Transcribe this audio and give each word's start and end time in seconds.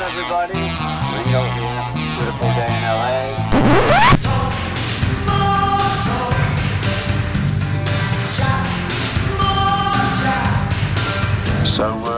Everybody. 0.00 0.54
Ringo 0.54 1.42
here. 1.56 1.84
Beautiful 2.16 2.48
day 2.48 2.66
in 2.66 2.82
LA. 2.82 3.18
So 11.76 11.86
uh, 12.04 12.17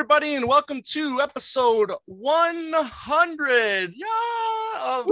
Everybody, 0.00 0.34
and 0.34 0.48
welcome 0.48 0.80
to 0.80 1.20
episode 1.20 1.92
100 2.06 3.92
yeah, 3.94 4.06
of 4.80 5.06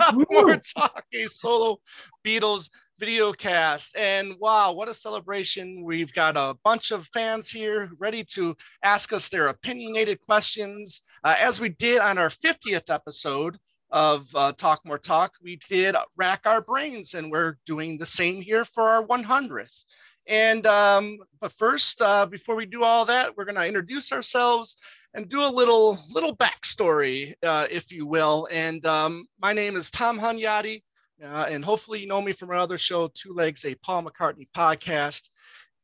Talk 0.00 0.16
More 0.28 0.56
Talk, 0.76 1.04
a 1.14 1.28
solo 1.28 1.78
Beatles 2.26 2.68
video 2.98 3.32
cast. 3.32 3.96
And 3.96 4.34
wow, 4.40 4.72
what 4.72 4.88
a 4.88 4.94
celebration! 4.94 5.84
We've 5.84 6.12
got 6.12 6.36
a 6.36 6.56
bunch 6.64 6.90
of 6.90 7.06
fans 7.14 7.48
here 7.48 7.90
ready 8.00 8.24
to 8.34 8.56
ask 8.82 9.12
us 9.12 9.28
their 9.28 9.46
opinionated 9.46 10.20
questions. 10.20 11.00
Uh, 11.22 11.36
as 11.38 11.60
we 11.60 11.68
did 11.68 12.00
on 12.00 12.18
our 12.18 12.28
50th 12.28 12.90
episode 12.92 13.56
of 13.92 14.26
uh, 14.34 14.50
Talk 14.50 14.80
More 14.84 14.98
Talk, 14.98 15.34
we 15.40 15.60
did 15.68 15.94
rack 16.16 16.40
our 16.44 16.60
brains, 16.60 17.14
and 17.14 17.30
we're 17.30 17.56
doing 17.66 17.98
the 17.98 18.06
same 18.06 18.42
here 18.42 18.64
for 18.64 18.82
our 18.82 19.06
100th. 19.06 19.84
And 20.26 20.66
um, 20.66 21.18
but 21.40 21.52
first, 21.52 22.00
uh, 22.00 22.26
before 22.26 22.56
we 22.56 22.66
do 22.66 22.82
all 22.82 23.04
that, 23.06 23.36
we're 23.36 23.44
going 23.44 23.56
to 23.56 23.66
introduce 23.66 24.12
ourselves 24.12 24.76
and 25.12 25.28
do 25.28 25.44
a 25.44 25.48
little 25.48 25.98
little 26.10 26.36
backstory, 26.36 27.34
uh, 27.42 27.66
if 27.70 27.92
you 27.92 28.06
will. 28.06 28.48
And 28.50 28.84
um, 28.86 29.26
my 29.40 29.52
name 29.52 29.76
is 29.76 29.90
Tom 29.90 30.18
Hunyadi, 30.18 30.82
uh, 31.22 31.46
and 31.48 31.64
hopefully 31.64 32.00
you 32.00 32.06
know 32.06 32.22
me 32.22 32.32
from 32.32 32.50
our 32.50 32.56
other 32.56 32.78
show, 32.78 33.08
Two 33.14 33.34
Legs, 33.34 33.64
a 33.64 33.74
Paul 33.76 34.04
McCartney 34.04 34.48
podcast. 34.56 35.28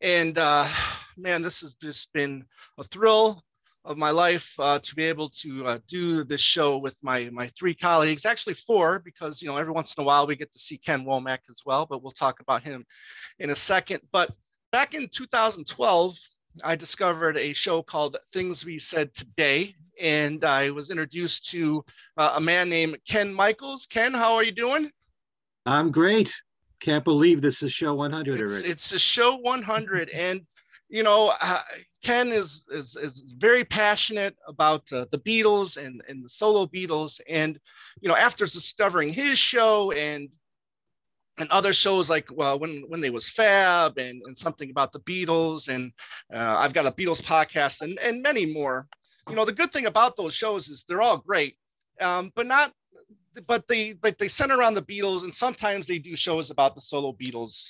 And 0.01 0.39
uh, 0.39 0.67
man, 1.17 1.43
this 1.43 1.61
has 1.61 1.75
just 1.75 2.13
been 2.13 2.45
a 2.79 2.85
thrill 2.85 3.45
of 3.85 3.97
my 3.97 4.11
life 4.11 4.53
uh, 4.59 4.79
to 4.79 4.95
be 4.95 5.05
able 5.05 5.29
to 5.29 5.67
uh, 5.67 5.79
do 5.89 6.23
this 6.25 6.41
show 6.41 6.77
with 6.79 6.97
my 7.03 7.31
my 7.33 7.49
three 7.59 7.75
colleagues, 7.75 8.25
actually 8.27 8.55
four, 8.55 8.99
because 8.99 9.41
you 9.41 9.49
know 9.49 9.57
every 9.57 9.73
once 9.73 9.95
in 9.97 10.03
a 10.03 10.05
while 10.05 10.27
we 10.27 10.37
get 10.37 10.53
to 10.53 10.59
see 10.61 10.77
Ken 10.77 11.05
Womack 11.05 11.39
as 11.49 11.61
well, 11.65 11.87
but 11.87 12.03
we'll 12.03 12.11
talk 12.13 12.41
about 12.41 12.63
him 12.63 12.85
in 13.39 13.51
a 13.51 13.57
second. 13.57 14.01
But 14.13 14.31
back 14.71 14.95
in 14.95 15.09
2012, 15.09 16.17
I 16.63 16.77
discovered 16.77 17.37
a 17.39 17.53
show 17.53 17.83
called 17.83 18.17
Things 18.33 18.65
We 18.65 18.79
Said 18.79 19.15
Today, 19.15 19.75
and 20.01 20.45
I 20.45 20.71
was 20.71 20.91
introduced 20.91 21.49
to 21.51 21.85
uh, 22.17 22.33
a 22.37 22.41
man 22.41 22.69
named 22.69 22.99
Ken 23.09 23.33
Michaels. 23.33 23.87
Ken, 23.87 24.13
how 24.13 24.35
are 24.35 24.43
you 24.43 24.53
doing? 24.53 24.91
I'm 25.65 25.91
great. 25.91 26.35
Can't 26.81 27.05
believe 27.05 27.43
this 27.43 27.63
is 27.63 27.73
show 27.73 27.95
100 27.95 28.41
It's, 28.41 28.53
already. 28.53 28.69
it's 28.69 28.93
a 28.93 28.99
show 28.99 29.37
100, 29.37 30.09
and 30.11 30.43
you 30.91 31.05
know, 31.05 31.33
uh, 31.41 31.61
Ken 32.03 32.29
is, 32.29 32.67
is 32.71 32.97
is 32.97 33.33
very 33.37 33.65
passionate 33.65 34.37
about 34.49 34.93
uh, 34.93 35.07
the 35.13 35.19
Beatles 35.19 35.77
and 35.77 36.03
and 36.09 36.25
the 36.25 36.29
solo 36.29 36.67
Beatles, 36.67 37.21
and 37.29 37.59
you 38.01 38.09
know, 38.09 38.17
after 38.17 38.45
discovering 38.45 39.13
his 39.13 39.39
show 39.39 39.93
and 39.93 40.29
and 41.39 41.49
other 41.51 41.73
shows 41.73 42.11
like 42.11 42.29
well 42.33 42.59
when 42.59 42.85
when 42.89 43.01
they 43.01 43.11
was 43.11 43.29
Fab 43.29 43.99
and 43.99 44.21
and 44.27 44.37
something 44.37 44.71
about 44.71 44.93
the 44.93 45.01
Beatles, 45.01 45.69
and 45.69 45.93
uh, 46.35 46.57
I've 46.59 46.73
got 46.73 46.87
a 46.87 46.93
Beatles 46.93 47.23
podcast 47.23 47.83
and 47.83 47.99
and 48.01 48.21
many 48.21 48.45
more. 48.45 48.89
You 49.29 49.37
know, 49.37 49.45
the 49.45 49.53
good 49.53 49.73
thing 49.73 49.87
about 49.87 50.17
those 50.17 50.35
shows 50.35 50.69
is 50.69 50.85
they're 50.89 51.03
all 51.03 51.19
great, 51.19 51.57
um, 52.01 52.33
but 52.35 52.47
not 52.47 52.73
but 53.47 53.69
they 53.69 53.93
but 53.93 54.19
they 54.19 54.27
center 54.29 54.59
around 54.59 54.75
the 54.75 54.83
Beatles, 54.83 55.23
and 55.23 55.33
sometimes 55.33 55.87
they 55.87 55.99
do 55.99 56.17
shows 56.17 56.51
about 56.51 56.75
the 56.75 56.81
solo 56.81 57.13
Beatles 57.13 57.69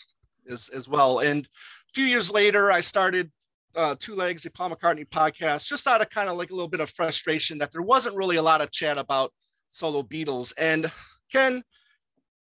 as 0.49 0.69
as 0.71 0.89
well. 0.89 1.19
And 1.19 1.49
few 1.95 2.05
years 2.05 2.31
later, 2.31 2.71
I 2.71 2.81
started 2.81 3.31
uh, 3.77 3.95
Two 3.99 4.15
Legs, 4.15 4.43
the 4.43 4.51
Paul 4.51 4.71
McCartney 4.71 5.09
podcast, 5.09 5.67
just 5.67 5.87
out 5.87 6.01
of 6.01 6.11
kind 6.11 6.29
of 6.29 6.37
like 6.37 6.51
a 6.51 6.55
little 6.55 6.69
bit 6.69 6.81
of 6.81 6.91
frustration 6.91 7.59
that 7.59 7.73
there 7.73 7.83
wasn't 7.83 8.17
really 8.17 8.37
a 8.37 8.43
lot 8.43 8.61
of 8.61 8.71
chat 8.71 8.99
about 8.99 9.33
solo 9.69 10.03
Beatles. 10.03 10.53
And 10.57 10.91
Ken, 11.31 11.63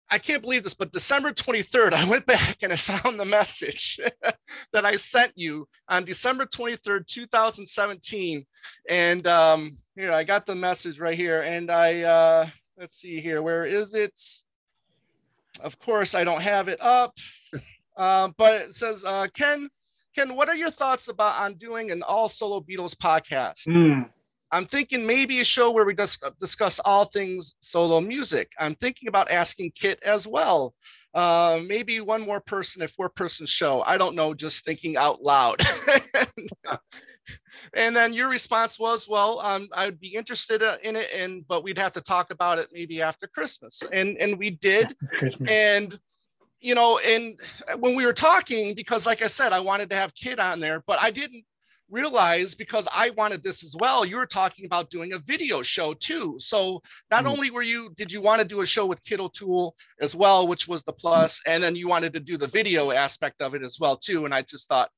I 0.09 0.17
can't 0.17 0.41
believe 0.41 0.63
this, 0.63 0.73
but 0.73 0.93
December 0.93 1.33
23rd, 1.33 1.93
I 1.93 2.05
went 2.05 2.25
back 2.27 2.57
and 2.61 2.71
I 2.71 2.77
found 2.77 3.19
the 3.19 3.25
message 3.25 3.99
that 4.73 4.85
I 4.85 4.95
sent 4.95 5.33
you 5.35 5.67
on 5.89 6.05
December 6.05 6.45
23rd, 6.45 7.07
2017. 7.07 8.45
And 8.89 9.27
um, 9.27 9.77
here, 9.95 10.11
I 10.11 10.23
got 10.23 10.45
the 10.45 10.55
message 10.55 10.99
right 10.99 11.17
here. 11.17 11.41
And 11.41 11.69
I, 11.69 12.03
uh, 12.03 12.49
let's 12.77 12.95
see 12.95 13.19
here, 13.19 13.41
where 13.41 13.65
is 13.65 13.93
it? 13.93 14.17
Of 15.59 15.79
course, 15.79 16.15
I 16.15 16.23
don't 16.23 16.41
have 16.41 16.67
it 16.67 16.79
up. 16.81 17.17
Um, 17.97 18.35
but 18.37 18.53
it 18.53 18.75
says, 18.75 19.03
uh, 19.03 19.27
Ken, 19.33 19.69
Ken, 20.15 20.35
what 20.35 20.49
are 20.49 20.55
your 20.55 20.71
thoughts 20.71 21.07
about 21.07 21.39
on 21.39 21.55
doing 21.55 21.91
an 21.91 22.03
all 22.03 22.29
solo 22.29 22.59
Beatles 22.61 22.95
podcast? 22.95 23.71
Hmm. 23.71 24.03
I'm 24.51 24.65
thinking 24.65 25.05
maybe 25.05 25.41
a 25.41 25.43
show 25.43 25.71
where 25.71 25.85
we 25.85 25.93
dis- 25.93 26.19
discuss 26.39 26.79
all 26.79 27.05
things 27.05 27.55
solo 27.59 27.99
music. 27.99 28.51
I'm 28.57 28.75
thinking 28.75 29.09
about 29.09 29.29
asking 29.29 29.71
Kit 29.75 29.99
as 30.03 30.25
well. 30.25 30.73
Uh, 31.13 31.59
maybe 31.65 31.99
one 31.99 32.21
more 32.21 32.39
person, 32.39 32.81
a 32.81 32.87
four 32.87 33.09
person 33.09 33.45
show. 33.45 33.81
I 33.81 33.97
don't 33.97 34.15
know, 34.15 34.33
just 34.33 34.63
thinking 34.63 34.95
out 34.95 35.21
loud. 35.23 35.61
and 37.73 37.95
then 37.95 38.13
your 38.13 38.29
response 38.29 38.79
was, 38.79 39.07
well, 39.07 39.39
um, 39.39 39.67
I'd 39.73 39.99
be 39.99 40.13
interested 40.13 40.63
uh, 40.63 40.77
in 40.83 40.95
it, 40.95 41.09
and 41.13 41.45
but 41.47 41.63
we'd 41.63 41.79
have 41.79 41.93
to 41.93 42.01
talk 42.01 42.31
about 42.31 42.59
it 42.59 42.69
maybe 42.71 43.01
after 43.01 43.27
Christmas. 43.27 43.81
And 43.91 44.17
and 44.17 44.37
we 44.37 44.51
did. 44.51 44.95
And 45.47 45.99
you 46.59 46.75
know, 46.75 46.97
and 46.99 47.39
when 47.79 47.95
we 47.95 48.05
were 48.05 48.13
talking, 48.13 48.73
because 48.75 49.05
like 49.05 49.21
I 49.21 49.27
said, 49.27 49.53
I 49.53 49.59
wanted 49.59 49.89
to 49.91 49.95
have 49.95 50.13
Kit 50.13 50.39
on 50.39 50.59
there, 50.59 50.83
but 50.87 51.01
I 51.01 51.11
didn't 51.11 51.43
realize 51.89 52.53
because 52.53 52.85
I 52.93 53.11
wanted 53.11 53.43
this 53.43 53.63
as 53.63 53.73
well. 53.79 54.03
You 54.05 54.17
were 54.17 54.25
talking 54.25 54.65
about 54.65 54.89
doing 54.89 55.13
a 55.13 55.19
video 55.19 55.61
show 55.61 55.93
too. 55.93 56.35
So 56.37 56.81
not 57.09 57.23
Mm. 57.23 57.31
only 57.31 57.49
were 57.49 57.61
you 57.61 57.93
did 57.95 58.11
you 58.11 58.19
want 58.21 58.41
to 58.41 58.47
do 58.47 58.59
a 58.61 58.65
show 58.65 58.85
with 58.85 59.01
Kit 59.03 59.21
O'Toole 59.21 59.73
as 60.01 60.13
well, 60.13 60.47
which 60.47 60.67
was 60.67 60.83
the 60.83 60.91
plus, 60.91 61.41
and 61.45 61.63
then 61.63 61.75
you 61.77 61.87
wanted 61.87 62.11
to 62.13 62.19
do 62.19 62.37
the 62.37 62.47
video 62.47 62.91
aspect 62.91 63.41
of 63.41 63.55
it 63.55 63.63
as 63.63 63.79
well 63.79 63.95
too. 63.95 64.25
And 64.25 64.33
I 64.33 64.41
just 64.41 64.67
thought, 64.67 64.89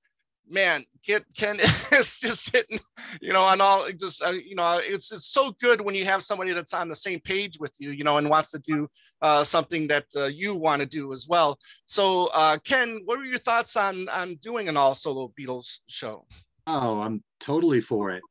man, 0.50 0.86
Ken 1.06 1.24
is 1.92 2.20
just 2.20 2.52
hitting, 2.52 2.80
you 3.22 3.32
know, 3.32 3.44
on 3.44 3.62
all 3.62 3.88
just 3.92 4.24
uh, 4.24 4.32
you 4.32 4.56
know, 4.56 4.80
it's 4.84 5.12
it's 5.12 5.28
so 5.28 5.54
good 5.62 5.82
when 5.82 5.96
you 5.96 6.06
have 6.06 6.24
somebody 6.24 6.54
that's 6.54 6.74
on 6.74 6.90
the 6.90 6.96
same 6.96 7.20
page 7.20 7.60
with 7.60 7.74
you, 7.80 7.92
you 7.92 8.04
know, 8.04 8.18
and 8.18 8.30
wants 8.30 8.52
to 8.52 8.60
do 8.60 8.88
uh, 9.22 9.44
something 9.44 9.88
that 9.88 10.06
uh, 10.16 10.26
you 10.26 10.56
want 10.56 10.82
to 10.82 10.86
do 10.86 11.14
as 11.14 11.28
well. 11.28 11.58
So, 11.86 12.28
uh, 12.28 12.58
Ken, 12.64 13.02
what 13.06 13.18
were 13.18 13.26
your 13.26 13.40
thoughts 13.40 13.76
on 13.76 14.10
on 14.10 14.36
doing 14.36 14.68
an 14.68 14.78
all 14.78 14.96
solo 14.96 15.32
Beatles 15.40 15.78
show? 15.88 16.26
Oh, 16.68 17.02
I'm 17.02 17.24
totally 17.40 17.82
for 17.82 18.12
it. 18.12 18.22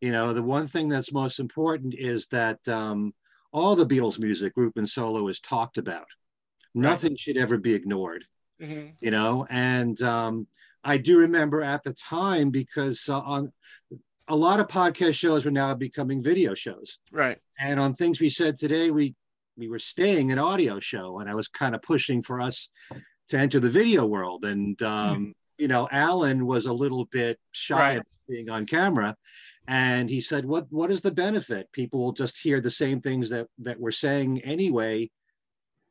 You 0.00 0.12
know, 0.12 0.32
the 0.32 0.42
one 0.42 0.66
thing 0.66 0.88
that's 0.88 1.12
most 1.12 1.38
important 1.40 1.94
is 1.96 2.26
that 2.28 2.66
um, 2.68 3.14
all 3.52 3.76
the 3.76 3.86
Beatles 3.86 4.18
music, 4.18 4.54
group 4.54 4.76
and 4.76 4.88
solo, 4.88 5.28
is 5.28 5.40
talked 5.40 5.78
about. 5.78 6.06
Nothing 6.74 7.16
should 7.16 7.38
ever 7.38 7.56
be 7.56 7.72
ignored. 7.74 8.24
Mhm. 8.60 8.94
You 9.00 9.10
know, 9.10 9.46
and 9.48 10.00
um, 10.02 10.46
I 10.86 10.98
do 10.98 11.18
remember 11.18 11.62
at 11.62 11.82
the 11.82 11.92
time 11.92 12.50
because 12.50 13.08
uh, 13.08 13.18
on 13.18 13.52
a 14.28 14.36
lot 14.36 14.60
of 14.60 14.68
podcast 14.68 15.14
shows 15.14 15.44
were 15.44 15.50
now 15.50 15.74
becoming 15.74 16.22
video 16.22 16.54
shows. 16.54 16.98
Right. 17.12 17.38
And 17.58 17.78
on 17.80 17.94
things 17.94 18.20
we 18.20 18.28
said 18.28 18.56
today, 18.58 18.90
we 18.90 19.14
we 19.56 19.68
were 19.68 19.78
staying 19.80 20.30
an 20.32 20.38
audio 20.38 20.78
show, 20.78 21.18
and 21.18 21.28
I 21.28 21.34
was 21.34 21.48
kind 21.48 21.74
of 21.74 21.82
pushing 21.82 22.22
for 22.22 22.40
us 22.40 22.70
to 23.30 23.38
enter 23.38 23.58
the 23.58 23.68
video 23.68 24.06
world. 24.06 24.44
And 24.44 24.80
um, 24.82 25.34
you 25.58 25.68
know, 25.68 25.88
Alan 25.90 26.46
was 26.46 26.66
a 26.66 26.72
little 26.72 27.06
bit 27.06 27.38
shy 27.52 27.78
Right. 27.78 27.98
of 27.98 28.04
being 28.28 28.48
on 28.50 28.66
camera, 28.66 29.16
and 29.66 30.08
he 30.08 30.20
said, 30.20 30.44
"What 30.44 30.66
what 30.70 30.92
is 30.92 31.00
the 31.00 31.10
benefit? 31.10 31.72
People 31.72 31.98
will 32.00 32.12
just 32.12 32.38
hear 32.38 32.60
the 32.60 32.70
same 32.70 33.00
things 33.00 33.30
that 33.30 33.46
that 33.58 33.80
we're 33.80 33.90
saying 34.06 34.42
anyway, 34.42 35.10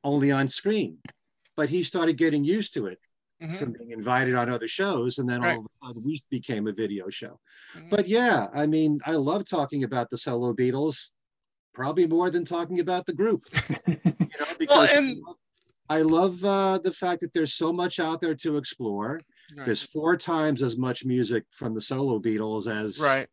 only 0.04 0.32
on 0.32 0.48
screen." 0.48 1.00
But 1.58 1.70
he 1.70 1.84
started 1.84 2.18
getting 2.18 2.44
used 2.44 2.74
to 2.76 2.86
it, 2.88 3.00
Mhm. 3.42 3.60
from 3.60 3.72
being 3.74 3.92
invited 3.92 4.34
on 4.36 4.50
other 4.50 4.68
shows, 4.68 5.18
and 5.18 5.30
then 5.30 5.42
Right. 5.42 5.56
all 5.58 5.60
of 5.60 5.66
a 5.66 5.88
sudden 5.88 6.04
we 6.04 6.24
became 6.30 6.68
a 6.68 6.72
video 6.72 7.10
show. 7.10 7.40
Mhm. 7.74 7.90
But 7.90 8.08
yeah, 8.08 8.48
I 8.54 8.66
mean, 8.66 9.00
I 9.06 9.12
love 9.14 9.46
talking 9.46 9.84
about 9.84 10.10
the 10.10 10.18
solo 10.18 10.54
Beatles, 10.54 11.12
probably 11.74 12.08
more 12.08 12.30
than 12.30 12.46
talking 12.46 12.80
about 12.80 13.06
the 13.06 13.14
group. 13.14 13.44
you 13.88 14.40
know, 14.40 14.46
because 14.58 14.92
and- 14.92 15.22
I 15.88 16.02
love 16.02 16.44
uh, 16.44 16.80
the 16.80 16.92
fact 16.92 17.22
that 17.22 17.34
there's 17.34 17.54
so 17.54 17.72
much 17.72 18.00
out 18.00 18.20
there 18.22 18.34
to 18.36 18.58
explore. 18.58 19.20
Right. 19.56 19.66
There's 19.66 19.84
four 19.84 20.18
times 20.18 20.64
as 20.64 20.78
much 20.78 21.06
music 21.06 21.44
from 21.52 21.76
the 21.76 21.82
solo 21.82 22.20
Beatles 22.20 22.66
as 22.68 23.00
right. 23.00 23.28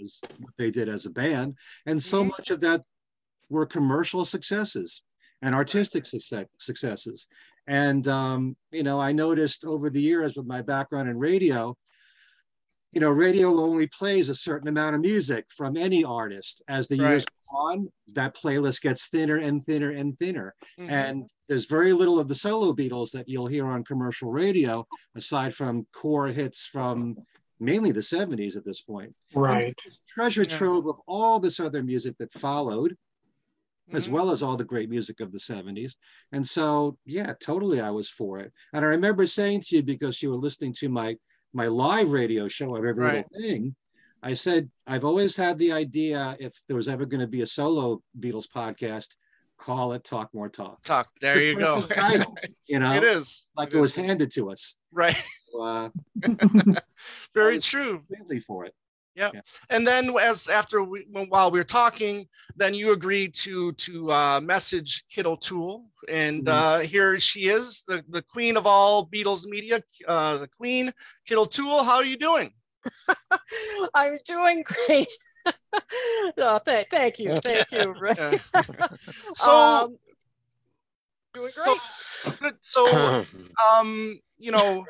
as 0.00 0.20
what 0.38 0.52
they 0.56 0.70
did 0.70 0.88
as 0.88 1.06
a 1.06 1.10
band, 1.10 1.56
and 1.86 2.00
so 2.02 2.22
Mhm. 2.22 2.28
much 2.28 2.50
of 2.50 2.60
that 2.60 2.84
were 3.48 3.66
commercial 3.66 4.24
successes 4.24 5.02
and 5.42 5.54
artistic 5.54 6.06
success, 6.06 6.46
successes. 6.58 7.26
And 7.66 8.06
um, 8.08 8.56
you 8.70 8.82
know, 8.82 9.00
I 9.00 9.12
noticed 9.12 9.64
over 9.64 9.90
the 9.90 10.00
years 10.00 10.36
with 10.36 10.46
my 10.46 10.62
background 10.62 11.08
in 11.08 11.18
radio, 11.18 11.76
you 12.92 13.00
know, 13.00 13.10
radio 13.10 13.60
only 13.60 13.86
plays 13.88 14.28
a 14.28 14.34
certain 14.34 14.68
amount 14.68 14.94
of 14.94 15.00
music 15.00 15.46
from 15.54 15.76
any 15.76 16.04
artist. 16.04 16.62
As 16.68 16.88
the 16.88 16.96
years 16.96 17.24
go 17.50 17.56
on, 17.58 17.88
that 18.14 18.34
playlist 18.36 18.80
gets 18.80 19.06
thinner 19.08 19.36
and 19.36 19.64
thinner 19.66 19.90
and 19.90 20.18
thinner. 20.18 20.54
Mhm. 20.78 20.90
And 20.90 21.30
there's 21.48 21.66
very 21.66 21.92
little 21.92 22.18
of 22.18 22.28
the 22.28 22.34
solo 22.34 22.72
Beatles 22.72 23.10
that 23.10 23.28
you'll 23.28 23.46
hear 23.48 23.66
on 23.66 23.84
commercial 23.84 24.30
radio, 24.30 24.86
aside 25.14 25.54
from 25.54 25.84
core 25.92 26.28
hits 26.28 26.66
from 26.66 27.16
mainly 27.58 27.90
the 27.92 28.02
70s 28.02 28.56
at 28.56 28.64
this 28.64 28.80
point. 28.80 29.14
Right. 29.34 29.76
Treasure 30.08 30.42
Yeah. 30.42 30.56
trove 30.58 30.86
of 30.86 30.96
all 31.06 31.38
this 31.40 31.58
other 31.60 31.82
music 31.82 32.16
that 32.18 32.32
followed, 32.32 32.96
as 33.92 34.08
Mhm. 34.08 34.12
well 34.12 34.30
as 34.30 34.42
all 34.42 34.56
the 34.56 34.64
great 34.64 34.90
music 34.90 35.20
of 35.20 35.32
the 35.32 35.38
70s. 35.38 35.96
And 36.32 36.46
so, 36.46 36.98
yeah, 37.04 37.34
totally, 37.40 37.80
I 37.80 37.90
was 37.90 38.08
for 38.08 38.38
it. 38.40 38.52
And 38.72 38.84
I 38.84 38.88
remember 38.88 39.26
saying 39.26 39.62
to 39.62 39.76
you, 39.76 39.82
because 39.82 40.20
you 40.22 40.30
were 40.30 40.36
listening 40.36 40.72
to 40.74 40.88
my 40.88 41.16
my 41.52 41.68
live 41.68 42.10
radio 42.10 42.48
show 42.48 42.76
of 42.76 42.84
every 42.84 43.02
Right. 43.04 43.14
little 43.32 43.40
thing, 43.40 43.76
I 44.22 44.34
said, 44.34 44.70
I've 44.86 45.04
always 45.06 45.36
had 45.36 45.56
the 45.56 45.72
idea 45.72 46.36
if 46.38 46.52
there 46.66 46.76
was 46.76 46.86
ever 46.88 47.06
going 47.06 47.20
to 47.22 47.26
be 47.26 47.40
a 47.40 47.46
solo 47.46 48.02
Beatles 48.18 48.46
podcast, 48.46 49.08
call 49.56 49.94
it 49.94 50.04
Talk 50.04 50.34
More 50.34 50.50
Talk. 50.50 50.82
Talk. 50.84 51.08
There 51.22 51.40
you 51.40 51.56
go. 51.58 51.80
title, 51.86 52.36
you 52.66 52.78
know, 52.78 52.92
it 52.94 53.04
is. 53.04 53.44
like 53.56 53.70
It 53.70 53.76
it 53.78 53.80
was 53.80 53.94
handed 53.94 54.32
to 54.32 54.50
us. 54.50 54.74
right. 54.92 55.16
So, 55.50 55.62
uh, 55.62 55.88
Very 57.34 57.58
true. 57.60 57.98
completely 58.06 58.40
for 58.40 58.66
it. 58.66 58.74
And 59.70 59.86
then, 59.86 60.14
as 60.20 60.48
after 60.48 60.82
we, 60.84 61.06
while 61.28 61.50
we 61.50 61.58
were 61.58 61.64
talking, 61.64 62.28
then 62.56 62.74
you 62.74 62.92
agreed 62.92 63.34
to 63.34 63.72
to 63.72 64.12
uh, 64.12 64.40
message 64.40 65.04
Kit 65.10 65.26
O'Toole, 65.26 65.84
and 66.08 66.44
Mhm. 66.44 66.48
uh, 66.52 66.78
here 66.80 67.18
she 67.18 67.48
is, 67.48 67.82
the 67.88 68.04
the 68.08 68.22
queen 68.22 68.56
of 68.56 68.66
all 68.66 69.06
Beatles 69.06 69.44
media, 69.46 69.82
uh, 70.06 70.38
the 70.38 70.48
queen, 70.48 70.92
Kit 71.26 71.38
O'Toole. 71.38 71.82
How 71.84 71.96
are 71.96 72.04
you 72.04 72.18
doing? 72.18 72.52
I'm 73.94 74.18
doing 74.26 74.62
great. 74.64 75.10
oh, 76.38 76.58
th- 76.64 76.86
thank 76.90 77.18
you, 77.18 77.36
thank 77.40 77.72
you. 77.72 77.94
Yeah. 78.16 78.38
so, 79.36 79.50
um, 79.50 79.96
doing 81.34 81.52
so, 81.54 81.62
great. 81.62 81.80
good. 82.40 82.56
so, 82.60 83.26
um, 83.70 84.20
you 84.38 84.50
know, 84.52 84.84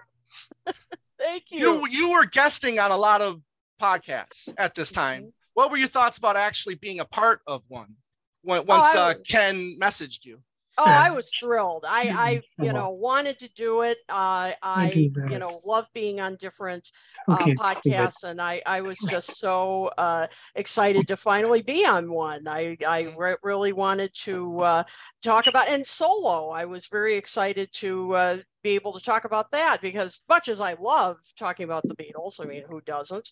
Thank 1.18 1.44
you. 1.50 1.58
you 1.58 1.88
you 1.88 2.10
were 2.12 2.26
guesting 2.26 2.78
on 2.78 2.90
a 2.90 2.96
lot 2.96 3.20
of 3.22 3.40
podcasts 3.80 4.52
at 4.58 4.74
this 4.74 4.92
time. 4.92 5.22
Mhm. 5.24 5.32
What 5.54 5.70
were 5.70 5.76
your 5.76 5.88
thoughts 5.88 6.18
about 6.18 6.36
actually 6.36 6.74
being 6.74 7.00
a 7.00 7.04
part 7.04 7.40
of 7.46 7.62
one? 7.68 7.96
When, 8.42 8.66
once 8.66 8.94
I 8.94 8.98
uh, 8.98 9.14
was- 9.14 9.26
Ken 9.28 9.76
messaged 9.80 10.24
you. 10.24 10.42
Oh, 10.78 10.84
I 10.84 11.08
was 11.18 11.32
thrilled. 11.40 11.86
I, 11.88 12.10
I, 12.10 12.42
you 12.62 12.72
know, 12.74 12.90
wanted 12.90 13.38
to 13.38 13.48
do 13.54 13.80
it. 13.80 13.96
Uh, 14.10 14.52
I, 14.62 14.92
you 14.94 15.12
you 15.30 15.38
know, 15.38 15.62
love 15.64 15.86
being 15.94 16.20
on 16.20 16.36
different 16.36 16.90
uh, 17.26 17.38
Okay. 17.40 17.54
podcasts, 17.54 18.24
and 18.24 18.40
I, 18.42 18.60
I 18.66 18.82
was 18.82 18.98
just 18.98 19.38
so 19.38 19.86
uh, 19.96 20.26
excited 20.54 21.08
to 21.08 21.16
finally 21.16 21.62
be 21.62 21.86
on 21.86 22.12
one. 22.12 22.46
I, 22.46 22.76
I 22.86 23.04
Mhm. 23.04 23.16
re- 23.16 23.36
really 23.42 23.72
wanted 23.72 24.12
to 24.24 24.60
uh, 24.60 24.82
talk 25.22 25.46
about 25.46 25.68
and 25.68 25.86
solo. 25.86 26.50
I 26.50 26.66
was 26.66 26.86
very 26.88 27.16
excited 27.16 27.72
to 27.76 28.14
uh, 28.14 28.36
be 28.66 28.74
able 28.74 28.92
to 28.92 29.04
talk 29.04 29.24
about 29.24 29.50
that 29.52 29.80
because, 29.80 30.22
much 30.28 30.48
as 30.48 30.60
I 30.60 30.74
love 30.80 31.18
talking 31.38 31.64
about 31.64 31.84
the 31.84 31.94
Beatles, 31.94 32.40
I 32.40 32.44
mean, 32.44 32.64
who 32.68 32.80
doesn't? 32.80 33.30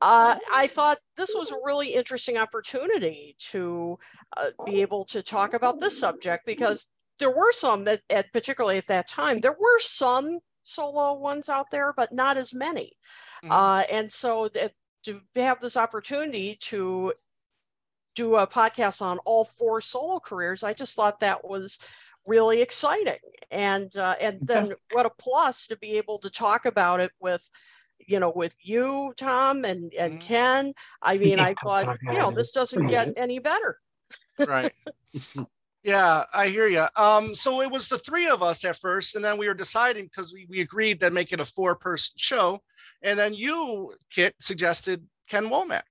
Uh, 0.00 0.36
I 0.52 0.66
thought 0.66 0.98
this 1.16 1.32
was 1.34 1.50
a 1.50 1.60
really 1.62 1.94
interesting 1.94 2.38
opportunity 2.38 3.36
to 3.50 3.98
uh, 4.36 4.50
be 4.64 4.80
able 4.80 5.04
to 5.06 5.22
talk 5.22 5.52
about 5.54 5.78
this 5.78 5.98
subject 5.98 6.46
because 6.46 6.88
there 7.18 7.30
were 7.30 7.52
some 7.52 7.84
that, 7.84 8.00
at 8.08 8.32
particularly 8.32 8.78
at 8.78 8.86
that 8.86 9.08
time, 9.08 9.40
there 9.40 9.56
were 9.66 9.78
some 9.78 10.38
solo 10.64 11.12
ones 11.14 11.48
out 11.48 11.70
there, 11.70 11.92
but 11.92 12.12
not 12.12 12.36
as 12.36 12.54
many. 12.54 12.92
Mhm. 13.44 13.50
Uh, 13.50 13.84
and 13.90 14.10
so 14.10 14.48
that, 14.54 14.72
to 15.04 15.20
have 15.34 15.60
this 15.60 15.76
opportunity 15.76 16.56
to 16.70 17.12
do 18.14 18.36
a 18.36 18.46
podcast 18.46 19.02
on 19.02 19.18
all 19.24 19.44
four 19.44 19.80
solo 19.80 20.18
careers, 20.20 20.64
I 20.64 20.72
just 20.72 20.96
thought 20.96 21.20
that 21.20 21.44
was 21.44 21.78
really 22.26 22.62
exciting. 22.62 23.18
And 23.50 23.94
uh, 23.96 24.16
and 24.20 24.38
then 24.42 24.72
what 24.92 25.06
a 25.06 25.10
plus 25.18 25.66
to 25.66 25.76
be 25.76 25.98
able 25.98 26.18
to 26.20 26.30
talk 26.30 26.64
about 26.64 27.00
it 27.00 27.10
with 27.20 27.48
you 27.98 28.18
know 28.18 28.32
with 28.34 28.56
you 28.60 29.12
tom 29.16 29.64
and 29.64 29.92
and 29.94 30.14
Mhm. 30.14 30.20
ken. 30.20 30.74
I 31.02 31.18
mean 31.18 31.38
i 31.38 31.54
thought 31.54 31.86
you 32.10 32.18
know 32.18 32.30
this 32.30 32.50
doesn't 32.52 32.88
get 32.88 33.12
any 33.16 33.38
better. 33.38 33.78
Right. 34.38 34.72
Yeah 35.84 36.24
i 36.32 36.46
hear 36.46 36.68
you 36.68 36.86
um 36.94 37.34
so 37.34 37.60
it 37.60 37.68
was 37.68 37.88
the 37.88 37.98
three 37.98 38.28
of 38.28 38.40
us 38.40 38.64
at 38.64 38.78
first 38.78 39.16
and 39.16 39.24
then 39.24 39.36
we 39.36 39.48
were 39.48 39.54
deciding 39.54 40.04
because 40.04 40.32
we, 40.32 40.46
we 40.48 40.60
agreed 40.60 41.00
that 41.00 41.12
make 41.12 41.32
it 41.32 41.40
a 41.40 41.44
four 41.44 41.74
person 41.74 42.14
show. 42.16 42.60
And 43.02 43.18
then 43.18 43.34
you 43.34 43.92
kit 44.08 44.34
suggested 44.40 45.04
ken 45.28 45.46
womack. 45.46 45.82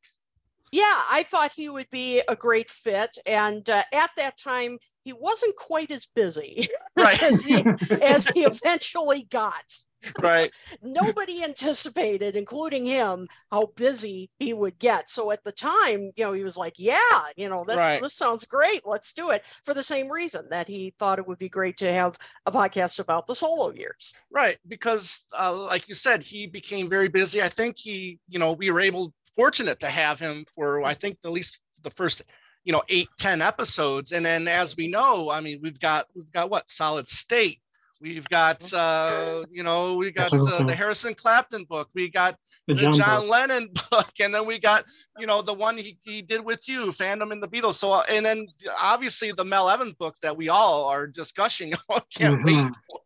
Yeah 0.71 1.01
i 1.11 1.23
thought 1.29 1.51
he 1.53 1.67
would 1.67 1.89
be 1.91 2.21
a 2.27 2.35
great 2.37 2.71
fit. 2.71 3.17
And 3.25 3.69
uh, 3.69 3.83
at 3.93 4.11
that 4.15 4.37
time 4.37 4.77
he 5.03 5.13
wasn't 5.13 5.55
quite 5.55 5.91
as 5.91 6.05
busy 6.15 6.67
right. 6.97 7.21
as 7.23 7.45
he 7.45 7.63
as 8.01 8.27
he 8.29 8.41
eventually 8.45 9.23
got. 9.29 9.77
Right. 10.19 10.51
Nobody 10.81 11.43
anticipated 11.43 12.35
including 12.35 12.85
him 12.87 13.27
how 13.51 13.67
busy 13.75 14.31
he 14.39 14.51
would 14.51 14.79
get. 14.79 15.11
So 15.11 15.29
at 15.31 15.43
the 15.43 15.51
time 15.51 16.11
you 16.15 16.23
know 16.25 16.33
he 16.33 16.43
was 16.43 16.57
like 16.57 16.73
yeah 16.79 17.21
you 17.35 17.49
know 17.49 17.63
that's 17.67 17.77
Right. 17.77 18.01
this 18.01 18.15
sounds 18.15 18.45
great. 18.45 18.81
Let's 18.85 19.13
do 19.13 19.29
it 19.29 19.43
for 19.63 19.73
the 19.73 19.83
same 19.83 20.11
reason 20.11 20.47
that 20.49 20.67
he 20.67 20.93
thought 20.97 21.19
it 21.19 21.27
would 21.27 21.37
be 21.37 21.49
great 21.49 21.77
to 21.77 21.93
have 21.93 22.17
a 22.47 22.51
podcast 22.51 22.99
about 22.99 23.27
the 23.27 23.35
solo 23.35 23.71
years. 23.71 24.15
Right 24.31 24.57
because 24.67 25.25
uh, 25.37 25.53
like 25.53 25.87
you 25.87 25.93
said 25.95 26.23
he 26.23 26.47
became 26.47 26.89
very 26.89 27.07
busy. 27.07 27.41
I 27.41 27.49
think 27.49 27.77
he 27.77 28.19
you 28.27 28.39
know 28.39 28.53
we 28.53 28.71
were 28.71 28.79
able 28.81 29.13
fortunate 29.35 29.79
to 29.79 29.87
have 29.87 30.19
him 30.19 30.45
for 30.53 30.83
i 30.83 30.93
think 30.93 31.17
at 31.23 31.31
least 31.31 31.59
the 31.83 31.89
first 31.91 32.21
you 32.63 32.71
know 32.71 32.83
eight 32.89 33.09
ten 33.17 33.41
episodes 33.41 34.11
and 34.11 34.25
then 34.25 34.47
as 34.47 34.75
we 34.77 34.87
know 34.87 35.29
i 35.29 35.41
mean 35.41 35.59
we've 35.61 35.79
got 35.79 36.05
we've 36.15 36.31
got 36.31 36.49
what 36.49 36.69
solid 36.69 37.07
state 37.07 37.59
we've 37.99 38.27
got 38.29 38.71
uh 38.73 39.43
you 39.51 39.63
know 39.63 39.95
we 39.95 40.11
got 40.11 40.31
uh, 40.33 40.63
the 40.63 40.75
harrison 40.75 41.13
clapton 41.15 41.63
book 41.65 41.89
we 41.95 42.09
got 42.09 42.35
The 42.67 42.75
the 42.75 42.81
John 42.81 42.93
John 42.93 43.27
Lennon 43.27 43.69
book, 43.91 44.11
and 44.21 44.33
then 44.33 44.45
we 44.45 44.59
got 44.59 44.85
you 45.17 45.25
know 45.25 45.41
the 45.41 45.53
one 45.53 45.75
he, 45.77 45.97
he 46.03 46.21
did 46.21 46.41
with 46.45 46.67
you, 46.67 46.91
fandom 46.91 47.31
in 47.31 47.39
the 47.39 47.47
Beatles. 47.47 47.75
So 47.75 47.91
uh, 47.91 48.03
and 48.07 48.23
then 48.23 48.45
obviously 48.79 49.31
the 49.31 49.43
Mal 49.43 49.67
Evans 49.67 49.95
book 49.95 50.15
that 50.21 50.37
we 50.37 50.47
all 50.49 50.85
are 50.85 51.07
discussing. 51.07 51.73
Can't 52.15 52.43
wait 52.45 52.55
Mhm. 52.55 52.71
for. 52.87 52.99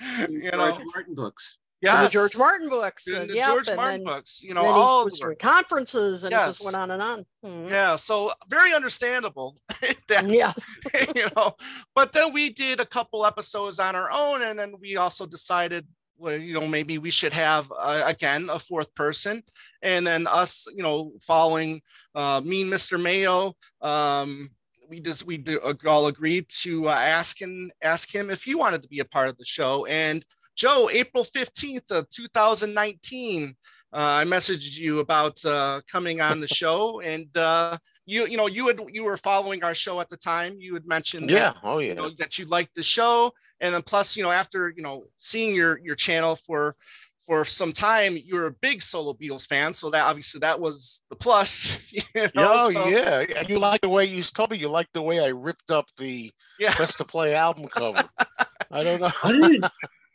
You 0.30 0.50
know, 0.52 0.70
George 0.72 0.86
Martin 0.94 1.14
books. 1.14 1.58
And 1.82 2.06
the 2.06 2.10
George 2.10 2.36
Martin 2.36 2.68
books 2.68 3.06
and 3.06 3.16
and, 3.16 3.30
the 3.30 3.34
yep, 3.34 3.46
George 3.46 3.68
and 3.68 3.76
Martin 3.76 4.04
then, 4.04 4.14
books. 4.14 4.42
You 4.42 4.54
know, 4.54 4.66
all 4.66 5.04
was 5.04 5.18
the 5.18 5.36
conferences 5.36 6.24
and 6.24 6.32
it 6.32 6.36
just 6.36 6.64
went 6.64 6.76
on 6.76 6.90
and 6.90 7.02
on 7.02 7.26
Mhm. 7.44 7.70
Yeah, 7.70 7.96
so 7.96 8.32
very 8.48 8.74
understandable. 8.74 9.56
that, 10.08 10.26
yeah 10.28 10.52
you 11.14 11.28
know, 11.36 11.54
but 11.94 12.12
then 12.12 12.32
we 12.32 12.50
did 12.50 12.80
a 12.80 12.86
couple 12.86 13.24
episodes 13.24 13.78
on 13.78 13.94
our 13.94 14.10
own, 14.10 14.42
and 14.42 14.58
then 14.58 14.74
we 14.80 14.96
also 14.96 15.24
decided, 15.26 15.86
well, 16.16 16.36
you 16.36 16.54
know, 16.54 16.66
maybe 16.66 16.98
we 16.98 17.10
should 17.12 17.32
have 17.32 17.72
uh, 17.78 18.02
again 18.04 18.50
a 18.50 18.58
fourth 18.58 18.92
person, 18.94 19.42
and 19.82 20.06
then 20.06 20.26
us, 20.26 20.66
you 20.74 20.82
know, 20.82 21.12
following 21.20 21.80
uh, 22.14 22.40
Mean 22.44 22.68
Mr. 22.68 23.00
Mayo. 23.00 23.54
Um, 23.80 24.50
we 24.88 25.00
just 25.00 25.24
we 25.26 25.36
do, 25.36 25.60
uh, 25.60 25.74
all 25.86 26.06
agreed 26.06 26.48
to 26.62 26.88
uh, 26.88 26.92
ask 26.92 27.40
him 27.40 27.70
ask 27.82 28.12
him 28.12 28.30
if 28.30 28.42
he 28.42 28.54
wanted 28.54 28.82
to 28.82 28.88
be 28.88 29.00
a 29.00 29.04
part 29.04 29.28
of 29.28 29.36
the 29.36 29.44
show, 29.44 29.86
and 29.86 30.24
Joe, 30.58 30.90
April 30.92 31.24
fifteenth 31.24 31.90
of 31.90 32.10
two 32.10 32.26
thousand 32.34 32.74
nineteen. 32.74 33.54
Uh, 33.90 34.20
I 34.20 34.24
messaged 34.24 34.76
you 34.76 34.98
about 34.98 35.42
uh, 35.44 35.80
coming 35.90 36.20
on 36.20 36.40
the 36.40 36.48
show, 36.48 37.00
and 37.00 37.34
uh, 37.36 37.78
you 38.04 38.26
you 38.26 38.36
know 38.36 38.46
you 38.46 38.66
had 38.66 38.80
you 38.90 39.04
were 39.04 39.16
following 39.16 39.62
our 39.62 39.74
show 39.74 40.00
at 40.00 40.10
the 40.10 40.16
time. 40.16 40.56
You 40.58 40.74
had 40.74 40.86
mentioned 40.86 41.30
that, 41.30 41.32
Yeah. 41.32 41.52
Oh 41.62 41.78
yeah. 41.78 41.88
you 41.88 41.94
know, 41.94 42.10
that 42.18 42.38
you 42.38 42.44
liked 42.46 42.74
the 42.74 42.82
show, 42.82 43.32
and 43.60 43.72
then 43.72 43.82
plus 43.82 44.16
you 44.16 44.22
know 44.24 44.30
after 44.30 44.74
you 44.76 44.82
know 44.82 45.04
seeing 45.16 45.54
your 45.54 45.78
your 45.78 45.94
channel 45.94 46.36
for 46.36 46.76
for 47.24 47.44
some 47.44 47.74
time, 47.74 48.16
you 48.16 48.36
were 48.36 48.46
a 48.46 48.50
big 48.50 48.80
solo 48.82 49.12
Beatles 49.12 49.46
fan, 49.46 49.74
so 49.74 49.90
that 49.90 50.04
obviously 50.04 50.40
that 50.40 50.58
was 50.58 51.02
the 51.08 51.16
plus. 51.16 51.78
You 52.14 52.22
know? 52.34 52.52
Oh 52.52 52.72
so, 52.72 52.88
yeah, 52.88 53.24
yeah. 53.28 53.42
You 53.46 53.58
like 53.58 53.80
the 53.82 53.88
way 53.88 54.04
you 54.06 54.24
told 54.24 54.50
me 54.50 54.58
you 54.58 54.68
like 54.68 54.88
the 54.92 55.02
way 55.02 55.20
I 55.24 55.28
ripped 55.28 55.70
up 55.70 55.86
the 55.98 56.32
yeah. 56.58 56.76
best 56.76 56.98
to 56.98 57.04
play 57.04 57.34
album 57.34 57.68
cover. 57.68 58.02
I 58.70 58.82
don't 58.82 59.00
know. 59.00 59.08
How 59.08 59.30
did 59.30 59.62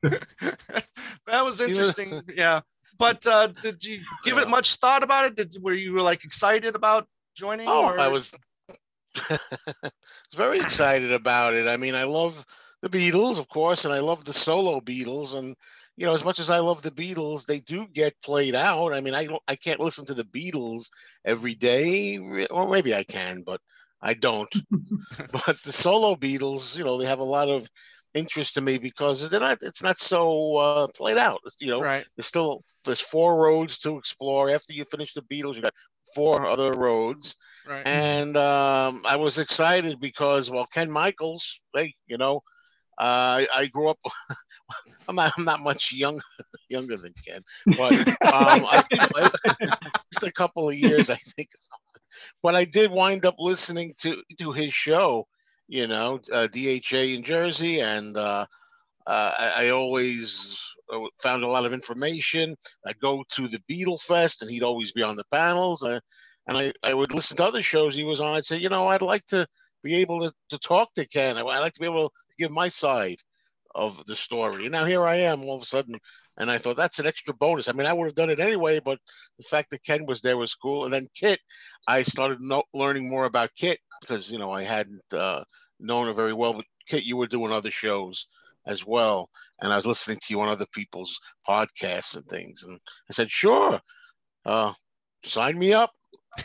that 1.28 1.46
was 1.46 1.62
interesting. 1.62 2.22
Yeah. 2.36 2.62
But 3.00 3.26
uh, 3.26 3.48
did 3.48 3.84
you 3.84 4.02
give 4.24 4.38
it 4.38 4.48
much 4.48 4.76
thought 4.76 5.04
about 5.04 5.26
it? 5.26 5.36
Did 5.36 5.58
were 5.62 5.74
you 5.74 6.00
like 6.02 6.24
excited 6.24 6.76
about 6.76 7.08
joining? 7.36 7.68
Oh, 7.68 7.86
or- 7.86 8.00
I 8.00 8.08
was 8.08 8.32
was 9.30 9.40
very 10.36 10.60
excited 10.60 11.12
about 11.12 11.54
it. 11.56 11.68
I 11.68 11.78
mean, 11.78 11.96
I 11.96 12.04
love 12.04 12.46
the 12.82 12.90
Beatles, 12.90 13.40
of 13.40 13.50
course, 13.50 13.86
and 13.86 13.94
I 13.94 14.00
love 14.00 14.26
the 14.26 14.34
solo 14.34 14.80
Beatles. 14.80 15.34
And 15.34 15.56
you 15.98 16.06
know, 16.06 16.14
as 16.14 16.24
much 16.24 16.40
as 16.40 16.50
I 16.50 16.60
love 16.60 16.82
the 16.82 16.92
Beatles, 16.92 17.46
they 17.46 17.60
do 17.60 17.88
get 17.92 18.14
played 18.24 18.56
out. 18.56 18.94
I 18.94 19.02
mean, 19.02 19.16
I 19.16 19.26
don't, 19.26 19.42
I 19.48 19.56
can't 19.56 19.80
listen 19.80 20.06
to 20.06 20.14
the 20.14 20.24
Beatles 20.24 20.86
every 21.26 21.56
day, 21.56 22.18
or 22.50 22.70
maybe 22.70 22.94
I 22.94 23.04
can, 23.04 23.42
but 23.44 23.60
I 24.02 24.14
don't. 24.14 24.54
but 25.32 25.58
the 25.64 25.72
solo 25.74 26.16
Beatles, 26.16 26.78
you 26.78 26.84
know, 26.84 26.98
they 26.98 27.06
have 27.06 27.20
a 27.20 27.24
lot 27.24 27.50
of 27.50 27.68
interest 28.14 28.56
to 28.56 28.62
me 28.62 28.78
because 28.78 29.30
they're 29.30 29.40
not. 29.40 29.60
It's 29.62 29.84
not 29.84 29.98
so 29.98 30.58
uh, 30.58 30.88
played 30.96 31.18
out. 31.18 31.42
You 31.60 31.72
know, 31.72 31.82
right. 31.82 32.06
there's 32.16 32.28
still 32.28 32.64
there's 32.86 33.02
four 33.02 33.42
roads 33.42 33.78
to 33.80 33.98
explore. 33.98 34.50
After 34.50 34.74
you 34.74 34.86
finish 34.86 35.14
the 35.14 35.22
Beatles, 35.22 35.56
you 35.56 35.62
got 35.62 35.74
four 36.14 36.48
other 36.48 36.72
roads. 36.72 37.36
Right. 37.68 37.86
And 37.86 38.36
um, 38.38 39.04
I 39.06 39.16
was 39.16 39.38
excited 39.38 40.00
because, 40.00 40.50
well, 40.50 40.66
Ken 40.66 40.92
Michaels, 40.92 41.60
hey, 41.76 41.96
you 42.08 42.18
know, 42.18 42.42
uh, 43.00 43.42
I, 43.42 43.48
I 43.56 43.66
grew 43.68 43.90
up. 43.90 44.00
I'm 45.08 45.16
not, 45.16 45.34
I'm 45.38 45.44
not 45.44 45.60
much 45.60 45.92
young, 45.92 46.22
younger 46.70 46.98
than 46.98 47.14
Ken, 47.26 47.42
but 47.78 47.94
um, 48.08 48.66
I, 48.66 48.84
just 50.12 50.24
a 50.24 50.32
couple 50.32 50.70
of 50.70 50.76
years, 50.76 51.10
I 51.10 51.18
think. 51.36 51.50
But 52.42 52.56
I 52.56 52.64
did 52.66 52.92
wind 52.92 53.26
up 53.26 53.36
listening 53.40 53.96
to 54.00 54.22
to 54.40 54.52
his 54.52 54.74
show, 54.74 55.28
you 55.74 55.88
know, 55.88 56.20
uh, 56.32 56.46
DHA 56.46 57.16
in 57.16 57.24
Jersey, 57.24 57.80
and 57.80 58.16
uh, 58.16 58.46
uh, 59.08 59.32
I, 59.40 59.66
I 59.66 59.70
always 59.70 60.56
uh, 60.94 61.00
found 61.24 61.44
a 61.44 61.48
lot 61.48 61.66
of 61.66 61.74
information. 61.74 62.56
I 62.86 62.94
go 62.94 63.24
to 63.32 63.48
the 63.48 63.58
Beatle 63.68 64.00
Fest, 64.00 64.44
and 64.44 64.52
he'd 64.52 64.62
always 64.62 64.92
be 64.92 65.02
on 65.02 65.16
the 65.16 65.24
panels. 65.32 65.82
Uh, 65.82 66.00
and 66.46 66.56
I, 66.56 66.74
I 66.84 66.94
would 66.94 67.12
listen 67.12 67.38
to 67.38 67.44
other 67.44 67.64
shows 67.64 67.96
he 67.96 68.04
was 68.04 68.22
on. 68.22 68.36
I'd 68.36 68.46
say, 68.46 68.58
you 68.58 68.70
know, 68.70 68.86
I'd 68.88 69.02
like 69.02 69.26
to 69.28 69.48
be 69.82 69.96
able 69.96 70.20
to, 70.20 70.34
to 70.52 70.60
talk 70.60 70.94
to 70.94 71.08
Ken. 71.08 71.38
I'd 71.38 71.42
like 71.42 71.74
to 71.74 71.80
be 71.80 71.88
able 71.88 72.10
to 72.10 72.16
give 72.38 72.52
my 72.52 72.68
side 72.68 73.18
of 73.74 74.06
the 74.06 74.16
story. 74.16 74.66
And 74.66 74.74
now 74.74 74.86
here 74.86 75.08
I 75.08 75.16
am 75.22 75.42
all 75.42 75.56
of 75.56 75.64
a 75.64 75.66
sudden. 75.66 75.98
And 76.38 76.52
I 76.52 76.60
thought 76.60 76.78
that's 76.78 77.00
an 77.00 77.08
extra 77.08 77.34
bonus. 77.34 77.68
I 77.68 77.72
mean, 77.72 77.88
I 77.88 77.94
would 77.94 78.06
have 78.06 78.16
done 78.16 78.30
it 78.30 78.40
anyway, 78.40 78.80
but 78.80 79.00
the 79.40 79.44
fact 79.44 79.72
that 79.72 79.84
Ken 79.84 80.06
was 80.06 80.22
there 80.22 80.38
was 80.38 80.54
cool. 80.54 80.86
And 80.86 80.94
then 80.94 81.08
Kit, 81.16 81.40
I 81.88 82.04
started 82.04 82.42
no, 82.42 82.62
learning 82.76 83.10
more 83.10 83.26
about 83.26 83.56
Kit 83.56 83.80
because, 84.02 84.32
you 84.32 84.38
know, 84.38 84.52
I 84.52 84.64
hadn't 84.64 85.02
uh, 85.12 85.44
known 85.84 86.08
her 86.08 86.14
very 86.14 86.34
well. 86.34 86.54
But 86.54 86.66
Kit, 86.88 87.04
you 87.04 87.18
were 87.18 87.28
doing 87.28 87.52
other 87.52 87.72
shows 87.72 88.28
as 88.66 88.86
well. 88.86 89.30
And 89.62 89.72
I 89.72 89.76
was 89.76 89.86
listening 89.86 90.18
to 90.18 90.34
you 90.34 90.42
on 90.42 90.50
other 90.50 90.66
people's 90.74 91.20
podcasts 91.48 92.16
and 92.16 92.26
things. 92.28 92.64
And 92.64 92.80
I 93.10 93.14
said, 93.14 93.30
sure, 93.30 93.80
uh, 94.46 94.74
sign 95.26 95.60
me 95.60 95.74
up. 95.74 95.92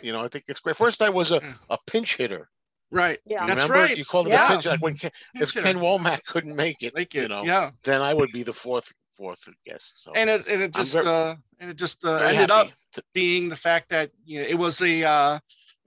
You 0.02 0.12
know, 0.12 0.22
I 0.22 0.28
think 0.28 0.44
it's 0.48 0.60
great. 0.60 0.76
First, 0.76 1.00
I 1.00 1.08
was 1.08 1.30
a, 1.30 1.40
a 1.70 1.78
pinch 1.86 2.16
hitter. 2.16 2.50
Right. 2.90 3.18
Yeah. 3.26 3.46
That's 3.46 3.68
right. 3.68 3.96
you 3.96 4.04
called 4.04 4.28
it 4.28 4.32
yeah. 4.32 4.46
a 4.46 4.50
pinch. 4.50 4.66
Like 4.66 4.82
when 4.82 4.96
Ken, 4.96 5.10
if 5.34 5.52
Pinch 5.52 5.64
Ken 5.64 5.76
hitter. 5.76 5.78
Womack 5.78 6.24
couldn't 6.24 6.56
make 6.56 6.82
it, 6.82 6.94
Like 6.94 7.14
you 7.14 7.28
know, 7.28 7.42
yeah. 7.44 7.70
then 7.84 8.00
I 8.02 8.14
would 8.14 8.32
be 8.32 8.42
the 8.42 8.52
fourth 8.52 8.90
fourth 9.16 9.40
guest. 9.66 10.04
So 10.04 10.12
And 10.14 10.30
it 10.30 10.46
and 10.46 10.62
it 10.62 10.72
just 10.72 10.94
ver- 10.94 11.06
uh 11.06 11.36
and 11.60 11.70
it 11.70 11.76
just 11.76 12.04
uh, 12.04 12.16
ended 12.16 12.50
up 12.50 12.68
to- 12.92 13.02
being 13.12 13.48
the 13.48 13.56
fact 13.56 13.88
that 13.90 14.10
you 14.24 14.40
know 14.40 14.46
it 14.46 14.54
was 14.54 14.80
a 14.80 15.04
uh 15.04 15.38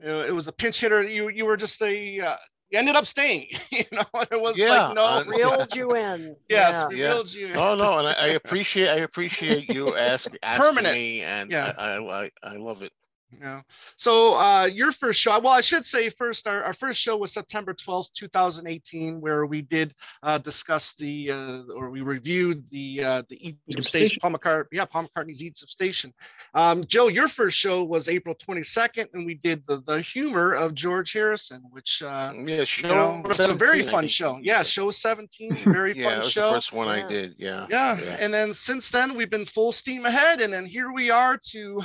uh, 0.06 0.26
it 0.28 0.34
was 0.34 0.48
a 0.48 0.52
pinch 0.52 0.82
hitter. 0.82 1.02
You 1.04 1.30
you 1.30 1.46
were 1.46 1.58
just 1.58 1.82
a 1.82 2.20
uh, 2.20 2.36
you 2.72 2.80
ended 2.80 2.96
up 2.96 3.06
staying. 3.06 3.50
you 3.72 3.86
know, 3.92 4.04
it 4.32 4.40
was 4.42 4.66
Yeah, 4.66 4.68
like 4.68 4.90
no 4.90 5.04
uh, 5.04 5.24
Reeled 5.26 5.76
you 5.76 5.96
in. 5.96 6.38
yes, 6.50 6.86
Yeah. 6.86 6.88
we 6.88 6.96
Yeah. 6.96 7.04
reeled 7.04 7.34
you. 7.34 7.48
in. 7.48 7.62
Oh 7.62 7.76
no, 7.76 7.98
and 8.00 8.08
I, 8.08 8.14
I 8.14 8.28
appreciate 8.30 8.90
I 8.90 8.98
appreciate 8.98 9.68
you 9.68 9.96
ask, 9.96 10.32
asking 10.44 10.90
Permanent. 10.90 10.92
me, 10.92 11.22
and 11.24 11.54
Yeah. 11.54 11.72
I, 11.78 11.96
I 11.98 12.24
I 12.26 12.30
I 12.44 12.56
love 12.58 12.84
it. 12.84 12.92
Yeah. 13.40 13.62
So 13.98 14.36
uh 14.36 14.66
your 14.66 14.92
first 14.92 15.20
show, 15.20 15.40
well, 15.40 15.54
I 15.54 15.62
should 15.62 15.86
say 15.86 16.10
first, 16.10 16.48
our, 16.48 16.64
our 16.64 16.74
first 16.74 17.00
show 17.00 17.16
was 17.18 17.32
September 17.32 17.74
12th, 17.74 18.12
2018, 18.14 19.22
where 19.22 19.46
we 19.46 19.62
did 19.62 19.94
uh 20.24 20.38
discuss 20.38 20.94
the 20.96 21.32
uh 21.32 21.62
or 21.76 21.90
we 21.90 22.02
reviewed 22.02 22.70
the 22.70 23.04
uh 23.04 23.24
the 23.30 23.38
Egypt 23.48 23.62
Egypt 23.68 23.86
Station, 23.88 24.08
Station. 24.10 24.20
Paul 24.22 24.32
McCart, 24.34 24.66
yeah, 24.72 24.86
Paul 24.86 25.08
McCartney's 25.08 25.42
Egypt 25.42 25.72
Station. 25.72 26.14
Um, 26.54 26.86
Joe, 26.86 27.08
your 27.08 27.28
first 27.28 27.58
show 27.58 27.84
was 27.84 28.10
April 28.10 28.36
22nd, 28.36 29.08
and 29.14 29.26
we 29.26 29.36
did 29.36 29.64
the 29.68 29.82
the 29.88 30.02
humor 30.02 30.52
of 30.54 30.74
George 30.76 31.14
Harrison, 31.14 31.62
which 31.72 32.02
uh 32.04 32.34
Yeah, 32.46 32.64
show 32.66 32.88
you 32.90 32.96
know, 32.96 33.22
it's 33.30 33.40
a 33.40 33.54
very 33.54 33.82
fun 33.82 34.08
show. 34.08 34.40
Yeah, 34.42 34.64
show 34.64 34.92
17, 34.92 35.64
very 35.74 35.98
Yeah, 35.98 36.04
fun 36.04 36.14
it 36.14 36.18
was 36.24 36.32
show. 36.32 36.48
the 36.48 36.54
first 36.56 36.74
one 36.74 36.88
Yeah. 36.88 37.06
I 37.06 37.08
did. 37.08 37.36
Yeah. 37.38 37.68
yeah. 37.70 38.00
Yeah. 38.02 38.18
and 38.20 38.34
then 38.34 38.52
since 38.54 38.90
then 38.90 39.16
we've 39.16 39.30
been 39.30 39.46
full 39.46 39.72
steam 39.72 40.06
ahead 40.06 40.42
and 40.42 40.52
then 40.54 40.66
here 40.66 40.92
we 40.92 41.10
are 41.10 41.38
to 41.52 41.82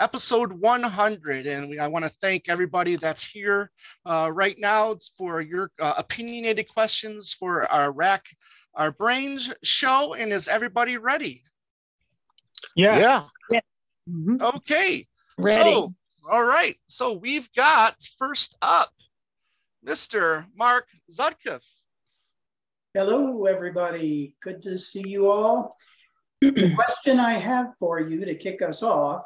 episode 0.00 0.50
100 0.52 1.46
and 1.46 1.68
we, 1.68 1.78
i 1.78 1.86
want 1.86 2.04
to 2.04 2.10
thank 2.22 2.48
everybody 2.48 2.96
that's 2.96 3.22
here 3.24 3.70
uh, 4.06 4.30
right 4.32 4.58
now 4.58 4.96
for 5.18 5.40
your 5.42 5.70
uh, 5.78 5.92
opinionated 5.98 6.66
questions 6.68 7.32
for 7.38 7.70
our 7.70 7.92
rack 7.92 8.24
our 8.74 8.90
brains 8.90 9.52
show 9.62 10.14
and 10.14 10.32
is 10.32 10.48
everybody 10.48 10.96
ready 10.96 11.42
Yeah. 12.74 13.24
Mhm. 14.08 14.40
okay 14.56 15.06
Ready. 15.36 15.70
so, 15.70 15.94
all 16.30 16.44
right 16.44 16.76
so 16.88 17.12
we've 17.12 17.52
got 17.52 17.94
first 18.18 18.56
up 18.62 18.90
mr 19.86 20.46
mark 20.56 20.86
zutkiff 21.12 21.62
Hello, 22.92 23.44
everybody. 23.46 24.34
Good 24.42 24.62
to 24.62 24.76
see 24.76 25.08
you 25.08 25.30
all. 25.30 25.76
the 26.40 26.74
question 26.74 27.20
I 27.20 27.34
have 27.34 27.68
for 27.78 28.00
you 28.00 28.24
to 28.24 28.34
kick 28.34 28.62
us 28.62 28.82
off 28.82 29.22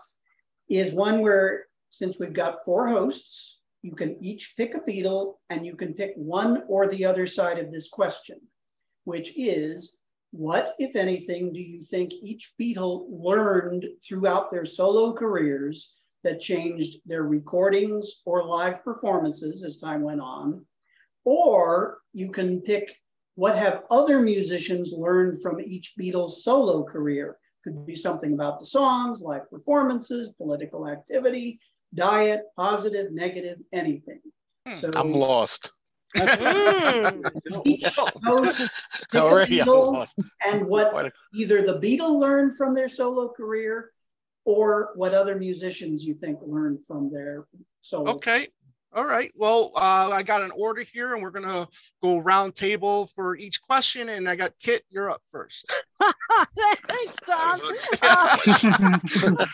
is 0.68 0.92
one 0.92 1.21
where, 1.21 1.64
since 1.90 2.18
we've 2.18 2.33
got 2.33 2.64
four 2.64 2.88
hosts, 2.88 3.61
you 3.83 3.92
can 3.92 4.16
each 4.25 4.54
pick 4.56 4.75
a 4.75 4.80
Beatle 4.80 5.35
and 5.50 5.66
you 5.66 5.76
can 5.76 5.92
pick 5.94 6.12
one 6.16 6.62
or 6.68 6.88
the 6.88 7.04
other 7.04 7.26
side 7.26 7.59
of 7.59 7.71
this 7.71 7.88
question, 7.88 8.40
which 9.04 9.33
is 9.37 9.99
what, 10.30 10.75
if 10.78 10.97
anything, 10.97 11.52
do 11.52 11.61
you 11.61 11.80
think 11.80 12.12
each 12.12 12.54
Beatle 12.61 13.06
learned 13.09 13.87
throughout 14.02 14.50
their 14.50 14.64
solo 14.64 15.12
careers 15.12 15.97
that 16.25 16.40
changed 16.40 16.99
their 17.06 17.23
recordings 17.23 18.23
or 18.25 18.44
live 18.44 18.83
performances 18.83 19.62
as 19.62 19.78
time 19.78 20.02
went 20.02 20.21
on? 20.21 20.64
Or 21.25 21.99
you 22.12 22.33
can 22.33 22.62
pick 22.62 22.97
what 23.37 23.56
have 23.56 23.85
other 23.90 24.21
musicians 24.21 24.92
learned 24.92 25.42
from 25.42 25.61
each 25.61 25.94
Beatles 25.99 26.37
solo 26.37 26.85
career? 26.85 27.37
Could 27.64 27.87
be 27.87 27.94
something 27.94 28.35
about 28.35 28.61
the 28.61 28.66
songs, 28.66 29.23
live 29.23 29.50
performances, 29.50 30.30
political 30.37 30.87
activity, 30.88 31.59
diet, 31.94 32.42
positive, 32.56 33.12
negative, 33.12 33.59
anything. 33.73 34.21
Hmm. 34.66 34.75
So 34.75 34.90
I'm 34.94 35.12
lost. 35.12 35.71
Mm. 36.16 37.23
each 37.64 37.87
host 38.23 38.59
pick 38.59 38.68
a 39.14 39.18
Already, 39.18 39.61
I'm 39.61 39.66
Beatle 39.66 39.92
lost. 39.92 40.14
and 40.47 40.66
what 40.68 41.12
either 41.35 41.62
the 41.62 41.80
Beatle 41.80 42.21
learned 42.21 42.56
from 42.56 42.75
their 42.75 42.88
solo 42.88 43.33
career 43.33 43.90
or 44.44 44.92
what 44.94 45.14
other 45.14 45.37
musicians 45.37 46.04
you 46.04 46.14
think 46.14 46.38
learned 46.47 46.85
from 46.87 47.11
their 47.11 47.47
solo. 47.80 48.12
Okay. 48.12 48.49
All 48.95 49.05
right. 49.05 49.33
Well, 49.35 49.73
uh, 49.75 50.11
I 50.13 50.23
got 50.23 50.43
an 50.43 50.53
order 50.53 50.83
here, 50.83 51.15
and 51.15 51.23
we're 51.23 51.31
gonna 51.31 51.67
go 52.01 52.19
round 52.19 52.55
table 52.55 53.11
for 53.17 53.37
each 53.37 53.61
question. 53.61 54.09
And 54.09 54.29
I 54.29 54.37
got 54.37 54.53
Kit. 54.63 54.85
You're 54.89 55.11
up 55.11 55.21
first. 55.33 55.67
Thanks, 56.89 57.17
Tom. 57.27 57.61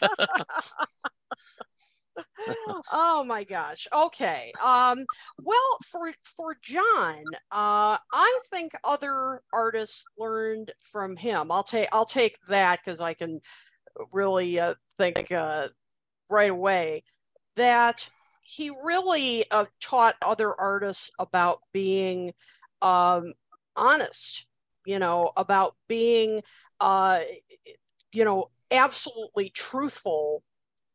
Oh 2.93 3.25
my 3.25 3.45
gosh. 3.45 3.87
Okay. 3.95 4.53
Um, 4.63 5.05
well, 5.43 5.79
for 5.87 6.13
for 6.23 6.57
John, 6.63 7.25
uh, 7.51 7.97
I 8.13 8.41
think 8.51 8.73
other 8.85 9.43
artists 9.53 10.05
learned 10.19 10.73
from 10.81 11.17
him. 11.17 11.51
I'll 11.53 11.63
take 11.63 11.89
I'll 11.93 12.07
take 12.07 12.37
that 12.49 12.81
because 12.85 13.01
I 13.01 13.15
can 13.15 13.41
really 14.13 14.59
uh, 14.59 14.75
think 14.97 15.31
uh, 15.33 15.69
right 16.29 16.51
away 16.51 17.05
that 17.57 18.09
he 18.51 18.71
really 18.83 19.49
uh, 19.51 19.67
taught 19.81 20.17
other 20.21 20.53
artists 20.53 21.13
about 21.21 21.61
being 21.73 22.33
um, 22.83 23.35
honest. 23.77 24.47
You 24.85 24.99
know, 24.99 25.31
about 25.37 25.77
being 25.89 26.43
uh, 26.81 27.21
you 28.13 28.25
know 28.25 28.51
absolutely 28.71 29.51
truthful 29.51 30.43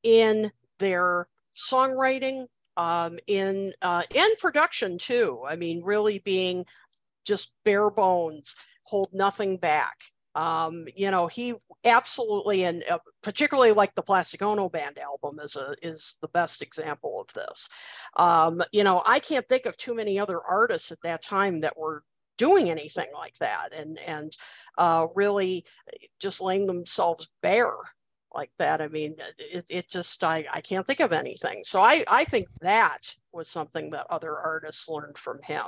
in 0.03 0.51
their 0.79 1.27
songwriting 1.55 2.47
um, 2.77 3.19
in 3.27 3.73
uh, 3.81 4.03
in 4.13 4.29
production 4.39 4.97
too 4.97 5.41
i 5.47 5.55
mean 5.55 5.81
really 5.83 6.19
being 6.19 6.65
just 7.25 7.53
bare 7.63 7.89
bones 7.89 8.55
hold 8.83 9.09
nothing 9.13 9.57
back 9.57 9.95
um, 10.35 10.85
you 10.95 11.09
know 11.11 11.27
he 11.27 11.53
absolutely 11.83 12.63
and 12.63 12.83
uh, 12.89 12.99
particularly 13.23 13.71
like 13.71 13.93
the 13.95 14.01
plastic 14.01 14.41
ono 14.41 14.69
band 14.69 14.97
album 14.99 15.39
is 15.39 15.55
a 15.55 15.75
is 15.81 16.17
the 16.21 16.27
best 16.29 16.61
example 16.61 17.21
of 17.21 17.33
this 17.33 17.69
um, 18.17 18.61
you 18.71 18.83
know 18.83 19.01
i 19.05 19.19
can't 19.19 19.47
think 19.47 19.65
of 19.65 19.77
too 19.77 19.95
many 19.95 20.19
other 20.19 20.41
artists 20.41 20.91
at 20.91 21.01
that 21.03 21.23
time 21.23 21.61
that 21.61 21.77
were 21.77 22.03
doing 22.37 22.69
anything 22.69 23.07
like 23.13 23.35
that 23.39 23.69
and 23.73 23.97
and 23.99 24.35
uh, 24.77 25.07
really 25.15 25.65
just 26.19 26.41
laying 26.41 26.67
themselves 26.67 27.29
bare 27.41 27.71
like 28.35 28.51
that. 28.59 28.81
I 28.81 28.89
mean, 28.89 29.15
it, 29.37 29.65
it 29.69 29.89
just, 29.89 30.23
I, 30.23 30.45
I 30.53 30.61
can't 30.61 30.85
think 30.85 30.99
of 30.99 31.13
anything. 31.13 31.63
So 31.63 31.81
I, 31.81 32.03
I 32.07 32.25
think 32.25 32.47
that 32.61 33.15
was 33.35 33.49
something 33.49 33.91
that 33.91 34.07
other 34.09 34.35
artists 34.37 34.89
learned 34.89 35.17
from 35.17 35.39
him. 35.43 35.65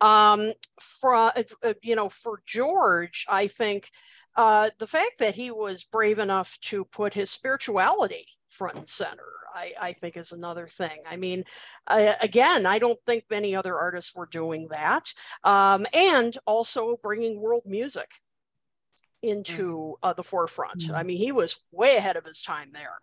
Um, 0.00 0.52
for, 0.80 1.14
uh, 1.14 1.42
uh, 1.62 1.74
you 1.82 1.96
know, 1.96 2.08
for 2.08 2.42
George, 2.46 3.26
I 3.28 3.48
think 3.48 3.90
uh, 4.36 4.70
the 4.78 4.86
fact 4.86 5.18
that 5.18 5.34
he 5.34 5.50
was 5.50 5.84
brave 5.84 6.18
enough 6.18 6.58
to 6.62 6.84
put 6.86 7.12
his 7.12 7.30
spirituality 7.30 8.26
front 8.48 8.76
and 8.76 8.88
center 8.88 9.24
I, 9.54 9.72
I, 9.80 9.92
think 9.92 10.16
is 10.16 10.32
another 10.32 10.66
thing. 10.66 11.00
I 11.08 11.16
mean, 11.16 11.44
I, 11.86 12.16
again, 12.20 12.66
I 12.66 12.78
don't 12.78 12.98
think 13.04 13.24
many 13.30 13.54
other 13.54 13.78
artists 13.78 14.14
were 14.14 14.26
doing 14.26 14.68
that. 14.70 15.12
Um, 15.44 15.86
and 15.92 16.36
also 16.46 16.98
bringing 17.02 17.40
world 17.40 17.64
music 17.66 18.10
into 19.22 19.96
uh, 20.02 20.12
the 20.12 20.22
forefront. 20.22 20.80
Mm-hmm. 20.80 20.94
I 20.94 21.02
mean, 21.02 21.18
he 21.18 21.32
was 21.32 21.60
way 21.70 21.96
ahead 21.96 22.16
of 22.16 22.24
his 22.24 22.42
time 22.42 22.70
there. 22.72 22.98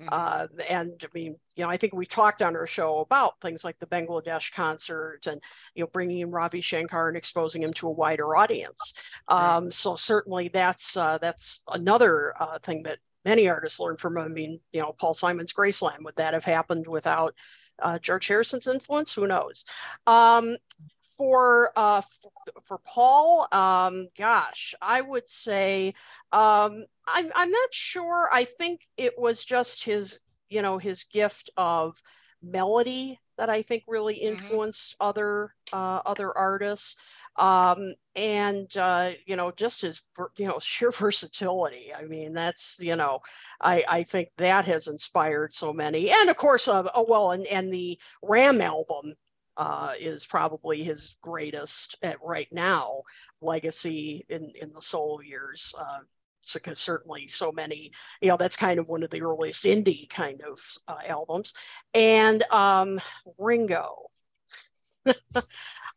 Mm-hmm. 0.00 0.08
Uh, 0.10 0.46
and 0.68 0.92
I 1.02 1.08
mean, 1.14 1.36
you 1.56 1.64
know, 1.64 1.70
I 1.70 1.76
think 1.76 1.94
we 1.94 2.06
talked 2.06 2.42
on 2.42 2.56
our 2.56 2.66
show 2.66 3.00
about 3.00 3.40
things 3.40 3.64
like 3.64 3.78
the 3.78 3.86
Bangladesh 3.86 4.52
concert 4.52 5.26
and, 5.26 5.40
you 5.74 5.82
know, 5.82 5.90
bringing 5.92 6.20
in 6.20 6.30
Ravi 6.30 6.60
Shankar 6.60 7.08
and 7.08 7.16
exposing 7.16 7.62
him 7.62 7.72
to 7.74 7.88
a 7.88 7.92
wider 7.92 8.36
audience. 8.36 8.94
Um, 9.26 9.70
so 9.70 9.96
certainly 9.96 10.48
that's, 10.48 10.96
uh, 10.96 11.18
that's 11.18 11.62
another 11.72 12.34
uh, 12.40 12.58
thing 12.60 12.84
that 12.84 12.98
many 13.24 13.48
artists 13.48 13.80
learn 13.80 13.96
from. 13.96 14.18
I 14.18 14.28
mean, 14.28 14.60
you 14.72 14.80
know, 14.80 14.94
Paul 14.98 15.14
Simon's 15.14 15.52
Graceland, 15.52 16.04
would 16.04 16.16
that 16.16 16.34
have 16.34 16.44
happened 16.44 16.86
without 16.86 17.34
uh, 17.82 17.98
George 17.98 18.28
Harrison's 18.28 18.66
influence? 18.66 19.12
Who 19.14 19.26
knows? 19.26 19.64
Um, 20.06 20.56
for 21.18 21.72
uh, 21.76 22.00
for 22.62 22.78
Paul, 22.78 23.48
um, 23.52 24.08
gosh, 24.16 24.74
I 24.80 25.00
would 25.00 25.28
say 25.28 25.94
um, 26.32 26.86
I'm 27.06 27.30
I'm 27.34 27.50
not 27.50 27.74
sure. 27.74 28.30
I 28.32 28.44
think 28.44 28.88
it 28.96 29.18
was 29.18 29.44
just 29.44 29.84
his, 29.84 30.20
you 30.48 30.62
know, 30.62 30.78
his 30.78 31.04
gift 31.04 31.50
of 31.56 32.00
melody 32.40 33.18
that 33.36 33.50
I 33.50 33.62
think 33.62 33.82
really 33.88 34.14
mm-hmm. 34.14 34.38
influenced 34.38 34.92
mm-hmm. 34.94 35.08
other 35.08 35.54
uh, 35.72 36.00
other 36.06 36.36
artists. 36.36 36.96
Um, 37.36 37.94
and 38.16 38.74
uh, 38.76 39.10
you 39.26 39.36
know, 39.36 39.50
just 39.50 39.82
his 39.82 40.00
you 40.38 40.46
know 40.46 40.58
sheer 40.62 40.92
versatility. 40.92 41.92
I 41.96 42.04
mean, 42.04 42.32
that's 42.32 42.78
you 42.80 42.94
know, 42.94 43.20
I 43.60 43.84
I 43.88 44.02
think 44.04 44.30
that 44.38 44.66
has 44.66 44.86
inspired 44.86 45.52
so 45.52 45.72
many, 45.72 46.10
and 46.10 46.30
of 46.30 46.36
course, 46.36 46.68
uh, 46.68 46.84
oh 46.94 47.06
well, 47.08 47.32
and 47.32 47.44
and 47.46 47.72
the 47.72 47.98
Ram 48.22 48.60
album 48.60 49.14
uh, 49.58 49.92
is 49.98 50.24
probably 50.24 50.84
his 50.84 51.16
greatest 51.20 51.96
at 52.00 52.16
right 52.22 52.48
now 52.52 53.02
legacy 53.42 54.24
in, 54.28 54.52
in 54.60 54.72
the 54.72 54.80
solo 54.80 55.20
years. 55.20 55.74
Uh, 55.78 55.98
because 56.54 56.78
certainly 56.78 57.26
so 57.26 57.52
many, 57.52 57.90
you 58.22 58.28
know, 58.28 58.36
that's 58.38 58.56
kind 58.56 58.78
of 58.78 58.88
one 58.88 59.02
of 59.02 59.10
the 59.10 59.20
earliest 59.20 59.64
indie 59.64 60.08
kind 60.08 60.40
of 60.40 60.58
uh, 60.86 60.96
albums. 61.06 61.52
And 61.92 62.42
um, 62.44 63.00
Ringo. 63.36 64.06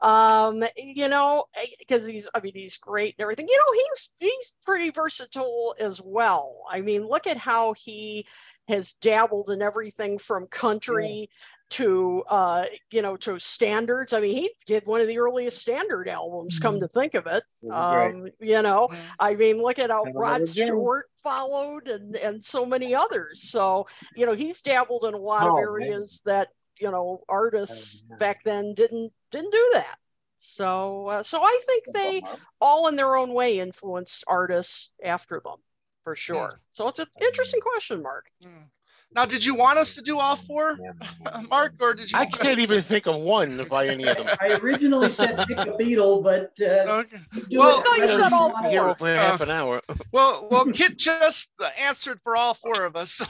um, 0.01 0.63
you 0.75 1.08
know, 1.08 1.46
because 1.80 2.10
eh, 2.10 2.13
he's, 2.13 2.30
I 2.34 2.41
mean, 2.41 2.53
he's 2.53 2.75
great 2.75 3.15
and 3.18 3.24
everything. 3.24 3.48
You 3.48 3.58
know, 3.58 3.84
he's 3.89 4.12
he's 4.20 4.53
pretty 4.65 4.89
versatile 4.89 5.75
as 5.80 6.01
well. 6.01 6.63
I 6.70 6.82
mean, 6.82 7.08
look 7.08 7.27
at 7.27 7.38
how 7.38 7.74
he 7.74 8.25
has 8.68 8.94
dabbled 8.94 9.50
in 9.50 9.62
everything 9.62 10.18
from 10.18 10.48
country 10.48 11.27
yes 11.30 11.30
to 11.72 12.24
uh, 12.30 12.66
you 12.92 13.01
know 13.01 13.18
to 13.18 13.40
standards. 13.40 14.13
I 14.13 14.20
mean, 14.20 14.36
he 14.36 14.51
did 14.66 14.86
one 14.86 15.01
of 15.01 15.08
the 15.08 15.20
earliest 15.20 15.58
standard 15.58 16.08
albums. 16.08 16.60
Come 16.60 16.75
mm-hmm. 16.75 16.82
to 16.82 16.88
think 16.88 17.13
of 17.16 17.28
it, 17.28 17.44
um, 17.72 18.28
you 18.40 18.62
know, 18.62 18.90
mm-hmm. 18.92 19.01
I 19.20 19.36
mean, 19.36 19.62
look 19.62 19.80
at 19.80 19.90
how 19.90 20.04
Rod 20.13 20.48
Stewart 20.48 21.10
followed, 21.24 21.88
and 21.88 22.16
and 22.16 22.44
so 22.44 22.66
many 22.66 22.94
others. 22.94 23.50
So 23.50 23.88
you 24.16 24.25
know, 24.25 24.34
he's 24.34 24.62
dabbled 24.62 25.05
in 25.05 25.14
a 25.14 25.18
lot 25.18 25.48
oh, 25.48 25.57
of 25.57 25.60
areas 25.60 26.22
man. 26.25 26.36
that 26.36 26.48
you 26.79 26.92
know 26.92 27.24
artists 27.27 28.03
oh, 28.12 28.18
back 28.18 28.44
then 28.44 28.74
didn't 28.74 29.12
didn't 29.31 29.51
do 29.51 29.72
that. 29.74 29.96
So 30.38 31.07
uh, 31.07 31.24
so 31.24 31.42
I 31.42 31.60
think 31.66 31.86
they 31.94 32.22
all 32.60 32.88
in 32.88 32.96
their 32.96 33.16
own 33.16 33.34
way 33.34 33.60
influenced 33.60 34.24
artists 34.27 34.92
after 35.03 35.42
them 35.44 35.57
for 36.03 36.16
sure. 36.16 36.60
So 36.72 36.88
it's 36.88 37.00
an 37.00 37.07
interesting 37.22 37.62
question, 37.62 38.01
Mark. 38.01 38.25
Mm. 38.44 38.70
Now, 39.13 39.25
did 39.25 39.43
you 39.43 39.55
want 39.55 39.77
us 39.77 39.93
to 39.95 40.01
do 40.01 40.19
all 40.19 40.37
four, 40.37 40.77
Mark, 41.50 41.74
or 41.81 41.93
did 41.93 42.11
you? 42.11 42.17
I 42.17 42.25
can't 42.25 42.59
even 42.59 42.81
think 42.81 43.07
of 43.07 43.17
one 43.17 43.65
by 43.69 43.87
any 43.87 44.05
of 44.05 44.17
them. 44.17 44.27
I 44.41 44.53
originally 44.53 45.09
said 45.09 45.37
pick 45.47 45.57
a 45.57 45.65
Beatle, 45.65 46.24
but 46.24 46.51
uh, 46.61 47.01
okay. 47.01 47.19
well, 47.51 47.83
no, 47.85 47.95
you 47.95 48.07
said 48.07 48.31
all 48.31 48.51
four. 48.51 48.69
Here 48.69 48.95
for 48.95 49.07
half 49.07 49.41
an 49.41 49.51
hour. 49.51 49.81
Well, 50.13 50.50
well, 50.51 50.65
Kit 50.65 50.97
just 50.97 51.51
answered 51.79 52.19
for 52.21 52.35
all 52.35 52.53
four 52.53 52.83
of 52.83 52.97
us. 52.97 53.13
So. 53.13 53.25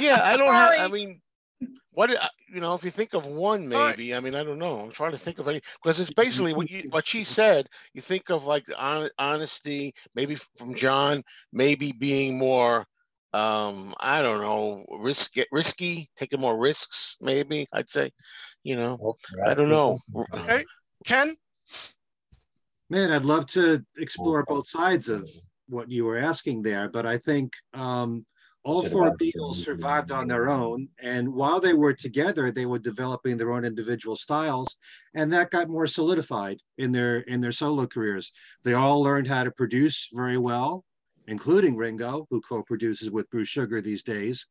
yeah, 0.00 0.20
I 0.24 0.36
don't 0.36 0.46
Sorry. 0.46 0.78
have. 0.78 0.90
I 0.90 0.92
mean, 0.92 1.20
what 1.92 2.10
uh, 2.10 2.28
you 2.52 2.60
know, 2.60 2.74
if 2.74 2.82
you 2.82 2.90
think 2.90 3.14
of 3.14 3.26
one, 3.26 3.68
maybe. 3.68 4.14
I 4.14 4.20
mean, 4.20 4.34
I 4.34 4.42
don't 4.42 4.58
know. 4.58 4.80
I'm 4.80 4.90
trying 4.90 5.12
to 5.12 5.18
think 5.18 5.38
of 5.38 5.46
any 5.46 5.60
because 5.82 6.00
it's 6.00 6.12
basically 6.12 6.54
what 6.54 6.68
you 6.68 6.88
what 6.90 7.06
she 7.06 7.22
said. 7.22 7.68
You 7.92 8.02
think 8.02 8.30
of 8.30 8.44
like 8.44 8.66
honesty, 9.18 9.94
maybe 10.16 10.36
from 10.56 10.74
John, 10.74 11.22
maybe 11.52 11.92
being 11.92 12.38
more 12.38 12.86
um 13.34 13.94
i 14.00 14.22
don't 14.22 14.40
know 14.40 14.84
risk 15.00 15.32
get 15.34 15.46
risky 15.52 16.08
taking 16.16 16.40
more 16.40 16.56
risks 16.56 17.16
maybe 17.20 17.66
i'd 17.74 17.90
say 17.90 18.10
you 18.64 18.74
know 18.74 19.14
i 19.44 19.52
don't 19.52 19.68
know. 19.68 19.98
okay. 20.34 20.64
ken? 21.04 21.36
Man 22.88 23.12
i'd 23.12 23.22
love 23.22 23.46
to 23.48 23.84
explore 23.98 24.44
both 24.44 24.68
sides 24.68 25.10
of 25.10 25.28
what 25.68 25.90
you 25.90 26.06
were 26.06 26.18
asking 26.18 26.62
there 26.62 26.88
but 26.88 27.04
i 27.04 27.18
think 27.18 27.52
um 27.74 28.24
all 28.68 28.82
four 28.82 29.16
Beatles 29.16 29.54
survived 29.56 30.10
on 30.10 30.28
their 30.28 30.50
own, 30.50 30.88
and 31.00 31.32
while 31.32 31.58
they 31.58 31.72
were 31.72 31.94
together, 31.94 32.52
they 32.52 32.66
were 32.66 32.78
developing 32.78 33.38
their 33.38 33.52
own 33.52 33.64
individual 33.64 34.14
styles, 34.14 34.76
and 35.14 35.32
that 35.32 35.50
got 35.50 35.70
more 35.70 35.86
solidified 35.86 36.58
in 36.76 36.92
their 36.92 37.20
in 37.20 37.40
their 37.40 37.52
solo 37.52 37.86
careers. 37.86 38.32
They 38.64 38.74
all 38.74 39.02
learned 39.02 39.26
how 39.26 39.44
to 39.44 39.50
produce 39.50 40.08
very 40.12 40.36
well 40.36 40.84
including 41.28 41.76
Ringo, 41.76 42.26
who 42.30 42.40
co-produces 42.40 43.10
with 43.10 43.30
Bruce 43.30 43.48
Sugar 43.48 43.80
these 43.80 44.02
days. 44.02 44.46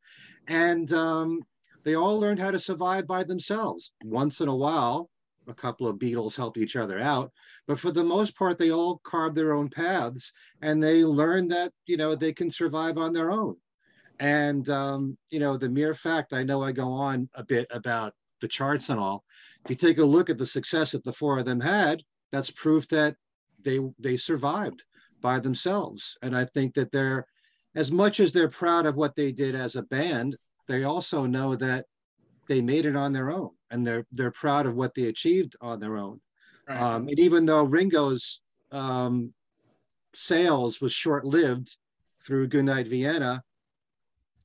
And 0.47 0.93
um, 0.93 1.41
they 1.83 1.95
all 1.95 2.19
learned 2.19 2.39
how 2.39 2.51
to 2.51 2.59
survive 2.59 3.07
by 3.07 3.23
themselves. 3.23 3.91
Once 4.03 4.39
in 4.39 4.47
a 4.47 4.55
while, 4.55 5.09
a 5.47 5.53
couple 5.53 5.87
of 5.87 5.97
Beatles 5.97 6.35
helped 6.35 6.57
each 6.57 6.75
other 6.75 6.99
out, 6.99 7.31
but 7.67 7.79
for 7.79 7.91
the 7.91 8.03
most 8.03 8.37
part, 8.37 8.57
they 8.57 8.71
all 8.71 8.99
carved 9.03 9.35
their 9.35 9.53
own 9.53 9.69
paths 9.69 10.31
and 10.61 10.83
they 10.83 11.03
learned 11.03 11.51
that, 11.51 11.71
you 11.85 11.97
know, 11.97 12.15
they 12.15 12.33
can 12.33 12.51
survive 12.51 12.97
on 12.97 13.13
their 13.13 13.31
own. 13.31 13.55
And, 14.19 14.69
um, 14.69 15.17
you 15.29 15.39
know, 15.39 15.57
the 15.57 15.69
mere 15.69 15.93
fact, 15.93 16.33
I 16.33 16.43
know 16.43 16.63
I 16.63 16.73
go 16.73 16.91
on 16.91 17.29
a 17.33 17.43
bit 17.43 17.67
about 17.71 18.13
the 18.41 18.47
charts 18.47 18.89
and 18.89 18.99
all. 18.99 19.23
If 19.63 19.69
you 19.69 19.75
take 19.75 19.99
a 19.99 20.05
look 20.05 20.29
at 20.29 20.37
the 20.37 20.45
success 20.45 20.91
that 20.91 21.03
the 21.03 21.13
four 21.13 21.39
of 21.39 21.45
them 21.45 21.61
had, 21.61 22.03
that's 22.31 22.51
proof 22.51 22.87
that 22.89 23.15
they 23.63 23.79
they 23.99 24.17
survived 24.17 24.83
by 25.21 25.39
themselves. 25.39 26.17
And 26.21 26.35
I 26.35 26.45
think 26.45 26.73
that 26.75 26.91
they're, 26.91 27.25
as 27.75 27.91
much 27.91 28.19
as 28.19 28.31
they're 28.31 28.49
proud 28.49 28.85
of 28.85 28.95
what 28.95 29.15
they 29.15 29.31
did 29.31 29.55
as 29.55 29.75
a 29.75 29.83
band, 29.83 30.37
they 30.67 30.83
also 30.83 31.25
know 31.25 31.55
that 31.55 31.85
they 32.47 32.61
made 32.61 32.85
it 32.85 32.95
on 32.95 33.13
their 33.13 33.29
own 33.29 33.51
and 33.69 33.85
they're 33.85 34.05
they're 34.11 34.31
proud 34.31 34.65
of 34.65 34.75
what 34.75 34.93
they 34.95 35.03
achieved 35.03 35.55
on 35.61 35.79
their 35.79 35.97
own. 35.97 36.19
Right. 36.67 36.79
Um, 36.79 37.07
and 37.07 37.19
even 37.19 37.45
though 37.45 37.63
Ringo's 37.63 38.41
um, 38.71 39.33
sales 40.13 40.81
was 40.81 40.91
short-lived 40.91 41.75
through 42.25 42.47
Goodnight 42.47 42.87
Vienna, 42.87 43.43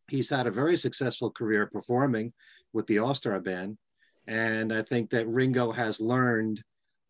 he's 0.08 0.30
had 0.30 0.46
a 0.46 0.52
very 0.52 0.76
successful 0.76 1.30
career 1.30 1.68
performing 1.72 2.32
with 2.72 2.86
the 2.86 2.98
All 2.98 3.14
Star 3.14 3.40
Band, 3.40 3.76
and 4.26 4.72
I 4.72 4.82
think 4.82 5.10
that 5.10 5.28
Ringo 5.28 5.72
has 5.72 6.00
learned 6.00 6.62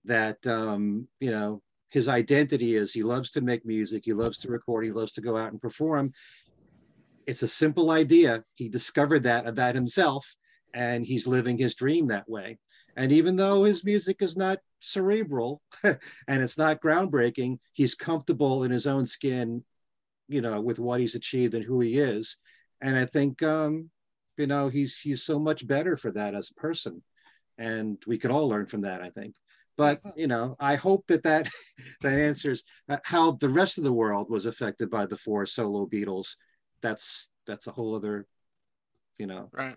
that 0.05 0.45
um, 0.47 1.09
you 1.21 1.31
know 1.31 1.63
his 1.93 2.09
identity 2.09 2.75
is 2.75 2.93
he 2.93 3.03
loves 3.03 3.31
to 3.33 3.43
make 3.43 3.67
music, 3.67 4.03
he 4.07 4.15
loves 4.15 4.39
to 4.39 4.51
record, 4.51 4.85
he 4.85 4.93
loves 4.93 5.13
to 5.13 5.21
go 5.21 5.37
out 5.37 5.53
and 5.53 5.61
perform. 5.61 6.13
It's 7.27 7.43
a 7.43 7.49
simple 7.49 7.91
idea. 7.91 8.45
He 8.55 8.69
discovered 8.69 9.25
that 9.25 9.47
about 9.47 9.75
himself 9.75 10.27
and 10.75 11.05
he's 11.05 11.27
living 11.27 11.59
his 11.59 11.75
dream 11.75 12.09
that 12.09 12.29
way. 12.29 12.59
And 12.97 13.13
even 13.13 13.37
though 13.37 13.65
his 13.65 13.85
music 13.85 14.17
is 14.21 14.37
not 14.37 14.59
cerebral 14.81 15.61
and 15.85 15.99
it's 16.29 16.57
not 16.57 16.81
groundbreaking, 16.81 17.59
he's 17.75 17.95
comfortable 17.95 18.65
in 18.65 18.71
his 18.71 18.87
own 18.87 19.07
skin, 19.07 19.63
you 20.29 20.41
know, 20.41 20.63
with 20.63 20.79
what 20.79 21.01
he's 21.01 21.15
achieved 21.15 21.55
and 21.55 21.65
who 21.65 21.81
he 21.81 21.99
is. 21.99 22.39
And 22.81 22.97
I 22.97 23.05
think, 23.05 23.43
um, 23.43 23.91
you 24.39 24.47
know, 24.47 24.69
he's 24.69 24.99
he's 24.99 25.25
so 25.25 25.39
much 25.39 25.67
better 25.67 25.97
for 25.97 26.11
that 26.13 26.35
as 26.35 26.51
a 26.51 26.61
person, 26.61 27.03
and 27.59 28.03
we 28.07 28.19
could 28.19 28.31
all 28.31 28.49
learn 28.49 28.67
from 28.67 28.81
that. 28.81 29.03
I 29.03 29.11
think. 29.11 29.35
But 29.83 30.01
you 30.15 30.29
know, 30.29 30.55
I 30.61 30.77
hope 30.77 31.09
that 31.09 31.25
that 31.25 31.49
that 32.03 32.13
answers 32.13 32.63
uh, 32.89 32.99
how 33.03 33.33
the 33.33 33.49
rest 33.49 33.79
of 33.79 33.85
the 33.85 33.93
world 33.93 34.31
was 34.31 34.47
affected 34.47 34.89
by 34.91 35.07
the 35.07 35.17
four 35.17 35.45
solo 35.45 35.87
Beatles. 35.87 36.37
That's 36.83 37.29
that's 37.49 37.67
a 37.67 37.73
whole 37.73 37.97
other, 37.97 38.29
you 39.19 39.27
know, 39.27 39.51
right. 39.53 39.75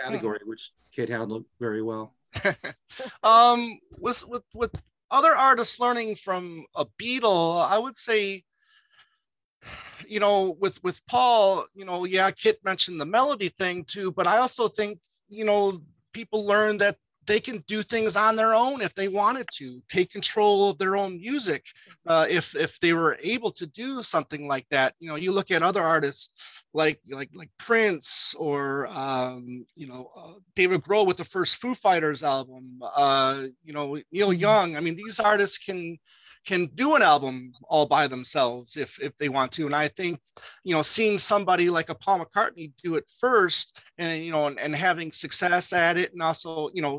category 0.00 0.40
which 0.44 0.72
Kit 0.90 1.08
handled 1.08 1.44
very 1.60 1.82
well. 1.82 2.16
um, 3.22 3.78
with 3.96 4.26
with 4.26 4.42
with 4.54 4.72
other 5.12 5.36
artists 5.36 5.78
learning 5.78 6.16
from 6.16 6.66
a 6.74 6.86
Beatle, 7.00 7.64
I 7.64 7.78
would 7.78 7.96
say, 7.96 8.42
you 10.08 10.18
know, 10.18 10.56
with 10.58 10.82
with 10.82 11.00
Paul, 11.06 11.66
you 11.74 11.84
know, 11.84 12.06
yeah, 12.06 12.28
Kit 12.32 12.58
mentioned 12.64 13.00
the 13.00 13.06
melody 13.06 13.50
thing 13.50 13.84
too, 13.84 14.10
but 14.10 14.26
I 14.26 14.38
also 14.38 14.66
think, 14.66 14.98
you 15.28 15.44
know, 15.44 15.80
people 16.12 16.44
learn 16.44 16.78
that 16.78 16.96
they 17.26 17.40
can 17.40 17.64
do 17.66 17.82
things 17.82 18.16
on 18.16 18.36
their 18.36 18.54
own 18.54 18.80
if 18.80 18.94
they 18.94 19.08
wanted 19.08 19.46
to 19.54 19.82
take 19.88 20.10
control 20.10 20.70
of 20.70 20.78
their 20.78 20.96
own 20.96 21.16
music 21.16 21.64
uh, 22.06 22.26
if 22.28 22.54
if 22.54 22.78
they 22.80 22.92
were 22.92 23.18
able 23.22 23.50
to 23.52 23.66
do 23.66 24.02
something 24.02 24.46
like 24.46 24.66
that. 24.70 24.94
You 24.98 25.08
know 25.08 25.16
you 25.16 25.32
look 25.32 25.50
at 25.50 25.62
other 25.62 25.82
artists 25.82 26.30
like 26.72 27.00
like 27.10 27.30
like 27.34 27.50
prince 27.58 28.34
or 28.38 28.88
um, 28.88 29.64
you 29.76 29.86
know 29.86 30.10
uh, 30.16 30.38
david 30.54 30.82
grohl 30.82 31.06
with 31.06 31.16
the 31.16 31.24
first 31.24 31.56
foo 31.56 31.74
fighters 31.74 32.22
album 32.22 32.80
uh, 32.82 33.42
you 33.64 33.72
know 33.72 33.98
neil 34.12 34.32
young. 34.32 34.76
I 34.76 34.80
mean 34.80 34.96
these 34.96 35.20
artists 35.20 35.58
can 35.58 35.98
can 36.44 36.66
do 36.74 36.94
an 36.94 37.02
album 37.02 37.52
all 37.68 37.86
by 37.86 38.06
themselves 38.06 38.76
if 38.76 39.00
if 39.00 39.16
they 39.18 39.28
want 39.28 39.52
to. 39.52 39.66
And 39.66 39.74
i 39.74 39.88
think 39.88 40.20
you 40.62 40.74
know 40.74 40.82
seeing 40.82 41.18
somebody 41.18 41.70
like 41.70 41.88
a 41.88 41.94
paul 41.94 42.24
mccartney 42.24 42.72
do 42.82 42.96
it 42.96 43.04
first 43.18 43.78
and 43.98 44.24
you 44.24 44.32
know 44.32 44.46
and, 44.46 44.58
and 44.58 44.74
having 44.74 45.12
success 45.12 45.72
at 45.72 45.96
it 45.96 46.12
and 46.12 46.22
also 46.22 46.70
you 46.74 46.82
know 46.82 46.98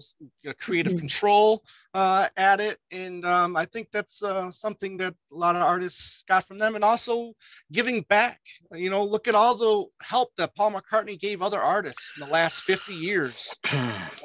creative 0.60 0.94
mm-hmm. 0.94 1.00
control 1.00 1.64
uh, 1.96 2.28
at 2.38 2.60
it. 2.60 2.78
And 2.92 3.26
um, 3.26 3.56
i 3.56 3.66
think 3.66 3.88
that's 3.92 4.22
uh, 4.22 4.52
something 4.52 4.98
that 4.98 5.14
a 5.32 5.36
lot 5.36 5.56
of 5.56 5.62
artists 5.64 6.24
got 6.28 6.48
from 6.48 6.58
them. 6.58 6.76
And 6.76 6.84
also 6.84 7.34
giving 7.72 8.02
back 8.02 8.40
you 8.74 8.90
know 8.90 9.04
look 9.04 9.28
at 9.28 9.36
all 9.36 9.56
the 9.56 9.86
help 10.06 10.30
that 10.38 10.56
paul 10.56 10.72
mccartney 10.72 11.20
gave 11.20 11.42
other 11.42 11.60
artists 11.60 12.14
in 12.16 12.26
the 12.26 12.32
last 12.32 12.64
50 12.64 12.94
years. 12.94 13.56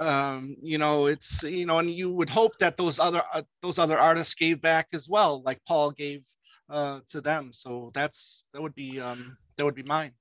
Um, 0.00 0.56
you 0.62 0.78
know 0.78 1.06
it's 1.06 1.42
you 1.42 1.66
know 1.66 1.78
and 1.78 1.90
you 1.90 2.11
would 2.11 2.30
hope 2.30 2.52
that 2.59 2.76
those 2.76 2.98
other 2.98 3.22
uh, 3.35 3.42
those 3.61 3.78
other 3.78 3.98
artists 3.98 4.35
gave 4.35 4.62
back 4.62 4.88
as 4.94 5.09
well 5.09 5.42
like 5.44 5.61
paul 5.66 5.90
gave 5.90 6.22
uh, 6.70 7.00
to 7.09 7.20
them. 7.20 7.52
So 7.52 7.90
that's 7.94 8.44
that 8.52 8.62
would 8.62 8.74
be 8.74 9.00
um, 9.00 9.37
that 9.56 9.64
would 9.64 9.74
be 9.74 9.83
mine. 9.83 10.12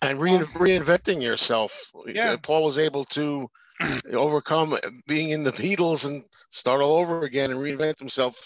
And 0.00 0.20
re- 0.20 0.38
reinventing 0.38 1.22
yourself. 1.22 1.72
Yeah. 2.06 2.36
Paul 2.36 2.64
was 2.64 2.78
able 2.78 3.04
to 3.06 3.50
overcome 4.12 4.76
being 5.06 5.30
in 5.30 5.44
the 5.44 5.52
Beatles 5.52 6.04
and 6.04 6.24
start 6.50 6.80
all 6.80 6.96
over 6.96 7.22
again 7.22 7.50
and 7.50 7.60
reinvent 7.60 7.98
himself 7.98 8.36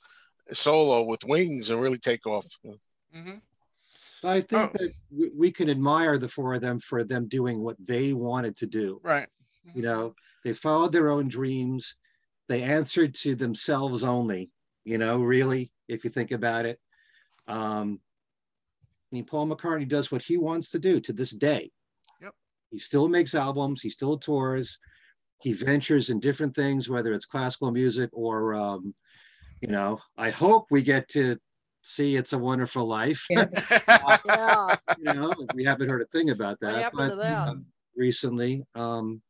solo 0.53 1.03
with 1.03 1.25
wings 1.25 1.71
and 1.71 1.81
really 1.81 1.99
take 1.99 2.27
off. 2.27 2.47
Mm-hmm. 3.15 3.37
I 4.25 4.41
think 4.41 4.53
Oh. 4.53 4.71
that 4.75 4.93
we, 5.11 5.31
we 5.35 5.53
can 5.53 5.69
admire 5.71 6.19
the 6.19 6.29
four 6.29 6.55
of 6.55 6.61
them 6.61 6.79
for 6.81 7.03
them 7.05 7.27
doing 7.29 7.61
what 7.63 7.77
they 7.85 8.13
wanted 8.13 8.57
to 8.59 8.67
do. 8.67 9.01
right 9.03 9.29
You 9.75 9.83
know, 9.83 10.15
they 10.45 10.53
followed 10.53 10.93
their 10.93 11.11
own 11.11 11.29
dreams. 11.29 11.97
They 12.49 12.63
answered 12.63 13.15
to 13.23 13.35
themselves 13.35 14.05
only. 14.05 14.51
You 14.85 14.99
know, 14.99 15.19
really, 15.23 15.71
if 15.89 16.05
you 16.05 16.11
think 16.11 16.31
about 16.33 16.67
it. 16.67 16.79
Um, 17.47 18.01
I 18.85 19.15
mean, 19.17 19.25
Paul 19.25 19.47
McCartney 19.49 19.89
does 19.89 20.11
what 20.11 20.23
he 20.23 20.37
wants 20.37 20.71
to 20.71 20.79
do 20.79 21.01
to 21.01 21.13
this 21.13 21.31
day. 21.31 21.71
Yep. 22.21 22.35
He 22.71 22.79
still 22.79 23.09
makes 23.09 23.35
albums. 23.35 23.83
He 23.83 23.91
still 23.91 24.19
tours. 24.19 24.79
He 25.43 25.53
ventures 25.53 26.11
in 26.11 26.21
different 26.21 26.55
things, 26.55 26.89
whether 26.89 27.13
it's 27.13 27.25
classical 27.27 27.71
music 27.71 28.11
or, 28.13 28.55
um, 28.55 28.95
you 29.61 29.69
know, 29.69 29.99
I 30.17 30.31
hope 30.31 30.67
we 30.71 30.83
get 30.83 31.09
to 31.11 31.39
see 31.83 32.17
"It's 32.17 32.33
a 32.33 32.39
Wonderful 32.39 32.87
Life." 32.87 33.27
Yes. 33.31 33.65
Yeah. 34.25 34.77
you 34.99 35.13
know, 35.15 35.35
we 35.55 35.65
haven't 35.65 35.89
heard 35.89 36.03
a 36.03 36.07
thing 36.07 36.31
about 36.31 36.61
that. 36.61 36.73
What 36.73 36.83
happened 36.83 37.11
to 37.11 37.17
but, 37.17 37.23
that? 37.23 37.49
um, 37.49 37.67
recently. 37.97 38.65
Um, 38.75 39.23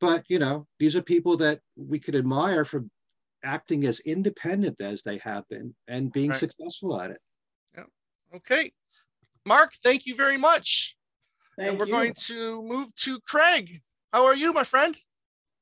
but 0.00 0.24
you 0.28 0.38
know, 0.38 0.66
these 0.78 0.94
are 0.96 1.02
people 1.02 1.36
that 1.38 1.60
we 1.76 1.98
could 1.98 2.14
admire 2.14 2.64
for 2.64 2.84
acting 3.44 3.84
as 3.86 4.00
independent 4.00 4.80
as 4.80 5.02
they 5.02 5.18
have 5.18 5.48
been 5.48 5.74
and 5.86 6.12
being 6.12 6.30
Right. 6.30 6.38
successful 6.40 7.00
at 7.00 7.10
it. 7.12 7.20
Yeah. 7.76 7.84
okay 8.34 8.72
mark 9.46 9.72
thank 9.82 10.06
you 10.06 10.14
very 10.16 10.36
much 10.36 10.96
Thank 11.56 11.70
and 11.70 11.78
we're 11.78 11.86
you. 11.86 11.92
going 11.92 12.14
to 12.26 12.60
move 12.62 12.92
to 12.96 13.20
craig 13.20 13.80
how 14.12 14.26
are 14.26 14.34
you 14.34 14.52
my 14.52 14.64
friend 14.64 14.96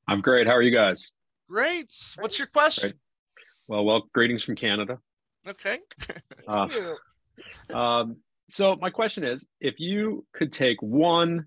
I'm 0.07 0.21
great. 0.21 0.47
How 0.47 0.53
are 0.53 0.61
you 0.61 0.71
guys? 0.71 1.11
great 1.49 1.93
what's 2.19 2.37
your 2.37 2.47
question 2.47 2.93
Well, 3.69 3.85
well, 3.85 4.09
greetings 4.13 4.43
from 4.43 4.55
Canada. 4.57 4.99
okay 5.47 5.79
Uh, 6.47 6.67
um, 7.73 8.17
so 8.49 8.75
my 8.77 8.89
question 8.89 9.23
is, 9.25 9.45
if 9.61 9.79
you 9.79 10.25
could 10.33 10.51
take 10.51 10.81
one 10.81 11.45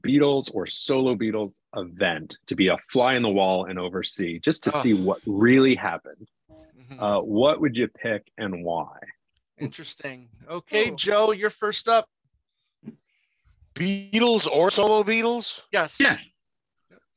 Beatles 0.00 0.50
or 0.54 0.66
solo 0.66 1.14
Beatles 1.14 1.52
event 1.76 2.36
to 2.46 2.54
be 2.54 2.68
a 2.68 2.76
fly 2.90 3.14
in 3.14 3.22
the 3.22 3.28
wall 3.30 3.66
and 3.66 3.78
oversee, 3.78 4.38
just 4.40 4.62
to 4.64 4.70
Oh. 4.74 4.80
see 4.80 4.94
what 4.94 5.20
really 5.26 5.74
happened, 5.74 6.26
Mhm. 6.50 7.00
uh, 7.00 7.20
what 7.22 7.60
would 7.60 7.76
you 7.76 7.88
pick 7.88 8.30
and 8.38 8.64
why? 8.64 8.96
interesting 9.58 10.28
okay 10.48 10.90
Ooh. 10.90 10.96
joe 10.96 11.30
you're 11.32 11.50
first 11.50 11.86
up 11.88 12.08
Beatles 13.74 14.46
or 14.50 14.70
solo 14.70 15.02
Beatles? 15.04 15.60
yes 15.70 15.98
Yeah. 16.00 16.16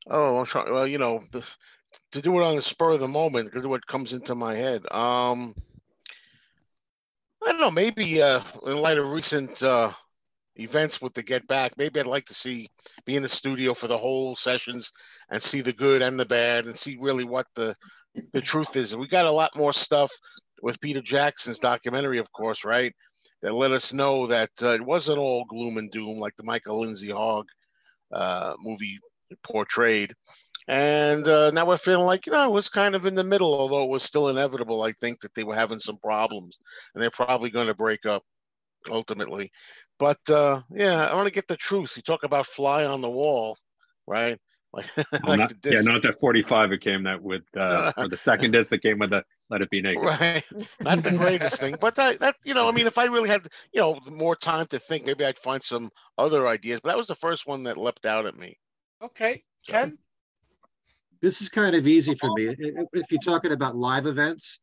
Oh, 0.10 0.38
I'm 0.40 0.46
trying. 0.46 0.72
Well, 0.72 0.88
you 0.88 0.98
know, 0.98 1.24
to 2.12 2.22
do 2.22 2.40
it 2.40 2.44
on 2.44 2.56
the 2.56 2.62
spur 2.62 2.92
of 2.92 3.00
the 3.00 3.08
moment, 3.08 3.52
because 3.52 3.68
what 3.68 3.86
comes 3.88 4.14
into 4.14 4.36
my 4.36 4.56
head. 4.56 4.82
Um, 4.92 5.56
I 7.44 7.52
don't 7.52 7.62
know. 7.62 7.72
Maybe 7.72 8.22
uh, 8.22 8.42
in 8.66 8.78
light 8.78 8.98
of 8.98 9.10
recent 9.10 9.62
uh, 9.62 9.92
events 10.56 11.02
with 11.02 11.14
the 11.14 11.24
Get 11.24 11.48
Back, 11.48 11.74
maybe 11.78 12.00
I'd 12.00 12.08
like 12.08 12.26
to 12.26 12.34
see 12.34 12.70
be 13.06 13.16
in 13.16 13.24
the 13.24 13.30
studio 13.30 13.74
for 13.74 13.88
the 13.88 13.98
whole 13.98 14.36
sessions 14.36 14.92
and 15.30 15.42
see 15.42 15.62
the 15.62 15.74
good 15.74 16.02
and 16.02 16.20
the 16.20 16.26
bad 16.26 16.66
and 16.66 16.78
see 16.78 16.98
really 17.00 17.24
what 17.24 17.48
the 17.56 17.76
the 18.34 18.42
truth 18.42 18.76
is. 18.76 18.96
We 18.96 19.08
got 19.08 19.26
a 19.26 19.32
lot 19.32 19.56
more 19.56 19.74
stuff 19.74 20.12
with 20.62 20.80
Peter 20.82 21.02
Jackson's 21.02 21.60
documentary, 21.60 22.20
of 22.20 22.32
course, 22.32 22.64
right? 22.64 22.94
That 23.42 23.54
let 23.54 23.72
us 23.72 23.92
know 23.92 24.28
that 24.28 24.52
uh, 24.62 24.70
it 24.70 24.86
wasn't 24.86 25.20
all 25.20 25.46
gloom 25.46 25.78
and 25.78 25.92
doom 25.92 26.20
like 26.20 26.36
the 26.38 26.44
Michael 26.44 26.82
Lindsay 26.82 27.12
Hogg 27.12 27.46
uh, 28.12 28.54
movie 28.60 29.00
portrayed. 29.44 30.14
And 30.68 31.28
uh, 31.28 31.52
now 31.52 31.66
we're 31.66 31.78
feeling 31.78 32.08
like, 32.08 32.26
you 32.26 32.32
know, 32.32 32.46
it 32.46 32.52
was 32.52 32.70
kind 32.70 32.96
of 32.96 33.06
in 33.06 33.14
the 33.14 33.24
middle, 33.24 33.54
although 33.54 33.84
it 33.84 33.90
was 33.90 34.04
still 34.04 34.30
inevitable, 34.30 34.82
I 34.82 34.94
think, 34.94 35.22
that 35.22 35.34
they 35.36 35.44
were 35.44 35.56
having 35.56 35.80
some 35.80 35.98
problems 35.98 36.58
and 36.94 37.02
they're 37.02 37.12
probably 37.12 37.52
going 37.52 37.68
to 37.68 37.76
break 37.76 38.06
up 38.06 38.24
ultimately. 38.90 39.52
But 40.00 40.20
uh, 40.30 40.62
yeah, 40.72 41.06
I 41.06 41.14
want 41.16 41.28
to 41.28 41.34
get 41.34 41.48
the 41.48 41.58
truth. 41.58 41.94
You 41.96 42.02
talk 42.02 42.24
about 42.24 42.48
fly 42.48 42.86
on 42.86 43.02
the 43.02 43.10
wall, 43.10 43.58
right? 44.08 44.40
Like, 44.76 44.90
Well, 44.98 45.38
like 45.38 45.40
not, 45.40 45.54
yeah, 45.64 45.80
not 45.80 46.02
that 46.02 46.20
45 46.20 46.74
it 46.74 46.82
came 46.82 47.04
that 47.04 47.22
with, 47.22 47.44
uh, 47.56 47.94
or 47.98 48.10
the 48.10 48.18
second 48.18 48.52
disc 48.52 48.72
that 48.72 48.82
came 48.82 49.00
with 49.00 49.12
the 49.12 49.24
Let 49.50 49.62
It 49.62 49.70
Be 49.70 49.82
Naked. 49.82 50.04
Right. 50.04 50.44
Not 50.82 51.02
the 51.02 51.14
greatest 51.14 51.62
thing, 51.62 51.78
but 51.80 51.96
that, 51.96 52.20
that, 52.20 52.36
you 52.44 52.54
know, 52.54 52.68
I 52.68 52.74
mean, 52.74 52.86
if 52.86 52.98
I 52.98 53.06
really 53.06 53.30
had, 53.30 53.48
you 53.72 53.80
know, 53.80 53.98
more 54.06 54.36
time 54.36 54.68
to 54.68 54.80
think, 54.80 55.06
maybe 55.06 55.24
I'd 55.24 55.40
find 55.40 55.64
some 55.64 55.92
other 56.18 56.46
ideas. 56.46 56.82
But 56.84 56.90
that 56.90 56.98
was 56.98 57.08
the 57.08 57.16
first 57.16 57.48
one 57.48 57.64
that 57.64 57.78
leapt 57.78 58.06
out 58.06 58.26
at 58.26 58.36
me. 58.36 58.58
Okay 59.02 59.44
ken 59.68 59.98
This 61.22 61.42
is 61.42 61.50
kind 61.50 61.76
of 61.76 61.88
easy 61.88 62.14
for 62.16 62.28
uh-huh. 62.28 62.36
me. 62.36 62.48
I- 62.50 62.82
i- 62.82 62.86
If 62.94 63.12
you're 63.12 63.22
talking 63.22 63.52
about 63.52 63.76
live 63.76 64.06
events, 64.06 64.60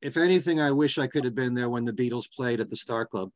if 0.00 0.16
anything, 0.16 0.60
I 0.60 0.70
wish 0.70 0.98
I 0.98 1.06
could 1.06 1.24
have 1.24 1.34
been 1.34 1.54
there 1.54 1.70
when 1.70 1.84
the 1.84 1.92
Beatles 1.92 2.28
played 2.30 2.60
at 2.60 2.68
the 2.70 2.76
Star 2.76 3.06
Club. 3.06 3.30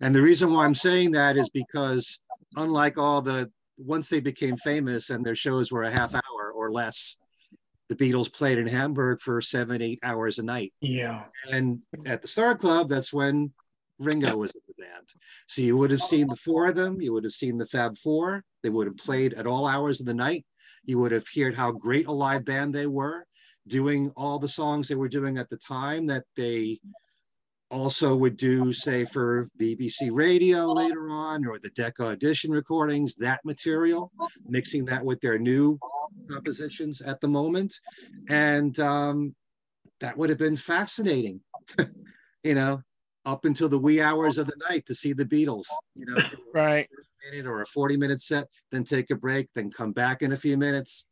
And 0.00 0.14
the 0.14 0.22
reason 0.22 0.52
why 0.52 0.64
I'm 0.64 0.74
saying 0.74 1.10
that 1.12 1.36
is 1.36 1.48
because 1.50 2.18
unlike 2.56 2.96
all 2.98 3.20
the 3.20 3.50
once 3.76 4.08
they 4.08 4.20
became 4.20 4.56
famous 4.56 5.10
and 5.10 5.24
their 5.26 5.34
shows 5.34 5.70
were 5.72 5.82
a 5.82 5.90
half 5.90 6.14
hour 6.14 6.52
or 6.54 6.70
less, 6.72 7.16
the 7.88 7.96
Beatles 7.96 8.32
played 8.32 8.58
in 8.58 8.66
Hamburg 8.68 9.20
for 9.20 9.40
seven, 9.40 9.82
eight 9.82 9.98
hours 10.02 10.38
a 10.38 10.42
night. 10.42 10.72
Yeah. 10.80 11.24
And 11.50 11.80
at 12.06 12.22
the 12.22 12.28
Star 12.28 12.56
Club, 12.56 12.88
that's 12.88 13.12
when 13.12 13.52
Ringo 13.98 14.36
was 14.36 14.54
in 14.54 14.60
the 14.66 14.82
band. 14.82 15.08
So 15.46 15.62
you 15.62 15.76
would 15.76 15.90
have 15.90 16.02
seen 16.02 16.26
the 16.26 16.36
four 16.36 16.66
of 16.66 16.76
them, 16.76 17.00
you 17.00 17.12
would 17.12 17.24
have 17.24 17.32
seen 17.32 17.58
the 17.58 17.66
Fab 17.66 17.96
Four, 17.98 18.42
they 18.62 18.70
would 18.70 18.86
have 18.86 18.96
played 18.96 19.34
at 19.34 19.46
all 19.46 19.66
hours 19.66 20.00
of 20.00 20.06
the 20.06 20.14
night. 20.14 20.44
You 20.84 20.98
would 20.98 21.12
have 21.12 21.24
heard 21.34 21.54
how 21.54 21.72
great 21.72 22.06
a 22.06 22.12
live 22.12 22.44
band 22.44 22.74
they 22.74 22.86
were, 22.86 23.26
doing 23.66 24.12
all 24.16 24.38
the 24.38 24.48
songs 24.48 24.88
they 24.88 24.94
were 24.94 25.08
doing 25.08 25.38
at 25.38 25.48
the 25.48 25.56
time 25.56 26.06
that 26.06 26.24
they 26.36 26.80
also 27.70 28.14
would 28.14 28.36
do, 28.36 28.72
say, 28.72 29.04
for 29.04 29.48
BBC 29.60 30.10
Radio 30.12 30.72
later 30.72 31.08
on, 31.10 31.46
or 31.46 31.58
the 31.58 31.70
Decca 31.70 32.04
audition 32.04 32.50
recordings, 32.50 33.14
that 33.16 33.40
material, 33.44 34.12
mixing 34.46 34.84
that 34.84 35.04
with 35.04 35.20
their 35.20 35.38
new 35.38 35.78
compositions 36.30 37.00
at 37.00 37.20
the 37.20 37.28
moment. 37.28 37.74
And 38.28 38.78
um, 38.78 39.34
that 40.00 40.16
would 40.16 40.28
have 40.30 40.38
been 40.38 40.56
fascinating, 40.56 41.40
you 42.44 42.54
know, 42.54 42.82
up 43.24 43.44
until 43.44 43.68
the 43.68 43.78
wee 43.78 44.00
hours 44.00 44.38
of 44.38 44.46
the 44.46 44.56
night 44.68 44.86
to 44.86 44.94
see 44.94 45.12
the 45.12 45.24
Beatles, 45.24 45.66
you 45.94 46.06
know, 46.06 46.16
right 46.54 46.88
minute 47.30 47.46
or 47.46 47.62
a 47.62 47.66
40 47.66 47.96
minute 47.96 48.22
set, 48.22 48.48
then 48.70 48.84
take 48.84 49.10
a 49.10 49.14
break, 49.14 49.48
then 49.54 49.70
come 49.70 49.92
back 49.92 50.22
in 50.22 50.32
a 50.32 50.36
few 50.36 50.56
minutes, 50.56 51.06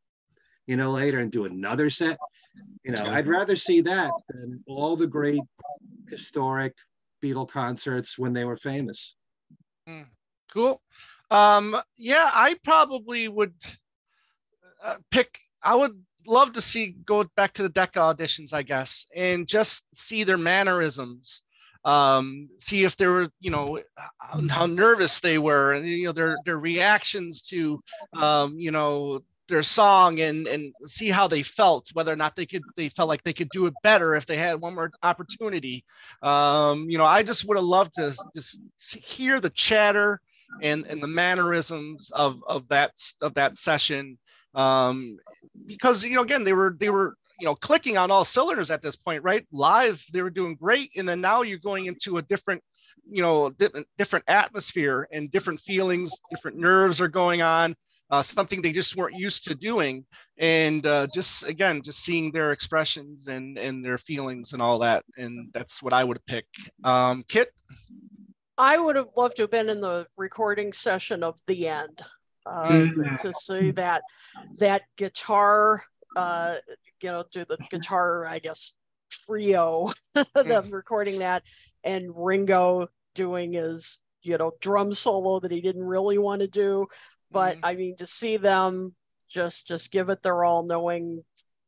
you 0.66 0.77
know, 0.77 0.90
later 0.90 1.20
and 1.20 1.31
do 1.31 1.44
another 1.44 1.90
set. 1.90 2.18
You 2.85 2.92
know, 2.92 3.07
I'd 3.07 3.29
rather 3.29 3.57
see 3.57 3.81
that 3.83 4.11
than 4.29 4.62
all 4.66 4.96
the 4.96 5.07
great 5.07 5.42
historic 6.09 6.75
Beatle 7.22 7.48
concerts 7.48 8.18
when 8.18 8.33
they 8.33 8.44
were 8.44 8.57
famous. 8.57 9.16
Cool. 10.53 10.83
Um, 11.31 11.81
yeah, 11.96 12.31
I 12.33 12.57
probably 12.62 13.29
would 13.29 13.55
uh, 14.85 14.96
pick. 15.11 15.38
I 15.62 15.75
would 15.77 16.03
love 16.27 16.53
to 16.53 16.61
see 16.61 16.94
go 17.07 17.25
back 17.37 17.55
to 17.55 17.62
the 17.62 17.68
Decca 17.68 17.98
auditions, 17.98 18.53
I 18.53 18.62
guess, 18.62 19.07
and 19.14 19.46
just 19.46 19.85
see 19.94 20.25
their 20.25 20.37
mannerisms. 20.37 21.42
Um, 21.85 22.49
see 22.59 22.85
if 22.85 22.97
they 22.97 23.07
were, 23.07 23.29
you 23.40 23.51
know, 23.51 23.81
how, 24.18 24.66
nervous 24.66 25.21
they 25.21 25.38
were, 25.38 25.73
and 25.73 25.87
you 25.87 26.07
know 26.07 26.12
their 26.12 26.37
their 26.45 26.59
reactions 26.59 27.42
to, 27.42 27.83
um, 28.14 28.57
you 28.59 28.71
know, 28.71 29.21
their 29.49 29.62
song 29.62 30.21
and 30.21 30.47
and 30.47 30.73
see 30.87 31.11
how 31.11 31.29
they 31.29 31.42
felt 31.42 31.88
whether 31.92 32.12
or 32.12 32.16
not 32.16 32.37
they 32.37 32.47
could 32.47 32.62
they 32.77 32.88
felt 32.88 33.09
like 33.09 33.23
they 33.23 33.33
could 33.33 33.51
do 33.51 33.66
it 33.66 33.75
better 33.83 34.14
if 34.14 34.25
they 34.27 34.37
had 34.37 34.61
one 34.61 34.75
more 34.75 34.90
opportunity. 35.03 35.85
Um 36.23 36.88
you 36.88 36.99
know 36.99 37.05
i 37.05 37.23
just 37.23 37.45
would 37.47 37.57
have 37.57 37.64
loved 37.64 37.92
to 37.95 38.14
just 38.35 38.61
hear 38.81 39.40
the 39.40 39.51
chatter 39.51 40.21
and 40.62 40.87
and 40.87 41.03
the 41.03 41.07
mannerisms 41.09 42.11
of 42.12 42.42
of 42.47 42.68
that 42.68 42.92
of 43.21 43.35
that 43.35 43.57
session. 43.57 44.18
Um 44.55 45.18
because 45.66 46.03
you 46.05 46.16
know 46.16 46.23
again 46.23 46.45
they 46.45 46.53
were 46.53 46.75
they 46.79 46.90
were 46.90 47.16
you 47.43 47.49
know 47.49 47.57
clicking 47.57 47.99
on 47.99 48.13
all 48.13 48.25
cylinders 48.25 48.71
at 48.71 48.83
this 48.83 48.95
point 48.95 49.25
right? 49.25 49.45
Live 49.51 50.05
they 50.13 50.23
were 50.23 50.31
doing 50.31 50.55
great 50.55 50.93
and 50.97 51.09
then 51.09 51.21
now 51.21 51.43
you're 51.43 51.59
going 51.59 51.87
into 51.87 52.19
a 52.19 52.23
different 52.23 52.63
you 53.11 53.21
know 53.21 53.51
different 53.51 53.87
different 53.99 54.25
atmosphere 54.29 55.09
and 55.11 55.29
different 55.33 55.59
feelings 55.59 56.13
different 56.31 56.57
nerves 56.57 57.01
are 57.01 57.09
going 57.09 57.43
on 57.43 57.75
uh, 58.13 58.23
something 58.23 58.61
they 58.61 58.73
just 58.73 58.95
weren't 58.95 59.17
used 59.17 59.43
to 59.43 59.55
doing. 59.55 60.05
And 60.39 60.85
uh, 60.87 61.07
just 61.13 61.43
again 61.45 61.83
just 61.83 62.01
seeing 62.05 62.31
their 62.31 62.53
expressions 62.53 63.27
and 63.27 63.59
and 63.59 63.85
their 63.85 63.99
feelings 63.99 64.53
and 64.53 64.63
all 64.63 64.79
that 64.81 65.05
and 65.17 65.49
that's 65.53 65.83
what 65.83 65.93
i 65.93 66.05
would 66.05 66.25
pick 66.27 66.47
um, 66.85 67.25
kit? 67.27 67.51
I 68.59 68.79
would 68.79 68.97
have 68.97 69.09
loved 69.17 69.37
to 69.39 69.45
have 69.45 69.51
been 69.51 69.69
in 69.71 69.81
the 69.81 70.07
recording 70.17 70.73
session 70.73 71.25
of 71.25 71.41
the 71.49 71.67
end 71.67 72.03
uh, 72.47 72.69
Mm. 72.69 73.19
to 73.23 73.33
see 73.33 73.71
that 73.73 74.03
that 74.59 74.83
guitar, 74.97 75.83
uh, 76.17 76.57
you 77.03 77.11
know, 77.11 77.25
do 77.33 77.45
the 77.45 77.59
guitar, 77.71 78.27
I 78.27 78.38
guess, 78.38 78.73
trio, 79.11 79.93
them 80.35 80.71
recording 80.71 81.19
that, 81.21 81.43
and 81.85 82.11
Ringo 82.15 82.88
doing 83.15 83.53
his, 83.53 84.01
you 84.23 84.38
know, 84.38 84.53
drum 84.61 84.95
solo 84.95 85.41
that 85.41 85.51
he 85.51 85.61
didn't 85.61 85.85
really 85.85 86.19
want 86.19 86.41
to 86.41 86.49
do. 86.49 86.87
But 87.31 87.59
I 87.62 87.75
mean, 87.75 87.97
to 87.97 88.07
see 88.07 88.37
them 88.37 88.95
just 89.31 89.67
just 89.67 89.91
give 89.91 90.11
it 90.11 90.23
their 90.23 90.45
all, 90.45 90.65
knowing 90.65 91.25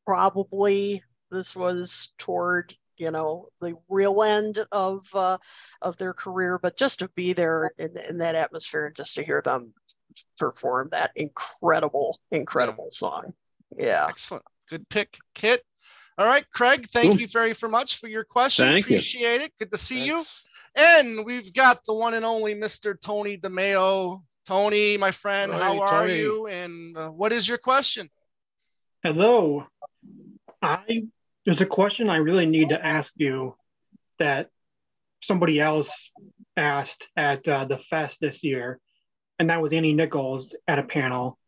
probably 0.06 1.02
this 1.30 1.56
was 1.56 2.12
toward 2.18 2.74
you 2.96 3.10
know 3.10 3.48
the 3.60 3.74
real 3.88 4.22
end 4.22 4.64
of 4.70 5.06
uh, 5.14 5.38
of 5.82 5.96
their 5.96 6.12
career, 6.12 6.58
but 6.58 6.76
just 6.76 7.00
to 7.00 7.08
be 7.08 7.32
there 7.32 7.72
in, 7.78 7.96
in 8.08 8.18
that 8.18 8.34
atmosphere 8.34 8.86
and 8.86 8.96
just 8.96 9.14
to 9.14 9.24
hear 9.24 9.42
them 9.42 9.72
perform 10.38 10.88
that 10.92 11.10
incredible, 11.16 12.20
incredible 12.30 12.88
song. 12.90 13.32
Yeah, 13.76 14.06
excellent, 14.08 14.44
good 14.68 14.88
pick, 14.88 15.18
Kit. 15.34 15.62
All 16.16 16.26
right, 16.26 16.44
Craig, 16.52 16.88
thank 16.92 17.12
Cool. 17.12 17.20
you 17.20 17.28
very 17.28 17.54
for 17.54 17.68
much 17.68 17.98
for 17.98 18.06
your 18.08 18.24
question. 18.24 18.66
Thank 18.66 18.88
you. 18.88 18.96
Appreciate 18.96 19.40
it. 19.42 19.52
Good 19.58 19.72
to 19.72 19.78
see 19.78 20.04
you. 20.04 20.24
And 20.76 21.24
we've 21.24 21.52
got 21.52 21.84
the 21.84 21.94
one 21.94 22.14
and 22.14 22.24
only 22.24 22.54
Mr. 22.54 23.00
Tony 23.00 23.36
DeMeo. 23.36 24.22
Tony, 24.46 24.96
my 24.98 25.10
friend, 25.10 25.52
Hey, 25.52 25.58
how 25.58 25.80
are 25.80 26.06
Tony. 26.06 26.18
you? 26.18 26.46
And 26.46 26.96
uh, 26.96 27.08
what 27.08 27.32
is 27.32 27.48
your 27.48 27.58
question? 27.58 28.10
Hello. 29.02 29.66
I 30.62 31.04
there's 31.44 31.60
a 31.60 31.66
question 31.66 32.08
I 32.08 32.16
really 32.16 32.46
need 32.46 32.70
to 32.70 32.84
ask 32.86 33.12
you 33.16 33.54
that 34.18 34.48
somebody 35.22 35.60
else 35.60 35.88
asked 36.56 37.02
at 37.16 37.46
uh, 37.48 37.64
the 37.66 37.78
fest 37.90 38.18
this 38.20 38.42
year, 38.42 38.78
and 39.38 39.50
that 39.50 39.60
was 39.60 39.72
Annie 39.72 39.92
Nichols 39.92 40.54
at 40.66 40.78
a 40.78 40.82
panel. 40.82 41.38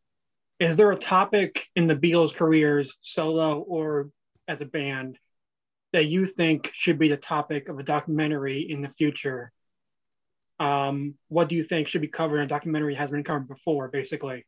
Is 0.59 0.77
there 0.77 0.91
a 0.93 0.97
topic 0.97 1.65
in 1.77 1.87
the 1.87 1.95
Beatles' 1.95 2.35
careers, 2.35 2.97
solo 3.03 3.59
or 3.61 4.09
as 4.49 4.61
a 4.61 4.65
band, 4.65 5.19
that 5.93 6.07
you 6.07 6.27
think 6.27 6.71
should 6.75 6.99
be 6.99 7.09
the 7.09 7.17
topic 7.17 7.69
of 7.69 7.79
a 7.79 7.83
documentary 7.83 8.67
in 8.71 8.83
the 8.83 8.89
future? 8.97 9.53
Um, 10.59 11.15
what 11.29 11.49
do 11.49 11.57
you 11.57 11.65
think 11.65 11.89
should 11.89 12.01
be 12.01 12.09
covered 12.09 12.39
in 12.39 12.45
a 12.45 12.49
documentary 12.49 12.95
that 12.95 13.01
has 13.01 13.11
been 13.11 13.25
covered 13.25 13.49
before, 13.49 13.89
basically? 13.89 14.47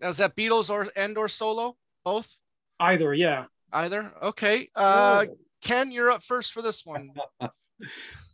Now, 0.00 0.08
is 0.08 0.16
that 0.16 0.34
Beatles 0.36 0.70
or 0.70 0.88
and 0.96 1.16
or 1.16 1.28
solo? 1.28 1.76
Both? 2.04 2.28
Either, 2.80 3.14
yeah. 3.14 3.44
Either? 3.72 4.12
Okay. 4.22 4.68
Uh, 4.74 5.26
Oh. 5.28 5.36
Ken, 5.62 5.92
you're 5.92 6.10
up 6.10 6.24
first 6.24 6.52
for 6.52 6.62
this 6.62 6.84
one. 6.86 7.10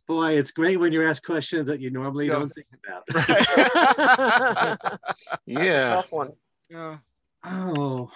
Boy, 0.07 0.39
it's 0.39 0.53
great 0.53 0.79
when 0.79 0.93
you 0.93 1.05
ask 1.07 1.23
questions 1.25 1.67
that 1.67 1.81
you 1.81 1.91
normally 1.91 2.29
Go. 2.29 2.39
don't 2.39 2.53
think 2.55 2.69
about. 2.87 3.03
Yeah. 5.47 5.89
tough 5.91 6.13
one. 6.13 6.31
Yeah. 6.69 6.99
Oh, 7.45 8.11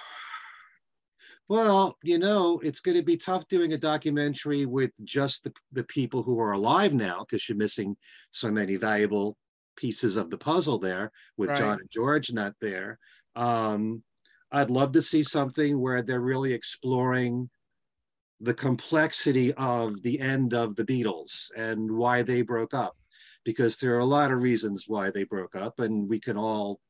well, 1.49 1.97
you 2.03 2.19
know, 2.19 2.61
it's 2.63 2.81
going 2.81 2.97
to 2.97 3.03
be 3.03 3.17
tough 3.17 3.47
doing 3.49 3.73
a 3.73 3.79
documentary 3.79 4.67
with 4.67 4.91
just 5.05 5.45
the, 5.45 5.53
the 5.73 5.85
people 5.85 6.23
who 6.23 6.39
are 6.41 6.53
alive 6.53 6.93
now 6.93 7.21
because 7.21 7.49
you're 7.49 7.59
missing 7.59 7.97
so 8.31 8.51
many 8.51 8.77
valuable 8.77 9.37
pieces 9.77 10.17
of 10.17 10.31
the 10.31 10.37
puzzle 10.37 10.79
there 10.79 11.11
with 11.37 11.51
Right. 11.51 11.59
John 11.59 11.79
and 11.81 11.91
George 11.91 12.33
not 12.33 12.55
there. 12.61 12.99
Um, 13.37 14.03
I'd 14.53 14.71
love 14.71 14.93
to 14.93 15.03
see 15.03 15.23
something 15.23 15.81
where 15.81 16.03
they're 16.03 16.21
really 16.21 16.53
exploring 16.53 17.51
the 18.41 18.55
complexity 18.55 19.53
of 19.55 20.03
the 20.03 20.19
end 20.19 20.55
of 20.55 20.75
the 20.75 20.85
Beatles 20.85 21.51
and 21.57 21.91
why 21.91 22.23
they 22.23 22.43
broke 22.43 22.75
up, 22.75 22.97
because 23.45 23.77
there 23.77 23.95
are 23.95 24.01
a 24.01 24.05
lot 24.05 24.33
of 24.33 24.43
reasons 24.43 24.85
why 24.89 25.11
they 25.11 25.25
broke 25.25 25.55
up, 25.55 25.79
and 25.79 26.09
we 26.09 26.19
can 26.19 26.37
all 26.37 26.81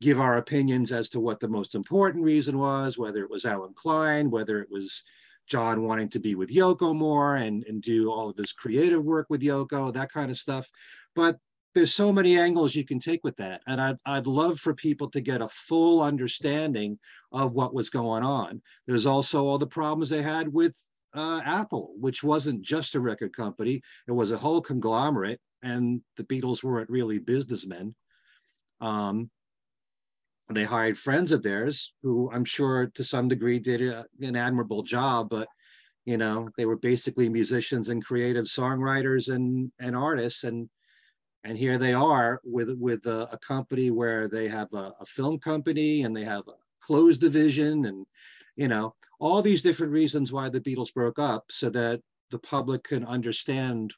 give 0.00 0.20
our 0.20 0.38
opinions 0.38 0.92
as 0.92 1.08
to 1.10 1.20
what 1.20 1.40
the 1.40 1.48
most 1.48 1.74
important 1.74 2.24
reason 2.24 2.58
was, 2.58 2.96
whether 2.96 3.22
it 3.22 3.30
was 3.30 3.44
Allen 3.44 3.74
Klein, 3.74 4.30
whether 4.30 4.60
it 4.60 4.68
was 4.70 5.02
John 5.46 5.82
wanting 5.82 6.08
to 6.10 6.18
be 6.18 6.34
with 6.34 6.48
Yoko 6.48 6.94
more 6.94 7.36
and, 7.36 7.64
and 7.64 7.82
do 7.82 8.10
all 8.10 8.30
of 8.30 8.36
his 8.36 8.52
creative 8.52 9.04
work 9.04 9.26
with 9.28 9.42
Yoko, 9.42 9.92
that 9.92 10.12
kind 10.12 10.30
of 10.30 10.38
stuff. 10.38 10.68
But 11.14 11.38
there's 11.74 11.94
so 11.94 12.12
many 12.12 12.38
angles 12.38 12.74
you 12.74 12.84
can 12.84 12.98
take 12.98 13.22
with 13.22 13.36
that. 13.36 13.60
And 13.66 13.80
I'd, 13.80 13.96
I'd 14.06 14.26
love 14.26 14.58
for 14.58 14.74
people 14.74 15.10
to 15.10 15.20
get 15.20 15.42
a 15.42 15.48
full 15.48 16.02
understanding 16.02 16.98
of 17.32 17.52
what 17.52 17.74
was 17.74 17.90
going 17.90 18.22
on. 18.24 18.62
There's 18.86 19.06
also 19.06 19.44
all 19.46 19.58
the 19.58 19.66
problems 19.66 20.08
they 20.08 20.22
had 20.22 20.52
with 20.52 20.74
uh, 21.14 21.40
Apple, 21.44 21.92
which 21.98 22.22
wasn't 22.22 22.62
just 22.62 22.94
a 22.94 23.00
record 23.00 23.36
company, 23.36 23.82
it 24.06 24.12
was 24.12 24.30
a 24.32 24.38
whole 24.38 24.60
conglomerate, 24.60 25.40
and 25.62 26.00
the 26.16 26.24
Beatles 26.24 26.62
weren't 26.62 26.90
really 26.90 27.18
businessmen. 27.18 27.94
Um, 28.80 29.30
they 30.56 30.64
hired 30.64 30.98
friends 30.98 31.32
of 31.32 31.42
theirs 31.42 31.92
who 32.02 32.30
I'm 32.32 32.44
sure 32.44 32.86
to 32.94 33.04
some 33.04 33.28
degree 33.28 33.58
did 33.58 33.82
a, 33.82 34.04
an 34.20 34.36
admirable 34.36 34.82
job, 34.82 35.28
but 35.30 35.48
you 36.04 36.16
know, 36.16 36.48
they 36.56 36.64
were 36.64 36.76
basically 36.76 37.28
musicians 37.28 37.88
and 37.88 38.04
creative 38.04 38.46
songwriters 38.46 39.32
and, 39.32 39.70
and 39.78 39.94
artists. 39.94 40.44
And, 40.44 40.68
and 41.44 41.56
here 41.56 41.78
they 41.78 41.92
are 41.92 42.40
with, 42.44 42.70
with 42.78 43.06
a, 43.06 43.28
a 43.32 43.38
company 43.38 43.90
where 43.90 44.28
they 44.28 44.48
have 44.48 44.72
a, 44.72 44.92
a 45.00 45.06
film 45.06 45.38
company 45.38 46.02
and 46.02 46.16
they 46.16 46.24
have 46.24 46.48
a 46.48 46.54
clothes 46.82 47.18
division 47.18 47.84
and, 47.84 48.06
you 48.56 48.68
know, 48.68 48.94
all 49.20 49.42
these 49.42 49.62
different 49.62 49.92
reasons 49.92 50.32
why 50.32 50.48
the 50.48 50.60
Beatles 50.60 50.92
broke 50.92 51.18
up 51.18 51.44
so 51.50 51.68
that 51.70 52.00
the 52.30 52.38
public 52.38 52.84
can 52.84 53.04
understand 53.04 53.92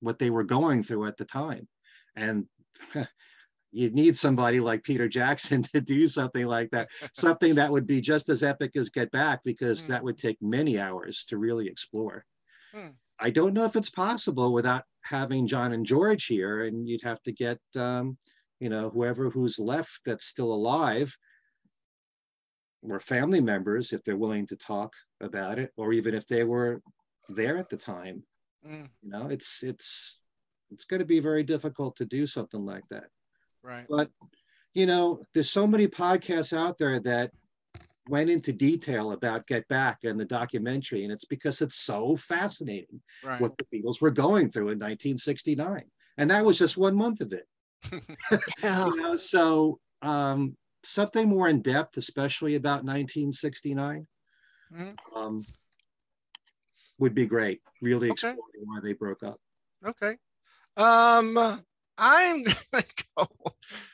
what 0.00 0.18
they 0.18 0.30
were 0.30 0.44
going 0.44 0.82
through 0.82 1.06
at 1.06 1.16
the 1.16 1.24
time. 1.24 1.68
And 2.16 2.46
you'd 3.74 3.94
need 3.94 4.16
somebody 4.16 4.60
like 4.60 4.84
Peter 4.84 5.08
Jackson 5.08 5.62
to 5.74 5.80
do 5.80 6.08
something 6.08 6.46
like 6.46 6.70
that, 6.70 6.88
something 7.12 7.56
that 7.56 7.70
would 7.70 7.86
be 7.86 8.00
just 8.00 8.28
as 8.28 8.42
epic 8.42 8.76
as 8.76 8.88
Get 8.88 9.10
Back, 9.10 9.40
because 9.44 9.86
that 9.88 10.02
would 10.02 10.16
take 10.16 10.38
many 10.40 10.78
hours 10.78 11.24
to 11.28 11.36
really 11.36 11.66
explore. 11.66 12.24
Hmm. 12.72 12.88
I 13.18 13.30
don't 13.30 13.54
know 13.54 13.64
if 13.64 13.76
it's 13.76 13.90
possible 13.90 14.52
without 14.52 14.84
having 15.02 15.46
John 15.46 15.72
and 15.72 15.86
George 15.86 16.26
here, 16.26 16.64
and 16.64 16.88
you'd 16.88 17.02
have 17.02 17.22
to 17.22 17.32
get, 17.32 17.58
um, 17.76 18.16
you 18.60 18.68
know, 18.68 18.90
whoever 18.90 19.30
who's 19.30 19.58
left 19.58 20.00
that's 20.06 20.26
still 20.26 20.52
alive 20.52 21.16
or 22.82 23.00
family 23.00 23.40
members 23.40 23.92
if 23.92 24.04
they're 24.04 24.16
willing 24.16 24.46
to 24.48 24.56
talk 24.56 24.92
about 25.20 25.58
it, 25.58 25.72
or 25.76 25.92
even 25.92 26.14
if 26.14 26.26
they 26.26 26.44
were 26.44 26.82
there 27.28 27.56
at 27.56 27.70
the 27.70 27.76
time. 27.76 28.22
Mm, 28.66 28.88
You 29.02 29.10
know, 29.10 29.28
it's 29.28 29.62
it's 29.62 30.18
it's 30.70 30.84
going 30.84 31.00
to 31.00 31.06
be 31.06 31.20
very 31.20 31.42
difficult 31.42 31.96
to 31.96 32.04
do 32.04 32.26
something 32.26 32.64
like 32.64 32.84
that. 32.90 33.04
Right. 33.64 33.86
But 33.88 34.10
you 34.74 34.86
know, 34.86 35.20
there's 35.34 35.50
so 35.50 35.66
many 35.66 35.86
podcasts 35.88 36.56
out 36.56 36.78
there 36.78 36.98
that 37.00 37.30
went 38.08 38.28
into 38.28 38.52
detail 38.52 39.12
about 39.12 39.46
Get 39.46 39.66
Back 39.68 40.04
and 40.04 40.18
the 40.20 40.24
documentary, 40.24 41.04
and 41.04 41.12
it's 41.12 41.24
because 41.24 41.62
it's 41.62 41.76
so 41.76 42.16
fascinating 42.16 43.00
Right. 43.24 43.40
what 43.40 43.52
the 43.56 43.64
Beatles 43.72 44.00
were 44.00 44.10
going 44.10 44.50
through 44.50 44.70
in 44.70 44.78
1969, 44.78 45.84
and 46.18 46.30
that 46.30 46.44
was 46.44 46.58
just 46.58 46.76
one 46.76 46.94
month 46.96 47.20
of 47.20 47.32
it. 47.32 47.48
Yeah. 48.62 48.86
You 48.86 48.96
know, 48.96 49.16
so 49.16 49.78
um, 50.02 50.56
something 50.82 51.28
more 51.28 51.48
in 51.48 51.62
depth, 51.62 51.96
especially 51.96 52.56
about 52.56 52.84
1969, 52.84 54.06
Mhm. 54.72 54.96
um, 55.14 55.44
would 56.98 57.14
be 57.14 57.26
great. 57.26 57.60
Really 57.80 58.10
Okay. 58.10 58.30
exploring 58.30 58.64
why 58.64 58.80
they 58.82 58.92
broke 58.92 59.22
up. 59.22 59.40
Okay. 59.84 60.18
Um, 60.76 61.62
I'm 61.98 62.42
gonna 62.72 62.84
go. 63.16 63.28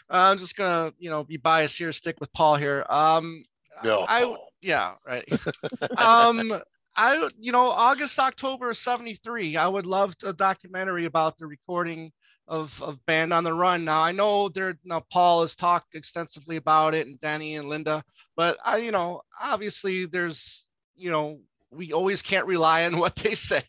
I'm 0.09 0.39
just 0.39 0.57
gonna, 0.57 0.93
you 0.99 1.11
know, 1.11 1.25
be 1.25 1.37
biased 1.37 1.79
here. 1.79 1.93
Stick 1.93 2.21
with 2.21 2.33
Paul 2.33 2.57
here. 2.57 2.85
Um, 2.89 3.43
No. 3.85 4.05
I 4.09 4.37
yeah, 4.61 4.95
right. 5.07 5.25
um 5.97 6.53
I 6.97 7.29
you 7.39 7.53
know, 7.53 7.69
August, 7.69 8.19
October 8.19 8.71
of 8.71 8.77
73, 8.77 9.57
I 9.57 9.69
would 9.69 9.87
love 9.87 10.15
a 10.23 10.33
documentary 10.33 11.05
about 11.07 11.39
the 11.39 11.47
recording 11.47 12.13
of, 12.49 12.83
of 12.83 13.05
Band 13.07 13.33
on 13.33 13.45
the 13.45 13.55
Run. 13.55 13.85
Now 13.85 14.03
I 14.03 14.13
know 14.13 14.49
there 14.49 14.77
now 14.85 15.05
Paul 15.13 15.43
has 15.43 15.55
talked 15.55 15.95
extensively 15.95 16.57
about 16.57 16.95
it 16.95 17.07
and 17.07 17.21
Denny 17.21 17.55
and 17.55 17.69
Linda, 17.69 18.03
but 18.37 18.59
I, 18.65 18.79
you 18.79 18.91
know, 18.91 19.23
obviously 19.41 20.07
there's, 20.07 20.67
you 20.97 21.11
know, 21.11 21.41
we 21.71 21.93
always 21.93 22.23
can't 22.23 22.47
rely 22.47 22.85
on 22.85 22.99
what 22.99 23.17
they 23.17 23.35
say. 23.51 23.65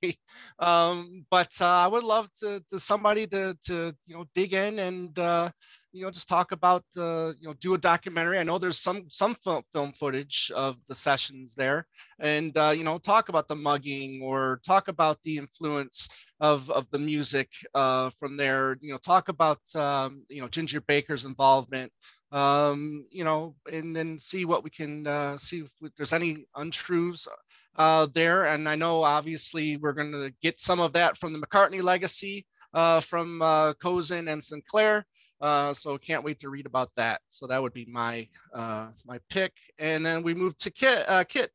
Um, 0.59 1.25
but 1.29 1.51
uh, 1.59 1.65
I 1.65 1.87
would 1.87 2.03
love 2.03 2.29
to, 2.39 2.63
to 2.69 2.79
somebody 2.79 3.27
to, 3.27 3.57
to, 3.67 3.93
you 4.05 4.15
know, 4.15 4.25
dig 4.33 4.53
in 4.53 4.79
and, 4.79 5.17
uh, 5.17 5.51
you 5.93 6.03
know, 6.03 6.11
just 6.11 6.27
talk 6.27 6.51
about 6.51 6.83
the, 6.95 7.35
you 7.39 7.47
know, 7.47 7.53
do 7.59 7.73
a 7.73 7.77
documentary. 7.77 8.39
I 8.39 8.43
know 8.43 8.57
there's 8.57 8.79
some 8.79 9.05
some 9.09 9.35
film, 9.35 9.63
film 9.73 9.91
footage 9.93 10.51
of 10.55 10.77
the 10.87 10.95
sessions 10.95 11.53
there, 11.55 11.85
and 12.19 12.57
uh, 12.57 12.73
you 12.75 12.83
know, 12.83 12.97
talk 12.97 13.29
about 13.29 13.47
the 13.47 13.55
mugging 13.55 14.21
or 14.23 14.61
talk 14.65 14.87
about 14.87 15.17
the 15.23 15.37
influence 15.37 16.07
of 16.39 16.69
of 16.71 16.87
the 16.91 16.97
music 16.99 17.49
uh, 17.75 18.09
from 18.19 18.37
there. 18.37 18.77
You 18.79 18.93
know, 18.93 18.99
talk 18.99 19.27
about 19.27 19.59
um, 19.75 20.23
you 20.29 20.41
know 20.41 20.47
Ginger 20.47 20.81
Baker's 20.81 21.25
involvement. 21.25 21.91
Um, 22.31 23.05
you 23.11 23.25
know, 23.25 23.55
and 23.69 23.93
then 23.93 24.17
see 24.17 24.45
what 24.45 24.63
we 24.63 24.69
can 24.69 25.05
uh, 25.05 25.37
see 25.37 25.65
if 25.81 25.91
there's 25.97 26.13
any 26.13 26.45
untruths 26.55 27.27
uh, 27.75 28.07
there. 28.13 28.45
And 28.45 28.67
I 28.67 28.75
know 28.75 29.03
obviously 29.03 29.77
we're 29.77 29.93
going 29.93 30.11
to 30.11 30.33
get 30.41 30.59
some 30.59 30.79
of 30.79 30.93
that 30.93 31.17
from 31.17 31.33
the 31.33 31.39
McCartney 31.39 31.81
legacy 31.81 32.45
uh, 32.73 32.99
from 32.99 33.41
uh, 33.41 33.73
Kozinn 33.73 34.31
and 34.31 34.43
Sinclair. 34.43 35.05
Uh, 35.39 35.73
so 35.73 35.97
can't 35.97 36.23
wait 36.23 36.39
to 36.39 36.49
read 36.49 36.67
about 36.67 36.91
that. 36.95 37.21
So 37.27 37.47
that 37.47 37.61
would 37.61 37.73
be 37.73 37.85
my 37.85 38.27
uh, 38.53 38.89
my 39.05 39.19
pick. 39.29 39.53
And 39.79 40.05
then 40.05 40.21
we 40.21 40.33
move 40.33 40.55
to 40.57 40.69
Kit. 40.69 41.03
Uh, 41.07 41.23
Kit. 41.23 41.51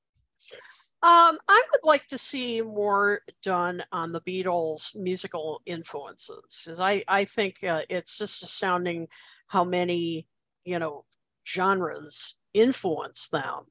Um, 1.02 1.38
I 1.46 1.62
would 1.70 1.84
like 1.84 2.08
to 2.08 2.18
see 2.18 2.62
more 2.62 3.20
done 3.44 3.84
on 3.92 4.10
the 4.10 4.20
Beatles' 4.22 4.96
musical 4.96 5.60
influences, 5.64 6.62
because 6.64 6.80
I 6.80 7.04
I 7.06 7.26
think 7.26 7.62
uh, 7.62 7.82
it's 7.88 8.18
just 8.18 8.42
astounding 8.42 9.06
how 9.46 9.62
many 9.62 10.26
you 10.64 10.80
know 10.80 11.04
genres 11.46 12.34
influence 12.54 13.28
them. 13.28 13.66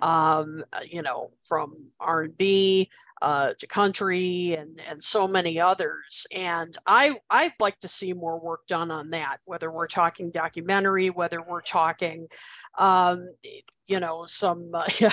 Um, 0.00 0.64
you 0.84 1.02
know, 1.02 1.32
from 1.44 1.74
R 1.98 2.22
and 2.22 2.38
B 2.38 2.88
uh, 3.20 3.52
to 3.58 3.66
country 3.66 4.54
and 4.54 4.80
and 4.88 5.02
so 5.02 5.26
many 5.26 5.60
others. 5.60 6.26
And 6.32 6.76
I 6.86 7.16
I'd 7.30 7.54
like 7.60 7.80
to 7.80 7.88
see 7.88 8.12
more 8.12 8.38
work 8.38 8.66
done 8.66 8.90
on 8.90 9.10
that. 9.10 9.38
Whether 9.44 9.70
we're 9.70 9.88
talking 9.88 10.30
documentary, 10.30 11.10
whether 11.10 11.42
we're 11.42 11.62
talking, 11.62 12.28
um, 12.78 13.28
you 13.86 13.98
know, 13.98 14.24
some 14.26 14.70
uh, 14.72 14.84
yeah, 15.00 15.10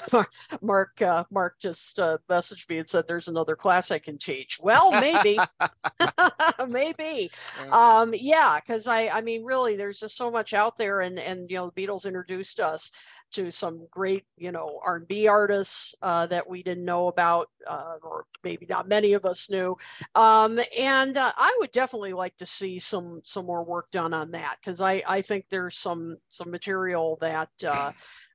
Mark 0.62 1.02
uh, 1.02 1.24
Mark 1.32 1.56
just 1.60 2.00
uh, 2.00 2.18
messaged 2.30 2.70
me 2.70 2.78
and 2.78 2.90
said 2.90 3.06
there's 3.08 3.28
another 3.28 3.56
class 3.56 3.90
I 3.90 4.00
can 4.00 4.18
teach. 4.18 4.60
Well, 4.62 4.92
maybe, 4.92 5.40
maybe, 6.68 7.32
um, 7.72 8.14
yeah, 8.14 8.60
because 8.60 8.88
I 8.88 9.08
I 9.08 9.22
mean 9.22 9.44
really 9.44 9.78
there's 9.78 10.00
just 10.00 10.18
so 10.18 10.30
much 10.30 10.54
out 10.54 10.78
there, 10.78 11.02
and 11.02 11.18
and 11.18 11.50
you 11.50 11.58
know 11.58 11.72
the 11.74 11.88
Beatles 11.88 12.06
introduced 12.06 12.60
us 12.60 12.92
to 13.36 13.52
some 13.52 13.88
great, 13.92 14.26
you 14.38 14.52
know, 14.52 14.80
R&B 14.84 15.28
artists 15.28 15.94
uh, 16.02 16.26
that 16.28 16.50
we 16.50 16.64
didn't 16.64 16.86
know 16.86 17.08
about, 17.08 17.50
uh, 17.68 17.96
or 18.02 18.26
maybe 18.44 18.66
not 18.68 18.88
many 18.88 19.14
of 19.14 19.26
us 19.26 19.50
knew. 19.50 19.78
Um, 20.16 20.60
and 20.78 21.18
uh, 21.18 21.34
I 21.36 21.56
would 21.60 21.72
definitely 21.72 22.14
like 22.14 22.38
to 22.38 22.46
see 22.46 22.80
some 22.80 23.22
some 23.24 23.46
more 23.46 23.64
work 23.64 23.92
done 23.92 24.14
on 24.14 24.32
that 24.32 24.58
because 24.60 24.80
I 24.82 25.04
I 25.08 25.22
think 25.22 25.46
there's 25.50 25.78
some 25.78 26.18
some 26.30 26.52
material 26.52 27.18
that. 27.22 27.50
Uh, 27.66 27.92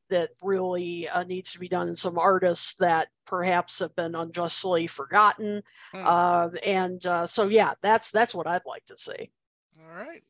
that 0.09 0.31
really 0.43 1.09
uh, 1.09 1.23
needs 1.23 1.53
to 1.53 1.61
be 1.61 1.69
done. 1.69 1.87
In 1.87 1.95
some 1.95 2.19
artists 2.19 2.75
that 2.81 3.11
perhaps 3.27 3.79
have 3.79 3.95
been 3.95 4.17
unjustly 4.17 4.89
forgotten, 4.89 5.63
mm. 5.95 6.59
and 6.67 7.07
uh, 7.07 7.29
so 7.29 7.47
yeah, 7.47 7.75
that's 7.81 8.11
that's 8.11 8.35
what 8.35 8.49
I'd 8.49 8.67
like 8.67 8.85
to 8.87 8.99
see. 8.99 9.31
All 9.79 9.97
right. 9.97 10.25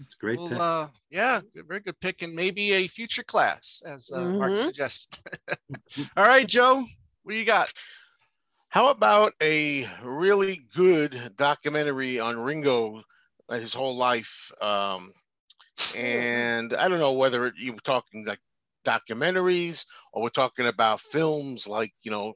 It's 0.00 0.14
great. 0.14 0.38
Well, 0.38 0.60
uh, 0.60 0.88
yeah, 1.10 1.40
very 1.54 1.80
good 1.80 1.98
pick, 2.00 2.22
and 2.22 2.34
maybe 2.34 2.72
a 2.72 2.88
future 2.88 3.22
class, 3.22 3.82
as 3.84 4.10
uh, 4.12 4.18
mm-hmm. 4.18 4.38
Mark 4.38 4.56
suggested. 4.58 5.18
All 6.16 6.24
right, 6.24 6.46
Joe, 6.46 6.86
what 7.22 7.32
do 7.32 7.38
you 7.38 7.44
got? 7.44 7.72
How 8.70 8.88
about 8.88 9.34
a 9.42 9.88
really 10.02 10.62
good 10.74 11.32
documentary 11.36 12.20
on 12.20 12.38
Ringo, 12.38 13.02
uh, 13.48 13.58
his 13.58 13.74
whole 13.74 13.96
life? 13.96 14.50
Um, 14.62 15.12
and 15.96 16.74
I 16.74 16.88
don't 16.88 17.00
know 17.00 17.12
whether 17.12 17.52
you 17.58 17.72
were 17.72 17.80
talking 17.80 18.24
like 18.24 18.40
documentaries 18.86 19.84
or 20.12 20.22
we're 20.22 20.30
talking 20.30 20.66
about 20.66 21.00
films 21.00 21.66
like 21.66 21.92
you 22.02 22.10
know 22.10 22.32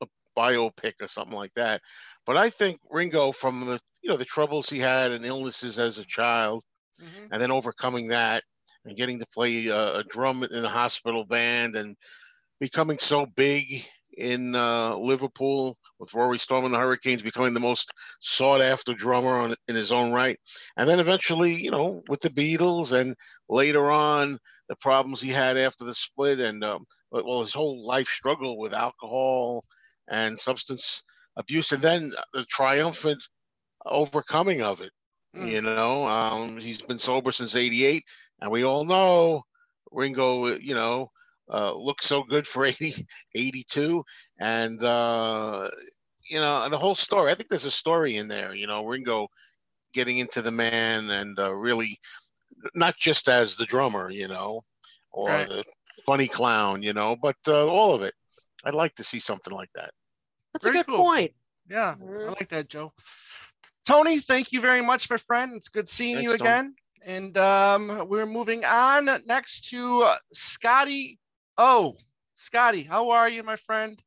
a 0.00 0.06
biopic 0.36 0.94
or 1.00 1.08
something 1.08 1.36
like 1.36 1.52
that. 1.54 1.80
But 2.24 2.36
I 2.36 2.50
think 2.50 2.80
Ringo, 2.90 3.32
from 3.32 3.66
the 3.66 3.78
you 4.02 4.10
know 4.10 4.16
the 4.16 4.24
troubles 4.24 4.68
he 4.68 4.78
had 4.78 5.12
and 5.12 5.24
illnesses 5.24 5.78
as 5.78 5.98
a 5.98 6.04
child, 6.04 6.64
mm-hmm. 7.02 7.26
and 7.32 7.40
then 7.40 7.50
overcoming 7.50 8.08
that 8.08 8.42
and 8.84 8.96
getting 8.96 9.18
to 9.18 9.26
play 9.26 9.66
a, 9.66 9.98
a, 9.98 10.04
drum 10.04 10.42
in 10.44 10.62
the 10.62 10.68
hospital 10.68 11.24
band 11.24 11.74
and 11.74 11.96
becoming 12.60 12.98
so 12.98 13.26
big 13.26 13.84
in 14.16 14.54
uh, 14.54 14.96
Liverpool 14.96 15.76
with 15.98 16.14
Rory 16.14 16.38
Storm 16.38 16.64
and 16.64 16.72
the 16.72 16.78
Hurricanes 16.78 17.22
becoming 17.22 17.52
the 17.52 17.60
most 17.60 17.92
sought 18.20 18.62
after 18.62 18.94
drummer 18.94 19.38
on, 19.38 19.54
in 19.68 19.74
his 19.74 19.92
own 19.92 20.12
right. 20.12 20.38
And 20.76 20.88
then 20.88 21.00
eventually, 21.00 21.54
you 21.54 21.70
know, 21.70 22.02
with 22.08 22.20
the 22.20 22.30
Beatles 22.30 22.92
and 22.92 23.14
later 23.48 23.90
on 23.90 24.38
the 24.68 24.76
problems 24.76 25.20
he 25.20 25.30
had 25.30 25.56
after 25.56 25.84
the 25.84 25.94
split 25.94 26.40
and, 26.40 26.64
um, 26.64 26.86
well, 27.10 27.40
his 27.40 27.52
whole 27.52 27.86
life 27.86 28.08
struggle 28.08 28.58
with 28.58 28.72
alcohol 28.72 29.64
and 30.08 30.40
substance 30.40 31.02
abuse 31.36 31.72
and 31.72 31.82
then 31.82 32.12
the 32.32 32.44
triumphant 32.46 33.22
overcoming 33.84 34.62
of 34.62 34.80
it 34.80 34.90
Mm. 35.34 35.50
You 35.50 35.62
know, 35.62 36.06
um, 36.06 36.58
he's 36.58 36.80
been 36.80 36.98
sober 36.98 37.32
since 37.32 37.56
'88, 37.56 38.04
and 38.40 38.50
we 38.50 38.64
all 38.64 38.84
know 38.84 39.42
Ringo. 39.90 40.46
You 40.56 40.74
know, 40.74 41.10
uh, 41.52 41.74
looks 41.74 42.06
so 42.06 42.22
good 42.22 42.46
for 42.46 42.64
80, 42.66 43.06
82, 43.34 44.04
and 44.38 44.82
uh, 44.82 45.68
you 46.28 46.38
know, 46.40 46.62
and 46.62 46.72
the 46.72 46.78
whole 46.78 46.94
story. 46.94 47.30
I 47.30 47.34
think 47.34 47.48
there's 47.48 47.64
a 47.64 47.70
story 47.70 48.16
in 48.16 48.28
there. 48.28 48.54
You 48.54 48.66
know, 48.66 48.84
Ringo 48.84 49.28
getting 49.92 50.18
into 50.18 50.42
the 50.42 50.50
man 50.50 51.10
and 51.10 51.38
uh, 51.38 51.52
really 51.52 51.98
not 52.74 52.96
just 52.96 53.28
as 53.28 53.56
the 53.56 53.66
drummer, 53.66 54.10
you 54.10 54.28
know, 54.28 54.62
or 55.12 55.28
right. 55.28 55.48
the 55.48 55.64
funny 56.04 56.28
clown, 56.28 56.82
you 56.82 56.92
know, 56.92 57.16
but 57.20 57.36
uh, 57.48 57.66
all 57.66 57.94
of 57.94 58.02
it. 58.02 58.14
I'd 58.64 58.74
like 58.74 58.94
to 58.96 59.04
see 59.04 59.20
something 59.20 59.52
like 59.52 59.70
that. 59.74 59.90
That's 60.52 60.66
Very 60.66 60.80
a 60.80 60.84
good 60.84 60.90
cool. 60.90 61.04
point. 61.04 61.32
Yeah, 61.68 61.90
I 61.90 62.02
mm-hmm. 62.02 62.28
like 62.30 62.48
that, 62.48 62.68
Joe. 62.68 62.92
Tony, 63.86 64.18
thank 64.18 64.52
you 64.52 64.60
very 64.60 64.82
much, 64.82 65.08
my 65.08 65.16
friend. 65.16 65.52
It's 65.54 65.68
good 65.68 65.88
seeing 65.88 66.16
Thanks, 66.16 66.28
you 66.28 66.34
again. 66.34 66.74
Tony. 67.04 67.16
And 67.18 67.38
um, 67.38 68.08
we're 68.08 68.26
moving 68.26 68.64
on 68.64 69.08
next 69.26 69.68
to 69.70 70.02
uh, 70.02 70.16
Scotty. 70.34 71.20
Oh, 71.56 71.96
Scotty, 72.34 72.82
how 72.82 73.10
are 73.10 73.28
you, 73.28 73.44
my 73.44 73.54
friend? 73.54 74.02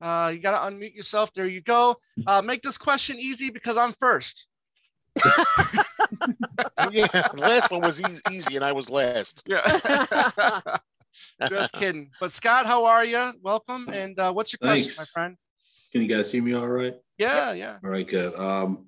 Uh, 0.00 0.30
you 0.32 0.38
got 0.38 0.52
to 0.52 0.70
unmute 0.70 0.94
yourself. 0.94 1.32
There 1.34 1.46
you 1.46 1.62
go. 1.62 1.96
Uh, 2.26 2.42
make 2.42 2.62
this 2.62 2.78
question 2.78 3.18
easy 3.18 3.50
because 3.50 3.76
I'm 3.76 3.92
first. 3.94 4.46
yeah, 6.92 7.06
the 7.06 7.32
last 7.36 7.70
one 7.72 7.80
was 7.80 8.00
easy, 8.00 8.20
easy, 8.30 8.56
and 8.56 8.64
I 8.64 8.70
was 8.70 8.88
last. 8.88 9.42
Yeah. 9.46 10.60
Just 11.48 11.72
kidding. 11.72 12.10
But 12.20 12.32
Scott, 12.32 12.66
how 12.66 12.84
are 12.84 13.04
you? 13.04 13.32
Welcome. 13.42 13.88
And 13.88 14.18
uh, 14.18 14.32
what's 14.32 14.52
your 14.52 14.58
Thanks. 14.62 14.94
question, 14.96 15.02
my 15.02 15.22
friend? 15.22 15.36
Can 15.90 16.02
you 16.02 16.08
guys 16.08 16.30
hear 16.30 16.42
me 16.42 16.54
all 16.54 16.68
right? 16.68 16.94
Yeah, 17.18 17.52
yeah. 17.52 17.78
All 17.82 17.90
right, 17.90 18.06
good. 18.06 18.34
Um, 18.34 18.86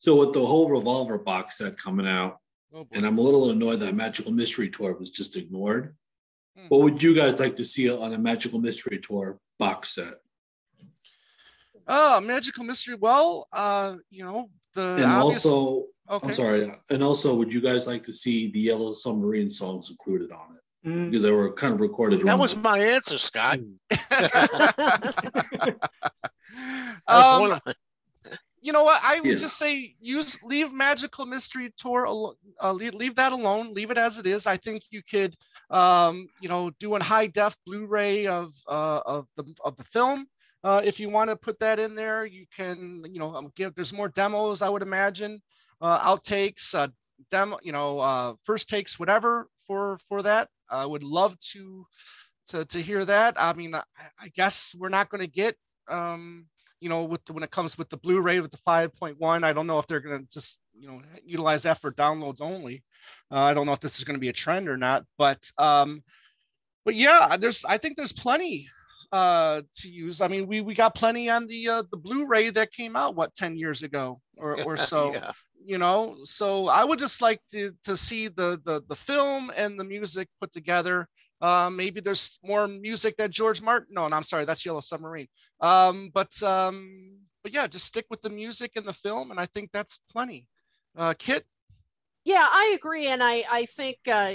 so 0.00 0.16
with 0.16 0.32
the 0.32 0.44
whole 0.44 0.68
Revolver 0.68 1.18
box 1.18 1.58
set 1.58 1.76
coming 1.76 2.06
out, 2.06 2.38
oh 2.74 2.86
and 2.92 3.06
I'm 3.06 3.18
a 3.18 3.20
little 3.20 3.50
annoyed 3.50 3.80
that 3.80 3.94
Magical 3.94 4.32
Mystery 4.32 4.70
Tour 4.70 4.96
was 4.98 5.10
just 5.10 5.36
ignored. 5.36 5.94
Hmm. 6.56 6.66
What 6.68 6.82
would 6.82 7.02
you 7.02 7.14
guys 7.14 7.38
like 7.38 7.56
to 7.56 7.64
see 7.64 7.90
on 7.90 8.14
a 8.14 8.18
Magical 8.18 8.58
Mystery 8.58 8.98
Tour 8.98 9.38
box 9.58 9.94
set? 9.94 10.14
Oh, 11.86 12.20
Magical 12.20 12.64
Mystery. 12.64 12.94
Well, 12.94 13.46
uh, 13.52 13.96
you 14.08 14.24
know, 14.24 14.48
the 14.74 14.80
and 14.80 15.04
obvious... 15.04 15.44
also, 15.44 15.84
okay. 16.08 16.28
I'm 16.28 16.32
sorry, 16.32 16.72
and 16.88 17.04
also, 17.04 17.34
would 17.34 17.52
you 17.52 17.60
guys 17.60 17.86
like 17.86 18.04
to 18.04 18.12
see 18.12 18.50
the 18.50 18.60
Yellow 18.60 18.92
Submarine 18.92 19.50
songs 19.50 19.90
included 19.90 20.32
on 20.32 20.56
it? 20.56 20.88
Mm. 20.88 21.10
Because 21.10 21.22
they 21.22 21.30
were 21.30 21.52
kind 21.52 21.74
of 21.74 21.80
recorded. 21.80 22.22
That 22.22 22.38
was 22.38 22.56
my 22.56 22.78
answer, 22.78 23.18
Scott. 23.18 23.58
um, 27.06 27.60
you 28.60 28.72
know 28.72 28.84
what? 28.84 29.00
I 29.02 29.20
would 29.20 29.26
yes. 29.26 29.40
just 29.40 29.58
say 29.58 29.94
use 30.00 30.42
leave 30.42 30.72
Magical 30.72 31.26
Mystery 31.26 31.72
Tour 31.78 32.34
uh, 32.62 32.72
leave, 32.72 32.94
leave 32.94 33.14
that 33.16 33.32
alone. 33.32 33.72
Leave 33.72 33.90
it 33.90 33.98
as 33.98 34.18
it 34.18 34.26
is. 34.26 34.46
I 34.46 34.56
think 34.56 34.82
you 34.90 35.02
could, 35.02 35.36
um, 35.70 36.28
you 36.40 36.48
know, 36.48 36.70
do 36.78 36.94
a 36.94 37.02
high 37.02 37.26
def 37.26 37.56
Blu-ray 37.66 38.26
of 38.26 38.54
uh, 38.68 39.00
of 39.06 39.26
the 39.36 39.44
of 39.64 39.76
the 39.76 39.84
film. 39.84 40.26
Uh, 40.62 40.82
if 40.84 41.00
you 41.00 41.08
want 41.08 41.30
to 41.30 41.36
put 41.36 41.58
that 41.60 41.78
in 41.78 41.94
there, 41.94 42.26
you 42.26 42.44
can, 42.54 43.02
you 43.10 43.18
know, 43.18 43.34
um, 43.34 43.50
give. 43.56 43.74
There's 43.74 43.92
more 43.92 44.08
demos, 44.08 44.60
I 44.60 44.68
would 44.68 44.82
imagine, 44.82 45.40
uh, 45.80 45.98
outtakes, 46.00 46.74
uh, 46.74 46.88
demo, 47.30 47.58
you 47.62 47.72
know, 47.72 47.98
uh, 48.00 48.34
first 48.44 48.68
takes, 48.68 48.98
whatever 48.98 49.48
for 49.66 49.98
for 50.08 50.22
that. 50.22 50.48
I 50.68 50.84
would 50.84 51.02
love 51.02 51.38
to 51.52 51.86
to 52.48 52.64
to 52.66 52.82
hear 52.82 53.04
that. 53.06 53.36
I 53.38 53.54
mean, 53.54 53.74
I, 53.74 53.82
I 54.20 54.28
guess 54.34 54.74
we're 54.78 54.90
not 54.90 55.08
going 55.08 55.22
to 55.22 55.30
get 55.30 55.56
um, 55.88 56.46
you 56.80 56.88
know, 56.88 57.04
with 57.04 57.24
the, 57.26 57.32
when 57.32 57.42
it 57.42 57.50
comes 57.50 57.76
with 57.78 57.90
the 57.90 57.96
Blu-ray 57.98 58.40
with 58.40 58.50
the 58.50 58.58
5.1. 58.66 59.44
I 59.44 59.52
don't 59.52 59.66
know 59.66 59.78
if 59.78 59.86
they're 59.86 60.00
going 60.00 60.20
to 60.20 60.26
just 60.32 60.58
you 60.78 60.88
know 60.88 61.02
utilize 61.24 61.62
that 61.62 61.80
for 61.80 61.92
downloads 61.92 62.40
only. 62.40 62.82
Uh, 63.30 63.40
I 63.40 63.54
don't 63.54 63.66
know 63.66 63.72
if 63.72 63.80
this 63.80 63.98
is 63.98 64.04
going 64.04 64.16
to 64.16 64.20
be 64.20 64.28
a 64.28 64.32
trend 64.32 64.68
or 64.68 64.76
not, 64.76 65.04
but 65.18 65.50
um, 65.58 66.02
but 66.84 66.94
yeah, 66.94 67.36
there's 67.38 67.64
I 67.64 67.78
think 67.78 67.96
there's 67.96 68.12
plenty 68.12 68.68
uh 69.12 69.62
to 69.76 69.88
use. 69.88 70.20
I 70.20 70.28
mean, 70.28 70.46
we 70.46 70.60
we 70.62 70.74
got 70.74 70.94
plenty 70.94 71.28
on 71.28 71.46
the 71.46 71.68
uh, 71.68 71.82
the 71.90 71.96
Blu-ray 71.96 72.50
that 72.50 72.72
came 72.72 72.96
out 72.96 73.14
what 73.14 73.34
10 73.34 73.56
years 73.56 73.82
ago 73.82 74.20
or 74.36 74.62
or 74.62 74.76
so. 74.92 75.12
yeah. 75.12 75.32
You 75.62 75.76
know, 75.76 76.16
so 76.24 76.68
I 76.68 76.84
would 76.84 76.98
just 76.98 77.20
like 77.20 77.38
to 77.52 77.72
to 77.84 77.94
see 77.94 78.28
the 78.28 78.58
the 78.64 78.82
the 78.88 78.96
film 78.96 79.52
and 79.54 79.78
the 79.78 79.84
music 79.84 80.28
put 80.40 80.52
together. 80.52 81.06
Uh, 81.40 81.70
maybe 81.70 82.00
there's 82.00 82.38
more 82.44 82.68
music 82.68 83.16
that 83.16 83.30
George 83.30 83.62
Martin. 83.62 83.94
No, 83.94 84.06
no, 84.08 84.16
I'm 84.16 84.22
sorry, 84.22 84.44
that's 84.44 84.64
Yellow 84.64 84.80
Submarine. 84.80 85.28
Um, 85.60 86.10
but 86.12 86.42
um, 86.42 87.18
but 87.42 87.52
yeah, 87.52 87.66
just 87.66 87.86
stick 87.86 88.06
with 88.10 88.22
the 88.22 88.30
music 88.30 88.72
and 88.76 88.84
the 88.84 88.92
film, 88.92 89.30
and 89.30 89.40
I 89.40 89.46
think 89.46 89.70
that's 89.72 89.98
plenty. 90.10 90.46
Uh, 90.96 91.14
Kit. 91.18 91.46
Yeah, 92.24 92.46
I 92.48 92.76
agree, 92.78 93.08
and 93.08 93.22
I 93.22 93.44
I 93.50 93.66
think 93.66 93.96
uh, 94.10 94.32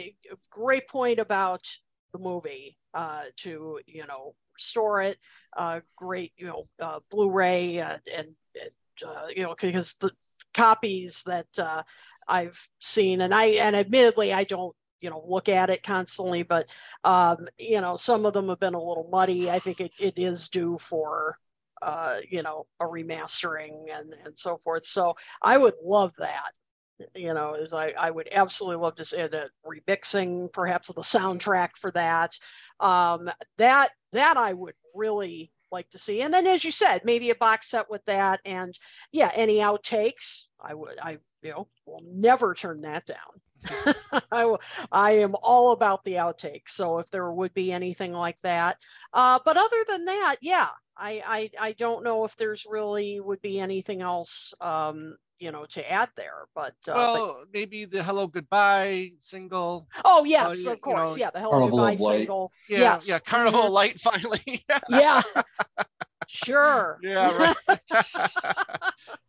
great 0.49 0.87
point 0.87 1.19
about 1.19 1.61
the 2.13 2.19
movie 2.19 2.77
uh, 2.93 3.23
to 3.37 3.79
you 3.85 4.07
know 4.07 4.35
restore 4.55 5.01
it. 5.01 5.19
Uh, 5.55 5.81
great, 5.95 6.33
you 6.37 6.47
know, 6.47 6.67
uh, 6.81 6.99
Blu-ray 7.11 7.79
uh, 7.79 7.97
and, 8.15 8.27
and 8.55 9.05
uh, 9.05 9.27
you 9.35 9.43
know 9.43 9.55
because 9.59 9.95
the 9.95 10.11
copies 10.53 11.23
that 11.25 11.47
uh, 11.59 11.83
I've 12.27 12.59
seen, 12.79 13.21
and 13.21 13.33
I 13.33 13.45
and 13.45 13.75
admittedly 13.75 14.33
I 14.33 14.45
don't 14.45 14.75
you 15.01 15.09
know 15.09 15.23
look 15.27 15.49
at 15.49 15.69
it 15.69 15.83
constantly, 15.83 16.43
but 16.43 16.69
um, 17.03 17.47
you 17.57 17.81
know 17.81 17.95
some 17.95 18.25
of 18.25 18.33
them 18.33 18.49
have 18.49 18.59
been 18.59 18.73
a 18.73 18.83
little 18.83 19.07
muddy. 19.11 19.49
I 19.49 19.59
think 19.59 19.79
it, 19.79 19.93
it 19.99 20.13
is 20.17 20.49
due 20.49 20.77
for 20.77 21.37
uh, 21.81 22.17
you 22.29 22.43
know 22.43 22.67
a 22.79 22.85
remastering 22.85 23.85
and 23.91 24.13
and 24.25 24.37
so 24.37 24.57
forth. 24.57 24.85
So 24.85 25.15
I 25.41 25.57
would 25.57 25.75
love 25.83 26.13
that 26.19 26.51
you 27.13 27.33
know 27.33 27.55
is 27.55 27.73
I, 27.73 27.93
I 27.97 28.11
would 28.11 28.29
absolutely 28.31 28.81
love 28.81 28.95
to 28.95 29.05
see 29.05 29.17
that 29.17 29.49
remixing 29.65 30.51
perhaps 30.53 30.87
the 30.87 31.01
soundtrack 31.01 31.71
for 31.75 31.91
that 31.91 32.37
um 32.79 33.29
that 33.57 33.91
that 34.13 34.37
i 34.37 34.53
would 34.53 34.75
really 34.93 35.51
like 35.71 35.89
to 35.89 35.99
see 35.99 36.21
and 36.21 36.33
then 36.33 36.47
as 36.47 36.63
you 36.63 36.71
said 36.71 37.01
maybe 37.03 37.29
a 37.29 37.35
box 37.35 37.69
set 37.69 37.89
with 37.89 38.05
that 38.05 38.39
and 38.45 38.79
yeah 39.11 39.31
any 39.35 39.57
outtakes 39.57 40.45
i 40.61 40.73
would 40.73 40.97
i 41.01 41.17
you 41.41 41.51
know 41.51 41.67
will 41.85 42.01
never 42.05 42.53
turn 42.53 42.81
that 42.81 43.05
down 43.05 43.41
I, 44.31 44.55
I 44.91 45.11
am 45.11 45.35
all 45.41 45.71
about 45.71 46.03
the 46.03 46.13
outtakes 46.13 46.69
so 46.69 46.99
if 46.99 47.07
there 47.11 47.31
would 47.31 47.53
be 47.53 47.71
anything 47.71 48.13
like 48.13 48.39
that 48.41 48.77
uh, 49.13 49.39
but 49.43 49.57
other 49.57 49.85
than 49.89 50.05
that 50.05 50.37
yeah 50.41 50.69
I, 50.97 51.21
I 51.59 51.67
i 51.67 51.71
don't 51.73 52.03
know 52.03 52.23
if 52.23 52.37
there's 52.37 52.65
really 52.69 53.19
would 53.19 53.41
be 53.41 53.59
anything 53.59 54.01
else 54.01 54.53
um, 54.61 55.15
you 55.39 55.51
know 55.51 55.65
to 55.65 55.91
add 55.91 56.09
there 56.15 56.47
but 56.53 56.75
uh, 56.87 56.93
well 56.95 57.37
but, 57.39 57.47
maybe 57.53 57.85
the 57.85 58.03
hello 58.03 58.27
goodbye 58.27 59.11
single 59.19 59.87
oh 60.03 60.23
yes 60.23 60.65
uh, 60.65 60.71
of 60.71 60.81
course 60.81 61.11
you 61.11 61.19
know, 61.19 61.25
yeah 61.25 61.31
the 61.31 61.39
hello 61.39 61.51
Carnival 61.51 61.77
goodbye 61.77 62.17
single 62.17 62.51
yeah 62.69 62.79
yes. 62.79 63.09
yeah 63.09 63.19
carnival 63.19 63.63
mm-hmm. 63.63 63.73
light 63.73 63.99
finally 63.99 64.65
yeah 64.89 65.21
sure 66.27 66.97
yeah 67.01 67.53
right. 67.67 67.85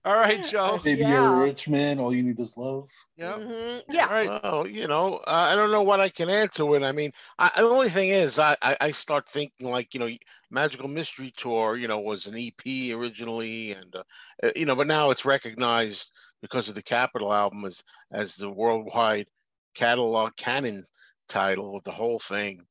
all 0.04 0.14
right 0.14 0.44
joe 0.46 0.80
Maybe 0.84 1.02
yeah. 1.02 1.10
you're 1.10 1.34
a 1.34 1.36
rich 1.36 1.68
man 1.68 1.98
all 1.98 2.14
you 2.14 2.22
need 2.22 2.38
is 2.38 2.56
love 2.56 2.90
yeah 3.16 3.34
mm-hmm. 3.34 3.92
yeah 3.92 4.06
right. 4.06 4.42
well 4.42 4.66
you 4.66 4.86
know 4.86 5.16
uh, 5.26 5.46
i 5.50 5.54
don't 5.54 5.70
know 5.70 5.82
what 5.82 6.00
i 6.00 6.08
can 6.08 6.28
add 6.28 6.52
to 6.54 6.74
it 6.74 6.82
i 6.82 6.92
mean 6.92 7.12
I, 7.38 7.50
the 7.56 7.68
only 7.68 7.90
thing 7.90 8.10
is 8.10 8.38
I, 8.38 8.56
I 8.62 8.76
i 8.80 8.90
start 8.90 9.28
thinking 9.28 9.70
like 9.70 9.94
you 9.94 10.00
know 10.00 10.08
magical 10.50 10.88
mystery 10.88 11.32
tour 11.36 11.76
you 11.76 11.88
know 11.88 12.00
was 12.00 12.26
an 12.26 12.36
ep 12.36 12.94
originally 12.94 13.72
and 13.72 13.94
uh, 13.94 14.02
uh, 14.42 14.50
you 14.54 14.66
know 14.66 14.76
but 14.76 14.86
now 14.86 15.10
it's 15.10 15.24
recognized 15.24 16.10
because 16.42 16.68
of 16.68 16.74
the 16.74 16.82
Capitol 16.82 17.32
album 17.32 17.64
as 17.64 17.82
as 18.12 18.34
the 18.34 18.48
worldwide 18.48 19.26
catalog 19.74 20.36
canon 20.36 20.84
title 21.28 21.76
of 21.76 21.84
the 21.84 21.92
whole 21.92 22.18
thing 22.18 22.64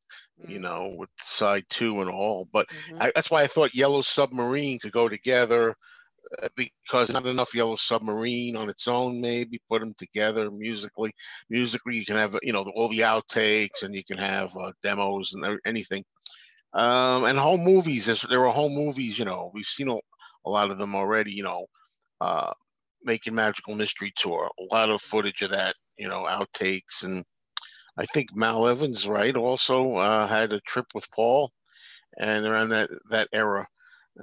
you 0.47 0.59
know, 0.59 0.93
with 0.97 1.09
side 1.23 1.63
two 1.69 2.01
and 2.01 2.09
all. 2.09 2.47
But 2.51 2.67
mm-hmm. 2.67 3.01
I, 3.01 3.11
that's 3.15 3.31
why 3.31 3.43
I 3.43 3.47
thought 3.47 3.75
Yellow 3.75 4.01
Submarine 4.01 4.79
could 4.79 4.91
go 4.91 5.07
together 5.09 5.75
uh, 6.41 6.47
because 6.55 7.11
not 7.11 7.25
enough 7.25 7.53
Yellow 7.53 7.75
Submarine 7.75 8.55
on 8.55 8.69
its 8.69 8.88
own. 8.88 9.21
Maybe 9.21 9.59
put 9.69 9.79
them 9.79 9.93
together 9.97 10.51
musically. 10.51 11.13
Musically, 11.49 11.95
you 11.95 12.05
can 12.05 12.17
have 12.17 12.38
you 12.41 12.53
know 12.53 12.65
all 12.75 12.89
the 12.89 12.99
outtakes 12.99 13.83
and 13.83 13.95
you 13.95 14.03
can 14.03 14.17
have 14.17 14.55
uh, 14.57 14.71
demos 14.83 15.33
and 15.33 15.59
anything. 15.65 16.03
Um, 16.73 17.23
and 17.23 17.39
home 17.39 17.63
movies. 17.63 18.05
There 18.29 18.45
are 18.45 18.53
home 18.53 18.73
movies. 18.73 19.17
You 19.17 19.25
know, 19.25 19.51
we've 19.53 19.65
seen 19.65 19.88
a, 19.88 19.95
a 20.45 20.49
lot 20.49 20.71
of 20.71 20.77
them 20.77 20.95
already. 20.95 21.33
You 21.33 21.43
know, 21.43 21.65
uh, 22.19 22.51
making 23.03 23.36
Magical 23.36 23.75
Mystery 23.75 24.11
Tour. 24.17 24.49
A 24.59 24.73
lot 24.73 24.89
of 24.89 25.01
footage 25.01 25.41
of 25.41 25.51
that. 25.51 25.75
You 25.97 26.09
know, 26.09 26.23
outtakes 26.23 27.03
and 27.03 27.23
I 27.98 28.06
think 28.06 28.36
Mal 28.36 28.68
Evans, 28.68 29.08
right, 29.08 29.36
also 29.36 29.96
uh, 29.96 30.28
had 30.28 30.52
a 30.52 30.60
trip 30.62 30.88
with 30.93 31.10
Paul, 31.12 31.52
and 32.18 32.46
around 32.46 32.70
that 32.70 32.89
that 33.10 33.30
era, 33.32 33.68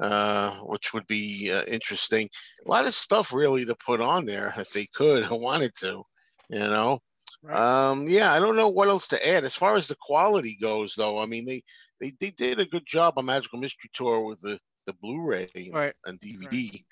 uh, 0.01 0.57
which 0.59 0.93
would 0.93 1.07
be 1.07 1.51
uh, 1.51 1.65
interesting. 1.65 2.29
A 2.67 2.71
lot 2.71 2.87
of 2.87 2.95
stuff 2.95 3.33
really 3.33 3.65
to 3.65 3.75
put 3.75 4.01
on 4.01 4.27
there 4.27 4.55
if 4.59 4.71
they 4.71 4.87
could, 4.95 5.25
I 5.31 5.33
wanted 5.33 5.73
to, 5.81 6.03
you 6.49 6.59
know. 6.59 7.01
Right. 7.43 7.91
Um, 7.91 8.09
yeah, 8.09 8.33
I 8.33 8.39
don't 8.39 8.57
know 8.57 8.69
what 8.69 8.89
else 8.89 9.09
to 9.09 9.27
add 9.29 9.45
as 9.45 9.55
far 9.55 9.77
as 9.77 9.89
the 9.89 9.97
quality 10.01 10.57
goes, 10.61 10.95
though. 10.97 11.19
I 11.19 11.27
mean, 11.27 11.45
they 11.45 11.63
they, 12.01 12.13
they 12.21 12.31
did 12.31 12.61
a 12.61 12.67
good 12.67 12.87
job 12.87 13.15
on 13.17 13.25
Magical 13.25 13.59
Mystery 13.59 13.91
Tour 13.95 14.25
with 14.25 14.41
the 14.43 14.59
the 14.87 14.93
Blu-ray 14.95 15.71
right. 15.73 15.95
and 16.05 16.21
DVD 16.21 16.73
right. 16.73 16.85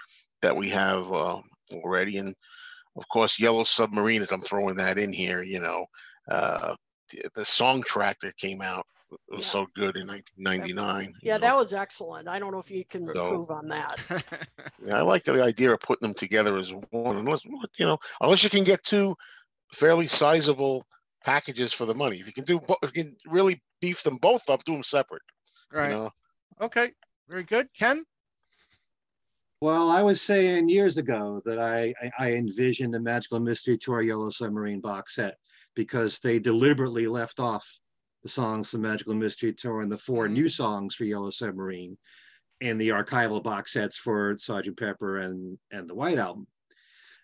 that 0.42 0.56
we 0.56 0.70
have 0.70 1.12
uh, 1.12 1.40
already, 1.72 2.16
and 2.18 2.34
of 2.96 3.04
course, 3.12 3.38
Yellow 3.38 3.64
Submarine. 3.64 4.22
As 4.22 4.32
I'm 4.32 4.40
throwing 4.40 4.76
that 4.76 4.98
in 4.98 5.12
here, 5.12 5.42
you 5.42 5.60
know 5.60 5.86
uh, 6.28 6.74
the, 7.10 7.22
the 7.34 7.44
song 7.44 7.82
track 7.82 8.18
that 8.20 8.36
came 8.36 8.62
out 8.62 8.86
was 9.28 9.44
yeah. 9.44 9.50
so 9.50 9.66
good 9.74 9.96
in 9.96 10.06
1999. 10.06 11.14
Yeah, 11.22 11.38
that 11.38 11.56
was 11.56 11.72
excellent. 11.72 12.28
I 12.28 12.38
don't 12.38 12.52
know 12.52 12.58
if 12.58 12.70
you 12.70 12.84
can 12.84 13.04
so, 13.04 13.10
improve 13.10 13.50
on 13.50 13.68
that. 13.68 13.98
yeah, 14.86 14.96
I 14.96 15.02
like 15.02 15.24
the 15.24 15.42
idea 15.42 15.72
of 15.72 15.80
putting 15.80 16.06
them 16.06 16.14
together 16.14 16.58
as 16.58 16.72
one. 16.90 17.16
Unless 17.16 17.44
you 17.44 17.86
know, 17.86 17.98
unless 18.20 18.44
you 18.44 18.50
can 18.50 18.64
get 18.64 18.84
two 18.84 19.16
fairly 19.72 20.06
sizable 20.06 20.86
packages 21.24 21.72
for 21.72 21.86
the 21.86 21.94
money. 21.94 22.18
If 22.18 22.26
you 22.26 22.32
can 22.32 22.44
do, 22.44 22.60
if 22.82 22.90
you 22.94 23.04
can 23.04 23.16
really 23.26 23.60
beef 23.80 24.02
them 24.02 24.16
both 24.16 24.48
up, 24.48 24.64
do 24.64 24.72
them 24.72 24.84
separate. 24.84 25.22
Right. 25.72 25.90
You 25.90 25.96
know? 25.96 26.10
Okay. 26.60 26.92
Very 27.28 27.44
good, 27.44 27.68
Ken. 27.78 28.04
Well, 29.60 29.90
I 29.90 30.02
was 30.02 30.22
saying 30.22 30.70
years 30.70 30.96
ago 30.96 31.42
that 31.44 31.58
I, 31.58 31.94
I, 32.02 32.10
I 32.18 32.32
envisioned 32.32 32.94
the 32.94 33.00
Magical 33.00 33.40
Mystery 33.40 33.76
Tour 33.76 34.00
Yellow 34.00 34.30
Submarine 34.30 34.80
box 34.80 35.16
set 35.16 35.36
because 35.80 36.18
they 36.18 36.38
deliberately 36.38 37.06
left 37.06 37.40
off 37.40 37.66
the 38.22 38.28
songs 38.28 38.68
from 38.68 38.82
Magical 38.82 39.14
Mystery 39.14 39.54
Tour 39.54 39.80
and 39.80 39.90
the 39.90 39.96
4 39.96 40.26
mm-hmm. 40.26 40.34
new 40.34 40.46
songs 40.46 40.94
for 40.94 41.04
Yellow 41.04 41.30
Submarine 41.30 41.96
and 42.60 42.78
the 42.78 42.90
archival 42.90 43.42
box 43.42 43.72
sets 43.72 43.96
for 43.96 44.36
Sergeant 44.38 44.78
Pepper 44.78 45.20
and 45.20 45.56
and 45.70 45.88
the 45.88 45.94
White 45.94 46.18
Album. 46.18 46.46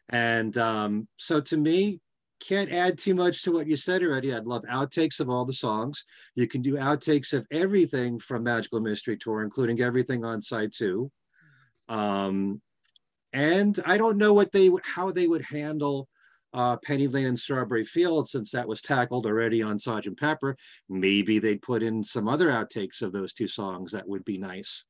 And 0.08 0.56
um, 0.56 1.06
so 1.18 1.38
to 1.42 1.56
me, 1.58 2.00
can't 2.40 2.72
add 2.72 2.96
too 2.96 3.14
much 3.14 3.42
to 3.42 3.52
what 3.52 3.66
you 3.66 3.76
said 3.76 4.02
already. 4.02 4.32
I'd 4.32 4.46
love 4.46 4.62
outtakes 4.70 5.20
of 5.20 5.28
all 5.28 5.44
the 5.44 5.52
songs. 5.52 6.02
You 6.34 6.48
can 6.48 6.62
do 6.62 6.76
outtakes 6.76 7.34
of 7.34 7.46
everything 7.50 8.18
from 8.18 8.42
Magical 8.42 8.80
Mystery 8.80 9.18
Tour, 9.18 9.42
including 9.42 9.82
everything 9.82 10.24
on 10.24 10.40
side 10.40 10.72
two. 10.74 11.10
Um, 11.90 12.62
and 13.34 13.78
I 13.84 13.98
don't 13.98 14.16
know 14.16 14.32
what 14.32 14.50
they 14.50 14.70
how 14.82 15.10
they 15.10 15.26
would 15.26 15.42
handle 15.42 16.08
uh, 16.56 16.76
Penny 16.78 17.06
Lane 17.06 17.26
and 17.26 17.38
Strawberry 17.38 17.84
Field, 17.84 18.28
since 18.30 18.50
that 18.50 18.66
was 18.66 18.80
tackled 18.80 19.26
already 19.26 19.62
on 19.62 19.78
Sergeant 19.78 20.18
Pepper, 20.18 20.56
maybe 20.88 21.38
they'd 21.38 21.60
put 21.60 21.82
in 21.82 22.02
some 22.02 22.26
other 22.26 22.48
outtakes 22.48 23.02
of 23.02 23.12
those 23.12 23.34
two 23.34 23.46
songs 23.46 23.92
that 23.92 24.08
would 24.08 24.24
be 24.24 24.38
nice. 24.38 24.86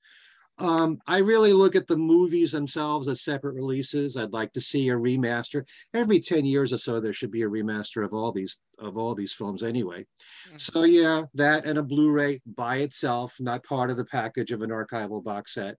Um, 0.58 1.00
I 1.06 1.18
really 1.18 1.52
look 1.52 1.74
at 1.76 1.88
the 1.88 1.96
movies 1.96 2.52
themselves 2.52 3.08
as 3.08 3.22
separate 3.22 3.56
releases. 3.56 4.16
I'd 4.16 4.32
like 4.32 4.52
to 4.52 4.60
see 4.60 4.88
a 4.88 4.94
remaster. 4.94 5.64
Every 5.92 6.20
10 6.20 6.46
years 6.46 6.72
or 6.72 6.78
so, 6.78 6.98
there 7.00 7.12
should 7.12 7.32
be 7.32 7.42
a 7.42 7.48
remaster 7.48 8.04
of 8.04 8.14
all 8.14 8.32
these 8.32 8.58
of 8.78 8.96
all 8.96 9.14
these 9.14 9.32
films 9.32 9.62
anyway. 9.62 10.06
Mm-hmm. 10.48 10.56
So 10.56 10.84
yeah, 10.84 11.24
that 11.34 11.66
and 11.66 11.78
a 11.78 11.82
Blu-ray 11.82 12.40
by 12.46 12.78
itself, 12.78 13.34
not 13.40 13.64
part 13.64 13.90
of 13.90 13.96
the 13.96 14.04
package 14.04 14.52
of 14.52 14.62
an 14.62 14.70
archival 14.70 15.22
box 15.22 15.54
set. 15.54 15.76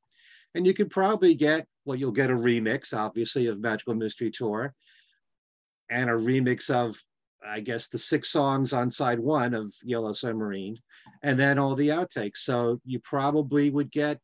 And 0.53 0.67
you 0.67 0.73
could 0.73 0.89
probably 0.89 1.33
get, 1.33 1.65
well, 1.85 1.97
you'll 1.97 2.11
get 2.11 2.29
a 2.29 2.35
remix, 2.35 2.93
obviously, 2.93 3.47
of 3.47 3.59
Magical 3.59 3.95
Mystery 3.95 4.31
Tour 4.31 4.75
and 5.89 6.09
a 6.09 6.13
remix 6.13 6.69
of 6.69 7.01
I 7.45 7.59
guess 7.59 7.87
the 7.87 7.97
six 7.97 8.29
songs 8.29 8.73
on 8.73 8.91
side 8.91 9.19
one 9.19 9.53
of 9.53 9.73
Yellow 9.83 10.13
Submarine, 10.13 10.77
and 11.23 11.39
then 11.39 11.59
all 11.59 11.75
the 11.75 11.89
outtakes. 11.89 12.37
So 12.37 12.81
you 12.83 12.99
probably 12.99 13.69
would 13.69 13.91
get 13.91 14.19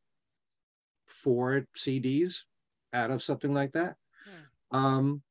four 1.07 1.65
CDs 1.77 2.39
out 2.91 3.11
of 3.11 3.23
something 3.23 3.53
like 3.53 3.73
that. 3.73 3.95
Hmm. 4.71 4.75
Um, 4.75 5.21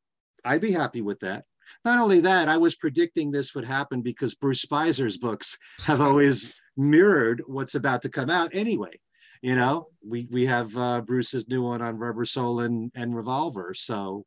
I'd 0.44 0.60
be 0.60 0.72
happy 0.72 1.02
with 1.02 1.20
that. 1.20 1.44
Not 1.84 1.98
only 1.98 2.20
that, 2.20 2.48
I 2.48 2.56
was 2.56 2.74
predicting 2.74 3.30
this 3.30 3.54
would 3.54 3.64
happen 3.64 4.02
because 4.02 4.34
Bruce 4.34 4.64
Spizer's 4.64 5.16
books 5.16 5.58
have 5.84 6.00
always 6.00 6.52
mirrored 6.76 7.42
what's 7.46 7.74
about 7.74 8.02
to 8.02 8.08
come 8.08 8.30
out 8.30 8.50
anyway. 8.54 9.00
You 9.42 9.56
know, 9.56 9.88
we 10.06 10.28
we 10.30 10.46
have 10.46 10.76
uh, 10.76 11.00
Bruce's 11.00 11.48
new 11.48 11.62
one 11.62 11.82
on 11.82 11.98
Rubber 11.98 12.24
Soul 12.24 12.60
and, 12.60 12.92
and 12.94 13.14
Revolver, 13.16 13.74
so 13.74 14.24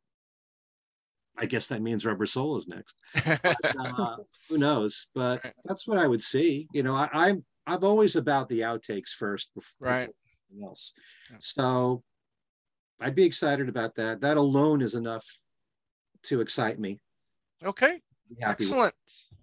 I 1.38 1.46
guess 1.46 1.66
that 1.68 1.82
means 1.82 2.04
Rubber 2.06 2.26
Soul 2.26 2.56
is 2.56 2.66
next. 2.66 2.96
But, 3.24 3.58
uh, 3.64 4.16
who 4.48 4.58
knows? 4.58 5.06
But 5.14 5.42
that's 5.64 5.86
what 5.86 5.98
I 5.98 6.06
would 6.06 6.22
see. 6.22 6.66
You 6.72 6.82
know, 6.82 6.94
I, 6.94 7.08
I'm 7.12 7.44
I'm 7.66 7.82
always 7.84 8.16
about 8.16 8.48
the 8.48 8.60
outtakes 8.60 9.10
first 9.10 9.50
before 9.54 9.88
Right. 9.88 10.08
anything 10.50 10.66
else. 10.66 10.92
So 11.40 12.02
I'd 13.00 13.14
be 13.14 13.24
excited 13.24 13.68
about 13.68 13.96
that. 13.96 14.20
That 14.20 14.36
alone 14.36 14.80
is 14.82 14.94
enough 14.94 15.26
to 16.24 16.40
excite 16.40 16.78
me. 16.78 17.00
Okay. 17.64 18.00
Be 18.28 18.36
happy 18.40 18.64
with- 18.64 18.68
Excellent. 18.72 18.94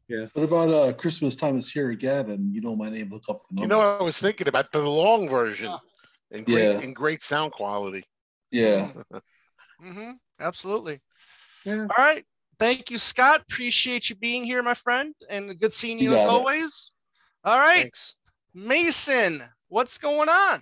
Yeah. 0.07 0.25
What 0.33 0.43
about 0.43 0.69
uh 0.69 0.93
Christmas 0.93 1.35
time 1.35 1.57
is 1.57 1.71
here 1.71 1.89
again 1.91 2.29
and 2.29 2.53
you 2.53 2.61
know 2.61 2.75
my 2.75 2.89
name, 2.89 3.09
look 3.09 3.23
up 3.29 3.39
the 3.49 3.55
number. 3.55 3.61
You 3.75 3.79
number. 3.79 3.97
know, 3.97 3.97
I 3.99 4.03
was 4.03 4.17
thinking 4.17 4.47
about 4.47 4.71
the 4.71 4.79
long 4.79 5.29
version 5.29 5.71
in 6.31 6.43
great, 6.43 6.57
Yeah. 6.63 6.79
in 6.79 6.93
great 6.93 7.23
sound 7.23 7.51
quality. 7.53 8.03
Yeah. 8.51 8.91
mm-hmm. 9.83 10.11
Absolutely. 10.39 11.01
Yeah. 11.65 11.81
All 11.81 11.87
right. 12.05 12.25
Thank 12.59 12.91
you, 12.91 12.97
Scott. 12.97 13.41
Appreciate 13.41 14.09
you 14.09 14.15
being 14.15 14.43
here, 14.43 14.61
my 14.63 14.73
friend, 14.73 15.13
and 15.29 15.59
good 15.59 15.73
seeing 15.73 15.99
You 15.99 16.11
you, 16.11 16.15
as 16.17 16.25
got 16.25 16.27
it. 16.27 16.29
always. 16.29 16.91
All 17.43 17.57
right, 17.59 17.81
Thanks. 17.83 18.15
Mason, 18.53 19.43
what's 19.67 19.97
going 19.97 20.29
on? 20.29 20.61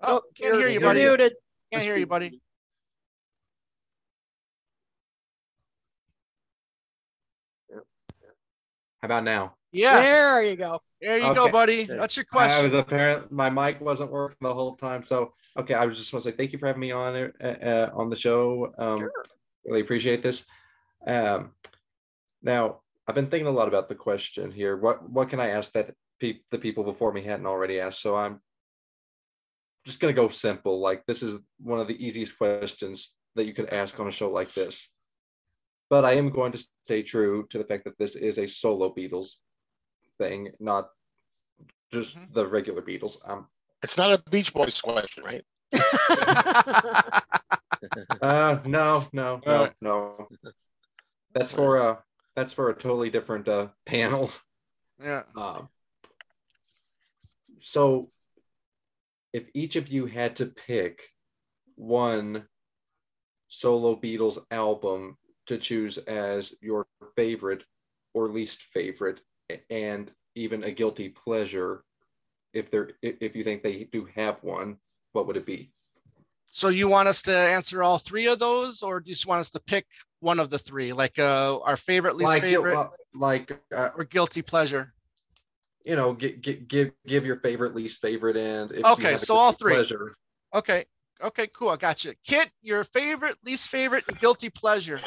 Oh, 0.00 0.18
Oh, 0.18 0.22
can't 0.36 0.52
hear 0.54 0.60
you're- 0.60 0.72
you, 0.74 0.80
you're 0.80 0.88
buddy. 0.88 1.00
muted. 1.00 1.32
Can't 1.72 1.82
hear 1.84 1.96
you, 1.96 2.06
buddy. 2.06 2.40
How 7.70 9.06
about 9.06 9.24
now? 9.24 9.54
Yeah. 9.70 10.00
There 10.00 10.42
you 10.44 10.56
go. 10.56 10.80
There 11.00 11.18
you 11.18 11.34
go, 11.34 11.50
buddy. 11.50 11.84
That's 11.84 12.16
your 12.16 12.24
question. 12.24 12.50
I 12.50 12.60
question. 12.60 12.72
was 12.72 12.80
apparent 12.80 13.30
my 13.30 13.48
mic 13.50 13.80
wasn't 13.80 14.10
working 14.10 14.38
the 14.40 14.52
whole 14.52 14.74
time, 14.76 15.02
so 15.04 15.34
okay. 15.58 15.74
I 15.74 15.84
was 15.86 15.98
just 15.98 16.12
want 16.12 16.24
to 16.24 16.30
say 16.30 16.36
thank 16.36 16.52
you 16.52 16.58
for 16.58 16.66
having 16.66 16.80
me 16.80 16.92
on 16.92 17.32
uh, 17.42 17.44
uh, 17.46 17.90
on 17.94 18.10
the 18.10 18.16
show. 18.16 18.72
Um, 18.78 19.08
Really 19.64 19.80
appreciate 19.80 20.22
this. 20.22 20.44
Um, 21.06 21.50
now 22.42 22.80
I've 23.06 23.14
been 23.14 23.26
thinking 23.26 23.48
a 23.48 23.50
lot 23.50 23.68
about 23.68 23.88
the 23.88 23.94
question 23.94 24.50
here. 24.50 24.76
What 24.76 25.08
what 25.10 25.28
can 25.28 25.40
I 25.40 25.48
ask 25.48 25.72
that 25.72 25.94
pe- 26.20 26.40
the 26.50 26.58
people 26.58 26.84
before 26.84 27.12
me 27.12 27.22
hadn't 27.22 27.46
already 27.46 27.80
asked? 27.80 28.00
So 28.00 28.14
I'm 28.14 28.40
just 29.84 30.00
gonna 30.00 30.14
go 30.14 30.30
simple. 30.30 30.80
Like 30.80 31.04
this 31.06 31.22
is 31.22 31.38
one 31.60 31.80
of 31.80 31.88
the 31.88 32.02
easiest 32.02 32.38
questions 32.38 33.12
that 33.34 33.46
you 33.46 33.52
could 33.52 33.68
ask 33.68 33.98
on 34.00 34.08
a 34.08 34.12
show 34.12 34.30
like 34.30 34.54
this. 34.54 34.88
But 35.90 36.04
I 36.04 36.14
am 36.14 36.30
going 36.30 36.52
to 36.52 36.66
stay 36.84 37.02
true 37.02 37.46
to 37.50 37.58
the 37.58 37.64
fact 37.64 37.84
that 37.84 37.98
this 37.98 38.14
is 38.14 38.38
a 38.38 38.46
solo 38.46 38.94
Beatles 38.94 39.36
thing, 40.18 40.50
not 40.60 40.88
just 41.92 42.16
the 42.32 42.46
regular 42.46 42.82
Beatles. 42.82 43.16
Um, 43.28 43.46
It's 43.82 43.96
not 43.96 44.12
a 44.12 44.22
Beach 44.30 44.52
Boys 44.52 44.80
question, 44.80 45.24
right? 45.24 45.44
uh, 48.22 48.58
no, 48.64 49.06
no, 49.12 49.40
no, 49.46 49.70
no. 49.80 50.28
That's 51.32 51.52
for 51.52 51.80
uh 51.80 51.96
that's 52.34 52.52
for 52.52 52.70
a 52.70 52.74
totally 52.74 53.10
different 53.10 53.48
uh 53.48 53.68
panel. 53.86 54.30
Yeah. 55.02 55.22
Um, 55.36 55.68
so 57.60 58.10
if 59.32 59.44
each 59.54 59.76
of 59.76 59.88
you 59.88 60.06
had 60.06 60.36
to 60.36 60.46
pick 60.46 61.02
one 61.76 62.44
solo 63.48 63.94
Beatles 63.94 64.38
album 64.50 65.16
to 65.46 65.58
choose 65.58 65.98
as 65.98 66.54
your 66.60 66.86
favorite 67.16 67.64
or 68.14 68.28
least 68.28 68.64
favorite 68.74 69.20
and 69.70 70.10
even 70.34 70.64
a 70.64 70.70
guilty 70.70 71.08
pleasure 71.08 71.84
if 72.52 72.70
they're 72.70 72.90
if 73.02 73.36
you 73.36 73.44
think 73.44 73.62
they 73.62 73.84
do 73.84 74.08
have 74.14 74.42
one 74.42 74.76
what 75.12 75.26
would 75.26 75.36
it 75.36 75.46
be 75.46 75.72
So 76.50 76.68
you 76.68 76.88
want 76.88 77.08
us 77.08 77.22
to 77.22 77.32
answer 77.36 77.82
all 77.82 77.98
three 77.98 78.26
of 78.26 78.38
those, 78.38 78.82
or 78.82 79.00
do 79.00 79.10
you 79.10 79.14
just 79.14 79.26
want 79.26 79.40
us 79.40 79.50
to 79.50 79.60
pick 79.60 79.86
one 80.20 80.40
of 80.40 80.48
the 80.50 80.58
three, 80.58 80.92
like 80.92 81.18
uh, 81.18 81.58
our 81.60 81.76
favorite, 81.76 82.16
least 82.16 82.32
like 82.32 82.42
favorite, 82.42 82.74
uh, 82.74 82.88
like 83.14 83.60
uh, 83.74 83.90
or 83.96 84.04
guilty 84.04 84.42
pleasure? 84.42 84.94
you 85.84 85.96
know 85.96 86.12
give, 86.12 86.68
give 86.68 86.92
give 87.06 87.24
your 87.24 87.36
favorite 87.36 87.74
least 87.74 88.00
favorite 88.00 88.36
and 88.36 88.72
if 88.72 88.78
you 88.78 88.86
Okay, 88.86 89.16
so 89.16 89.36
all 89.36 89.52
three. 89.52 89.72
pleasure 89.72 90.16
Okay. 90.54 90.84
Okay, 91.22 91.48
cool. 91.48 91.70
I 91.70 91.76
got 91.76 92.04
you. 92.04 92.14
Kit, 92.24 92.50
your 92.62 92.84
favorite, 92.84 93.36
least 93.44 93.68
favorite, 93.68 94.04
and 94.08 94.18
guilty 94.20 94.50
pleasure. 94.50 95.00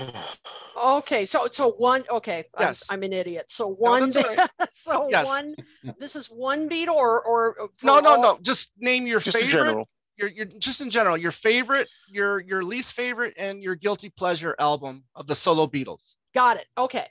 Okay, 0.77 1.25
so 1.25 1.47
so 1.51 1.71
one. 1.71 2.03
Okay, 2.09 2.45
Yes. 2.59 2.83
I'm, 2.89 2.99
I'm 2.99 3.03
an 3.03 3.13
idiot. 3.13 3.45
So 3.49 3.67
one. 3.69 4.11
that's 4.11 4.27
all 4.27 4.35
right. 4.35 4.49
so 4.73 5.09
Yes. 5.09 5.25
one. 5.25 5.55
This 5.99 6.15
is 6.15 6.27
one 6.27 6.67
beat 6.67 6.89
or 6.89 7.21
or 7.23 7.69
No, 7.83 7.99
no, 7.99 8.09
all- 8.15 8.21
no. 8.21 8.39
Just 8.41 8.71
name 8.77 9.07
your 9.07 9.19
Just 9.19 9.35
in 9.35 9.43
favorite. 9.43 9.51
general. 9.65 9.87
Your, 10.17 10.27
your 10.29 10.45
just 10.45 10.81
in 10.81 10.89
general, 10.89 11.17
your 11.17 11.31
favorite, 11.31 11.87
your 12.09 12.41
your 12.41 12.63
least 12.63 12.93
favorite, 12.93 13.33
and 13.37 13.63
your 13.63 13.75
guilty 13.75 14.09
pleasure 14.09 14.55
album 14.59 15.03
of 15.15 15.27
the 15.27 15.35
solo 15.35 15.65
Beatles. 15.67 16.15
Got 16.33 16.57
it. 16.57 16.67
Okay. 16.77 17.07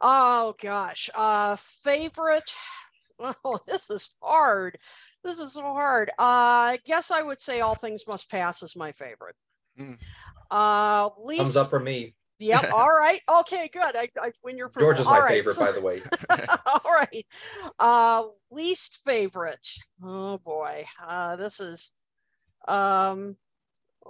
Oh 0.00 0.54
gosh. 0.60 1.08
Uh 1.14 1.56
favorite. 1.56 2.52
Oh, 3.44 3.58
this 3.66 3.88
is 3.90 4.14
hard. 4.22 4.78
This 5.24 5.38
is 5.38 5.52
so 5.54 5.62
hard. 5.62 6.10
Uh 6.18 6.74
I 6.74 6.78
guess 6.84 7.10
I 7.10 7.22
would 7.22 7.40
say 7.40 7.60
All 7.60 7.74
Things 7.74 8.04
Must 8.06 8.28
Pass 8.30 8.62
is 8.62 8.74
my 8.76 8.92
favorite. 8.92 9.36
Mm. 9.78 9.98
Uh 10.50 11.10
least 11.22 11.38
thumbs 11.42 11.56
up 11.56 11.70
for 11.70 11.80
me 11.80 12.14
Yep. 12.38 12.70
All 12.72 12.90
right. 12.90 13.20
Okay, 13.40 13.70
good. 13.72 13.94
I, 13.96 14.08
I 14.20 14.32
win 14.42 14.56
your 14.58 14.66
approval. 14.66 14.88
george 14.88 14.98
is 15.00 15.06
my 15.06 15.20
right, 15.20 15.28
favorite 15.28 15.54
so- 15.54 15.64
by 15.64 15.72
the 15.72 15.80
way 15.80 16.00
all 16.66 16.90
right. 16.92 17.26
Uh 17.78 18.24
least 18.50 18.98
favorite. 19.04 19.68
Oh 20.02 20.38
boy. 20.38 20.84
Uh 21.06 21.36
this 21.36 21.60
is 21.60 21.90
um 22.68 23.36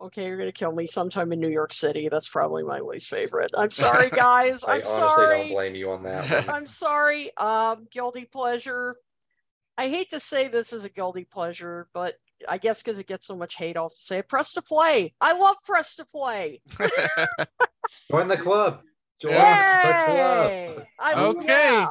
okay, 0.02 0.26
you're 0.26 0.38
gonna 0.38 0.52
kill 0.52 0.72
me 0.72 0.86
sometime 0.86 1.32
in 1.32 1.40
New 1.40 1.48
York 1.48 1.72
City. 1.72 2.08
That's 2.08 2.28
probably 2.28 2.62
my 2.62 2.80
least 2.80 3.08
favorite. 3.08 3.50
I'm 3.56 3.70
sorry, 3.72 4.10
guys. 4.10 4.64
i 4.64 4.74
I'm 4.74 4.80
honestly 4.82 4.96
sorry. 4.96 5.38
don't 5.38 5.52
blame 5.52 5.74
you 5.74 5.90
on 5.90 6.02
that 6.04 6.46
one. 6.46 6.56
I'm 6.56 6.66
sorry. 6.66 7.36
Um, 7.36 7.86
guilty 7.90 8.24
pleasure. 8.24 8.96
I 9.78 9.88
hate 9.88 10.10
to 10.10 10.20
say 10.20 10.48
this 10.48 10.72
is 10.72 10.84
a 10.84 10.88
guilty 10.88 11.24
pleasure, 11.24 11.88
but 11.94 12.14
I 12.48 12.58
guess 12.58 12.82
because 12.82 12.98
it 12.98 13.06
gets 13.06 13.26
so 13.26 13.36
much 13.36 13.54
hate, 13.54 13.76
I'll 13.76 13.84
have 13.84 13.94
to 13.94 14.00
say 14.00 14.18
it. 14.18 14.28
Press 14.28 14.52
to 14.54 14.62
play. 14.62 15.12
I 15.20 15.36
love 15.36 15.56
press 15.64 15.96
to 15.96 16.04
play. 16.04 16.60
join 18.10 18.28
the 18.28 18.36
club 18.36 18.80
join 19.22 19.34
the 19.34 20.02
club 20.06 20.86
I, 20.98 21.14
Okay. 21.16 21.46
yeah. 21.46 21.88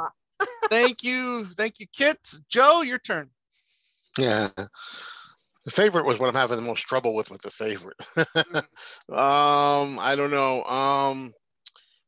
Thank 0.69 1.03
you, 1.03 1.45
thank 1.55 1.79
you, 1.79 1.87
Kit. 1.93 2.19
Joe, 2.49 2.81
your 2.81 2.97
turn. 2.99 3.29
Yeah. 4.17 4.49
The 5.65 5.71
favorite 5.71 6.05
was 6.05 6.17
what 6.19 6.27
I'm 6.29 6.35
having 6.35 6.57
the 6.57 6.63
most 6.63 6.81
trouble 6.81 7.13
with 7.13 7.29
with 7.29 7.41
the 7.41 7.51
favorite. 7.51 7.97
um, 9.09 9.99
I 9.99 10.15
don't 10.15 10.31
know. 10.31 10.63
Um, 10.63 11.33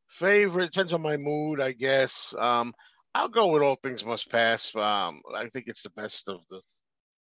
favorite 0.09 0.71
depends 0.73 0.93
on 0.93 1.01
my 1.01 1.17
mood, 1.17 1.61
I 1.61 1.71
guess. 1.73 2.33
Um, 2.37 2.73
I'll 3.15 3.29
go 3.29 3.47
with 3.47 3.61
All 3.63 3.77
Things 3.83 4.05
Must 4.05 4.29
Pass. 4.31 4.75
Um, 4.75 5.21
I 5.35 5.49
think 5.49 5.65
it's 5.67 5.83
the 5.83 5.91
best 5.91 6.27
of 6.29 6.41
the 6.49 6.61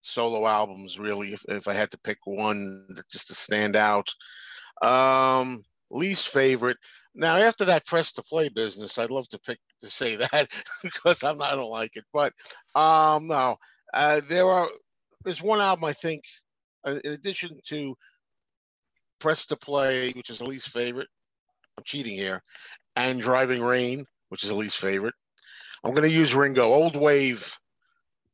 solo 0.02 0.46
albums, 0.46 0.98
really. 0.98 1.34
If, 1.34 1.42
if 1.48 1.68
I 1.68 1.74
had 1.74 1.90
to 1.92 1.98
pick 1.98 2.18
one 2.24 2.86
that- 2.90 3.08
just 3.10 3.28
to 3.28 3.34
stand 3.34 3.76
out. 3.76 4.08
Um, 4.82 5.64
least 5.90 6.28
favorite. 6.28 6.78
Now, 7.14 7.36
after 7.36 7.66
that 7.66 7.86
press 7.86 8.12
to 8.12 8.22
play 8.22 8.48
business, 8.48 8.98
I'd 8.98 9.10
love 9.10 9.28
to 9.28 9.38
pick 9.38 9.58
to 9.82 9.90
say 9.90 10.16
that 10.32 10.48
because 10.82 11.22
I'm 11.22 11.38
not, 11.38 11.52
I 11.52 11.56
don't 11.56 11.70
like 11.70 11.96
it. 11.96 12.04
But 12.12 12.32
um, 12.74 13.28
no, 13.28 13.56
uh, 13.94 14.20
there 14.28 14.48
are. 14.50 14.68
There's 15.24 15.42
one 15.42 15.60
album 15.60 15.84
I 15.84 15.92
think, 15.92 16.24
uh, 16.84 16.98
in 17.04 17.12
addition 17.12 17.58
to 17.68 17.96
press 19.20 19.46
to 19.46 19.56
play, 19.56 20.12
which 20.12 20.30
is 20.30 20.38
the 20.38 20.44
least 20.44 20.68
favorite. 20.70 21.08
I'm 21.78 21.84
cheating 21.84 22.14
here, 22.14 22.42
and 22.96 23.20
driving 23.20 23.62
rain, 23.62 24.04
which 24.28 24.42
is 24.42 24.50
the 24.50 24.56
least 24.56 24.76
favorite. 24.76 25.14
I'm 25.84 25.92
going 25.92 26.08
to 26.08 26.14
use 26.14 26.34
Ringo. 26.34 26.72
Old 26.72 26.96
Wave 26.96 27.56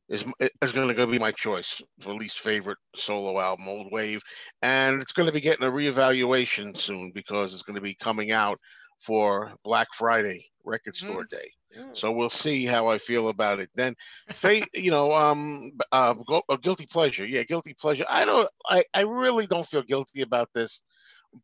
is 0.09 0.23
is 0.61 0.71
going 0.71 0.93
to 0.93 1.07
be 1.07 1.19
my 1.19 1.31
choice 1.31 1.81
for 2.01 2.13
least 2.13 2.39
favorite 2.39 2.79
solo 2.95 3.39
album, 3.39 3.67
Old 3.67 3.91
Wave, 3.91 4.21
and 4.61 5.01
it's 5.01 5.13
going 5.13 5.27
to 5.27 5.31
be 5.33 5.41
getting 5.41 5.67
a 5.67 5.71
reevaluation 5.71 6.75
soon 6.75 7.11
because 7.13 7.53
it's 7.53 7.63
going 7.63 7.75
to 7.75 7.81
be 7.81 7.95
coming 7.95 8.31
out 8.31 8.59
for 8.99 9.53
Black 9.63 9.87
Friday 9.93 10.48
Record 10.63 10.95
Store 10.95 11.25
Day. 11.25 11.51
So 11.93 12.11
we'll 12.11 12.29
see 12.29 12.65
how 12.65 12.87
I 12.87 12.97
feel 12.97 13.29
about 13.29 13.59
it 13.59 13.69
then. 13.75 13.95
Fa- 14.31 14.65
you 14.73 14.91
know, 14.91 15.13
um, 15.13 15.71
uh, 15.91 16.13
go, 16.13 16.41
uh, 16.49 16.57
guilty 16.57 16.85
pleasure. 16.85 17.25
Yeah, 17.25 17.43
guilty 17.43 17.73
pleasure. 17.73 18.05
I 18.09 18.25
don't. 18.25 18.47
I 18.69 18.83
I 18.93 19.01
really 19.01 19.47
don't 19.47 19.67
feel 19.67 19.83
guilty 19.83 20.21
about 20.21 20.49
this, 20.53 20.81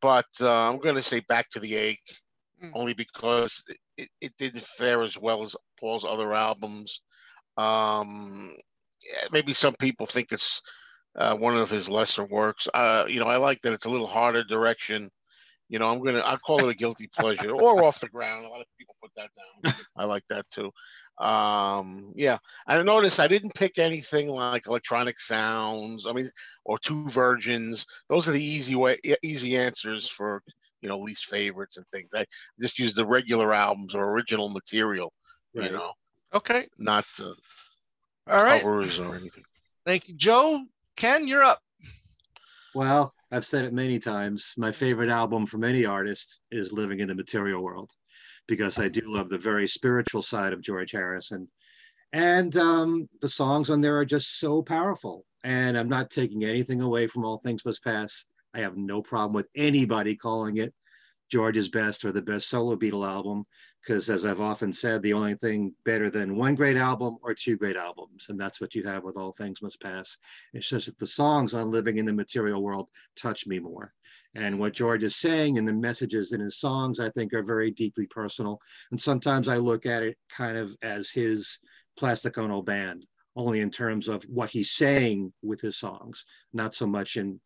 but 0.01 0.25
uh, 0.41 0.69
I'm 0.69 0.77
going 0.79 0.95
to 0.95 1.03
say 1.03 1.21
Back 1.21 1.49
to 1.51 1.59
the 1.59 1.75
Egg, 1.77 1.97
only 2.73 2.93
because 2.93 3.63
it, 3.97 4.09
it 4.21 4.33
didn't 4.37 4.65
fare 4.65 5.01
as 5.03 5.17
well 5.17 5.43
as 5.43 5.55
Paul's 5.79 6.05
other 6.05 6.33
albums. 6.33 7.01
Um, 7.57 8.55
yeah, 9.01 9.27
maybe 9.31 9.53
some 9.53 9.75
people 9.75 10.05
think 10.05 10.31
it's 10.31 10.61
uh, 11.15 11.35
one 11.35 11.55
of 11.55 11.69
his 11.69 11.89
lesser 11.89 12.23
works. 12.25 12.67
Uh, 12.73 13.05
you 13.07 13.19
know, 13.19 13.27
I 13.27 13.37
like 13.37 13.61
that 13.61 13.73
it's 13.73 13.85
a 13.85 13.89
little 13.89 14.07
harder 14.07 14.43
direction. 14.43 15.11
You 15.69 15.79
know, 15.79 15.87
I'm 15.91 16.03
gonna 16.03 16.19
I'll 16.19 16.37
call 16.37 16.67
it 16.67 16.71
a 16.71 16.75
guilty 16.75 17.07
pleasure 17.07 17.51
or 17.51 17.83
off 17.83 17.99
the 17.99 18.07
ground. 18.09 18.45
A 18.45 18.49
lot 18.49 18.61
of 18.61 18.67
people 18.77 18.95
put 19.01 19.11
that 19.15 19.29
down. 19.63 19.73
I 19.95 20.05
like 20.05 20.23
that 20.29 20.45
too. 20.49 20.71
Um, 21.17 22.11
yeah, 22.15 22.37
I 22.67 22.81
noticed 22.83 23.19
I 23.19 23.27
didn't 23.27 23.55
pick 23.55 23.79
anything 23.79 24.29
like 24.29 24.67
electronic 24.67 25.19
sounds. 25.19 26.05
I 26.05 26.13
mean, 26.13 26.29
or 26.65 26.77
two 26.77 27.09
virgins. 27.09 27.85
Those 28.09 28.27
are 28.27 28.31
the 28.31 28.43
easy 28.43 28.75
way, 28.75 28.97
easy 29.23 29.57
answers 29.57 30.07
for 30.07 30.43
you 30.81 30.89
know 30.89 30.99
least 30.99 31.25
favorites 31.25 31.77
and 31.77 31.85
things. 31.91 32.11
I 32.13 32.25
just 32.61 32.77
use 32.77 32.93
the 32.93 33.05
regular 33.05 33.53
albums 33.53 33.95
or 33.95 34.11
original 34.11 34.49
material. 34.49 35.11
Right. 35.55 35.71
You 35.71 35.77
know, 35.77 35.93
Okay. 36.33 36.67
not 36.77 37.05
uh, 37.19 37.31
All 38.29 38.43
right. 38.43 38.61
covers 38.61 38.99
or 38.99 39.15
anything. 39.15 39.45
Thank 39.85 40.09
you, 40.09 40.15
Joe. 40.15 40.63
Ken, 40.97 41.27
you're 41.27 41.43
up. 41.43 41.59
Well, 42.73 43.13
I've 43.35 43.43
said 43.43 43.65
it 43.65 43.73
many 43.73 43.99
times. 43.99 44.53
My 44.55 44.71
favorite 44.71 45.09
album 45.09 45.45
from 45.45 45.65
any 45.65 45.83
artist 45.83 46.39
is 46.51 46.71
Living 46.71 47.01
in 47.01 47.09
the 47.09 47.15
Material 47.15 47.61
World 47.61 47.91
because 48.47 48.79
I 48.79 48.87
do 48.87 49.01
love 49.03 49.27
the 49.27 49.37
very 49.37 49.67
spiritual 49.67 50.21
side 50.21 50.53
of 50.53 50.61
George 50.61 50.93
Harrison. 50.93 51.49
And 52.13 52.55
um, 52.55 53.09
the 53.19 53.27
songs 53.27 53.69
on 53.69 53.81
there 53.81 53.97
are 53.97 54.05
just 54.05 54.39
so 54.39 54.61
powerful. 54.61 55.25
And 55.43 55.77
I'm 55.77 55.89
not 55.89 56.11
taking 56.11 56.45
anything 56.45 56.79
away 56.79 57.07
from 57.07 57.25
All 57.25 57.39
Things 57.39 57.65
Must 57.65 57.83
Pass. 57.83 58.23
I 58.53 58.59
have 58.59 58.77
no 58.77 59.01
problem 59.01 59.33
with 59.33 59.47
anybody 59.53 60.15
calling 60.15 60.55
it 60.55 60.73
George's 61.31 61.69
best 61.69 62.05
or 62.05 62.11
the 62.11 62.21
best 62.21 62.49
solo 62.49 62.75
Beatle 62.75 63.07
album, 63.07 63.43
because 63.81 64.09
as 64.09 64.25
I've 64.25 64.41
often 64.41 64.73
said, 64.73 65.01
the 65.01 65.13
only 65.13 65.35
thing 65.35 65.73
better 65.83 66.09
than 66.09 66.35
one 66.35 66.55
great 66.55 66.77
album 66.77 67.17
or 67.21 67.33
two 67.33 67.57
great 67.57 67.75
albums, 67.75 68.25
and 68.29 68.39
that's 68.39 68.61
what 68.61 68.75
you 68.75 68.83
have 68.83 69.03
with 69.03 69.17
All 69.17 69.31
Things 69.31 69.61
Must 69.61 69.79
Pass. 69.81 70.17
It's 70.53 70.69
just 70.69 70.87
that 70.87 70.97
the 70.99 71.07
songs 71.07 71.53
on 71.53 71.71
Living 71.71 71.97
in 71.97 72.05
the 72.05 72.13
Material 72.13 72.61
World 72.61 72.87
touch 73.15 73.47
me 73.47 73.59
more. 73.59 73.93
And 74.35 74.59
what 74.59 74.73
George 74.73 75.03
is 75.03 75.15
saying 75.15 75.57
and 75.57 75.67
the 75.67 75.73
messages 75.73 76.31
in 76.33 76.41
his 76.41 76.57
songs, 76.57 76.99
I 76.99 77.09
think, 77.11 77.33
are 77.33 77.43
very 77.43 77.71
deeply 77.71 78.05
personal. 78.05 78.59
And 78.91 79.01
sometimes 79.01 79.47
I 79.47 79.57
look 79.57 79.85
at 79.85 80.03
it 80.03 80.17
kind 80.29 80.57
of 80.57 80.75
as 80.81 81.09
his 81.09 81.59
Plastic 81.97 82.37
Ono 82.37 82.61
band, 82.61 83.05
only 83.35 83.61
in 83.61 83.71
terms 83.71 84.09
of 84.09 84.23
what 84.23 84.49
he's 84.49 84.71
saying 84.71 85.31
with 85.41 85.61
his 85.61 85.77
songs, 85.77 86.25
not 86.53 86.75
so 86.75 86.85
much 86.85 87.15
in, 87.15 87.39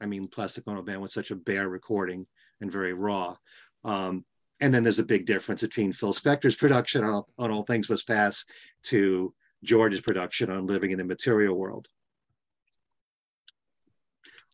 I 0.00 0.06
mean, 0.06 0.28
Plastic 0.28 0.68
Ono 0.68 0.82
band 0.82 1.00
was 1.00 1.14
such 1.14 1.30
a 1.30 1.36
bare 1.36 1.68
recording 1.68 2.26
and 2.64 2.72
very 2.72 2.94
raw. 2.94 3.36
Um, 3.84 4.24
and 4.58 4.72
then 4.72 4.82
there's 4.82 4.98
a 4.98 5.04
big 5.04 5.26
difference 5.26 5.60
between 5.60 5.92
Phil 5.92 6.14
Spector's 6.14 6.56
production 6.56 7.04
on, 7.04 7.22
on 7.38 7.50
All 7.50 7.64
Things 7.64 7.90
Must 7.90 8.06
Pass 8.06 8.44
to 8.84 9.34
George's 9.62 10.00
production 10.00 10.50
on 10.50 10.66
Living 10.66 10.90
in 10.90 10.98
the 10.98 11.04
Material 11.04 11.54
World. 11.54 11.86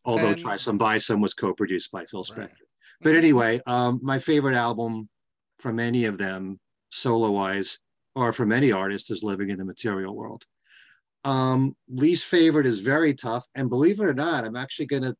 Although 0.04 0.30
And- 0.30 0.38
Try 0.38 0.56
Some 0.56 0.76
Buy 0.78 0.98
Some 0.98 1.20
was 1.20 1.34
co-produced 1.34 1.92
by 1.92 2.04
Phil 2.04 2.24
Spector. 2.24 2.66
But 3.00 3.14
anyway, 3.14 3.62
um, 3.66 4.00
my 4.02 4.18
favorite 4.18 4.56
album 4.56 5.08
from 5.58 5.78
any 5.78 6.04
of 6.06 6.18
them, 6.18 6.58
solo-wise, 6.90 7.78
or 8.14 8.32
from 8.32 8.50
any 8.50 8.72
artist, 8.72 9.10
is 9.10 9.22
Living 9.22 9.50
in 9.50 9.58
the 9.58 9.64
Material 9.64 10.14
World. 10.14 10.44
Um, 11.22 11.76
least 11.88 12.24
favorite 12.24 12.66
is 12.66 12.80
very 12.80 13.14
tough, 13.14 13.46
and 13.54 13.70
believe 13.70 14.00
it 14.00 14.04
or 14.04 14.14
not, 14.14 14.44
I'm 14.44 14.56
actually 14.56 14.86
going 14.86 15.04
to 15.04 15.14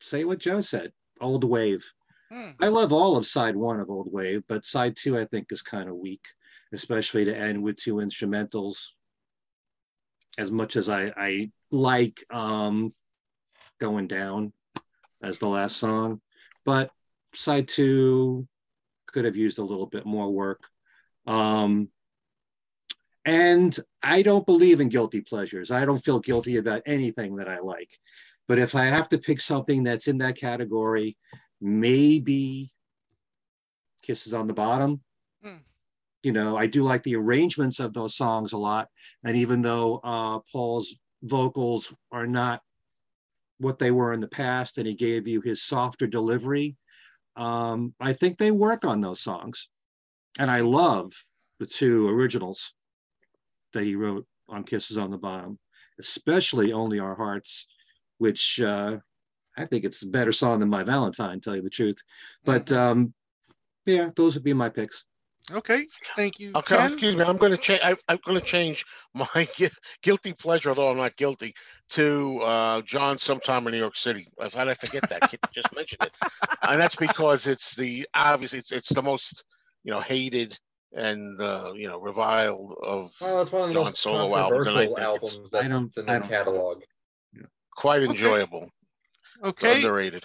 say 0.00 0.24
what 0.24 0.40
Joe 0.40 0.60
said. 0.60 0.92
Old 1.20 1.44
Wave. 1.44 1.84
Hmm. 2.30 2.50
I 2.60 2.68
love 2.68 2.92
all 2.92 3.16
of 3.16 3.26
side 3.26 3.56
one 3.56 3.80
of 3.80 3.90
Old 3.90 4.12
Wave, 4.12 4.42
but 4.48 4.64
side 4.64 4.96
two 4.96 5.18
I 5.18 5.26
think 5.26 5.46
is 5.50 5.62
kind 5.62 5.88
of 5.88 5.96
weak, 5.96 6.24
especially 6.72 7.24
to 7.24 7.36
end 7.36 7.62
with 7.62 7.76
two 7.76 7.96
instrumentals. 7.96 8.78
As 10.38 10.50
much 10.50 10.76
as 10.76 10.88
I, 10.88 11.12
I 11.16 11.50
like 11.70 12.22
um, 12.30 12.92
going 13.80 14.06
down 14.06 14.52
as 15.22 15.38
the 15.38 15.48
last 15.48 15.76
song, 15.76 16.20
but 16.64 16.90
side 17.34 17.68
two 17.68 18.46
could 19.06 19.24
have 19.24 19.36
used 19.36 19.58
a 19.58 19.64
little 19.64 19.86
bit 19.86 20.04
more 20.04 20.30
work. 20.30 20.60
Um, 21.26 21.88
and 23.24 23.76
I 24.02 24.22
don't 24.22 24.46
believe 24.46 24.80
in 24.80 24.88
guilty 24.88 25.20
pleasures. 25.20 25.70
I 25.70 25.84
don't 25.84 26.04
feel 26.04 26.20
guilty 26.20 26.58
about 26.58 26.82
anything 26.86 27.36
that 27.36 27.48
I 27.48 27.58
like. 27.58 27.98
But 28.48 28.58
if 28.58 28.74
I 28.74 28.86
have 28.86 29.08
to 29.10 29.18
pick 29.18 29.40
something 29.40 29.82
that's 29.82 30.08
in 30.08 30.18
that 30.18 30.36
category, 30.36 31.16
maybe 31.60 32.72
Kisses 34.02 34.34
on 34.34 34.46
the 34.46 34.54
Bottom. 34.54 35.00
Hmm. 35.42 35.56
You 36.22 36.32
know, 36.32 36.56
I 36.56 36.66
do 36.66 36.84
like 36.84 37.02
the 37.02 37.16
arrangements 37.16 37.80
of 37.80 37.92
those 37.92 38.14
songs 38.14 38.52
a 38.52 38.58
lot. 38.58 38.88
And 39.24 39.36
even 39.36 39.62
though 39.62 40.00
uh, 40.04 40.38
Paul's 40.52 41.00
vocals 41.22 41.92
are 42.12 42.26
not 42.26 42.62
what 43.58 43.78
they 43.78 43.90
were 43.90 44.12
in 44.12 44.20
the 44.20 44.28
past 44.28 44.78
and 44.78 44.86
he 44.86 44.94
gave 44.94 45.26
you 45.26 45.40
his 45.40 45.62
softer 45.62 46.06
delivery, 46.06 46.76
um, 47.36 47.94
I 48.00 48.12
think 48.12 48.38
they 48.38 48.50
work 48.50 48.84
on 48.84 49.00
those 49.00 49.20
songs. 49.20 49.68
And 50.38 50.50
I 50.50 50.60
love 50.60 51.12
the 51.58 51.66
two 51.66 52.08
originals 52.08 52.74
that 53.72 53.84
he 53.84 53.96
wrote 53.96 54.26
on 54.48 54.64
Kisses 54.64 54.98
on 54.98 55.10
the 55.10 55.18
Bottom, 55.18 55.58
especially 55.98 56.72
Only 56.72 56.98
Our 56.98 57.14
Hearts, 57.14 57.66
which 58.18 58.60
uh, 58.60 58.96
I 59.56 59.64
think 59.66 59.84
it's 59.84 60.02
a 60.02 60.06
better 60.06 60.32
song 60.32 60.60
than 60.60 60.68
My 60.68 60.82
Valentine, 60.82 61.40
tell 61.40 61.56
you 61.56 61.62
the 61.62 61.70
truth. 61.70 61.98
But 62.44 62.70
um, 62.72 63.14
yeah, 63.84 64.10
those 64.16 64.34
would 64.34 64.44
be 64.44 64.52
my 64.54 64.68
picks. 64.68 65.04
Okay. 65.52 65.86
Thank 66.16 66.40
you, 66.40 66.50
Okay, 66.56 66.76
Ken. 66.76 66.92
excuse 66.92 67.14
me. 67.14 67.22
I'm 67.22 67.36
going 67.36 67.52
to 67.52 67.56
change. 67.58 67.80
I'm 67.84 68.18
going 68.26 68.40
to 68.40 68.44
change 68.44 68.84
my 69.14 69.48
guilty 70.02 70.32
pleasure, 70.32 70.70
although 70.70 70.90
I'm 70.90 70.96
not 70.96 71.14
guilty, 71.16 71.54
to 71.90 72.40
uh, 72.40 72.80
John 72.82 73.16
sometime 73.16 73.64
in 73.68 73.72
New 73.72 73.78
York 73.78 73.96
City. 73.96 74.26
How 74.40 74.64
did 74.64 74.70
I 74.70 74.74
forget 74.74 75.08
that? 75.08 75.30
Kit 75.30 75.38
just 75.54 75.72
mentioned 75.72 76.02
it, 76.02 76.10
and 76.68 76.80
that's 76.80 76.96
because 76.96 77.46
it's 77.46 77.76
the 77.76 78.08
obviously 78.12 78.58
it's, 78.58 78.72
it's 78.72 78.88
the 78.92 79.02
most 79.02 79.44
you 79.84 79.92
know 79.92 80.00
hated 80.00 80.58
and 80.96 81.40
uh, 81.40 81.70
you 81.76 81.86
know 81.86 82.00
reviled 82.00 82.74
of 82.82 83.12
Well, 83.20 83.40
it's 83.40 83.52
one 83.52 83.62
of 83.62 83.68
the 83.68 83.74
John's 83.74 83.86
most 83.90 83.98
solo 83.98 84.36
albums, 84.36 84.66
and 84.66 84.74
controversial 84.74 84.94
think 84.96 84.98
albums 84.98 85.50
that's 85.52 85.64
I 85.64 85.68
don't- 85.68 85.96
in 85.96 86.02
I 86.02 86.06
their 86.12 86.20
don't- 86.20 86.28
catalog. 86.28 86.82
Quite 87.76 88.02
enjoyable. 88.02 88.70
Okay. 89.44 89.76
Underrated. 89.76 90.24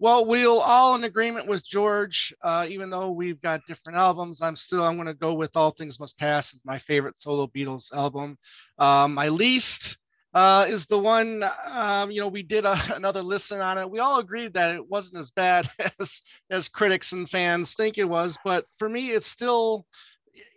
Well, 0.00 0.24
we'll 0.24 0.60
all 0.60 0.94
in 0.94 1.02
agreement 1.02 1.48
with 1.48 1.66
George, 1.66 2.32
uh, 2.42 2.66
even 2.68 2.88
though 2.88 3.10
we've 3.10 3.40
got 3.42 3.66
different 3.66 3.98
albums. 3.98 4.40
I'm 4.40 4.54
still 4.54 4.84
I'm 4.84 4.96
going 4.96 5.08
to 5.08 5.14
go 5.14 5.34
with 5.34 5.56
All 5.56 5.72
Things 5.72 5.98
Must 5.98 6.16
Pass 6.16 6.54
as 6.54 6.64
my 6.64 6.78
favorite 6.78 7.18
solo 7.18 7.48
Beatles 7.48 7.92
album. 7.92 8.38
Um, 8.78 9.14
my 9.14 9.28
least 9.28 9.98
uh, 10.34 10.66
is 10.68 10.86
the 10.86 10.98
one 10.98 11.44
um, 11.66 12.12
you 12.12 12.20
know 12.20 12.28
we 12.28 12.44
did 12.44 12.64
a, 12.64 12.78
another 12.94 13.22
listen 13.22 13.60
on 13.60 13.76
it. 13.76 13.90
We 13.90 13.98
all 13.98 14.20
agreed 14.20 14.54
that 14.54 14.76
it 14.76 14.88
wasn't 14.88 15.18
as 15.18 15.30
bad 15.30 15.68
as 16.00 16.22
as 16.48 16.68
critics 16.68 17.10
and 17.10 17.28
fans 17.28 17.74
think 17.74 17.98
it 17.98 18.08
was, 18.08 18.38
but 18.44 18.66
for 18.78 18.88
me, 18.88 19.10
it's 19.10 19.26
still 19.26 19.84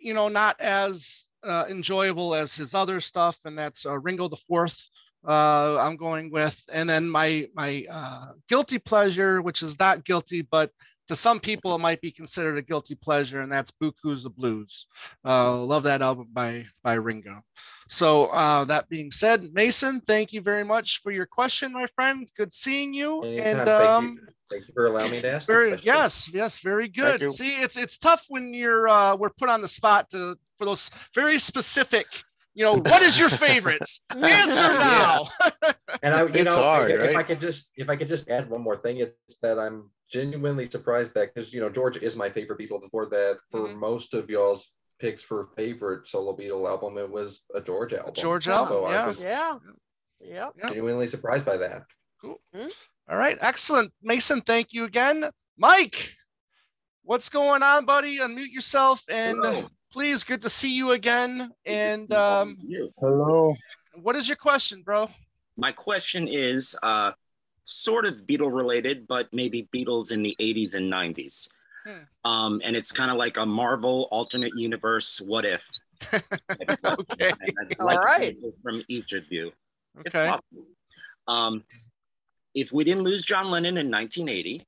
you 0.00 0.14
know 0.14 0.28
not 0.28 0.60
as 0.60 1.26
uh, 1.42 1.64
enjoyable 1.68 2.34
as 2.34 2.54
his 2.54 2.74
other 2.74 3.00
stuff, 3.00 3.38
and 3.44 3.58
that's 3.58 3.84
uh, 3.84 3.98
Ringo 3.98 4.28
the 4.28 4.36
Fourth 4.36 4.88
uh, 5.26 5.76
I'm 5.78 5.96
going 5.96 6.30
with, 6.30 6.60
and 6.72 6.88
then 6.88 7.08
my 7.08 7.48
my 7.54 7.84
uh, 7.90 8.32
guilty 8.48 8.78
pleasure, 8.78 9.42
which 9.42 9.62
is 9.62 9.78
not 9.78 10.04
guilty, 10.04 10.42
but 10.42 10.70
to 11.08 11.16
some 11.16 11.40
people 11.40 11.74
it 11.74 11.78
might 11.78 12.00
be 12.00 12.10
considered 12.10 12.58
a 12.58 12.62
guilty 12.62 12.94
pleasure, 12.94 13.40
and 13.40 13.50
that's 13.50 13.70
Beaucoups 13.70 14.24
of 14.24 14.36
Blues. 14.36 14.86
Uh, 15.24 15.58
love 15.58 15.82
that 15.84 16.02
album 16.02 16.28
by 16.32 16.64
by 16.82 16.94
Ringo. 16.94 17.42
So 17.88 18.26
uh, 18.26 18.64
that 18.64 18.88
being 18.88 19.10
said, 19.10 19.52
Mason, 19.52 20.00
thank 20.06 20.32
you 20.32 20.40
very 20.40 20.64
much 20.64 21.00
for 21.02 21.12
your 21.12 21.26
question, 21.26 21.72
my 21.72 21.86
friend. 21.94 22.28
Good 22.36 22.52
seeing 22.52 22.94
you. 22.94 23.22
Anytime. 23.22 23.46
And 23.46 23.68
thank, 23.68 23.90
um, 23.90 24.18
you. 24.20 24.28
thank 24.50 24.68
you 24.68 24.74
for 24.74 24.86
allowing 24.86 25.10
me 25.10 25.20
to 25.20 25.32
ask. 25.32 25.46
very 25.46 25.76
yes, 25.82 26.30
yes, 26.32 26.60
very 26.60 26.88
good. 26.88 27.30
See, 27.32 27.56
it's 27.56 27.76
it's 27.76 27.98
tough 27.98 28.24
when 28.28 28.54
you're 28.54 28.88
uh, 28.88 29.14
we're 29.16 29.30
put 29.30 29.48
on 29.48 29.60
the 29.60 29.68
spot 29.68 30.10
to 30.10 30.36
for 30.58 30.64
those 30.64 30.90
very 31.14 31.38
specific. 31.38 32.06
You 32.54 32.64
know, 32.64 32.74
what 32.74 33.02
is 33.02 33.18
your 33.18 33.30
favorites? 33.30 34.00
Answer 34.10 34.54
now. 34.54 35.28
And 36.02 36.14
I, 36.14 36.22
you 36.22 36.28
It's 36.28 36.44
know, 36.44 36.56
hard, 36.56 36.90
if, 36.90 37.00
if 37.00 37.16
I 37.16 37.22
could 37.22 37.38
just, 37.38 37.68
if 37.76 37.88
I 37.88 37.94
could 37.96 38.08
just 38.08 38.28
add 38.28 38.50
one 38.50 38.60
more 38.62 38.76
thing, 38.76 38.96
it's 38.96 39.36
that 39.42 39.58
I'm 39.58 39.88
genuinely 40.10 40.68
surprised 40.68 41.14
that 41.14 41.32
because 41.32 41.52
you 41.52 41.60
know 41.60 41.70
George 41.70 41.96
is 41.98 42.16
my 42.16 42.28
favorite 42.28 42.58
Beatle. 42.58 42.80
Before 42.80 43.06
that, 43.06 43.38
for 43.50 43.68
Mhm. 43.68 43.76
most 43.76 44.12
of 44.14 44.28
y'all's 44.28 44.72
picks 44.98 45.22
for 45.22 45.50
favorite 45.54 46.08
solo 46.08 46.36
Beatle 46.36 46.68
album, 46.68 46.98
it 46.98 47.08
was 47.08 47.42
a 47.54 47.60
George 47.60 47.92
album. 47.94 48.14
George 48.14 48.46
So 48.46 48.52
album, 48.52 48.84
I 48.86 48.92
yeah. 48.94 49.06
was 49.06 49.20
Yeah. 49.22 49.58
Yep. 50.20 50.52
Yeah. 50.56 50.68
genuinely 50.68 51.06
surprised 51.06 51.44
by 51.46 51.56
that. 51.58 51.82
Cool. 52.20 52.40
All 53.08 53.16
right, 53.16 53.38
excellent. 53.40 53.92
Mason, 54.02 54.40
thank 54.40 54.72
you 54.72 54.84
again. 54.84 55.30
Mike, 55.56 56.14
what's 57.04 57.28
going 57.28 57.62
on, 57.62 57.84
buddy? 57.84 58.18
Unmute 58.18 58.50
yourself 58.50 59.02
and 59.08 59.44
uh, 59.44 59.68
please, 59.92 60.24
good 60.24 60.42
to 60.42 60.50
see 60.50 60.74
you 60.74 60.92
again. 60.92 61.52
And 61.66 62.10
um, 62.12 62.58
Hello. 62.98 63.54
what 63.94 64.16
is 64.16 64.26
your 64.26 64.36
question, 64.36 64.82
bro? 64.82 65.08
My 65.56 65.70
question 65.70 66.26
is 66.26 66.74
uh, 66.82 67.12
sort 67.64 68.06
of 68.06 68.22
Beatle 68.26 68.52
related, 68.52 69.06
but 69.06 69.28
maybe 69.32 69.68
Beatles 69.74 70.10
in 70.10 70.22
the 70.22 70.34
80s 70.40 70.74
and 70.74 70.92
90s. 70.92 71.48
Hmm. 71.86 72.30
Um, 72.30 72.62
and 72.64 72.76
it's 72.76 72.90
kind 72.90 73.10
of 73.10 73.16
like 73.16 73.36
a 73.36 73.44
Marvel 73.44 74.08
alternate 74.10 74.52
universe 74.56 75.20
what 75.20 75.44
if. 75.44 75.68
okay. 76.14 77.32
I'd 77.40 77.78
like 77.78 77.98
to 77.98 78.04
right. 78.04 78.36
hear 78.40 78.52
from 78.62 78.82
each 78.88 79.12
of 79.12 79.30
you. 79.30 79.52
Okay. 79.98 80.28
possible. 80.28 80.66
Um, 81.28 81.64
if 82.54 82.72
we 82.72 82.84
didn't 82.84 83.04
lose 83.04 83.22
John 83.22 83.50
Lennon 83.50 83.78
in 83.78 83.90
1980, 83.90 84.66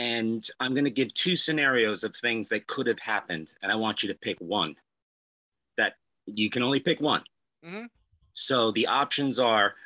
and 0.00 0.40
I'm 0.60 0.72
going 0.72 0.84
to 0.86 0.90
give 0.90 1.12
two 1.12 1.36
scenarios 1.36 2.04
of 2.04 2.16
things 2.16 2.48
that 2.48 2.66
could 2.66 2.86
have 2.86 3.00
happened, 3.00 3.52
and 3.62 3.70
I 3.70 3.74
want 3.74 4.02
you 4.02 4.10
to 4.10 4.18
pick 4.18 4.38
one. 4.40 4.76
That 5.76 5.96
you 6.24 6.48
can 6.48 6.62
only 6.62 6.80
pick 6.80 7.02
one. 7.02 7.22
Mhm. 7.62 7.90
So 8.32 8.70
the 8.70 8.86
options 8.86 9.38
are 9.38 9.76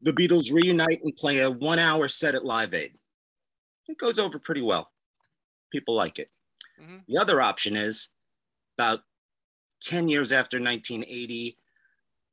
the 0.00 0.12
Beatles 0.12 0.52
reunite 0.52 1.02
and 1.02 1.16
play 1.16 1.40
a 1.40 1.50
one 1.50 1.80
hour 1.80 2.08
set 2.08 2.36
at 2.36 2.44
Live 2.44 2.74
Aid. 2.74 2.96
It 3.88 3.98
goes 3.98 4.20
over 4.20 4.38
pretty 4.38 4.62
well. 4.62 4.92
People 5.72 5.96
like 5.96 6.20
it. 6.20 6.30
Mhm. 6.80 7.04
The 7.08 7.18
other 7.18 7.40
option 7.40 7.74
is 7.74 8.10
about 8.78 9.02
10 9.80 10.08
years 10.08 10.30
after 10.30 10.60
1980, 10.60 11.58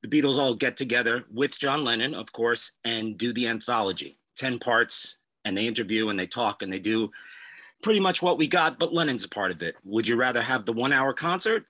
the 0.03 0.07
Beatles 0.07 0.37
all 0.37 0.53
get 0.53 0.77
together 0.77 1.25
with 1.31 1.57
John 1.57 1.83
Lennon, 1.83 2.13
of 2.13 2.31
course, 2.31 2.77
and 2.83 3.17
do 3.17 3.33
the 3.33 3.47
anthology 3.47 4.19
10 4.35 4.59
parts, 4.59 5.17
and 5.45 5.57
they 5.57 5.67
interview 5.67 6.09
and 6.09 6.19
they 6.19 6.27
talk 6.27 6.61
and 6.61 6.71
they 6.71 6.79
do 6.79 7.09
pretty 7.83 7.99
much 7.99 8.21
what 8.21 8.37
we 8.37 8.47
got, 8.47 8.77
but 8.79 8.93
Lennon's 8.93 9.23
a 9.25 9.29
part 9.29 9.51
of 9.51 9.61
it. 9.61 9.75
Would 9.83 10.07
you 10.07 10.15
rather 10.15 10.41
have 10.41 10.65
the 10.65 10.73
one 10.73 10.93
hour 10.93 11.13
concert 11.13 11.65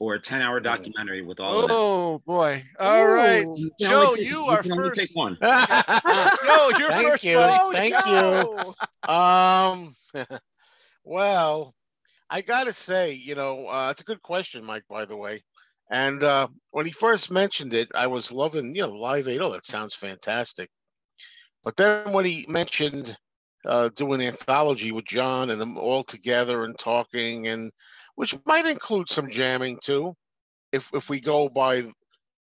or 0.00 0.14
a 0.14 0.20
10 0.20 0.40
hour 0.42 0.58
documentary 0.58 1.22
with 1.22 1.38
all 1.38 1.60
of 1.60 1.68
them? 1.68 1.76
Oh 1.78 2.22
boy! 2.26 2.64
All 2.80 3.06
right, 3.06 3.46
You 3.54 3.70
can 3.80 3.90
Joe, 3.90 4.06
only 4.08 4.18
pick- 4.20 4.26
you 4.28 4.32
you 4.40 4.44
are 4.46 4.62
can 4.62 4.72
only 4.72 4.90
pick 4.90 4.98
first. 5.10 5.16
one. 5.16 5.36
Joe, 5.42 6.70
you're 6.78 6.90
Thank 6.90 7.08
first. 7.08 7.24
you. 7.24 7.36
buddy. 7.36 7.76
Thank 7.90 8.06
you. 8.06 9.12
Um, 9.12 9.94
well, 11.04 11.74
I 12.30 12.40
gotta 12.40 12.72
say, 12.72 13.12
you 13.12 13.34
know, 13.34 13.68
uh, 13.68 13.90
it's 13.90 14.00
a 14.00 14.04
good 14.04 14.22
question, 14.22 14.64
Mike. 14.64 14.84
By 14.88 15.04
the 15.04 15.16
way, 15.16 15.44
and 15.90 16.22
uh, 16.22 16.48
when 16.70 16.86
he 16.86 16.92
first 16.92 17.30
mentioned 17.30 17.74
it, 17.74 17.88
I 17.94 18.06
was 18.06 18.32
loving, 18.32 18.74
you 18.74 18.82
know, 18.82 18.92
Live 18.92 19.28
Aid. 19.28 19.40
Oh, 19.40 19.52
that 19.52 19.66
sounds 19.66 19.94
fantastic. 19.94 20.70
But 21.64 21.76
then 21.76 22.12
when 22.12 22.24
he 22.26 22.44
mentioned 22.48 23.16
uh, 23.66 23.88
doing 23.96 24.20
an 24.20 24.28
anthology 24.28 24.92
with 24.92 25.06
John 25.06 25.50
and 25.50 25.60
them 25.60 25.78
all 25.78 26.04
together 26.04 26.64
and 26.64 26.78
talking, 26.78 27.48
and 27.48 27.72
which 28.16 28.36
might 28.44 28.66
include 28.66 29.08
some 29.08 29.30
jamming 29.30 29.78
too, 29.82 30.14
if 30.72 30.88
if 30.92 31.08
we 31.08 31.20
go 31.20 31.48
by, 31.48 31.84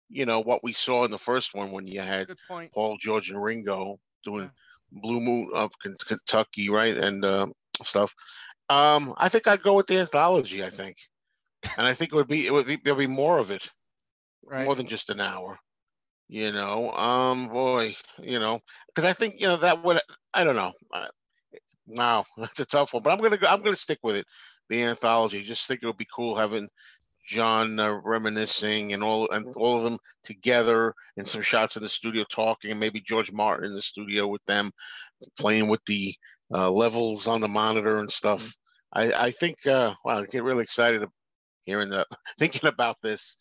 you 0.10 0.26
know, 0.26 0.40
what 0.40 0.64
we 0.64 0.74
saw 0.74 1.04
in 1.06 1.12
the 1.12 1.18
first 1.18 1.56
one 1.56 1.72
when 1.72 1.88
you 1.88 2.02
had. 2.02 2.28
Paul 2.74 2.98
George 3.00 3.32
and 3.32 3.42
Ringo 3.42 4.00
doing 4.24 4.52
Blue 4.92 5.20
Moon 5.20 5.50
of 5.54 5.72
Ken- 5.82 5.98
Kentucky, 6.06 6.70
right, 6.70 6.96
and 6.98 7.26
uh, 7.26 7.48
stuff. 7.84 8.14
Um, 8.70 9.14
I 9.18 9.30
think 9.30 9.48
I'd 9.48 9.64
go 9.64 9.74
with 9.74 9.88
the 9.88 9.98
anthology. 10.00 10.64
I 10.64 10.70
think, 10.70 10.98
and 11.78 11.88
I 11.88 11.94
think 11.94 12.12
it 12.12 12.16
would 12.16 12.28
be 12.28 12.46
it 12.46 12.54
would 12.54 12.68
be 12.68 12.78
there'll 12.84 13.00
be 13.00 13.08
more 13.08 13.40
of 13.40 13.50
it, 13.50 13.68
Right. 14.46 14.66
more 14.66 14.76
than 14.76 14.88
just 14.88 15.10
an 15.10 15.20
hour. 15.20 15.58
You 16.30 16.52
know, 16.52 16.92
um, 16.92 17.48
boy, 17.48 17.96
you 18.20 18.40
know, 18.40 18.60
because 18.88 19.06
I 19.10 19.14
think 19.14 19.36
you 19.40 19.48
know 19.48 19.58
that 19.58 19.84
would 19.84 20.02
I 20.34 20.44
don't 20.44 20.58
know. 20.58 20.74
Uh, 20.94 21.08
wow, 21.88 22.26
that's 22.38 22.60
a 22.60 22.66
tough 22.66 22.94
one, 22.94 23.04
but 23.04 23.12
I'm 23.14 23.20
gonna 23.22 23.38
go, 23.38 23.48
I'm 23.48 23.62
gonna 23.64 23.76
stick 23.76 24.00
with 24.04 24.18
it. 24.18 24.26
The 24.70 24.84
anthology. 24.84 25.44
Just 25.44 25.68
think 25.68 25.82
it 25.84 25.86
would 25.88 25.98
be 25.98 26.08
cool 26.14 26.36
having 26.36 26.68
John 27.28 27.80
uh, 27.80 28.00
reminiscing 28.04 28.94
and 28.94 29.04
all 29.04 29.30
and 29.32 29.48
all 29.56 29.78
of 29.78 29.84
them 29.84 30.00
together 30.24 30.94
and 31.18 31.28
some 31.28 31.42
shots 31.42 31.78
in 31.78 31.84
the 31.84 31.90
studio 31.90 32.26
talking 32.30 32.72
and 32.72 32.80
maybe 32.80 33.02
George 33.02 33.32
Martin 33.32 33.66
in 33.68 33.74
the 33.74 33.82
studio 33.82 34.28
with 34.28 34.44
them 34.48 34.72
playing 35.40 35.68
with 35.70 35.82
the 35.86 36.16
uh, 36.54 36.70
levels 36.70 37.28
on 37.28 37.42
the 37.42 37.48
monitor 37.48 38.00
and 38.00 38.12
stuff. 38.12 38.54
I, 38.94 39.12
I 39.14 39.32
think 39.32 39.66
uh, 39.68 39.94
wow, 40.06 40.22
I 40.22 40.26
get 40.26 40.44
really 40.44 40.64
excited 40.64 41.04
hearing 41.66 41.90
that 41.90 42.08
thinking 42.40 42.68
about 42.68 42.98
this. 43.04 43.36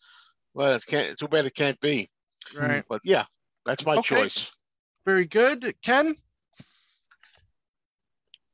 Well, 0.53 0.75
it 0.75 0.85
can't 0.87 1.17
too 1.17 1.27
bad 1.27 1.45
it 1.45 1.55
can't 1.55 1.79
be. 1.79 2.09
Right. 2.55 2.83
But 2.87 3.01
yeah, 3.03 3.25
that's 3.65 3.85
my 3.85 3.97
Okay. 3.97 4.15
choice. 4.15 4.49
Very 5.05 5.25
good, 5.25 5.75
Ken. 5.81 6.15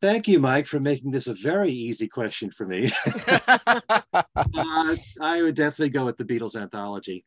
Thank 0.02 0.28
you, 0.28 0.39
Mike, 0.39 0.68
for 0.68 0.80
making 0.80 1.12
this 1.12 1.28
a 1.28 1.34
very 1.34 1.72
easy 1.72 2.08
question 2.08 2.52
for 2.52 2.66
me. 2.66 2.91
uh, 3.32 4.96
I 5.22 5.41
would 5.41 5.56
definitely 5.56 5.89
go 5.89 6.06
with 6.06 6.18
the 6.18 6.26
Beatles 6.26 6.56
anthology. 6.56 7.26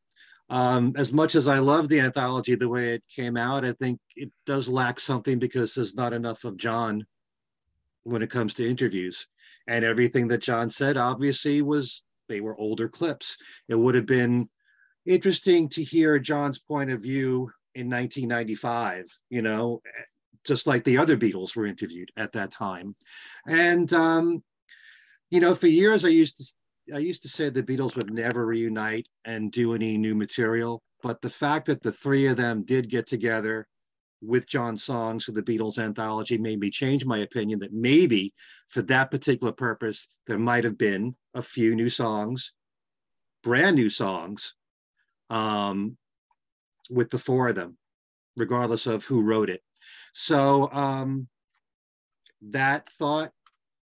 Um, 0.49 0.93
as 0.97 1.13
much 1.13 1.35
as 1.35 1.49
I 1.49 1.59
love 1.59 1.89
the 1.89 2.01
anthology 2.01 2.55
the 2.55 2.69
way 2.69 2.95
it 2.95 3.03
came 3.15 3.37
out, 3.37 3.65
I 3.65 3.73
think 3.73 3.99
it 4.15 4.31
does 4.45 4.69
lack 4.69 5.01
something 5.01 5.39
because 5.39 5.75
there's 5.75 5.95
not 5.95 6.13
enough 6.13 6.45
of 6.45 6.57
John 6.57 7.07
when 8.05 8.23
it 8.23 8.31
comes 8.31 8.55
to 8.55 8.69
interviews. 8.69 9.27
And 9.67 9.85
everything 9.85 10.29
that 10.29 10.43
John 10.43 10.71
said, 10.71 10.97
obviously, 10.97 11.63
was 11.63 12.03
they 12.29 12.41
were 12.41 12.57
older 12.59 12.89
clips. 12.89 13.37
It 13.69 13.75
would 13.75 13.95
have 13.95 14.07
been 14.07 14.49
interesting 15.07 15.69
to 15.71 15.83
hear 15.83 16.19
John's 16.19 16.59
point 16.59 16.91
of 16.91 17.01
view 17.01 17.51
in 17.75 17.91
1995, 17.91 19.07
you 19.31 19.43
know, 19.43 19.83
just 20.45 20.67
like 20.67 20.85
the 20.85 20.99
other 20.99 21.17
Beatles 21.17 21.55
were 21.55 21.67
interviewed 21.67 22.11
at 22.17 22.33
that 22.33 22.51
time. 22.51 22.95
And 23.47 23.93
um, 23.93 24.43
you 25.31 25.41
know, 25.41 25.55
for 25.55 25.67
years 25.67 26.05
I 26.05 26.09
used 26.09 26.37
to 26.37 26.95
I 26.95 26.99
used 26.99 27.23
to 27.23 27.29
say 27.29 27.51
the 27.51 27.63
Beatles 27.63 27.97
would 27.97 28.13
never 28.13 28.47
reunite 28.47 29.09
and 29.25 29.51
do 29.51 29.75
any 29.75 29.99
new 29.99 30.15
material, 30.15 30.83
but 31.03 31.21
the 31.21 31.31
fact 31.31 31.67
that 31.67 31.83
the 31.83 31.93
three 31.93 32.29
of 32.29 32.37
them 32.37 32.63
did 32.63 32.89
get 32.89 33.07
together 33.07 33.67
with 34.23 34.49
John 34.49 34.79
songs 34.79 35.25
for 35.25 35.33
the 35.33 35.43
Beatles 35.43 35.79
anthology 35.79 36.39
made 36.39 36.61
me 36.61 36.71
change 36.71 37.05
my 37.05 37.19
opinion 37.19 37.59
that 37.59 37.73
maybe 37.73 38.33
for 38.69 38.83
that 38.83 39.11
particular 39.11 39.53
purpose 39.53 40.09
there 40.27 40.39
might 40.39 40.65
have 40.65 40.79
been 40.79 41.17
a 41.35 41.43
few 41.43 41.75
new 41.75 41.91
songs, 41.91 42.53
brand 43.43 43.77
new 43.77 43.91
songs, 43.91 44.55
um, 45.31 45.97
with 46.91 47.11
the 47.11 47.19
four 47.19 47.49
of 47.49 47.55
them, 47.55 47.77
regardless 48.37 48.87
of 48.87 49.05
who 49.05 49.23
wrote 49.23 49.51
it. 49.51 49.63
So 50.13 50.71
um, 50.73 51.29
that 52.51 52.89
thought 52.89 53.33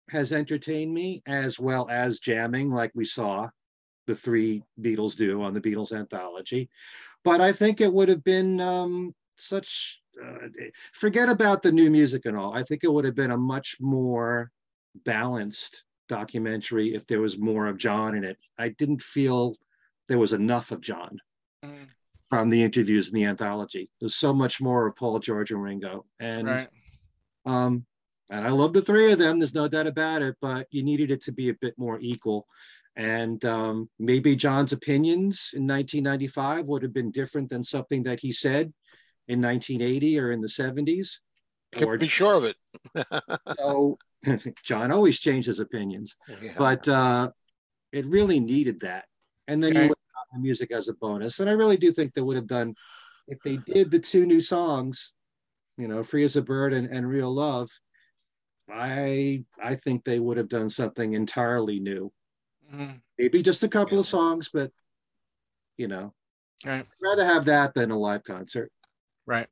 has 0.09 0.33
entertained 0.33 0.93
me 0.93 1.23
as 1.27 1.59
well 1.59 1.89
as 1.91 2.21
jamming, 2.21 2.71
like 2.71 2.93
we 2.95 3.05
saw 3.05 3.49
the 4.07 4.15
three 4.15 4.63
Beatles 4.81 5.17
do 5.17 5.43
on 5.43 5.55
the 5.55 5.61
Beatles 5.61 5.93
anthology. 5.93 6.69
But 7.25 7.41
I 7.41 7.53
think 7.53 7.81
it 7.81 7.93
would 7.93 8.09
have 8.09 8.25
been 8.25 8.61
um, 8.61 9.15
such, 9.37 10.01
uh, 10.23 10.49
forget 10.93 11.29
about 11.29 11.63
the 11.63 11.73
new 11.73 11.91
music 11.91 12.27
and 12.27 12.37
all. 12.37 12.53
I 12.53 12.65
think 12.65 12.83
it 12.83 12.93
would 12.93 13.05
have 13.05 13.15
been 13.15 13.31
a 13.31 13.39
much 13.39 13.77
more 13.81 14.51
balanced 15.05 15.85
documentary 16.09 16.95
if 16.95 17.07
there 17.07 17.21
was 17.21 17.39
more 17.39 17.67
of 17.67 17.79
John 17.79 18.17
in 18.17 18.25
it. 18.25 18.37
I 18.59 18.71
didn't 18.71 19.03
feel 19.03 19.57
there 20.09 20.19
was 20.19 20.33
enough 20.33 20.73
of 20.73 20.81
John 20.81 21.19
from 22.31 22.49
the 22.49 22.63
interviews 22.63 23.09
in 23.09 23.15
the 23.15 23.25
anthology. 23.25 23.91
There's 24.01 24.15
so 24.15 24.33
much 24.33 24.61
more 24.61 24.87
of 24.87 24.97
Paul, 24.97 25.19
George, 25.19 25.51
and 25.51 25.63
Ringo. 25.63 26.07
And 26.19 26.49
Right. 26.49 26.69
um, 27.45 27.85
and 28.31 28.47
I 28.47 28.51
love 28.51 28.73
the 28.73 28.81
three 28.81 29.13
of 29.13 29.19
them. 29.19 29.39
There's 29.39 29.53
no 29.55 29.69
doubt 29.69 29.87
about 29.87 30.23
it. 30.23 30.37
But 30.41 30.67
you 30.71 30.83
needed 30.83 31.11
it 31.11 31.23
to 31.25 31.33
be 31.33 31.51
a 31.51 31.55
bit 31.55 31.75
more 31.77 31.99
equal. 32.01 32.47
And 32.97 33.45
um, 33.45 33.91
maybe 33.99 34.37
John's 34.37 34.73
opinions 34.73 35.51
in 35.53 35.67
1995 35.67 36.67
would 36.67 36.83
have 36.83 36.95
been 36.95 37.11
different 37.11 37.51
than 37.51 37.65
something 37.65 38.03
that 38.05 38.21
he 38.21 38.33
said 38.33 38.73
in 39.29 39.43
1980 39.43 40.19
or 40.19 40.33
in 40.33 40.41
the 40.41 40.49
70s. 40.49 41.19
Can 41.73 41.99
be 41.99 42.09
sure 42.09 42.35
of 42.35 42.45
it. 42.45 42.57
so 43.59 43.99
John 44.65 44.93
always 44.93 45.19
changed 45.21 45.49
his 45.49 45.59
opinions, 45.59 46.17
Yeah. 46.29 46.53
but 46.57 46.89
uh, 46.89 47.31
it 47.93 48.07
really 48.07 48.41
needed 48.41 48.81
that. 48.81 49.05
And 49.49 49.63
then 49.63 49.73
you 49.75 49.81
Okay. 49.81 49.89
would 49.89 49.99
have 49.99 50.02
the 50.33 50.39
music 50.39 50.71
as 50.73 50.89
a 50.89 50.95
bonus. 50.95 51.41
And 51.41 51.49
I 51.49 51.53
really 51.53 51.77
do 51.77 51.93
think 51.93 52.15
they 52.15 52.21
would 52.21 52.37
have 52.37 52.47
done, 52.47 52.75
if 53.29 53.39
they 53.45 53.57
did 53.57 53.91
the 53.91 53.99
two 53.99 54.27
new 54.27 54.41
songs, 54.41 55.13
you 55.77 55.89
know, 55.89 56.03
Free 56.03 56.25
as 56.25 56.37
a 56.37 56.43
Bird 56.43 56.73
and, 56.73 56.89
and 56.89 57.09
Real 57.09 57.33
Love, 57.33 57.71
I 58.71 59.45
I 59.63 59.77
think 59.77 60.05
they 60.05 60.19
would 60.19 60.37
have 60.37 60.49
done 60.49 60.71
something 60.71 61.13
entirely 61.13 61.81
new. 61.81 62.13
Mhm. 62.73 63.03
Maybe 63.19 63.43
just 63.43 63.63
a 63.63 63.69
couple 63.69 63.99
of 63.99 64.07
songs, 64.07 64.49
but 64.53 64.71
you 65.77 65.89
know, 65.89 66.15
Right. 66.65 66.87
I'd 66.87 67.03
rather 67.03 67.25
have 67.25 67.45
that 67.47 67.75
than 67.75 67.91
a 67.91 67.99
live 67.99 68.23
concert. 68.25 68.71
Right. 69.27 69.49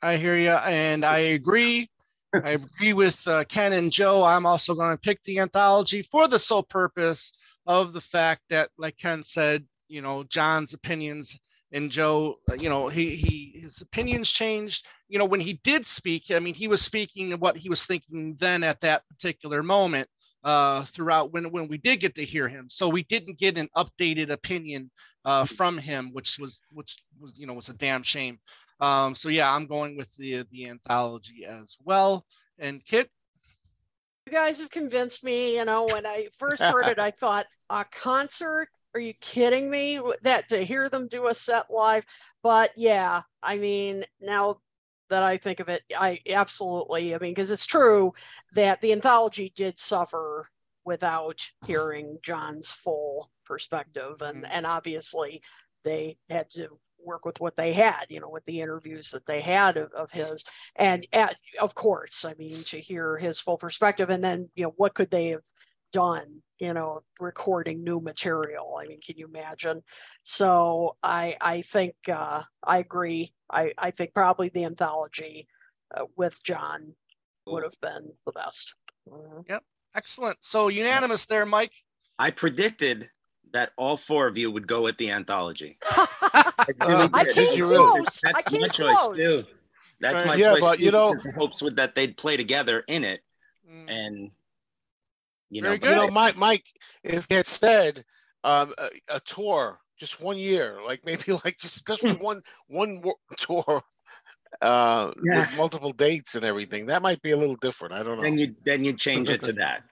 I 0.00 0.16
hear 0.16 0.36
you, 0.36 0.50
and 0.50 1.04
I 1.04 1.18
agree. 1.18 1.90
I 2.34 2.50
agree 2.52 2.92
with 2.92 3.26
uh, 3.26 3.44
Ken 3.44 3.72
and 3.72 3.92
Joe. 3.92 4.22
I'm 4.24 4.46
also 4.46 4.74
going 4.74 4.94
to 4.94 5.00
pick 5.00 5.22
the 5.22 5.38
anthology 5.38 6.02
for 6.02 6.28
the 6.28 6.38
sole 6.38 6.62
purpose 6.62 7.32
of 7.66 7.92
the 7.92 8.00
fact 8.00 8.42
that, 8.50 8.70
like 8.78 8.96
Ken 8.96 9.22
said, 9.22 9.66
you 9.92 10.00
know, 10.00 10.24
John's 10.24 10.72
opinions 10.72 11.38
and 11.70 11.90
Joe, 11.90 12.36
uh, 12.50 12.54
you 12.54 12.68
know, 12.68 12.88
he 12.88 13.14
he 13.14 13.60
his 13.60 13.80
opinions 13.82 14.30
changed. 14.30 14.86
You 15.08 15.18
know, 15.18 15.26
when 15.26 15.40
he 15.40 15.60
did 15.64 15.86
speak, 15.86 16.30
I 16.30 16.38
mean, 16.38 16.54
he 16.54 16.66
was 16.66 16.80
speaking 16.80 17.32
what 17.32 17.56
he 17.58 17.68
was 17.68 17.84
thinking 17.84 18.36
then 18.40 18.62
at 18.62 18.80
that 18.80 19.06
particular 19.08 19.62
moment. 19.62 20.08
Uh, 20.44 20.84
throughout 20.86 21.32
when 21.32 21.52
when 21.52 21.68
we 21.68 21.78
did 21.78 22.00
get 22.00 22.16
to 22.16 22.24
hear 22.24 22.48
him, 22.48 22.66
so 22.68 22.88
we 22.88 23.04
didn't 23.04 23.38
get 23.38 23.56
an 23.56 23.68
updated 23.76 24.28
opinion 24.28 24.90
uh, 25.24 25.44
from 25.44 25.78
him, 25.78 26.10
which 26.12 26.36
was 26.40 26.62
which 26.72 26.96
was 27.20 27.30
you 27.36 27.46
know 27.46 27.52
was 27.52 27.68
a 27.68 27.74
damn 27.74 28.02
shame. 28.02 28.40
Um, 28.80 29.14
so 29.14 29.28
yeah, 29.28 29.54
I'm 29.54 29.68
going 29.68 29.96
with 29.96 30.12
the 30.16 30.44
the 30.50 30.68
anthology 30.68 31.44
as 31.46 31.76
well. 31.84 32.26
And 32.58 32.84
Kit, 32.84 33.08
You 34.26 34.32
guys 34.32 34.58
have 34.58 34.70
convinced 34.70 35.22
me. 35.22 35.58
You 35.58 35.64
know, 35.64 35.84
when 35.84 36.06
I 36.06 36.26
first 36.36 36.60
heard 36.60 36.88
it, 36.88 36.98
I 36.98 37.12
thought 37.12 37.46
a 37.70 37.84
concert. 37.84 38.68
Are 38.94 39.00
you 39.00 39.14
kidding 39.14 39.70
me? 39.70 40.00
That 40.22 40.48
to 40.50 40.64
hear 40.64 40.88
them 40.88 41.08
do 41.08 41.28
a 41.28 41.34
set 41.34 41.70
live. 41.70 42.04
But 42.42 42.72
yeah, 42.76 43.22
I 43.42 43.56
mean, 43.56 44.04
now 44.20 44.58
that 45.10 45.22
I 45.22 45.36
think 45.36 45.60
of 45.60 45.68
it, 45.68 45.82
I 45.96 46.20
absolutely. 46.28 47.14
I 47.14 47.18
mean, 47.18 47.32
because 47.32 47.50
it's 47.50 47.66
true 47.66 48.12
that 48.54 48.80
the 48.80 48.92
anthology 48.92 49.52
did 49.54 49.78
suffer 49.78 50.48
without 50.84 51.50
hearing 51.66 52.18
John's 52.22 52.70
full 52.70 53.30
perspective. 53.44 54.20
And 54.20 54.44
mm-hmm. 54.44 54.52
and 54.52 54.66
obviously 54.66 55.42
they 55.84 56.18
had 56.28 56.50
to 56.50 56.78
work 57.04 57.24
with 57.24 57.40
what 57.40 57.56
they 57.56 57.72
had, 57.72 58.06
you 58.08 58.20
know, 58.20 58.30
with 58.30 58.44
the 58.44 58.60
interviews 58.60 59.10
that 59.10 59.26
they 59.26 59.40
had 59.40 59.76
of, 59.76 59.92
of 59.92 60.10
his. 60.12 60.44
And 60.76 61.06
at, 61.12 61.36
of 61.60 61.74
course, 61.74 62.24
I 62.24 62.34
mean, 62.38 62.62
to 62.64 62.78
hear 62.78 63.16
his 63.16 63.40
full 63.40 63.58
perspective 63.58 64.08
and 64.08 64.22
then, 64.22 64.50
you 64.54 64.64
know, 64.64 64.74
what 64.76 64.94
could 64.94 65.10
they 65.10 65.28
have 65.28 65.42
done, 65.92 66.42
you 66.62 66.72
know, 66.72 67.02
recording 67.18 67.82
new 67.82 67.98
material. 68.00 68.78
I 68.80 68.86
mean, 68.86 69.00
can 69.00 69.18
you 69.18 69.26
imagine? 69.26 69.82
So 70.22 70.96
I 71.02 71.36
I 71.40 71.62
think 71.62 71.96
uh, 72.08 72.42
I 72.62 72.78
agree. 72.78 73.34
I, 73.50 73.72
I 73.76 73.90
think 73.90 74.14
probably 74.14 74.48
the 74.48 74.64
anthology 74.64 75.48
uh, 75.94 76.04
with 76.16 76.40
John 76.44 76.94
would 77.46 77.64
have 77.64 77.78
been 77.80 78.12
the 78.24 78.30
best. 78.32 78.74
Mhm. 79.10 79.44
Yep. 79.48 79.64
Excellent. 79.96 80.38
So 80.40 80.68
unanimous 80.68 81.26
there, 81.26 81.44
Mike. 81.44 81.72
I 82.16 82.30
predicted 82.30 83.10
that 83.52 83.72
all 83.76 83.96
four 83.96 84.28
of 84.28 84.38
you 84.38 84.48
would 84.52 84.68
go 84.68 84.84
with 84.84 84.96
the 84.98 85.10
anthology. 85.10 85.78
I 85.90 87.24
did. 87.24 87.34
came 87.34 87.58
You 87.58 87.66
close. 87.66 88.20
That's 88.22 88.38
I 88.38 88.42
came 88.42 88.60
my 88.60 88.68
choice 88.68 88.96
close. 88.98 89.16
too. 89.18 89.42
That's 90.00 90.24
my 90.24 90.36
Yeah, 90.36 90.52
choice 90.52 90.60
but, 90.60 90.78
you 90.78 90.92
know- 90.92 91.14
hopes 91.36 91.60
with 91.60 91.74
that 91.76 91.96
they'd 91.96 92.16
play 92.16 92.36
together 92.36 92.84
in 92.86 93.02
it, 93.02 93.20
Mm. 93.68 93.90
and 93.90 94.30
you 95.52 95.60
Very 95.62 95.76
know, 95.76 95.80
good. 95.80 95.90
You 95.90 96.06
know, 96.06 96.10
Mike, 96.10 96.36
Mike, 96.36 96.64
if 97.04 97.26
it 97.30 97.46
said 97.46 98.04
um, 98.42 98.74
a, 98.78 98.88
a 99.16 99.20
tour, 99.20 99.78
just 100.00 100.20
one 100.20 100.38
year, 100.38 100.78
like 100.84 101.02
maybe 101.04 101.32
like 101.44 101.58
just 101.58 101.84
just 101.86 102.02
one 102.20 102.42
one 102.68 103.02
tour 103.36 103.82
uh, 104.62 105.12
Yeah. 105.22 105.40
with 105.40 105.56
multiple 105.56 105.92
dates 105.92 106.34
and 106.34 106.44
everything, 106.44 106.86
that 106.86 107.02
might 107.02 107.20
be 107.20 107.32
a 107.32 107.36
little 107.36 107.56
different. 107.56 107.94
I 107.94 108.02
don't 108.02 108.16
know. 108.16 108.22
then 108.22 108.38
you 108.38 108.56
then 108.64 108.82
you 108.84 108.94
change 108.94 109.28
it 109.30 109.42
to 109.42 109.52
that. 109.54 109.82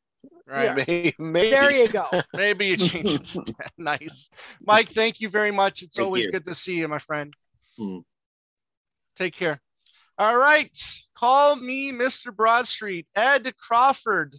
Right. 0.46 0.74
Maybe, 0.76 1.14
maybe. 1.18 1.50
There 1.50 1.72
you 1.72 1.88
go. 1.88 2.06
Maybe 2.34 2.66
you 2.68 2.76
change 2.76 3.36
it. 3.36 3.54
nice. 3.78 4.28
Mike, 4.60 4.88
thank 4.88 5.20
you 5.20 5.28
very 5.28 5.52
much. 5.52 5.82
It's 5.82 5.96
Thank 5.96 6.06
always 6.06 6.24
you. 6.24 6.32
good 6.32 6.46
to 6.46 6.54
see 6.56 6.74
you, 6.76 6.88
my 6.88 6.98
friend. 6.98 7.32
Hmm. 7.78 7.98
Take 9.16 9.34
care. 9.34 9.60
All 10.18 10.36
right. 10.36 10.76
Call 11.16 11.54
me 11.54 11.92
Mr. 11.92 12.34
Broad 12.34 12.66
Street. 12.66 13.06
Ed 13.14 13.52
Crawford. 13.58 14.34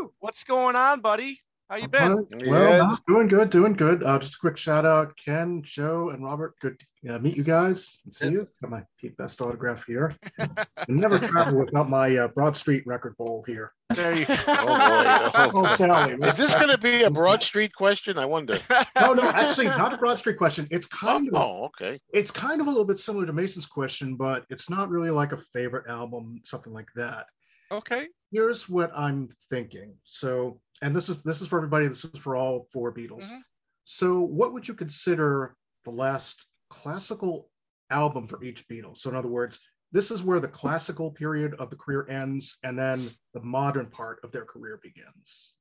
Woo! 0.00 0.12
What's 0.20 0.44
going 0.44 0.76
on, 0.76 1.00
buddy? 1.00 1.40
How 1.68 1.76
you 1.76 1.86
been? 1.86 2.26
Well, 2.46 2.98
doing 3.06 3.28
good, 3.28 3.50
doing 3.50 3.74
good. 3.74 4.02
Uh, 4.02 4.18
just 4.18 4.34
a 4.34 4.38
quick 4.40 4.56
shout 4.56 4.84
out, 4.84 5.16
Ken, 5.16 5.62
Joe, 5.62 6.10
and 6.10 6.24
Robert. 6.24 6.54
Good 6.60 6.80
to 7.04 7.14
uh, 7.14 7.18
meet 7.20 7.36
you 7.36 7.44
guys 7.44 8.00
and 8.04 8.12
see 8.12 8.28
you. 8.30 8.48
Got 8.60 8.70
my 8.72 8.82
Pete 8.98 9.16
Best 9.16 9.40
autograph 9.40 9.86
here. 9.86 10.16
I 10.38 10.48
never 10.88 11.20
travel 11.20 11.60
without 11.60 11.88
my 11.88 12.16
uh, 12.16 12.26
Broad 12.28 12.56
Street 12.56 12.84
record 12.86 13.16
bowl 13.18 13.44
here. 13.46 13.72
There 13.90 14.16
you 14.16 14.24
go. 14.26 14.34
Oh 14.48 15.50
boy. 15.52 15.60
Oh, 15.68 15.74
Sally. 15.76 16.14
Is 16.26 16.36
this 16.36 16.54
going 16.54 16.70
to 16.70 16.78
be 16.78 17.04
a 17.04 17.10
Broad 17.10 17.40
Street 17.40 17.72
question? 17.72 18.18
I 18.18 18.24
wonder. 18.24 18.58
No, 19.00 19.12
no, 19.12 19.22
actually, 19.30 19.66
not 19.66 19.92
a 19.94 19.96
Broad 19.96 20.18
Street 20.18 20.38
question. 20.38 20.66
It's 20.72 20.86
kind 20.86 21.28
of 21.28 21.34
Oh, 21.34 21.64
okay. 21.66 22.00
it's 22.12 22.32
kind 22.32 22.60
of 22.60 22.66
a 22.66 22.70
little 22.70 22.84
bit 22.84 22.98
similar 22.98 23.26
to 23.26 23.32
Mason's 23.32 23.66
question, 23.66 24.16
but 24.16 24.44
it's 24.50 24.68
not 24.68 24.88
really 24.88 25.10
like 25.10 25.30
a 25.30 25.36
favorite 25.36 25.88
album, 25.88 26.40
something 26.44 26.72
like 26.72 26.88
that. 26.96 27.26
Okay. 27.70 28.08
Here's 28.32 28.68
what 28.68 28.90
I'm 28.96 29.28
thinking. 29.48 29.94
So, 30.04 30.60
and 30.82 30.94
this 30.94 31.08
is 31.08 31.22
this 31.22 31.40
is 31.40 31.48
for 31.48 31.58
everybody. 31.58 31.86
This 31.88 32.04
is 32.04 32.18
for 32.18 32.36
all 32.36 32.66
four 32.72 32.92
Beatles. 32.92 33.24
Mhm. 33.30 33.40
So, 33.84 34.20
what 34.20 34.52
would 34.52 34.66
you 34.68 34.74
consider 34.74 35.56
the 35.84 35.90
last 35.90 36.46
classical 36.68 37.50
album 37.90 38.26
for 38.28 38.42
each 38.44 38.66
Beatle? 38.68 38.96
So, 38.96 39.10
in 39.10 39.16
other 39.16 39.28
words, 39.28 39.60
this 39.92 40.10
is 40.10 40.22
where 40.22 40.38
the 40.40 40.48
classical 40.48 41.10
period 41.10 41.54
of 41.54 41.70
the 41.70 41.76
career 41.76 42.06
ends, 42.08 42.58
and 42.62 42.78
then 42.78 43.10
the 43.34 43.40
modern 43.40 43.86
part 43.90 44.20
of 44.22 44.30
their 44.32 44.44
career 44.44 44.78
begins. 44.82 45.54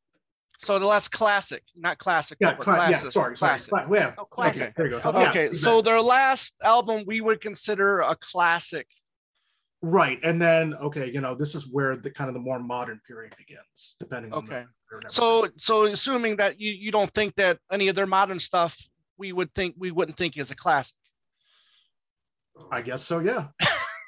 So 0.62 0.78
the 0.78 0.86
last 0.86 1.08
classic, 1.14 1.64
not 1.76 2.00
classic. 2.00 2.38
Yeah, 2.42 2.54
but 2.56 2.64
cla- 2.66 2.74
yeah, 2.76 2.88
classic. 2.90 3.12
sorry, 3.12 3.38
sorry, 3.38 3.50
classic. 3.52 3.70
cla- 3.70 3.88
yeah, 3.98 4.14
Oh, 4.18 4.26
classic. 4.26 4.62
Okay, 4.64 4.74
there 4.76 4.86
you 4.88 5.00
go. 5.02 5.10
Okay, 5.10 5.22
Yeah, 5.22 5.32
so 5.54 5.80
exactly. 5.80 5.82
their 5.84 6.02
last 6.02 6.54
album 6.62 7.04
we 7.08 7.22
would 7.22 7.40
consider 7.40 8.02
a 8.02 8.16
classic. 8.18 8.88
Right, 9.82 10.20
and 10.24 10.42
then 10.42 10.74
okay, 10.76 11.10
you 11.12 11.22
know, 11.22 11.36
this 11.36 11.56
is 11.56 11.68
where 11.68 11.96
the 11.96 12.10
kind 12.12 12.28
of 12.28 12.34
the 12.34 12.40
more 12.40 12.60
modern 12.60 13.00
period 13.08 13.34
begins, 13.38 13.96
depending 14.00 14.32
on 14.34 14.40
Okay. 14.40 14.48
career 14.48 14.66
and 14.92 15.06
everything. 15.06 15.10
So 15.12 15.48
so 15.58 15.84
assuming 15.86 16.36
that 16.38 16.60
you, 16.60 16.72
you 16.72 16.92
don't 16.92 17.12
think 17.14 17.36
that 17.36 17.60
any 17.72 17.88
of 17.88 17.96
their 17.96 18.08
modern 18.08 18.40
stuff 18.40 18.78
we 19.18 19.34
would 19.34 19.54
think 19.54 19.76
we 19.78 19.92
wouldn't 19.92 20.18
think 20.18 20.38
is 20.38 20.52
a 20.52 20.56
classic. 20.56 20.96
I 22.72 22.82
guess 22.82 23.04
so. 23.04 23.20
Yeah. 23.20 23.48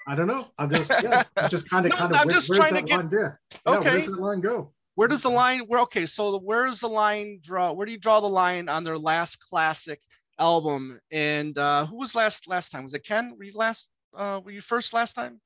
I 0.07 0.15
don't 0.15 0.27
know. 0.27 0.47
I'm 0.57 0.69
just 0.69 0.91
yeah, 1.03 1.23
just 1.49 1.69
kind 1.69 1.85
of 1.85 1.91
No, 1.91 1.95
kind 1.97 2.11
of. 2.11 2.17
I'm 2.19 2.29
just 2.29 2.51
trying 2.53 2.73
to 2.73 2.81
get-. 2.81 3.05
Yeah, 3.11 3.31
Okay. 3.67 3.89
Where's 3.91 4.05
that 4.07 4.19
line 4.19 4.41
go? 4.41 4.73
Where 4.95 5.07
does 5.07 5.21
the 5.21 5.29
line 5.29 5.59
where 5.61 5.79
okay, 5.81 6.05
so 6.05 6.37
where's 6.39 6.79
the 6.81 6.89
line 6.89 7.39
draw? 7.43 7.71
Where 7.71 7.85
do 7.85 7.91
you 7.91 7.97
draw 7.99 8.19
the 8.19 8.27
line 8.29 8.67
on 8.67 8.83
their 8.83 8.97
last 8.97 9.39
classic 9.39 10.01
album? 10.39 10.99
And 11.11 11.57
uh 11.57 11.85
who 11.85 11.97
was 11.97 12.13
last 12.15 12.47
last 12.47 12.71
time? 12.71 12.83
Was 12.83 12.93
it 12.93 13.05
Ken? 13.05 13.35
Were 13.37 13.43
you 13.45 13.53
last 13.55 13.89
uh 14.17 14.41
were 14.43 14.51
you 14.51 14.61
first 14.61 14.91
last 14.93 15.13
time? 15.13 15.39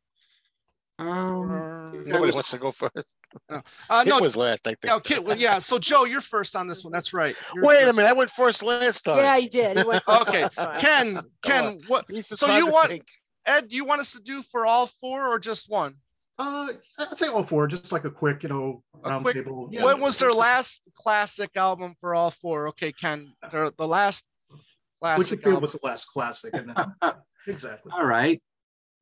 Um, 0.97 2.03
Nobody 2.05 2.31
wants 2.33 2.51
to 2.51 2.57
go 2.57 2.71
first. 2.71 3.07
Uh 3.51 4.03
It 4.05 4.07
no, 4.07 4.19
was 4.21 4.37
last, 4.37 4.65
I 4.65 4.69
think. 4.71 4.85
yeah, 4.85 4.95
okay, 4.95 5.19
well, 5.19 5.37
yeah. 5.37 5.59
So 5.59 5.77
Joe, 5.77 6.05
you're 6.05 6.21
first 6.21 6.55
on 6.55 6.67
this 6.67 6.85
one. 6.85 6.93
That's 6.93 7.13
right. 7.13 7.35
You're 7.53 7.65
Wait 7.65 7.83
a 7.83 7.91
minute, 7.91 8.07
I 8.07 8.13
went 8.13 8.29
first 8.31 8.63
last 8.63 9.03
time. 9.03 9.17
Yeah, 9.17 9.37
he 9.37 9.49
did. 9.49 9.77
He 9.77 9.83
went 9.83 10.03
first 10.05 10.29
Okay, 10.29 10.43
last 10.43 10.55
time. 10.55 10.79
Ken, 10.79 11.21
Ken, 11.43 11.81
what 11.87 12.05
He's 12.09 12.27
so 12.27 12.55
you 12.55 12.65
want 12.67 12.89
think. 12.91 13.05
Ed, 13.45 13.67
do 13.67 13.75
you 13.75 13.83
want 13.83 13.99
us 13.99 14.13
to 14.13 14.21
do 14.21 14.41
for 14.41 14.65
all 14.65 14.87
four 15.01 15.27
or 15.27 15.37
just 15.37 15.69
one? 15.69 15.95
Uh, 16.39 16.69
I'd 16.97 17.17
say 17.17 17.27
all 17.27 17.43
four, 17.43 17.67
just 17.67 17.91
like 17.91 18.05
a 18.05 18.09
quick, 18.11 18.43
you 18.43 18.49
know, 18.49 18.83
round 19.03 19.25
quick- 19.25 19.35
table. 19.35 19.67
What 19.69 19.99
was 19.99 20.17
their 20.17 20.31
last 20.33 20.87
classic 20.95 21.51
album 21.57 21.95
for 21.99 22.15
all 22.15 22.31
four? 22.31 22.69
Okay, 22.69 22.93
Ken, 22.93 23.33
their, 23.51 23.69
the 23.71 23.87
last 23.87 24.23
Which 24.49 24.61
classic 25.01 25.31
you 25.31 25.37
feel 25.39 25.49
album. 25.55 25.61
was 25.63 25.73
the 25.73 25.79
last 25.83 26.05
classic? 26.05 26.53
And 26.53 26.73
then, 26.73 27.13
exactly. 27.47 27.91
all 27.93 28.05
right. 28.05 28.41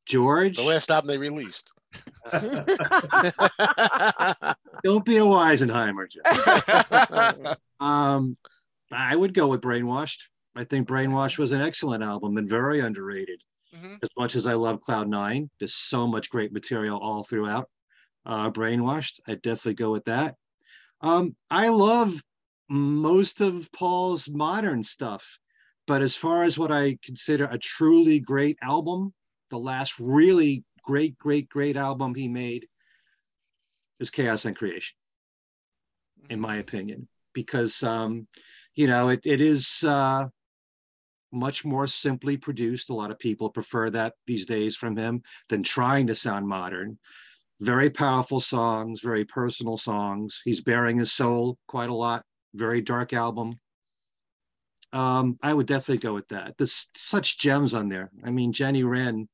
George, 0.06 0.56
The 0.56 0.62
last 0.62 0.90
album 0.90 1.08
they 1.08 1.18
released. 1.18 1.70
don't 4.82 5.04
be 5.04 5.18
a 5.18 5.22
Weisenheimer, 5.22 6.08
Joe. 6.08 7.54
um, 7.84 8.36
I 8.90 9.14
would 9.14 9.34
go 9.34 9.46
with 9.48 9.60
Brainwashed. 9.60 10.22
I 10.56 10.64
think 10.64 10.88
Brainwashed 10.88 11.38
was 11.38 11.52
an 11.52 11.60
excellent 11.60 12.02
album 12.04 12.36
and 12.36 12.48
very 12.48 12.80
underrated. 12.80 13.42
Mhm. 13.74 13.98
As 14.02 14.10
much 14.16 14.36
as 14.36 14.46
I 14.46 14.54
love 14.54 14.80
Cloud 14.80 15.08
Nine, 15.08 15.50
there's 15.58 15.74
so 15.74 16.06
much 16.06 16.30
great 16.30 16.52
material 16.52 16.98
all 16.98 17.24
throughout. 17.24 17.68
Uh, 18.24 18.50
Brainwashed, 18.50 19.20
I'd 19.26 19.42
definitely 19.42 19.74
go 19.74 19.90
with 19.90 20.04
that. 20.04 20.36
Um, 21.00 21.36
I 21.50 21.68
love 21.68 22.22
most 22.68 23.40
of 23.40 23.70
Paul's 23.72 24.28
modern 24.30 24.84
stuff, 24.84 25.38
but 25.86 26.00
as 26.02 26.16
far 26.16 26.44
as 26.44 26.58
what 26.58 26.72
I 26.72 26.98
consider 27.02 27.44
a 27.44 27.58
truly 27.58 28.20
great 28.20 28.56
album, 28.62 29.12
the 29.50 29.58
last 29.58 29.98
really 29.98 30.64
great, 30.84 31.18
great, 31.18 31.48
great 31.48 31.76
album 31.76 32.14
he 32.14 32.28
made 32.28 32.66
is 34.00 34.10
Chaos 34.10 34.44
and 34.44 34.56
Creation, 34.56 34.96
in 36.30 36.40
my 36.40 36.56
opinion, 36.56 37.08
because 37.32 37.82
um, 37.82 38.26
you 38.74 38.86
know 38.86 39.08
it 39.08 39.20
it 39.24 39.40
is 39.40 39.82
uh, 39.86 40.28
much 41.32 41.64
more 41.64 41.86
simply 41.86 42.36
produced. 42.36 42.90
A 42.90 42.94
lot 42.94 43.10
of 43.10 43.18
people 43.18 43.50
prefer 43.50 43.90
that 43.90 44.14
these 44.26 44.46
days 44.46 44.76
from 44.76 44.96
him 44.96 45.22
than 45.48 45.62
trying 45.62 46.06
to 46.08 46.14
sound 46.14 46.46
modern. 46.46 46.98
Very 47.60 47.88
powerful 47.88 48.40
songs, 48.40 49.00
very 49.00 49.24
personal 49.24 49.76
songs. 49.76 50.40
He's 50.44 50.60
bearing 50.60 50.98
his 50.98 51.12
soul 51.12 51.56
quite 51.66 51.88
a 51.88 51.94
lot. 51.94 52.24
Very 52.52 52.80
dark 52.80 53.12
album. 53.12 53.58
Um, 54.92 55.38
I 55.42 55.52
would 55.52 55.66
definitely 55.66 55.98
go 55.98 56.14
with 56.14 56.28
that. 56.28 56.54
There's 56.56 56.88
such 56.96 57.38
gems 57.38 57.74
on 57.74 57.88
there. 57.88 58.10
I 58.24 58.30
mean, 58.30 58.52
Jenny 58.52 58.84
Wren 58.84 59.28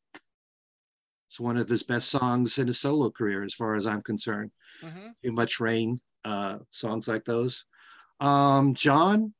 it's 1.30 1.38
one 1.38 1.56
of 1.56 1.68
his 1.68 1.84
best 1.84 2.08
songs 2.08 2.58
in 2.58 2.66
his 2.66 2.80
solo 2.80 3.08
career, 3.08 3.44
as 3.44 3.54
far 3.54 3.76
as 3.76 3.86
I'm 3.86 4.02
concerned. 4.02 4.50
Mhm. 4.82 5.14
Too 5.22 5.30
Much 5.30 5.60
Rain, 5.60 6.00
uh, 6.24 6.58
songs 6.72 7.06
like 7.06 7.24
those. 7.24 7.66
Um, 8.18 8.74
John, 8.74 9.32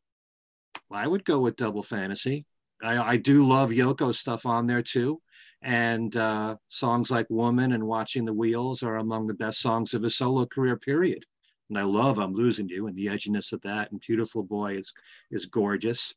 I 0.89 1.09
would 1.09 1.25
go 1.25 1.41
with 1.41 1.57
Double 1.57 1.83
Fantasy. 1.83 2.47
I, 2.81 3.15
I 3.15 3.17
do 3.17 3.45
love 3.45 3.71
Yoko 3.71 4.15
stuff 4.15 4.47
on 4.47 4.69
there 4.69 4.83
too. 4.83 5.21
And 5.63 6.17
uh, 6.17 6.59
songs 6.69 7.11
like 7.11 7.29
Woman 7.29 7.73
and 7.73 7.89
Watching 7.89 8.25
the 8.25 8.33
Wheels 8.33 8.85
are 8.85 8.99
among 8.99 9.27
the 9.27 9.35
best 9.35 9.59
songs 9.59 9.93
of 9.93 10.05
his 10.05 10.17
solo 10.17 10.47
career, 10.47 10.77
period. 10.77 11.25
And 11.71 11.77
I 11.77 11.83
love 11.83 12.19
I'm 12.19 12.35
Losing 12.35 12.69
You 12.69 12.87
and 12.87 12.97
the 12.97 13.07
edginess 13.07 13.53
of 13.53 13.63
that. 13.63 13.91
And 13.91 14.01
Beautiful 14.01 14.45
Boy 14.45 14.77
is, 14.79 14.93
is 15.33 15.47
gorgeous. 15.47 16.15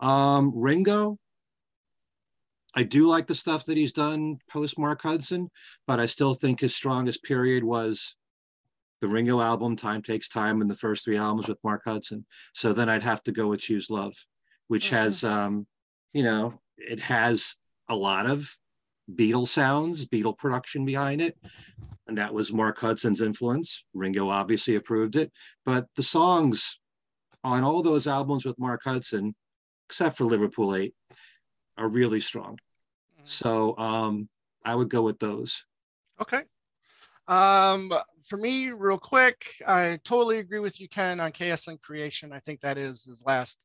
Um, 0.00 0.52
Ringo, 0.52 1.20
I 2.74 2.82
do 2.82 3.06
like 3.06 3.26
the 3.26 3.34
stuff 3.34 3.66
that 3.66 3.76
he's 3.76 3.92
done 3.92 4.38
post 4.50 4.78
Mark 4.78 5.02
Hudson, 5.02 5.50
but 5.86 6.00
I 6.00 6.06
still 6.06 6.34
think 6.34 6.60
his 6.60 6.74
strongest 6.74 7.22
period 7.22 7.64
was 7.64 8.16
the 9.00 9.08
Ringo 9.08 9.40
album, 9.40 9.76
Time 9.76 10.00
Takes 10.00 10.28
Time, 10.28 10.60
and 10.60 10.70
the 10.70 10.76
first 10.76 11.04
three 11.04 11.16
albums 11.18 11.48
with 11.48 11.58
Mark 11.64 11.82
Hudson. 11.84 12.24
So 12.54 12.72
then 12.72 12.88
I'd 12.88 13.02
have 13.02 13.22
to 13.24 13.32
go 13.32 13.48
with 13.48 13.60
Choose 13.60 13.90
Love, 13.90 14.14
which 14.68 14.88
has, 14.90 15.24
um, 15.24 15.66
you 16.12 16.22
know, 16.22 16.60
it 16.78 17.00
has 17.00 17.56
a 17.88 17.94
lot 17.94 18.26
of 18.26 18.48
Beatle 19.12 19.46
sounds, 19.48 20.06
Beatle 20.06 20.38
production 20.38 20.84
behind 20.84 21.20
it. 21.20 21.36
and 22.06 22.18
that 22.18 22.34
was 22.34 22.52
Mark 22.52 22.78
Hudson's 22.78 23.20
influence. 23.20 23.84
Ringo 23.94 24.28
obviously 24.28 24.74
approved 24.76 25.16
it, 25.16 25.32
but 25.64 25.86
the 25.96 26.02
songs 26.02 26.78
on 27.44 27.64
all 27.64 27.82
those 27.82 28.06
albums 28.06 28.44
with 28.44 28.58
Mark 28.58 28.82
Hudson, 28.84 29.34
except 29.88 30.16
for 30.16 30.24
Liverpool 30.24 30.74
8, 30.74 30.94
are 31.76 31.88
really 31.88 32.20
strong. 32.20 32.58
So 33.24 33.76
um, 33.78 34.28
I 34.64 34.74
would 34.74 34.88
go 34.88 35.02
with 35.02 35.18
those. 35.18 35.64
Okay. 36.20 36.42
Um, 37.28 37.92
for 38.28 38.36
me, 38.36 38.70
real 38.70 38.98
quick, 38.98 39.44
I 39.66 39.98
totally 40.04 40.38
agree 40.38 40.58
with 40.58 40.80
you, 40.80 40.88
Ken, 40.88 41.20
on 41.20 41.32
Chaos 41.32 41.68
and 41.68 41.80
Creation. 41.80 42.32
I 42.32 42.40
think 42.40 42.60
that 42.60 42.78
is 42.78 43.04
his 43.04 43.16
last, 43.24 43.58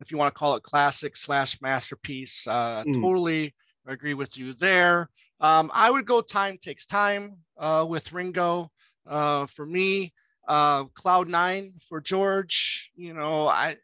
if 0.00 0.10
you 0.10 0.16
want 0.16 0.34
to 0.34 0.38
call 0.38 0.56
it 0.56 0.62
classic 0.62 1.16
slash 1.16 1.60
masterpiece. 1.60 2.46
Uh, 2.46 2.84
Mm. 2.86 3.02
Totally 3.02 3.54
agree 3.86 4.14
with 4.14 4.36
you 4.36 4.54
there. 4.54 5.10
Um, 5.40 5.70
I 5.74 5.90
would 5.90 6.06
go 6.06 6.20
Time 6.20 6.58
Takes 6.58 6.86
Time 6.86 7.36
uh, 7.58 7.84
with 7.88 8.12
Ringo. 8.12 8.70
Uh, 9.06 9.46
for 9.46 9.66
me, 9.66 10.12
uh, 10.48 10.84
Cloud 10.94 11.28
Nine 11.28 11.74
for 11.88 12.00
George. 12.00 12.90
You 12.94 13.14
know, 13.14 13.48
I 13.48 13.76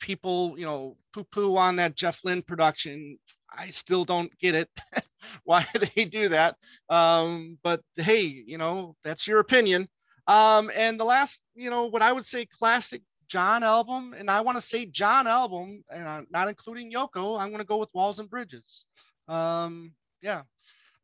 people, 0.00 0.58
you 0.58 0.64
know, 0.64 0.96
poo 1.16 1.24
poo 1.24 1.56
on 1.56 1.76
that 1.76 1.94
Jeff 1.94 2.20
Lynne 2.24 2.42
production. 2.42 3.18
I 3.56 3.70
still 3.70 4.04
don't 4.04 4.36
get 4.38 4.54
it 4.54 4.68
why 5.44 5.66
they 5.94 6.04
do 6.04 6.28
that. 6.28 6.56
Um, 6.90 7.58
but 7.62 7.80
hey, 7.96 8.20
you 8.20 8.58
know, 8.58 8.96
that's 9.02 9.26
your 9.26 9.40
opinion. 9.40 9.88
Um, 10.26 10.70
and 10.74 10.98
the 11.00 11.04
last, 11.04 11.40
you 11.54 11.70
know, 11.70 11.84
what 11.86 12.02
I 12.02 12.12
would 12.12 12.26
say 12.26 12.44
classic 12.44 13.02
John 13.28 13.62
album, 13.62 14.14
and 14.16 14.30
I 14.30 14.40
want 14.40 14.58
to 14.58 14.62
say 14.62 14.86
John 14.86 15.26
album, 15.26 15.82
and 15.90 16.06
I'm 16.06 16.26
not 16.30 16.48
including 16.48 16.92
Yoko, 16.92 17.40
I'm 17.40 17.48
going 17.48 17.58
to 17.58 17.64
go 17.64 17.78
with 17.78 17.94
Walls 17.94 18.18
and 18.18 18.28
Bridges. 18.28 18.84
Um, 19.28 19.92
yeah, 20.20 20.42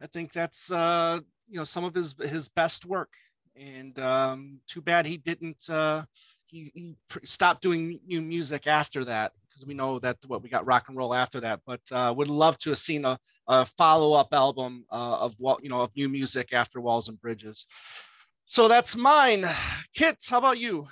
I 0.01 0.07
think 0.09 0.33
that's, 0.33 0.71
uh, 0.71 1.21
you 1.49 1.59
know, 1.59 1.65
some 1.65 1.85
of 1.85 1.95
his, 1.95 2.15
his 2.21 2.49
best 2.49 2.85
work. 2.85 3.13
And 3.57 3.99
um, 3.99 4.61
too 4.69 4.81
bad 4.81 5.07
he 5.07 5.17
didn't, 5.17 5.69
uh, 5.69 6.05
he, 6.47 6.71
he 6.75 6.97
stopped 7.25 7.63
doing 7.63 8.01
new 8.07 8.21
music 8.21 8.67
after 8.67 9.05
that 9.05 9.33
because 9.53 9.67
we 9.67 9.75
know 9.75 9.99
that 9.99 10.17
what 10.27 10.43
we 10.43 10.49
got 10.49 10.67
rock 10.67 10.85
and 10.89 10.97
roll 10.97 11.15
after 11.15 11.41
that. 11.41 11.61
But 11.67 11.81
uh, 11.91 12.13
would 12.17 12.29
love 12.29 12.59
to 12.59 12.71
have 12.71 12.79
seen 12.79 13.05
a, 13.05 13.19
a 13.49 13.65
follow 13.67 14.13
up 14.15 14.29
album 14.33 14.85
uh, 14.91 15.19
of 15.19 15.35
what 15.39 15.63
you 15.63 15.69
know 15.71 15.81
of 15.81 15.91
new 15.97 16.09
music 16.09 16.53
after 16.53 16.81
Walls 16.81 17.09
and 17.09 17.21
Bridges. 17.21 17.67
So 18.47 18.69
that's 18.69 18.97
mine. 18.97 19.47
Kits, 19.95 20.29
how 20.29 20.39
about 20.39 20.59
you? 20.59 20.89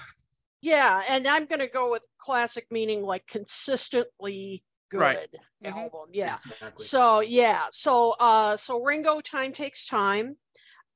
Yeah, 0.62 1.02
and 1.08 1.26
I'm 1.26 1.46
going 1.46 1.60
to 1.60 1.66
go 1.66 1.90
with 1.90 2.02
classic, 2.18 2.66
meaning 2.70 3.02
like 3.02 3.26
consistently 3.26 4.62
good 4.90 5.00
Right. 5.00 5.28
album. 5.64 6.08
Yeah. 6.12 6.36
Exactly. 6.50 6.84
So 6.84 7.20
yeah, 7.20 7.62
so 7.72 8.14
uh, 8.20 8.56
so 8.56 8.82
Ringo, 8.82 9.20
time 9.20 9.52
takes 9.52 9.86
time. 9.86 10.36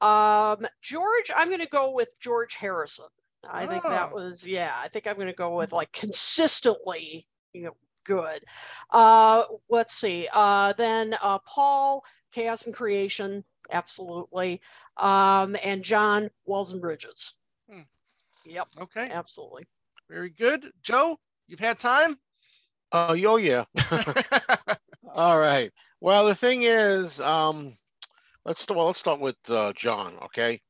Um, 0.00 0.66
George, 0.82 1.30
I'm 1.34 1.48
going 1.48 1.60
to 1.60 1.66
go 1.68 1.92
with 1.92 2.14
George 2.20 2.56
Harrison. 2.56 3.06
I 3.50 3.66
think 3.66 3.82
that 3.84 4.10
Oh. 4.12 4.16
was 4.16 4.46
yeah. 4.46 4.72
I 4.76 4.88
think 4.88 5.06
I'm 5.06 5.16
going 5.16 5.28
to 5.28 5.32
go 5.34 5.56
with 5.56 5.72
like 5.72 5.92
consistently, 5.92 7.26
you 7.54 7.62
know, 7.62 7.76
good. 8.04 8.44
Uh, 8.90 9.44
let's 9.70 9.94
see. 9.94 10.28
Uh, 10.32 10.72
then 10.74 11.16
uh, 11.22 11.38
Paul, 11.38 12.04
Chaos 12.32 12.66
and 12.66 12.74
Creation, 12.74 13.44
absolutely. 13.70 14.60
Um, 14.96 15.56
and 15.62 15.82
John, 15.82 16.30
Walls 16.44 16.72
and 16.72 16.80
Bridges. 16.80 17.34
Hmm. 17.70 17.82
Yep. 18.44 18.68
Okay. 18.82 19.08
Absolutely. 19.10 19.66
Very 20.10 20.30
good. 20.30 20.70
Joe, 20.82 21.18
you've 21.48 21.60
had 21.60 21.78
time? 21.78 22.18
Oh, 22.92 23.14
yo, 23.14 23.36
yeah. 23.36 23.64
All 25.14 25.38
right. 25.38 25.72
Well, 26.00 26.26
the 26.26 26.34
thing 26.34 26.64
is, 26.64 27.20
um, 27.20 27.76
let's 28.44 28.66
well, 28.68 28.86
let's 28.86 28.98
start 28.98 29.20
with 29.20 29.36
uh, 29.48 29.72
John. 29.74 30.14
Okay. 30.24 30.60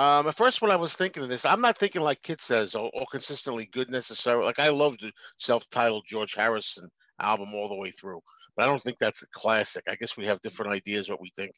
Um, 0.00 0.28
at 0.28 0.36
first, 0.38 0.62
when 0.62 0.70
I 0.70 0.76
was 0.76 0.94
thinking 0.94 1.22
of 1.24 1.28
this, 1.28 1.44
I'm 1.44 1.60
not 1.60 1.78
thinking 1.78 2.02
like 2.02 2.22
Kit 2.22 2.40
says, 2.40 2.74
or, 2.74 2.90
or 2.94 3.06
consistently 3.12 3.68
good 3.72 3.90
necessarily. 3.90 4.46
Like 4.46 4.58
I 4.58 4.70
love 4.70 4.96
the 5.00 5.12
self-titled 5.38 6.04
George 6.08 6.34
Harrison 6.34 6.88
album 7.20 7.54
all 7.54 7.68
the 7.68 7.76
way 7.76 7.92
through, 7.92 8.20
but 8.56 8.64
I 8.64 8.68
don't 8.68 8.82
think 8.82 8.98
that's 8.98 9.22
a 9.22 9.26
classic. 9.34 9.84
I 9.88 9.96
guess 9.96 10.16
we 10.16 10.26
have 10.26 10.40
different 10.42 10.72
ideas 10.72 11.10
what 11.10 11.20
we 11.20 11.30
think 11.36 11.52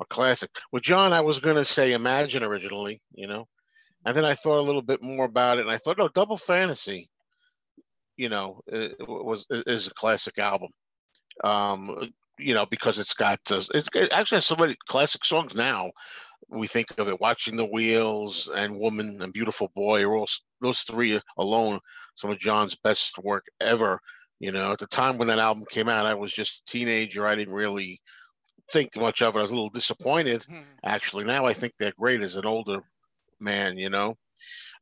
a 0.00 0.04
classic. 0.06 0.50
With 0.72 0.82
John, 0.84 1.12
I 1.12 1.20
was 1.20 1.38
gonna 1.40 1.64
say 1.64 1.92
Imagine 1.92 2.42
originally, 2.44 3.00
you 3.14 3.28
know, 3.28 3.46
and 4.04 4.16
then 4.16 4.24
I 4.24 4.34
thought 4.34 4.58
a 4.58 4.62
little 4.62 4.82
bit 4.82 5.02
more 5.02 5.26
about 5.26 5.58
it, 5.58 5.62
and 5.62 5.70
I 5.70 5.78
thought, 5.78 5.98
no, 5.98 6.08
Double 6.08 6.38
Fantasy, 6.38 7.10
you 8.16 8.28
know, 8.28 8.60
i- 8.72 8.90
was 9.00 9.46
is 9.50 9.86
a 9.88 9.94
classic 9.94 10.38
album. 10.38 10.70
Um, 11.44 12.12
you 12.38 12.54
know, 12.54 12.66
because 12.66 12.98
it's 12.98 13.14
got 13.14 13.40
uh, 13.50 13.62
it's 13.74 13.88
it 13.94 14.12
actually 14.12 14.36
has 14.36 14.46
so 14.46 14.56
many 14.56 14.76
classic 14.88 15.24
songs 15.24 15.54
now. 15.54 15.90
We 16.48 16.66
think 16.66 16.98
of 16.98 17.08
it, 17.08 17.20
watching 17.20 17.56
the 17.56 17.64
wheels 17.64 18.48
and 18.54 18.78
woman 18.78 19.20
and 19.20 19.32
beautiful 19.32 19.70
boy 19.74 20.02
are 20.02 20.16
all 20.16 20.28
those 20.60 20.80
three 20.80 21.20
alone 21.36 21.80
some 22.18 22.30
of 22.30 22.38
John's 22.38 22.74
best 22.74 23.16
work 23.18 23.46
ever. 23.60 24.00
You 24.40 24.52
know, 24.52 24.72
at 24.72 24.78
the 24.78 24.86
time 24.86 25.18
when 25.18 25.28
that 25.28 25.38
album 25.38 25.64
came 25.68 25.88
out, 25.88 26.06
I 26.06 26.14
was 26.14 26.32
just 26.32 26.62
a 26.66 26.70
teenager. 26.70 27.26
I 27.26 27.34
didn't 27.34 27.54
really 27.54 28.00
think 28.72 28.96
much 28.96 29.22
of 29.22 29.34
it. 29.34 29.38
I 29.38 29.42
was 29.42 29.50
a 29.50 29.54
little 29.54 29.70
disappointed. 29.70 30.44
Actually, 30.84 31.24
now 31.24 31.44
I 31.44 31.54
think 31.54 31.72
they're 31.78 31.92
great 31.98 32.22
as 32.22 32.36
an 32.36 32.46
older 32.46 32.80
man. 33.40 33.78
You 33.78 33.90
know, 33.90 34.16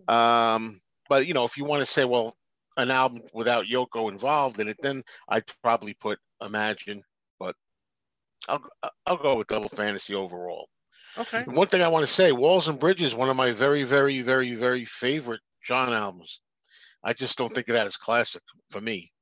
um, 0.08 0.80
but 1.08 1.26
you 1.26 1.34
know, 1.34 1.44
if 1.44 1.56
you 1.56 1.64
want 1.64 1.80
to 1.80 1.86
say, 1.86 2.04
well, 2.04 2.36
an 2.76 2.90
album 2.90 3.22
without 3.32 3.66
Yoko 3.66 4.10
involved 4.10 4.60
in 4.60 4.68
it, 4.68 4.76
then 4.82 5.02
I'd 5.28 5.44
probably 5.62 5.94
put 5.94 6.18
Imagine. 6.42 7.02
But 7.38 7.54
I'll 8.48 8.62
I'll 9.06 9.16
go 9.16 9.36
with 9.36 9.48
Double 9.48 9.70
Fantasy 9.70 10.14
overall. 10.14 10.68
Okay. 11.18 11.38
And 11.38 11.56
One 11.56 11.68
thing 11.68 11.82
I 11.82 11.88
want 11.88 12.06
to 12.06 12.12
say, 12.12 12.32
Walls 12.32 12.68
and 12.68 12.78
Bridges, 12.78 13.14
one 13.14 13.30
of 13.30 13.36
my 13.36 13.52
very, 13.52 13.84
very, 13.84 14.22
very, 14.22 14.54
very 14.54 14.84
favorite 14.84 15.40
John 15.66 15.92
albums. 15.92 16.40
I 17.02 17.12
just 17.12 17.38
don't 17.38 17.54
think 17.54 17.68
of 17.68 17.74
that 17.74 17.86
as 17.86 17.96
classic 17.96 18.42
for 18.70 18.80
me. 18.80 19.12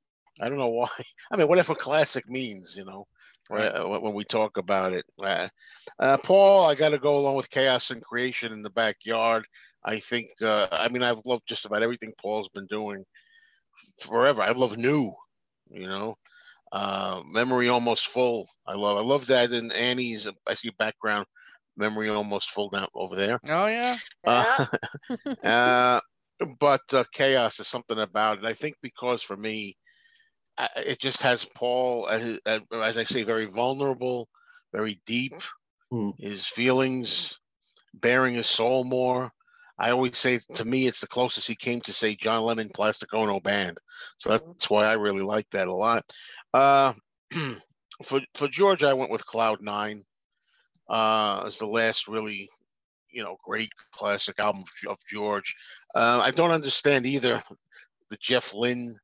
I 0.40 0.48
don't 0.48 0.58
know 0.58 0.68
why. 0.68 0.88
I 1.30 1.36
mean, 1.36 1.48
whatever 1.48 1.74
classic 1.74 2.28
means, 2.28 2.74
you 2.76 2.84
know, 2.84 3.06
right, 3.50 3.68
uh, 3.68 3.86
when 4.00 4.14
we 4.14 4.24
talk 4.24 4.56
about 4.56 4.92
it. 4.92 5.04
Uh, 5.22 5.48
uh, 5.98 6.16
Paul, 6.18 6.66
I 6.66 6.74
got 6.74 6.90
to 6.90 6.98
go 6.98 7.18
along 7.18 7.36
with 7.36 7.50
Chaos 7.50 7.90
and 7.90 8.02
Creation 8.02 8.52
in 8.52 8.62
the 8.62 8.70
backyard. 8.70 9.44
I 9.84 10.00
think, 10.00 10.30
uh, 10.40 10.66
I 10.72 10.88
mean, 10.88 11.02
I've 11.02 11.24
loved 11.24 11.44
just 11.46 11.66
about 11.66 11.82
everything 11.82 12.12
Paul's 12.20 12.48
been 12.48 12.66
doing 12.66 13.04
forever. 14.00 14.42
I 14.42 14.52
love 14.52 14.76
New, 14.76 15.12
you 15.70 15.86
know, 15.86 16.16
uh, 16.72 17.20
Memory 17.26 17.68
Almost 17.68 18.08
Full. 18.08 18.48
I 18.66 18.74
love, 18.74 18.96
I 18.96 19.02
love 19.02 19.26
that 19.26 19.52
in 19.52 19.70
Annie's, 19.72 20.26
I 20.46 20.54
see 20.54 20.70
background, 20.78 21.26
Memory 21.76 22.08
Almost 22.08 22.50
Full 22.50 22.70
down 22.70 22.88
over 22.94 23.16
there. 23.16 23.40
Oh 23.48 23.66
yeah. 23.66 23.96
Uh, 24.26 24.66
uh, 25.44 26.00
but 26.58 26.82
uh, 26.92 27.04
chaos 27.12 27.60
is 27.60 27.68
something 27.68 27.98
about 27.98 28.38
it. 28.38 28.44
I 28.44 28.54
think 28.54 28.76
because 28.82 29.22
for 29.22 29.36
me, 29.36 29.76
I, 30.56 30.68
it 30.76 31.00
just 31.00 31.22
has 31.22 31.46
Paul, 31.56 32.08
at 32.08 32.20
his, 32.20 32.38
at, 32.46 32.62
as 32.72 32.98
I 32.98 33.04
say, 33.04 33.22
very 33.24 33.46
vulnerable, 33.46 34.28
very 34.72 35.00
deep. 35.06 35.34
His 36.18 36.46
feelings, 36.46 37.38
bearing 37.94 38.34
his 38.34 38.48
soul 38.48 38.84
more. 38.84 39.30
I 39.78 39.90
always 39.90 40.16
say 40.16 40.40
to 40.54 40.64
me, 40.64 40.86
it's 40.86 41.00
the 41.00 41.08
closest 41.08 41.48
he 41.48 41.56
came 41.56 41.80
to 41.82 41.92
say 41.92 42.14
John 42.14 42.42
Lennon, 42.42 42.70
Plastic 42.72 43.12
Ono 43.12 43.40
Band. 43.40 43.78
So 44.18 44.30
that's 44.30 44.70
why 44.70 44.86
I 44.86 44.92
really 44.92 45.22
like 45.22 45.48
that 45.50 45.66
a 45.66 45.74
lot. 45.74 46.04
Uh, 46.52 46.92
for 48.04 48.20
for 48.36 48.48
George, 48.48 48.84
I 48.84 48.92
went 48.92 49.10
with 49.10 49.26
Cloud 49.26 49.62
Nine 49.62 50.04
uh, 50.88 51.44
as 51.46 51.58
the 51.58 51.66
last 51.66 52.08
really, 52.08 52.50
you 53.10 53.22
know, 53.22 53.36
great 53.44 53.70
classic 53.92 54.38
album 54.38 54.62
of- 54.62 54.92
of 54.92 54.98
George. 55.10 55.54
Uh, 55.94 56.20
I 56.22 56.30
don't 56.30 56.50
understand 56.50 57.06
either 57.06 57.42
the 58.10 58.16
Jeff 58.18 58.52
Lynne 58.54 58.98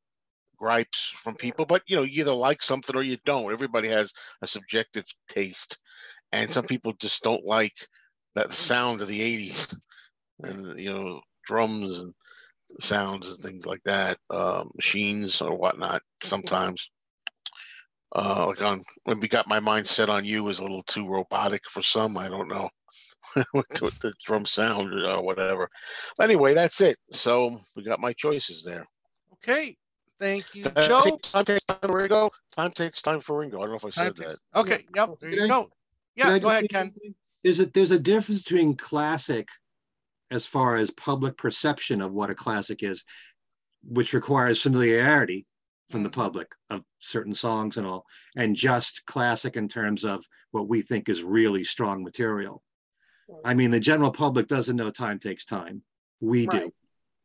gripes 0.57 1.15
from 1.23 1.37
people, 1.37 1.65
but 1.65 1.83
you 1.87 1.97
know, 1.97 2.03
you 2.03 2.21
either 2.23 2.33
like 2.35 2.63
something 2.63 2.95
or 2.97 3.03
you 3.03 3.19
don't. 3.25 3.53
Everybody 3.53 3.89
has 3.89 4.13
a 4.43 4.47
subjective 4.47 5.05
taste, 5.29 5.79
and 6.33 6.51
some 6.51 6.67
people 6.67 6.93
just 7.01 7.23
don't 7.23 7.45
like 7.45 7.75
that 8.35 8.53
sound 8.53 9.01
of 9.01 9.09
the 9.09 9.23
'80s, 9.23 9.75
and 10.43 10.79
you 10.79 10.93
know, 10.93 11.21
drums 11.47 12.01
and 12.01 12.15
sounds 12.81 13.29
and 13.29 13.39
things 13.43 13.67
like 13.67 13.83
that, 13.85 14.19
uh, 14.31 14.65
machines 14.75 15.41
or 15.41 15.57
whatnot. 15.57 16.03
Sometimes, 16.23 16.91
uh, 18.15 18.47
like 18.47 18.61
on 18.63 18.83
when 19.05 19.21
we 19.21 19.29
got 19.29 19.49
my 19.49 19.61
mind 19.61 19.87
set 19.87 20.09
on 20.11 20.25
you 20.25 20.49
is 20.49 20.59
a 20.59 20.63
little 20.63 20.83
too 20.85 21.07
robotic 21.09 21.63
for 21.71 21.83
some. 21.83 22.17
I 22.19 22.29
don't 22.29 22.49
know 22.49 22.69
with 23.55 23.99
the, 24.01 24.13
drum 24.25 24.45
sound 24.45 24.93
or 24.93 25.23
whatever. 25.23 25.69
But 26.17 26.25
anyway, 26.25 26.55
that's 26.55 26.81
it. 26.81 26.99
So 27.13 27.61
we 27.77 27.85
got 27.85 28.01
my 28.01 28.13
choices 28.15 28.65
there. 28.65 28.87
Okay. 29.35 29.77
Thank 30.19 30.55
you, 30.55 30.65
Time 30.65 30.75
Joe. 30.89 31.01
takes- 31.03 31.31
Time 31.31 31.45
takes 31.45 31.65
time 31.67 31.79
for 31.83 31.97
Ringo. 31.97 32.31
Time 32.55 32.73
takes 32.73 33.01
time 33.03 33.21
for 33.21 33.39
Ringo. 33.39 33.59
I 33.59 33.61
don't 33.63 33.71
know 33.71 33.77
if 33.77 33.85
I 33.85 33.91
Time 33.91 34.15
said 34.15 34.17
takes- 34.17 34.39
that. 34.53 34.61
Okay. 34.61 34.85
Yep. 34.95 35.11
There 35.21 35.31
Could 35.31 35.39
you 35.39 35.45
I- 35.45 35.49
go. 35.49 35.71
Yeah. 36.17 36.39
Go 36.39 36.49
ahead, 36.51 36.69
Ken. 36.69 36.87
something? 36.93 37.15
There's 37.43 37.61
a 37.61 37.67
there's 37.67 37.91
a 37.91 37.99
difference 37.99 38.43
between 38.43 38.77
classic, 38.77 39.49
as 40.31 40.45
far 40.45 40.77
as 40.77 40.91
public 40.91 41.39
perception 41.39 42.03
of 42.03 42.13
what 42.13 42.29
a 42.29 42.35
classic 42.35 42.83
is, 42.83 43.03
which 43.83 44.13
requires 44.13 44.61
familiarity 44.61 45.47
from 45.91 46.03
the 46.03 46.11
public 46.11 46.53
of 46.71 46.83
certain 47.01 47.35
songs 47.35 47.77
and 47.77 47.87
all, 47.87 48.07
and 48.37 48.55
just 48.57 49.05
classic 49.07 49.57
in 49.57 49.69
terms 49.69 50.05
of 50.05 50.25
what 50.53 50.69
we 50.69 50.83
think 50.83 51.09
is 51.09 51.23
really 51.23 51.65
strong 51.65 52.03
material. 52.03 52.63
I 53.45 53.55
mean, 53.55 53.71
the 53.71 53.81
general 53.81 54.11
public 54.11 54.49
doesn't 54.49 54.77
know 54.77 54.91
time 54.91 55.19
takes 55.19 55.45
time. 55.45 55.83
We 56.21 56.47
do. 56.47 56.57
Right. 56.57 56.73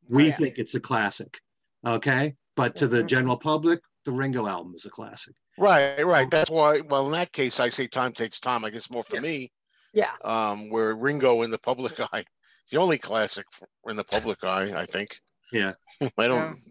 We 0.09 0.23
Right. 0.29 0.37
think 0.37 0.57
it's 0.57 0.75
a 0.75 0.79
classic. 0.79 1.39
Okay. 1.85 2.35
But 2.55 2.75
to 2.77 2.87
the 2.87 3.03
general 3.03 3.37
public, 3.37 3.81
the 4.05 4.11
Ringo 4.11 4.47
album 4.47 4.73
is 4.75 4.85
a 4.85 4.89
classic. 4.89 5.33
Right, 5.57 6.05
right. 6.05 6.29
That's 6.29 6.49
why. 6.49 6.81
Well, 6.81 7.05
in 7.07 7.11
that 7.13 7.31
case, 7.31 7.59
I 7.59 7.69
say 7.69 7.87
time 7.87 8.13
takes 8.13 8.39
time. 8.39 8.63
I 8.65 8.69
guess 8.69 8.89
more 8.89 9.03
for 9.03 9.19
me. 9.19 9.51
Yeah. 9.93 10.11
Um, 10.23 10.69
where 10.69 10.93
Ringo 10.95 11.41
in 11.41 11.51
the 11.51 11.57
public 11.57 11.93
eye, 12.13 12.23
the 12.71 12.77
only 12.77 12.97
classic 12.97 13.45
in 13.87 13.95
the 13.95 14.03
public 14.03 14.43
eye, 14.43 14.71
I 14.75 14.85
think. 14.85 15.17
Yeah. 15.51 15.73
I 16.17 16.27
don't. 16.27 16.61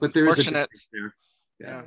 But 0.00 0.14
there 0.14 0.26
is 0.26 0.32
a 0.38 0.42
Fortunate. 0.42 0.70
there. 0.92 1.14
Yeah. 1.60 1.82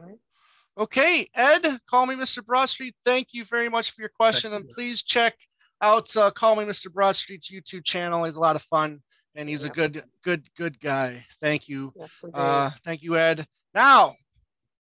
Okay, 0.78 1.30
Ed, 1.36 1.80
call 1.90 2.06
me 2.06 2.16
Mr. 2.16 2.44
Broadstreet. 2.44 2.94
Thank 3.06 3.30
you 3.32 3.46
very 3.46 3.70
much 3.70 3.92
for 3.92 4.02
your 4.02 4.10
question, 4.10 4.54
and 4.54 4.68
please 4.70 5.04
check 5.04 5.36
out 5.82 6.16
uh, 6.18 6.32
Call 6.32 6.56
Me 6.56 6.64
Mr. 6.66 6.88
Broadstreet's 6.88 7.50
YouTube 7.52 7.84
channel. 7.84 8.24
He's 8.24 8.38
a 8.38 8.40
lot 8.40 8.56
of 8.56 8.62
fun, 8.64 9.02
and 9.36 9.48
he's 9.48 9.64
a 9.66 9.70
good, 9.70 10.04
good, 10.24 10.48
good 10.58 10.80
guy. 10.80 11.26
Thank 11.42 11.70
you. 11.70 11.94
Yes, 11.96 12.24
Uh, 12.34 12.72
thank 12.84 13.04
you, 13.04 13.18
Ed. 13.18 13.46
Now, 13.76 14.16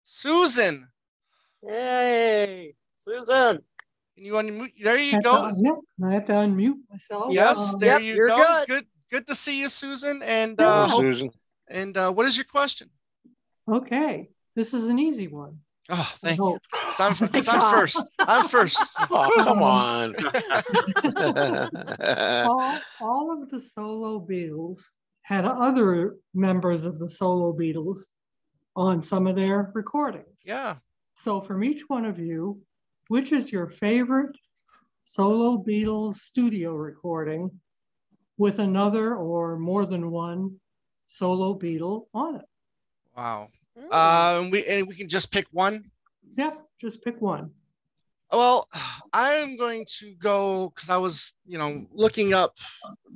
Susan, 0.05 0.87
Yay, 1.67 2.75
Susan. 2.97 3.59
can 4.15 4.25
you 4.25 4.35
unmute? 4.35 4.73
There 4.83 4.99
you 4.99 5.13
Have 5.13 5.23
to 5.23 5.29
go. 5.29 5.35
unmute- 5.35 5.83
I 6.09 6.13
have 6.15 6.25
to 6.27 6.33
unmute 6.33 6.79
myself. 6.91 7.33
Yes, 7.33 7.59
Um, 7.59 7.79
there 7.81 7.89
Yep, 7.95 8.03
you 8.03 8.15
you're 8.15 8.29
go. 8.29 8.37
good. 8.37 8.67
Good. 8.69 8.87
good, 9.11 9.27
to 9.29 9.35
see 9.35 9.61
you, 9.61 9.69
Susan. 9.69 10.23
And 10.23 10.61
uh, 10.61 10.87
hope- 10.87 11.01
Susan. 11.01 11.31
and 11.69 11.97
uh, 11.97 12.13
what 12.13 12.27
is 12.27 12.37
your 12.37 12.45
question? 12.47 12.91
Okay, 13.69 14.29
this 14.55 14.75
is 14.75 14.87
an 14.87 14.99
easy 14.99 15.29
one. 15.29 15.59
Oh, 15.91 15.95
I 16.23 16.27
thank 16.29 16.39
you. 16.39 16.45
hope. 16.45 16.63
'Cause 16.73 17.01
I'm, 17.01 17.17
'cause 17.33 17.49
I'm 17.49 17.61
first. 17.61 18.03
I'm 18.21 18.49
first. 18.49 18.99
Oh, 19.11 19.31
come 19.45 19.63
on. 19.63 20.15
all, 22.47 22.81
all 23.01 23.43
of 23.43 23.51
the 23.51 23.61
solo 23.61 24.21
Beatles 24.25 24.85
had 25.23 25.45
other 25.45 26.17
members 26.35 26.85
of 26.85 26.99
the 26.99 27.09
solo 27.09 27.53
Beatles 27.53 27.99
on 28.77 29.03
some 29.03 29.27
of 29.27 29.37
their 29.37 29.71
recordings. 29.75 30.43
Yeah. 30.45 30.77
So 31.15 31.41
from 31.41 31.63
each 31.65 31.89
one 31.89 32.05
of 32.05 32.19
you, 32.19 32.61
which 33.09 33.33
is 33.33 33.53
your 33.53 33.69
favorite 33.69 34.37
solo 35.05 35.63
Beatles 35.63 36.15
studio 36.15 36.75
recording 36.75 37.51
with 38.39 38.59
another 38.59 39.15
or 39.17 39.59
more 39.59 39.87
than 39.87 40.11
one 40.11 40.59
solo 41.05 41.59
Beatle 41.59 42.07
on 42.15 42.37
it? 42.37 42.45
Wow. 43.17 43.49
Um, 43.91 44.51
we 44.51 44.67
and 44.67 44.87
we 44.87 44.95
can 44.95 45.09
just 45.09 45.31
pick 45.31 45.47
one. 45.51 45.91
Yep, 46.37 46.63
just 46.81 47.03
pick 47.03 47.21
one. 47.21 47.51
Well, 48.31 48.69
I'm 49.13 49.57
going 49.57 49.85
to 49.99 50.15
go 50.15 50.73
because 50.75 50.89
I 50.89 50.97
was, 50.97 51.35
you 51.47 51.59
know, 51.59 51.87
looking 51.93 52.33
up 52.33 52.57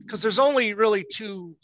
because 0.04 0.20
there's 0.20 0.38
only 0.38 0.74
really 0.74 1.04
two 1.10 1.56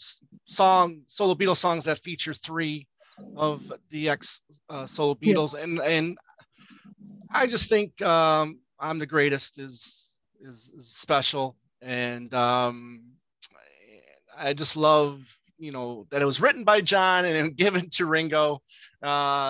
song 0.47 1.03
solo 1.07 1.35
Beatles 1.35 1.59
songs 1.59 1.85
that 1.85 1.99
feature 1.99 2.33
three 2.33 2.89
of 3.37 3.71
the 3.91 4.09
ex 4.09 4.41
uh, 4.71 4.87
solo 4.87 5.17
Yeah. 5.21 5.35
Beatles, 5.35 5.55
and 5.55 5.81
and 5.81 6.19
I 7.31 7.47
just 7.47 7.69
think 7.69 8.01
um, 8.03 8.59
I'm 8.79 8.99
the 8.99 9.07
greatest 9.07 9.59
is 9.59 10.11
is, 10.41 10.71
is 10.77 10.89
special, 10.89 11.57
and 11.83 12.33
um, 12.33 13.03
I 14.37 14.55
just 14.55 14.77
love 14.77 15.39
you 15.63 15.71
know 15.71 16.07
that 16.11 16.21
it 16.21 16.27
was 16.27 16.41
written 16.41 16.65
by 16.65 16.81
John 16.81 17.25
and 17.25 17.57
given 17.57 17.89
to 17.91 18.07
Ringo. 18.07 18.61
Uh, 19.03 19.07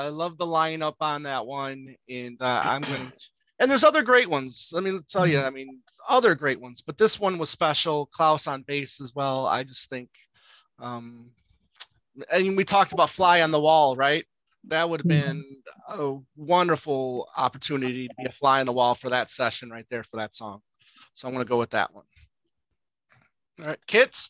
I 0.07 0.09
love 0.09 0.37
the 0.37 0.47
lineup 0.47 0.97
on 1.01 1.23
that 1.25 1.47
one, 1.47 1.97
and 2.09 2.41
uh, 2.41 2.63
I'm 2.65 2.83
going 2.83 3.07
to. 3.17 3.25
And 3.59 3.71
there's 3.71 3.85
other 3.85 4.03
great 4.03 4.29
ones. 4.29 4.71
Let 4.73 4.83
me 4.83 4.99
tell 5.09 5.27
you. 5.27 5.41
I 5.41 5.51
mean, 5.51 5.81
other 6.09 6.35
great 6.35 6.61
ones, 6.61 6.83
but 6.85 6.99
this 6.99 7.21
one 7.21 7.39
was 7.39 7.49
special. 7.49 8.07
Klaus 8.07 8.47
on 8.47 8.63
bass 8.63 9.01
as 9.01 9.13
well. 9.15 9.47
I 9.47 9.63
just 9.63 9.89
think. 9.89 10.09
Um, 10.81 11.31
and 12.31 12.57
we 12.57 12.65
talked 12.65 12.93
about 12.93 13.11
"Fly 13.11 13.41
on 13.41 13.51
the 13.51 13.61
Wall," 13.61 13.97
right? 13.97 14.27
That 14.69 14.89
would 14.91 15.01
have 15.01 15.09
been 15.09 15.45
a 15.89 16.17
wonderful 16.37 17.29
opportunity 17.37 18.09
to 18.09 18.15
be 18.17 18.27
a 18.27 18.33
fly 18.33 18.61
on 18.61 18.67
the 18.67 18.73
wall 18.73 18.95
for 18.95 19.11
that 19.11 19.29
session 19.29 19.71
right 19.71 19.87
there 19.91 20.05
for 20.05 20.19
that 20.19 20.35
song. 20.35 20.61
So 21.15 21.27
I'm 21.27 21.35
going 21.35 21.45
to 21.45 21.49
go 21.49 21.59
with 21.59 21.71
that 21.71 21.93
one. 21.93 22.05
All 23.61 23.67
right, 23.67 23.87
Kit. 23.87 24.29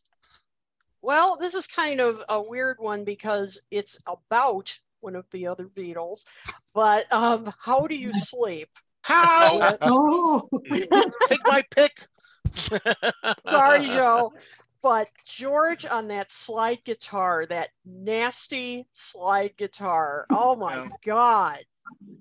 Well, 1.02 1.36
this 1.36 1.54
is 1.54 1.66
kind 1.66 2.00
of 2.00 2.22
a 2.28 2.40
weird 2.40 2.76
one 2.78 3.04
because 3.04 3.60
it's 3.70 3.98
about 4.06 4.78
one 5.00 5.16
of 5.16 5.26
the 5.32 5.48
other 5.48 5.64
Beatles, 5.64 6.24
but 6.72 7.12
um, 7.12 7.52
how 7.60 7.88
do 7.88 7.96
you 7.96 8.12
sleep? 8.14 8.68
How? 9.02 9.76
Oh, 9.82 10.48
Take 10.70 11.40
my 11.44 11.64
pick. 11.74 12.06
Sorry, 13.48 13.86
Joe. 13.86 14.32
But 14.80 15.08
George 15.24 15.86
on 15.86 16.08
that 16.08 16.32
slide 16.32 16.84
guitar, 16.84 17.46
that 17.46 17.70
nasty 17.84 18.86
slide 18.92 19.52
guitar. 19.56 20.26
Oh 20.30 20.56
my 20.56 20.88
God. 21.04 21.60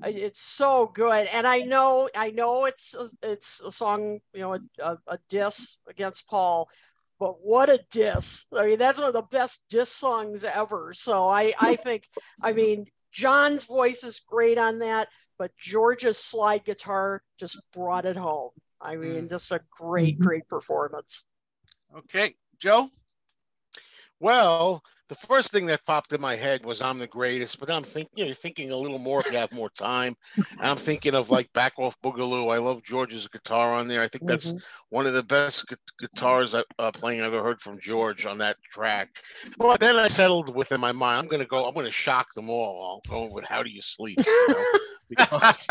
It's 0.03 0.41
so 0.41 0.91
good. 0.93 1.27
And 1.33 1.47
I 1.47 1.59
know, 1.59 2.09
I 2.15 2.31
know 2.31 2.65
it's 2.65 2.95
it's 3.23 3.61
a 3.61 3.71
song, 3.71 4.19
you 4.33 4.41
know, 4.41 4.53
a, 4.53 4.59
a, 4.79 4.97
a 5.07 5.19
diss 5.29 5.77
against 5.87 6.27
Paul, 6.27 6.69
but 7.21 7.35
what 7.45 7.69
a 7.69 7.79
diss. 7.91 8.45
I 8.51 8.65
mean, 8.65 8.79
that's 8.79 8.97
one 8.97 9.07
of 9.07 9.13
the 9.13 9.21
best 9.21 9.63
diss 9.69 9.91
songs 9.91 10.43
ever. 10.43 10.91
So 10.95 11.29
I, 11.29 11.53
I 11.59 11.75
think, 11.83 12.09
I 12.41 12.51
mean, 12.51 12.87
John's 13.11 13.63
voice 13.65 14.03
is 14.03 14.21
great 14.27 14.57
on 14.57 14.79
that, 14.79 15.07
but 15.37 15.51
George's 15.55 16.17
slide 16.17 16.65
guitar 16.65 17.21
just 17.39 17.61
brought 17.73 18.07
it 18.07 18.17
home. 18.17 18.49
I 18.81 18.95
mean, 18.95 19.27
mm. 19.27 19.29
just 19.29 19.51
a 19.51 19.59
mm-hmm. 19.59 19.87
great, 19.87 20.19
great 20.19 20.49
performance. 20.49 21.25
Okay, 21.95 22.33
Joe. 22.59 22.89
Well, 24.19 24.81
the 25.11 25.27
first 25.27 25.51
thing 25.51 25.65
that 25.65 25.85
popped 25.85 26.13
in 26.13 26.21
my 26.21 26.37
head 26.37 26.63
was 26.65 26.81
I'm 26.81 26.97
the 26.97 27.05
greatest, 27.05 27.59
but 27.59 27.69
I'm 27.69 27.83
thinking 27.83 28.09
you 28.15 28.27
know, 28.27 28.33
thinking 28.33 28.71
a 28.71 28.77
little 28.77 28.97
more 28.97 29.19
if 29.19 29.29
you 29.29 29.35
have 29.35 29.51
more 29.51 29.69
time. 29.71 30.15
And 30.61 30.71
I'm 30.71 30.77
thinking 30.77 31.15
of 31.15 31.29
like 31.29 31.51
Back 31.51 31.73
Off 31.77 31.97
Boogaloo. 32.01 32.53
I 32.53 32.59
love 32.59 32.81
George's 32.81 33.27
guitar 33.27 33.73
on 33.73 33.89
there. 33.89 34.01
I 34.01 34.07
think 34.07 34.25
that's 34.25 34.53
Mhm. 34.53 34.61
one 34.87 35.05
of 35.07 35.13
the 35.13 35.23
best 35.23 35.67
gu- 35.67 35.75
guitars 35.99 36.55
I- 36.55 36.63
uh, 36.79 36.91
playing 36.93 37.19
I've 37.21 37.33
ever 37.33 37.43
heard 37.43 37.59
from 37.59 37.77
George 37.81 38.25
on 38.25 38.37
that 38.37 38.55
track. 38.71 39.09
Well, 39.57 39.75
then 39.77 39.97
I 39.97 40.07
settled 40.07 40.55
within 40.55 40.79
my 40.79 40.93
mind. 40.93 41.19
I'm 41.23 41.27
gonna 41.27 41.45
go. 41.45 41.67
I'm 41.67 41.73
gonna 41.75 41.91
shock 41.91 42.33
them 42.33 42.49
all. 42.49 43.03
I'll 43.09 43.13
go 43.13 43.33
with 43.33 43.43
How 43.43 43.63
Do 43.63 43.69
You 43.69 43.81
Sleep? 43.81 44.17
You 44.25 44.47
know? 44.47 44.63
Because, 45.11 45.67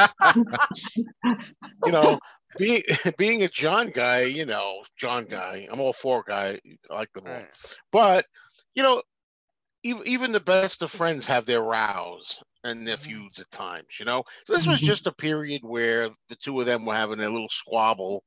you 1.86 1.92
know, 1.92 2.18
being 2.58 2.82
being 3.16 3.42
a 3.42 3.48
John 3.48 3.90
guy, 3.90 4.24
you 4.24 4.44
know, 4.44 4.84
John 4.98 5.24
guy. 5.24 5.66
I'm 5.72 5.80
all 5.80 5.94
for 5.94 6.22
guy. 6.28 6.60
I 6.90 6.94
like 6.94 7.10
them 7.14 7.24
all. 7.26 7.42
But 7.90 8.26
you 8.74 8.82
know, 8.82 9.02
even 9.82 10.02
even 10.06 10.32
the 10.32 10.40
best 10.40 10.82
of 10.82 10.90
friends 10.90 11.26
have 11.26 11.46
their 11.46 11.62
rows 11.62 12.38
and 12.64 12.86
their 12.86 12.96
feuds 12.96 13.38
at 13.40 13.50
times. 13.50 13.88
You 13.98 14.04
know, 14.06 14.24
so 14.44 14.52
this 14.52 14.66
was 14.66 14.80
Mhm. 14.80 14.84
just 14.84 15.06
a 15.06 15.12
period 15.12 15.62
where 15.64 16.10
the 16.28 16.36
two 16.36 16.58
of 16.60 16.66
them 16.66 16.84
were 16.86 16.94
having 16.94 17.20
a 17.20 17.28
little 17.30 17.48
squabble. 17.48 18.24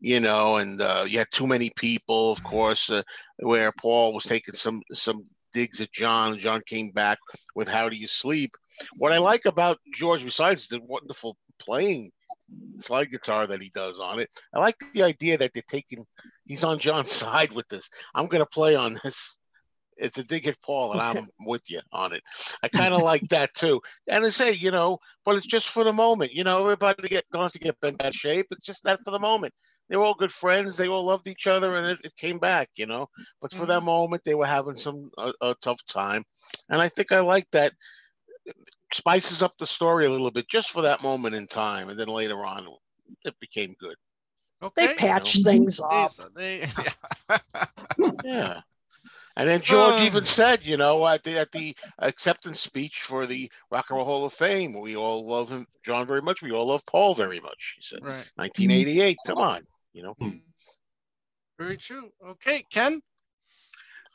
You 0.00 0.20
know, 0.20 0.56
and 0.56 0.80
uh, 0.80 1.04
you 1.08 1.18
had 1.18 1.28
too 1.32 1.46
many 1.46 1.70
people, 1.76 2.32
of 2.32 2.42
course, 2.42 2.90
uh, 2.90 3.02
where 3.38 3.72
Paul 3.72 4.14
was 4.14 4.24
taking 4.24 4.54
some 4.54 4.82
some 4.92 5.24
digs 5.52 5.80
at 5.80 5.92
John. 5.92 6.38
John 6.38 6.62
came 6.66 6.90
back 6.92 7.18
with 7.54 7.68
"How 7.68 7.88
Do 7.88 7.96
You 7.96 8.08
Sleep." 8.08 8.56
What 8.96 9.12
I 9.12 9.18
like 9.18 9.46
about 9.46 9.78
George, 9.94 10.24
besides 10.24 10.68
the 10.68 10.80
wonderful 10.82 11.36
playing 11.58 12.10
slide 12.80 13.10
guitar 13.10 13.46
that 13.46 13.62
he 13.62 13.70
does 13.74 13.98
on 13.98 14.20
it, 14.20 14.30
I 14.54 14.60
like 14.60 14.76
the 14.92 15.02
idea 15.02 15.38
that 15.38 15.52
they're 15.54 15.62
taking. 15.68 16.06
He's 16.46 16.64
on 16.64 16.78
John's 16.78 17.10
side 17.12 17.52
with 17.52 17.68
this. 17.68 17.88
I'm 18.14 18.26
going 18.26 18.40
to 18.42 18.46
play 18.46 18.74
on 18.76 18.98
this. 19.04 19.36
It's 19.96 20.18
a 20.18 20.24
dig 20.24 20.46
at 20.46 20.60
Paul, 20.62 20.92
and 20.92 21.00
I'm 21.00 21.28
with 21.40 21.62
you 21.70 21.80
on 21.92 22.12
it. 22.12 22.22
I 22.62 22.68
kind 22.68 22.94
of 22.94 23.02
like 23.02 23.28
that 23.28 23.54
too. 23.54 23.80
And 24.08 24.24
I 24.24 24.30
say, 24.30 24.52
you 24.52 24.70
know, 24.70 24.98
but 25.24 25.36
it's 25.36 25.46
just 25.46 25.68
for 25.68 25.84
the 25.84 25.92
moment. 25.92 26.32
You 26.32 26.44
know, 26.44 26.62
everybody 26.62 27.08
get 27.08 27.24
don't 27.32 27.42
have 27.42 27.52
to 27.52 27.58
get 27.58 27.80
bent 27.80 28.02
out 28.02 28.08
of 28.08 28.14
shape. 28.14 28.46
It's 28.50 28.64
just 28.64 28.84
that 28.84 29.00
for 29.04 29.10
the 29.10 29.18
moment. 29.18 29.54
They 29.88 29.96
were 29.96 30.04
all 30.04 30.14
good 30.14 30.32
friends. 30.32 30.76
They 30.76 30.88
all 30.88 31.04
loved 31.04 31.28
each 31.28 31.46
other, 31.46 31.76
and 31.76 31.86
it, 31.86 31.98
it 32.04 32.16
came 32.16 32.38
back. 32.38 32.70
You 32.76 32.86
know, 32.86 33.08
but 33.40 33.52
for 33.52 33.66
that 33.66 33.78
mm-hmm. 33.78 33.86
moment, 33.86 34.22
they 34.24 34.34
were 34.34 34.46
having 34.46 34.76
some 34.76 35.10
a, 35.18 35.32
a 35.40 35.54
tough 35.62 35.80
time, 35.88 36.24
and 36.68 36.80
I 36.80 36.88
think 36.88 37.12
I 37.12 37.20
like 37.20 37.46
that. 37.52 37.72
Spices 38.92 39.42
up 39.42 39.54
the 39.58 39.66
story 39.66 40.06
a 40.06 40.10
little 40.10 40.30
bit 40.30 40.48
just 40.48 40.70
for 40.70 40.82
that 40.82 41.02
moment 41.02 41.34
in 41.34 41.46
time, 41.48 41.88
and 41.88 41.98
then 41.98 42.06
later 42.06 42.44
on, 42.44 42.68
it 43.24 43.34
became 43.40 43.74
good. 43.80 43.96
Okay. 44.62 44.86
They 44.86 44.94
patch 44.94 45.36
you 45.36 45.44
know. 45.44 45.50
things 45.50 45.80
up. 45.80 46.12
They, 46.34 46.68
Yeah. 48.24 48.60
And 49.36 49.48
then 49.48 49.62
George 49.62 49.94
Uh. 50.00 50.04
even 50.04 50.24
said, 50.24 50.64
you 50.64 50.76
know, 50.76 51.06
at 51.06 51.24
the 51.24 51.38
at 51.38 51.50
the 51.50 51.76
acceptance 51.98 52.60
speech 52.60 53.02
for 53.02 53.26
the 53.26 53.50
Rock 53.70 53.86
and 53.90 53.96
Roll 53.96 54.06
Hall 54.06 54.24
of 54.26 54.32
Fame, 54.32 54.78
we 54.78 54.96
all 54.96 55.26
love 55.28 55.48
him, 55.48 55.66
John, 55.84 56.06
very 56.06 56.22
much. 56.22 56.40
We 56.42 56.52
all 56.52 56.68
love 56.68 56.86
Paul 56.86 57.14
very 57.14 57.40
much. 57.40 57.74
He 57.76 57.82
said, 57.82 57.98
Right. 58.02 58.26
1988. 58.36 59.18
Come 59.26 59.38
on, 59.38 59.66
you 59.92 60.02
know. 60.04 60.14
Very 61.58 61.76
true. 61.76 62.10
Okay, 62.24 62.64
Ken. 62.70 63.00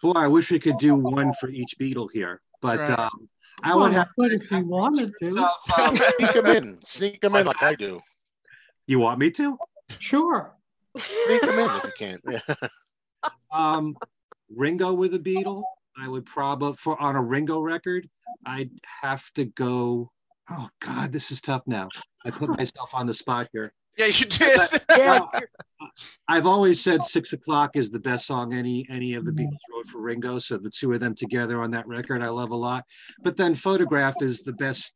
Boy, 0.02 0.12
I 0.16 0.28
wish 0.28 0.52
we 0.52 0.60
could 0.60 0.78
do 0.78 0.96
one 0.96 1.34
for 1.34 1.50
each 1.50 1.76
Beatle 1.78 2.08
here, 2.14 2.42
but 2.62 2.80
Right. 2.80 3.00
um, 3.00 3.30
I 3.62 3.76
would 3.76 3.92
have. 3.92 4.08
But 4.16 4.32
if 4.32 4.50
you 4.50 4.66
wanted 4.66 5.12
to, 5.20 5.30
Sneak 6.18 6.34
them 6.34 6.46
in, 6.46 6.82
sneak 6.82 7.20
them 7.22 7.36
in 7.36 7.46
like 7.46 7.62
I 7.62 7.76
do. 7.76 8.00
You 8.88 9.00
want 9.00 9.20
me 9.20 9.32
to? 9.32 9.58
sure. 10.00 10.56
Sneak 10.98 11.42
them 11.42 11.60
in 11.60 11.70
if 11.72 11.84
you 11.84 11.92
can. 11.98 12.20
Yeah. 12.26 12.56
Um, 13.52 13.98
Ringo 14.56 14.94
with 14.94 15.14
a 15.14 15.20
Beatle. 15.20 15.64
I 15.98 16.08
would 16.08 16.26
probably 16.26 16.74
for 16.76 17.00
on 17.02 17.16
a 17.16 17.22
Ringo 17.22 17.60
record. 17.60 18.10
I'd 18.46 18.72
have 19.02 19.30
to 19.34 19.46
go. 19.46 20.12
Oh 20.50 20.70
God, 20.80 21.12
this 21.12 21.32
is 21.32 21.42
tough 21.42 21.64
now. 21.68 21.90
I 22.26 22.32
put 22.32 22.50
myself 22.58 22.92
on 22.94 23.06
the 23.06 23.14
spot 23.14 23.48
here. 23.54 23.74
Yeah, 23.98 24.06
you 24.08 24.26
did. 24.28 24.60
Uh, 24.60 24.68
yeah. 24.98 25.20
I've 26.28 26.46
always 26.46 26.82
said 26.82 27.04
Six 27.04 27.34
O'clock 27.34 27.72
is 27.76 27.90
the 27.90 28.00
best 28.00 28.26
song 28.26 28.54
any 28.54 28.88
any 28.90 29.14
of 29.16 29.26
the 29.26 29.32
Beatles 29.32 29.58
wrote 29.74 29.88
for 29.88 30.00
Ringo. 30.00 30.40
So 30.40 30.58
the 30.58 30.70
two 30.70 30.94
of 30.94 31.00
them 31.02 31.16
together 31.16 31.62
on 31.62 31.72
that 31.72 31.88
record, 31.88 32.22
I 32.24 32.30
love 32.30 32.52
a 32.52 32.56
lot. 32.56 32.86
But 33.24 33.36
then 33.38 33.56
Photograph 33.56 34.16
is 34.22 34.42
the 34.42 34.54
best, 34.54 34.96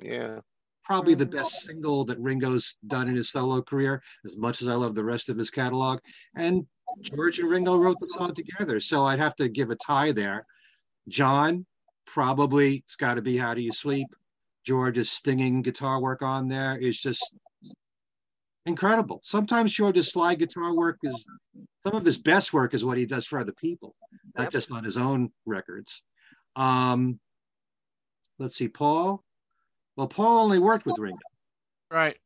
Yeah. 0.00 0.40
probably 0.84 1.14
the 1.14 1.26
best 1.26 1.62
single 1.62 2.04
that 2.06 2.18
Ringo's 2.20 2.76
done 2.86 3.08
in 3.08 3.16
his 3.16 3.30
solo 3.30 3.60
career. 3.60 4.02
As 4.24 4.36
much 4.36 4.62
as 4.62 4.68
I 4.68 4.74
love 4.74 4.94
the 4.94 5.04
rest 5.04 5.28
of 5.28 5.36
his 5.36 5.50
catalog, 5.50 5.98
and 6.36 6.66
George 7.02 7.38
and 7.38 7.48
Ringo 7.48 7.76
wrote 7.76 7.98
the 8.00 8.08
song 8.08 8.34
together. 8.34 8.80
So 8.80 9.04
I'd 9.04 9.18
have 9.18 9.36
to 9.36 9.48
give 9.48 9.70
a 9.70 9.76
tie 9.76 10.12
there. 10.12 10.46
John, 11.08 11.66
probably 12.06 12.82
it's 12.86 12.96
got 12.96 13.14
to 13.14 13.22
be 13.22 13.36
How 13.36 13.54
Do 13.54 13.60
You 13.60 13.72
Sleep. 13.72 14.08
George's 14.64 15.10
stinging 15.10 15.62
guitar 15.62 16.00
work 16.00 16.20
on 16.22 16.48
there 16.48 16.76
is 16.76 16.98
just 16.98 17.32
incredible. 18.66 19.20
Sometimes 19.24 19.72
George's 19.72 20.12
slide 20.12 20.38
guitar 20.38 20.74
work 20.74 20.98
is 21.02 21.24
some 21.82 21.94
of 21.94 22.04
his 22.04 22.18
best 22.18 22.52
work 22.52 22.74
is 22.74 22.84
what 22.84 22.98
he 22.98 23.06
does 23.06 23.24
for 23.26 23.38
other 23.38 23.52
people, 23.52 23.94
not 24.36 24.52
just 24.52 24.70
on 24.70 24.84
his 24.84 24.98
own 24.98 25.30
records. 25.46 26.02
Um, 26.54 27.18
let's 28.38 28.56
see, 28.56 28.68
Paul. 28.68 29.24
Well, 29.96 30.08
Paul 30.08 30.44
only 30.44 30.58
worked 30.58 30.84
with 30.84 30.98
Ringo, 30.98 31.18
Right. 31.90 32.18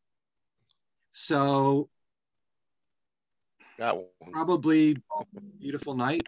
so 1.12 1.88
That 3.82 3.96
one. 3.96 4.06
probably 4.32 4.96
Beautiful 5.58 5.96
Night. 5.96 6.22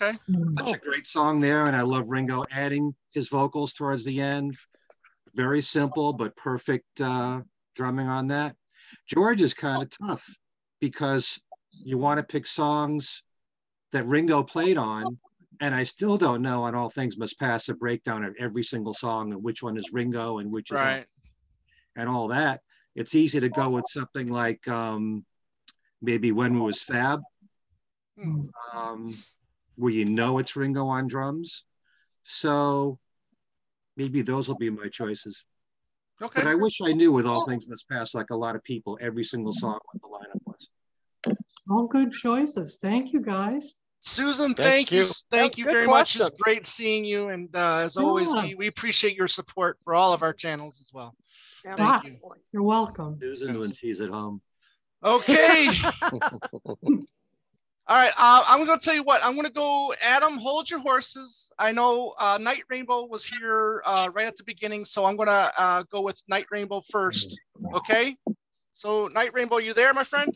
Okay. 0.00 0.16
Such 0.56 0.72
a 0.76 0.78
great 0.78 1.04
song 1.08 1.40
there, 1.40 1.64
and 1.64 1.74
I 1.74 1.82
love 1.82 2.10
Ringo 2.10 2.44
adding 2.52 2.94
his 3.10 3.26
vocals 3.26 3.72
towards 3.72 4.04
the 4.04 4.20
end. 4.20 4.56
Very 5.34 5.60
simple 5.60 6.12
but 6.12 6.36
perfect 6.36 7.00
uh, 7.00 7.40
drumming 7.74 8.06
on 8.06 8.28
that. 8.28 8.54
George 9.08 9.42
is 9.42 9.52
kind 9.52 9.82
of 9.82 9.90
tough 9.90 10.24
because 10.80 11.40
you 11.84 11.98
want 11.98 12.18
to 12.18 12.22
pick 12.22 12.46
songs 12.46 13.24
that 13.90 14.06
Ringo 14.06 14.44
played 14.44 14.78
on, 14.78 15.18
and 15.60 15.74
I 15.74 15.82
still 15.82 16.16
don't 16.16 16.40
know 16.40 16.62
on 16.62 16.76
All 16.76 16.88
Things 16.88 17.18
Must 17.18 17.36
Pass 17.40 17.68
a 17.68 17.74
breakdown 17.74 18.22
of 18.24 18.36
every 18.38 18.62
single 18.62 18.94
song 18.94 19.32
and 19.32 19.42
which 19.42 19.60
one 19.60 19.76
is 19.76 19.92
Ringo 19.92 20.38
and 20.38 20.52
which 20.52 20.70
is 20.70 20.78
Right. 20.78 21.06
and 21.96 22.08
all 22.08 22.28
that. 22.28 22.60
It's 22.94 23.16
easy 23.16 23.40
to 23.40 23.48
go 23.48 23.70
with 23.70 23.86
something 23.88 24.28
like 24.28 24.68
um, 24.68 25.24
maybe 26.04 26.32
When 26.32 26.54
We 26.54 26.60
Was 26.60 26.82
Fab, 26.82 27.20
um, 28.72 29.16
where 29.76 29.92
you 29.92 30.04
know 30.04 30.38
it's 30.38 30.54
Ringo 30.56 30.86
on 30.86 31.06
drums. 31.08 31.64
So 32.24 32.98
maybe 33.96 34.22
those 34.22 34.48
will 34.48 34.56
be 34.56 34.70
my 34.70 34.88
choices. 34.88 35.44
Okay. 36.22 36.42
But 36.42 36.48
I 36.48 36.54
wish 36.54 36.80
I 36.80 36.92
knew 36.92 37.10
with 37.12 37.26
All 37.26 37.44
Things 37.44 37.66
Must 37.66 37.88
Pass, 37.88 38.14
like 38.14 38.30
a 38.30 38.36
lot 38.36 38.54
of 38.54 38.62
people, 38.62 38.96
every 39.00 39.24
single 39.24 39.52
song 39.52 39.78
what 39.90 40.00
the 40.00 40.08
lineup 40.08 40.40
was. 40.46 40.68
All 41.68 41.86
good 41.86 42.12
choices. 42.12 42.78
Thank 42.80 43.12
you, 43.12 43.20
guys. 43.20 43.74
Susan, 44.00 44.54
Thank 44.54 44.58
thank, 44.58 44.92
you. 44.92 45.00
you. 45.00 45.04
Thank 45.30 45.52
Yep, 45.52 45.58
you 45.58 45.64
good 45.64 45.74
very 45.74 45.86
much. 45.86 46.20
It's 46.20 46.30
great 46.40 46.66
seeing 46.66 47.04
you. 47.06 47.30
And 47.30 47.48
uh, 47.56 47.78
as 47.78 47.96
always, 47.96 48.28
Yeah. 48.34 48.42
we, 48.44 48.54
we 48.54 48.66
appreciate 48.66 49.16
your 49.16 49.28
support 49.28 49.78
for 49.82 49.94
all 49.94 50.12
of 50.12 50.22
our 50.22 50.34
channels 50.34 50.78
as 50.80 50.92
well. 50.92 51.14
Thank 51.64 51.80
Ah, 51.80 52.02
you. 52.04 52.18
You're 52.52 52.62
welcome. 52.62 53.18
Susan 53.18 53.58
when 53.58 53.74
she's 53.74 54.02
at 54.02 54.10
home. 54.10 54.42
Okay. 55.04 55.68
All 57.86 57.96
right, 57.96 58.12
uh, 58.16 58.42
I'm 58.48 58.64
going 58.64 58.78
to 58.78 58.82
tell 58.82 58.94
you 58.94 59.02
what. 59.02 59.22
I'm 59.22 59.34
going 59.34 59.46
to 59.46 59.52
go. 59.52 59.92
Adam, 60.02 60.38
hold 60.38 60.70
your 60.70 60.80
horses. 60.80 61.52
I 61.58 61.70
know 61.70 62.14
uh, 62.18 62.38
Night 62.40 62.62
Rainbow 62.70 63.04
was 63.04 63.26
here 63.26 63.82
uh, 63.84 64.08
right 64.14 64.26
at 64.26 64.38
the 64.38 64.44
beginning, 64.44 64.86
so 64.86 65.04
I'm 65.04 65.16
going 65.16 65.28
to 65.28 65.52
uh, 65.58 65.82
go 65.90 66.00
with 66.00 66.22
Night 66.26 66.46
Rainbow 66.50 66.82
first. 66.90 67.38
Okay. 67.74 68.16
So 68.72 69.08
Night 69.08 69.34
Rainbow, 69.34 69.58
you 69.58 69.74
there, 69.74 69.92
my 69.92 70.02
friend? 70.02 70.34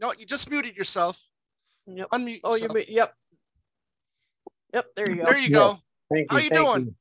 No, 0.00 0.12
you 0.18 0.26
just 0.26 0.50
muted 0.50 0.74
yourself. 0.76 1.20
Yep. 1.86 2.08
Unmute. 2.10 2.40
Oh, 2.42 2.56
you 2.56 2.62
yourself. 2.62 2.74
mean, 2.74 2.84
yep. 2.88 3.14
Yep, 4.74 4.86
there 4.96 5.10
you 5.10 5.16
go. 5.16 5.24
There 5.26 5.38
you 5.38 5.50
go. 5.50 5.76
Thank 6.12 6.30
How 6.30 6.38
you. 6.38 6.44
you 6.44 6.50
thank 6.50 6.66
doing? 6.66 6.84
you. 6.86 6.94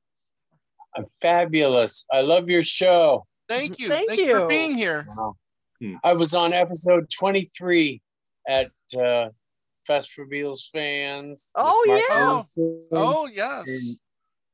I'm 0.96 1.06
fabulous. 1.20 2.06
I 2.12 2.22
love 2.22 2.48
your 2.48 2.64
show. 2.64 3.26
Thank 3.48 3.80
you. 3.80 3.88
Thank 3.88 4.12
you 4.18 4.36
for 4.36 4.48
being 4.48 4.76
here. 4.76 5.08
I 6.04 6.14
was 6.14 6.36
on 6.36 6.54
episode 6.54 7.10
23 7.10 8.02
at 8.48 8.72
uh, 9.00 9.30
Fest 9.86 10.12
for 10.12 10.26
Beatles 10.26 10.70
fans. 10.72 11.52
Oh, 11.56 11.86
yeah. 11.88 12.28
Wilson 12.28 12.84
Oh 12.92 13.28
yes. 13.28 13.68
and 13.68 13.98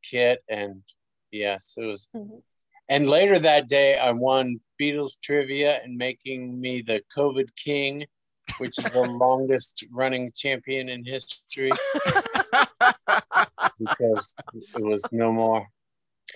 Kit, 0.04 0.44
and 0.50 0.84
yes, 1.32 1.74
it 1.78 1.86
was. 1.86 2.10
Mm-hmm. 2.16 2.38
And 2.88 3.10
later 3.10 3.40
that 3.40 3.68
day, 3.68 3.98
I 3.98 4.12
won 4.12 4.60
Beatles 4.80 5.20
trivia 5.22 5.80
and 5.84 5.98
making 5.98 6.60
me 6.60 6.82
the 6.82 7.02
COVID 7.16 7.50
King, 7.56 8.06
which 8.60 8.78
is 8.78 8.86
the 8.92 9.02
longest 9.02 9.84
running 9.92 10.32
champion 10.36 10.90
in 10.90 11.04
history 11.04 11.72
because 13.80 14.36
it 14.54 14.84
was 14.84 15.04
no 15.12 15.32
more. 15.32 15.68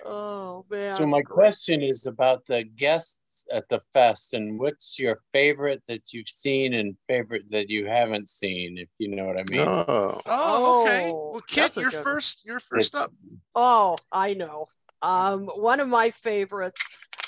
Oh 0.04 0.64
man. 0.70 0.84
So 0.86 1.06
my 1.06 1.22
question 1.22 1.82
is 1.82 2.06
about 2.06 2.46
the 2.46 2.64
guests 2.64 3.46
at 3.52 3.68
the 3.68 3.80
fest, 3.92 4.34
and 4.34 4.58
what's 4.58 4.98
your 4.98 5.20
favorite 5.32 5.82
that 5.88 6.12
you've 6.12 6.28
seen 6.28 6.74
and 6.74 6.96
favorite 7.06 7.50
that 7.50 7.68
you 7.68 7.86
haven't 7.86 8.28
seen, 8.28 8.78
if 8.78 8.88
you 8.98 9.14
know 9.14 9.26
what 9.26 9.38
I 9.38 9.44
mean? 9.44 9.60
Oh. 9.60 10.20
Oh, 10.26 10.80
okay. 10.82 11.10
Oh, 11.10 11.30
Well, 11.32 11.42
Kit, 11.46 11.76
you're 11.76 11.90
good 11.90 11.96
one. 11.96 12.04
first. 12.04 12.42
You're 12.44 12.60
first 12.60 12.94
up. 12.94 13.12
Oh, 13.54 13.98
I 14.12 14.34
know. 14.34 14.68
Um, 15.02 15.46
one 15.46 15.80
of 15.80 15.88
my 15.88 16.10
favorites 16.10 16.82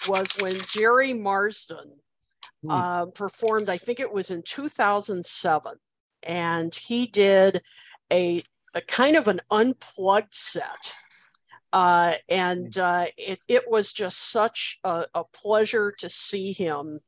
was 0.06 0.30
when 0.38 0.60
Gerry 0.68 1.14
Marsden 1.14 1.92
uh, 2.68 3.06
performed, 3.06 3.68
I 3.68 3.78
think 3.78 3.98
it 3.98 4.12
was 4.12 4.30
in 4.30 4.42
2007, 4.42 5.72
and 6.22 6.74
he 6.74 7.06
did 7.06 7.62
a, 8.12 8.44
a 8.74 8.80
kind 8.82 9.16
of 9.16 9.26
an 9.26 9.40
unplugged 9.50 10.34
set. 10.34 10.94
Uh, 11.72 12.14
and 12.28 12.76
uh, 12.78 13.06
it, 13.16 13.40
it 13.48 13.70
was 13.70 13.92
just 13.92 14.30
such 14.30 14.78
a, 14.84 15.06
a 15.14 15.24
pleasure 15.24 15.92
to 15.98 16.08
see 16.08 16.52
him 16.52 17.00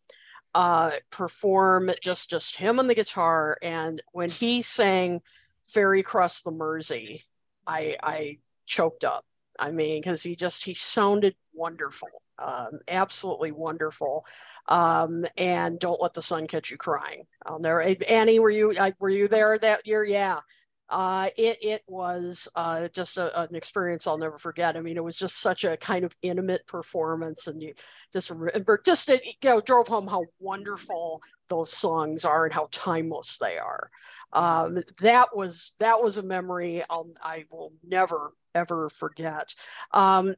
uh, 0.54 0.92
perform 1.10 1.90
just 2.02 2.30
just 2.30 2.56
him 2.56 2.78
and 2.78 2.88
the 2.88 2.94
guitar. 2.94 3.58
And 3.62 4.00
when 4.12 4.30
he 4.30 4.62
sang 4.62 5.20
"Ferry 5.66 6.00
Across 6.00 6.42
the 6.42 6.52
Mersey," 6.52 7.22
I 7.66 7.96
I 8.02 8.38
choked 8.66 9.04
up. 9.04 9.24
I 9.58 9.70
mean, 9.70 10.00
because 10.00 10.22
he 10.22 10.36
just 10.36 10.64
he 10.64 10.74
sounded 10.74 11.34
wonderful, 11.52 12.08
um, 12.38 12.80
absolutely 12.88 13.52
wonderful. 13.52 14.24
Um, 14.68 15.26
and 15.36 15.78
don't 15.78 16.02
let 16.02 16.14
the 16.14 16.22
sun 16.22 16.46
catch 16.46 16.70
you 16.70 16.76
crying. 16.76 17.24
I'll 17.44 17.58
never. 17.58 17.82
Annie, 17.82 18.38
were 18.38 18.50
you 18.50 18.72
I, 18.78 18.94
were 19.00 19.10
you 19.10 19.28
there 19.28 19.58
that 19.58 19.86
year? 19.86 20.04
Yeah. 20.04 20.40
Uh, 20.90 21.30
it 21.36 21.58
it 21.62 21.82
was 21.86 22.46
uh, 22.54 22.88
just 22.88 23.16
a, 23.16 23.42
an 23.42 23.54
experience 23.54 24.06
I'll 24.06 24.18
never 24.18 24.38
forget. 24.38 24.76
I 24.76 24.80
mean, 24.80 24.96
it 24.96 25.04
was 25.04 25.18
just 25.18 25.38
such 25.40 25.64
a 25.64 25.76
kind 25.76 26.04
of 26.04 26.14
intimate 26.22 26.66
performance, 26.66 27.46
and 27.46 27.62
you 27.62 27.74
just 28.12 28.30
remember, 28.30 28.80
just 28.84 29.08
it, 29.08 29.24
you 29.24 29.32
know, 29.50 29.60
drove 29.60 29.88
home 29.88 30.06
how 30.08 30.26
wonderful 30.38 31.22
those 31.48 31.72
songs 31.72 32.24
are 32.24 32.44
and 32.44 32.54
how 32.54 32.68
timeless 32.70 33.38
they 33.38 33.56
are. 33.58 33.90
Um, 34.32 34.82
that 35.00 35.34
was 35.34 35.72
that 35.78 36.02
was 36.02 36.18
a 36.18 36.22
memory 36.22 36.82
I'll 36.90 37.10
I 37.22 37.44
will 37.50 37.72
never 37.82 38.32
ever 38.54 38.88
forget. 38.90 39.54
Um, 39.92 40.34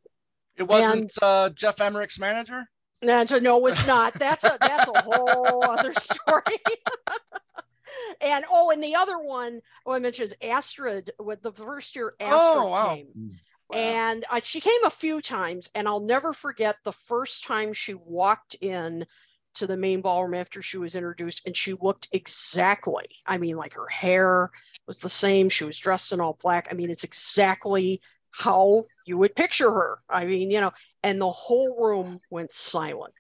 It 0.57 0.65
wasn't 0.65 1.13
uh, 1.23 1.51
Geoff 1.51 1.81
Emerick's 1.81 2.19
manager. 2.19 2.69
and 3.03 3.29
so 3.29 3.39
no, 3.39 3.65
it's 3.67 3.87
not. 3.87 4.15
That's 4.19 4.45
a 4.45 4.57
that's 4.61 4.89
a 4.89 5.03
whole 5.03 5.65
other 5.65 5.93
story. 5.99 6.43
and 8.21 8.45
oh, 8.51 8.71
and 8.71 8.83
the 8.83 8.95
other 8.95 9.19
one, 9.19 9.61
oh, 9.85 9.93
I 9.93 9.99
mentioned 9.99 10.35
Astrid 10.43 11.13
with 11.19 11.43
the 11.43 11.53
first 11.53 11.97
year 11.97 12.15
Astrid 12.21 12.43
Oh, 12.43 12.69
wow. 12.69 12.91
came. 12.91 13.39
And 13.73 14.25
uh, 14.31 14.41
she 14.45 14.61
came 14.61 14.85
a 14.85 14.91
few 14.91 15.21
times, 15.21 15.69
and 15.75 15.89
I'll 15.89 16.01
never 16.01 16.33
forget 16.33 16.77
the 16.85 16.93
first 16.93 17.45
time 17.45 17.73
she 17.73 17.95
walked 17.95 18.55
in 18.61 19.07
to 19.55 19.67
the 19.67 19.77
main 19.77 20.03
ballroom 20.03 20.35
after 20.35 20.63
she 20.63 20.79
was 20.79 20.95
introduced, 20.95 21.43
and 21.47 21.57
she 21.57 21.75
looked 21.81 22.09
exactly. 22.13 23.07
I 23.27 23.39
mean, 23.39 23.57
like 23.57 23.75
her 23.75 23.89
hair 23.89 24.51
was 24.87 24.99
the 24.99 25.09
same. 25.09 25.49
She 25.49 25.65
was 25.65 25.79
dressed 25.79 26.13
in 26.13 26.21
all 26.21 26.39
black. 26.41 26.69
I 26.71 26.75
mean, 26.75 26.91
it's 26.91 27.05
exactly 27.05 28.01
how 28.31 28.85
you 29.07 29.19
would 29.19 29.35
picture 29.35 29.71
her. 29.71 29.99
I 30.09 30.27
mean, 30.27 30.51
you 30.51 30.61
know, 30.61 30.73
and 31.03 31.21
the 31.21 31.31
whole 31.31 31.77
room 31.83 32.21
went 32.31 32.53
silent. 32.53 33.15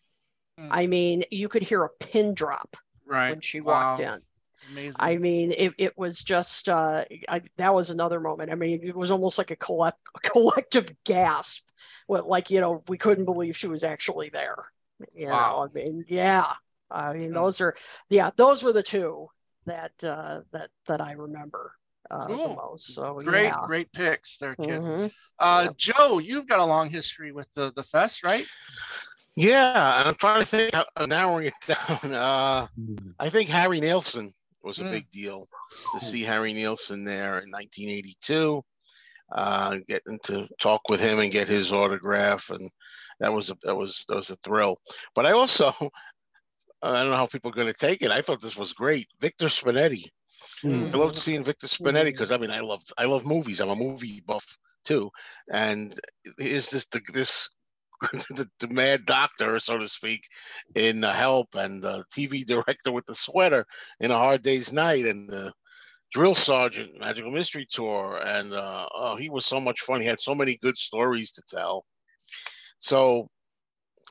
I 0.58 0.86
mean, 0.86 1.24
you 1.30 1.48
could 1.48 1.62
hear 1.62 1.84
a 1.84 1.88
pin 1.88 2.34
drop 2.34 2.76
Right. 3.06 3.30
when 3.30 3.40
she 3.40 3.60
walked 3.60 4.00
Wow. 4.00 4.14
in. 4.14 4.22
Amazing. 4.70 4.96
I 4.98 5.16
mean, 5.16 5.52
it, 5.52 5.74
it 5.78 5.98
was 5.98 6.22
just 6.22 6.68
uh, 6.68 7.04
I, 7.28 7.42
that 7.56 7.74
was 7.74 7.90
another 7.90 8.20
moment. 8.20 8.50
I 8.50 8.54
mean, 8.54 8.80
it 8.82 8.96
was 8.96 9.10
almost 9.10 9.38
like 9.38 9.50
a 9.50 9.56
collect 9.56 10.00
a 10.14 10.20
collective 10.20 10.88
gasp. 11.04 11.64
What 12.06 12.26
like 12.28 12.50
you 12.50 12.60
know 12.60 12.82
we 12.88 12.98
couldn't 12.98 13.24
believe 13.24 13.56
she 13.56 13.68
was 13.68 13.84
actually 13.84 14.30
there. 14.30 14.56
You 15.14 15.28
Wow. 15.28 15.68
know, 15.74 15.80
I 15.80 15.84
mean, 15.84 16.04
yeah, 16.08 16.52
I 16.90 17.12
mean, 17.12 17.32
those 17.32 17.60
are 17.60 17.74
yeah, 18.08 18.30
those 18.36 18.62
were 18.62 18.72
the 18.72 18.82
two 18.82 19.28
that 19.66 19.92
uh, 20.02 20.40
that 20.52 20.70
that 20.86 21.00
I 21.00 21.12
remember 21.12 21.72
uh, 22.10 22.28
the 22.28 22.34
most. 22.56 22.94
So 22.94 23.20
Great, 23.24 23.44
yeah. 23.44 23.66
great 23.66 23.92
picks 23.92 24.38
there, 24.38 24.54
kid. 24.56 24.80
Mhm. 24.80 25.10
Uh, 25.38 25.68
Joe, 25.76 26.18
you've 26.18 26.46
got 26.46 26.60
a 26.60 26.64
long 26.64 26.88
history 26.90 27.32
with 27.32 27.52
the 27.54 27.72
the 27.74 27.82
fest, 27.82 28.22
right? 28.24 28.46
Yeah, 29.34 29.98
and 30.00 30.08
I'm 30.08 30.14
trying 30.14 30.40
to 30.40 30.46
think, 30.46 30.74
how- 30.74 30.86
uh, 30.96 31.06
narrowing 31.06 31.46
it 31.46 31.54
down. 31.66 32.14
Uh, 32.14 32.66
I 33.18 33.28
think 33.28 33.50
Harry 33.50 33.80
Nilsson 33.80 34.32
was 34.66 34.78
a 34.78 34.82
Mm. 34.84 34.90
big 34.90 35.10
deal 35.10 35.48
to 35.92 36.00
see 36.04 36.22
Harry 36.22 36.52
Nilsson 36.52 37.04
there 37.04 37.38
in 37.38 37.50
1982. 37.50 38.62
Uh, 39.32 39.78
getting 39.88 40.20
to 40.24 40.46
talk 40.60 40.82
with 40.88 41.00
him 41.00 41.18
and 41.18 41.32
get 41.32 41.48
his 41.48 41.72
autograph, 41.72 42.50
and 42.50 42.70
that 43.18 43.32
was 43.32 43.50
a 43.50 43.56
that 43.64 43.74
was 43.74 44.04
that 44.08 44.14
was 44.14 44.30
a 44.30 44.36
thrill. 44.36 44.78
But 45.16 45.26
I 45.26 45.32
also, 45.32 45.72
I 46.82 47.02
don't 47.02 47.10
know 47.10 47.16
how 47.16 47.26
people 47.26 47.50
are 47.50 47.54
going 47.54 47.66
to 47.66 47.72
take 47.72 48.02
it. 48.02 48.12
I 48.12 48.22
thought 48.22 48.40
this 48.40 48.56
was 48.56 48.72
great. 48.72 49.08
Victor 49.20 49.46
Spinetti. 49.46 50.04
Mm. 50.62 50.94
I 50.94 50.96
loved 50.96 51.18
seeing 51.18 51.42
Victor 51.42 51.66
Spinetti 51.66 52.04
because 52.12 52.30
I 52.30 52.36
mean 52.36 52.50
I 52.52 52.60
love 52.60 52.82
I 52.98 53.04
love 53.06 53.24
movies. 53.24 53.60
I'm 53.60 53.70
a 53.70 53.74
movie 53.76 54.22
buff 54.26 54.46
too, 54.84 55.10
and 55.52 55.98
is 56.38 56.70
this 56.70 56.86
the 56.86 57.00
this 57.12 57.48
the, 58.30 58.48
the 58.60 58.68
mad 58.68 59.04
doctor, 59.06 59.58
so 59.60 59.78
to 59.78 59.88
speak, 59.88 60.22
in 60.74 61.00
the 61.00 61.12
Help, 61.12 61.54
and 61.54 61.82
the 61.82 62.04
TV 62.12 62.44
director 62.46 62.92
with 62.92 63.06
the 63.06 63.14
sweater 63.14 63.64
in 64.00 64.10
A 64.10 64.18
Hard 64.18 64.42
Day's 64.42 64.72
Night, 64.72 65.06
and 65.06 65.28
the 65.30 65.52
drill 66.12 66.34
sergeant 66.34 66.98
Magical 66.98 67.30
Mystery 67.30 67.66
Tour, 67.70 68.20
and 68.24 68.52
uh, 68.52 68.86
oh, 68.94 69.16
he 69.16 69.30
was 69.30 69.46
so 69.46 69.60
much 69.60 69.82
fun. 69.82 70.00
He 70.00 70.06
had 70.06 70.20
so 70.20 70.34
many 70.34 70.56
good 70.56 70.76
stories 70.78 71.30
to 71.32 71.42
tell. 71.48 71.84
So 72.80 73.28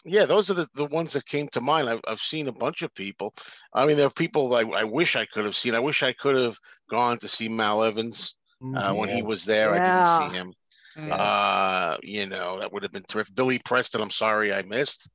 yeah, 0.05 0.25
those 0.25 0.51
are 0.51 0.53
the, 0.53 0.67
the 0.75 0.85
ones 0.85 1.13
that 1.13 1.25
came 1.25 1.47
to 1.49 1.61
mind. 1.61 1.89
I've, 1.89 2.01
I've 2.07 2.21
seen 2.21 2.47
a 2.47 2.51
bunch 2.51 2.83
of 2.83 2.93
people. 2.93 3.33
I 3.73 3.85
mean, 3.85 3.97
there 3.97 4.07
are 4.07 4.11
people 4.11 4.53
I, 4.55 4.61
I 4.61 4.83
wish 4.83 5.15
I 5.15 5.25
could 5.25 5.45
have 5.45 5.55
seen. 5.55 5.73
I 5.73 5.79
wish 5.79 6.03
I 6.03 6.13
could 6.13 6.35
have 6.35 6.55
gone 6.89 7.17
to 7.19 7.27
see 7.27 7.49
Mal 7.49 7.83
Evans 7.83 8.35
uh, 8.73 8.93
when 8.93 9.09
he 9.09 9.21
Mhm. 9.21 9.27
was 9.27 9.45
there. 9.45 9.73
I 9.73 9.79
didn't 9.79 10.05
see 10.05 10.29
him. 10.29 10.53
Yeah. 10.97 11.15
Uh, 11.15 11.97
you 12.01 12.25
know, 12.25 12.59
that 12.59 12.71
would 12.71 12.83
have 12.83 12.91
been 12.91 13.03
terrific. 13.03 13.35
Billy 13.35 13.59
Preston, 13.59 14.01
I'm 14.01 14.11
sorry 14.11 14.53
I 14.53 14.61
missed. 14.61 15.07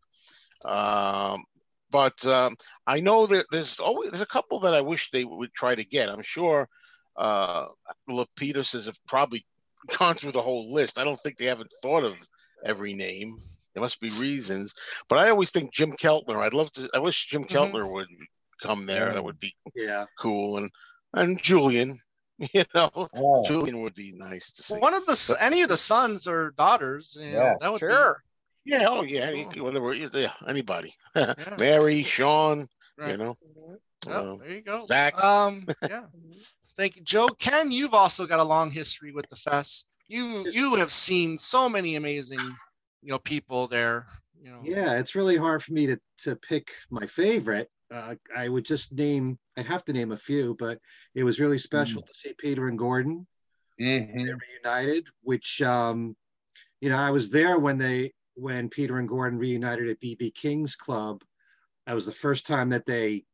Um, 0.64 1.44
but 1.90 2.24
um, 2.26 2.56
I 2.86 3.00
know 3.00 3.26
that 3.26 3.46
there's 3.50 3.80
always 3.80 4.10
there's 4.10 4.20
a 4.22 4.26
couple 4.26 4.60
that 4.60 4.74
I 4.74 4.80
wish 4.80 5.10
they 5.10 5.24
would 5.24 5.52
try 5.54 5.74
to 5.74 5.84
get. 5.84 6.08
I'm 6.08 6.22
sure 6.22 6.68
uh, 7.16 7.66
Petersons 8.36 8.86
have 8.86 8.98
probably 9.06 9.44
gone 9.98 10.16
through 10.16 10.32
the 10.32 10.42
whole 10.42 10.72
list. 10.72 10.98
I 10.98 11.04
don't 11.04 11.20
think 11.22 11.36
they 11.36 11.46
haven't 11.46 11.72
thought 11.82 12.04
of 12.04 12.14
every 12.64 12.94
name. 12.94 13.38
There 13.74 13.80
must 13.82 14.00
be 14.00 14.10
reasons. 14.10 14.74
But 15.08 15.18
I 15.18 15.30
always 15.30 15.50
think 15.50 15.72
Jim 15.72 15.92
Keltner. 15.92 16.42
I'd 16.42 16.54
love 16.54 16.72
to. 16.72 16.88
I 16.94 16.98
wish 16.98 17.26
Jim 17.26 17.44
Mhm. 17.44 17.50
Keltner 17.50 17.90
would 17.90 18.08
come 18.60 18.86
there. 18.86 19.12
That 19.14 19.24
would 19.24 19.40
be 19.40 19.54
Yeah. 19.74 20.06
cool. 20.18 20.58
And 20.58 20.70
and 21.14 21.42
Julian, 21.42 21.98
you 22.54 22.64
know, 22.74 23.08
Julian 23.44 23.82
would 23.82 23.94
be 23.94 24.12
nice 24.12 24.50
to 24.52 24.62
see. 24.62 24.74
One 24.74 24.94
of 24.94 25.04
the 25.04 25.36
any 25.40 25.60
of 25.62 25.68
the 25.68 25.76
sons 25.76 26.26
or 26.26 26.52
daughters, 26.56 27.16
you 27.20 27.32
know, 27.32 27.44
Yes. 27.44 27.58
that 27.60 27.72
would 27.72 27.80
sure. 27.80 28.22
Yeah, 28.64 28.88
oh 28.88 29.02
yeah, 29.02 29.22
any, 29.22 29.60
whatever, 29.60 29.92
yeah, 29.92 30.32
anybody. 30.46 30.94
Mary, 31.58 32.02
Sean, 32.02 32.68
you 33.06 33.16
know. 33.16 33.36
Oh, 34.06 34.10
uh, 34.10 34.36
there 34.36 34.50
you 34.52 34.60
go. 34.62 34.86
Zach. 34.86 35.22
Um, 35.22 35.66
yeah. 35.82 36.04
Thank 36.76 36.96
you, 36.96 37.02
Joe. 37.02 37.28
Ken, 37.38 37.70
you've 37.70 37.94
also 37.94 38.26
got 38.26 38.40
a 38.40 38.44
long 38.44 38.70
history 38.70 39.12
with 39.12 39.28
the 39.28 39.36
fest. 39.36 39.86
You 40.08 40.48
you 40.50 40.76
have 40.76 40.92
seen 40.92 41.36
so 41.36 41.68
many 41.68 41.96
amazing, 41.96 42.40
you 43.02 43.10
know, 43.10 43.18
people 43.18 43.68
there. 43.68 44.06
You 44.42 44.50
know. 44.50 44.60
Yeah, 44.64 44.98
it's 44.98 45.14
really 45.14 45.36
hard 45.36 45.62
for 45.62 45.72
me 45.74 45.86
to 45.86 45.98
to 46.20 46.36
pick 46.36 46.70
my 46.90 47.06
favorite. 47.06 47.70
Uh, 47.92 48.14
I 48.34 48.48
would 48.48 48.64
just 48.64 48.92
name. 48.92 49.38
I 49.60 49.62
have 49.64 49.84
to 49.84 49.92
name 49.92 50.10
a 50.10 50.16
few, 50.16 50.56
but 50.58 50.78
it 51.14 51.22
was 51.22 51.38
really 51.38 51.58
special 51.58 52.00
to 52.02 52.14
see 52.14 52.32
Peter 52.38 52.66
and 52.68 52.78
Gordon 52.78 53.26
they 54.26 54.32
reunited. 54.64 55.06
Which, 55.22 55.60
um, 55.60 56.16
you 56.80 56.88
know, 56.88 56.96
I 56.96 57.10
was 57.10 57.28
there 57.30 57.58
when 57.58 57.78
they 57.78 58.14
when 58.34 58.70
Peter 58.70 58.98
and 58.98 59.08
Gordon 59.08 59.38
reunited 59.38 59.88
at 59.90 60.00
BB 60.00 60.34
King's 60.34 60.76
Club. 60.76 61.22
That 61.86 61.94
was 61.94 62.06
the 62.06 62.12
first 62.12 62.46
time 62.46 62.70
that 62.70 62.86
they 62.86 63.24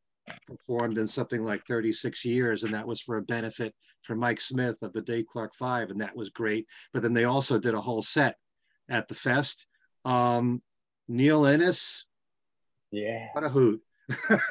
performed 0.47 0.97
in 0.97 1.07
something 1.07 1.43
like 1.43 1.65
36 1.65 2.25
years, 2.25 2.63
and 2.63 2.73
that 2.73 2.87
was 2.87 2.99
for 2.99 3.17
a 3.17 3.21
benefit 3.21 3.73
for 4.01 4.15
Mike 4.15 4.41
Smith 4.41 4.75
of 4.81 4.91
the 4.93 5.01
Dave 5.01 5.27
Clark 5.27 5.53
Five, 5.53 5.89
and 5.89 6.01
that 6.01 6.15
was 6.15 6.29
great. 6.29 6.67
But 6.93 7.03
then 7.03 7.13
they 7.13 7.23
also 7.23 7.57
did 7.57 7.73
a 7.73 7.81
whole 7.81 8.01
set 8.01 8.35
at 8.89 9.07
the 9.07 9.15
fest. 9.15 9.65
Um, 10.03 10.59
Neil 11.07 11.45
Innes, 11.45 12.05
yeah, 12.91 13.27
what 13.31 13.43
a 13.45 13.49
hoot! 13.49 13.81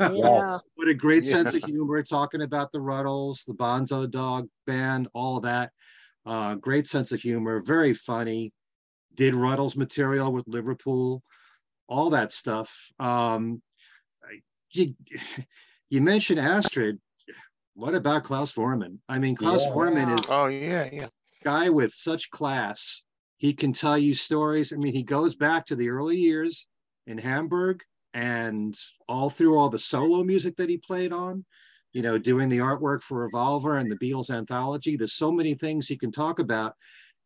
Yes. 0.00 0.66
what 0.74 0.88
a 0.88 0.94
great 0.94 1.24
Yeah. 1.24 1.30
sense 1.32 1.54
of 1.54 1.64
humor 1.64 2.02
talking 2.02 2.42
about 2.42 2.72
the 2.72 2.78
Rutles, 2.78 3.44
the 3.46 3.54
Bonzo 3.54 4.10
Dog 4.10 4.48
Band, 4.66 5.08
all 5.14 5.40
that. 5.40 5.72
Uh, 6.24 6.54
great 6.56 6.86
sense 6.88 7.12
of 7.12 7.20
humor, 7.20 7.60
very 7.62 7.94
funny. 7.94 8.52
Did 9.14 9.34
Rutles 9.34 9.76
material 9.76 10.32
with 10.32 10.46
Liverpool, 10.46 11.22
all 11.88 12.10
that 12.10 12.32
stuff. 12.32 12.90
Um, 12.98 13.62
you, 14.72 14.94
you 15.88 16.00
mentioned 16.00 16.40
Astrid. 16.40 17.00
What 17.74 17.94
about 17.94 18.24
Klaus 18.24 18.52
Voormann? 18.52 18.98
I 19.08 19.18
mean, 19.18 19.36
Klaus 19.36 19.64
Yeah. 19.64 19.70
Voormann 19.72 20.18
is 20.20 20.26
Oh 20.30 20.46
yeah, 20.46 20.88
yeah. 20.90 21.08
guy 21.44 21.68
with 21.68 21.92
such 21.94 22.30
class. 22.30 23.02
He 23.38 23.52
can 23.52 23.72
tell 23.74 23.98
you 23.98 24.14
stories. 24.14 24.72
I 24.72 24.76
mean, 24.76 24.94
he 24.94 25.02
goes 25.02 25.34
back 25.34 25.66
to 25.66 25.76
the 25.76 25.90
early 25.90 26.16
years 26.16 26.66
in 27.06 27.18
Hamburg 27.18 27.82
and 28.16 28.74
all 29.10 29.28
through 29.28 29.58
all 29.58 29.68
the 29.68 29.78
solo 29.78 30.24
music 30.24 30.56
that 30.56 30.70
he 30.70 30.78
played 30.78 31.12
on, 31.12 31.44
you 31.92 32.00
know, 32.00 32.16
doing 32.16 32.48
the 32.48 32.56
artwork 32.56 33.02
for 33.02 33.18
Revolver 33.18 33.76
and 33.76 33.92
the 33.92 33.96
Beatles 33.96 34.30
anthology. 34.30 34.96
There's 34.96 35.12
so 35.12 35.30
many 35.30 35.54
things 35.54 35.86
he 35.86 35.98
can 35.98 36.10
talk 36.10 36.38
about. 36.38 36.72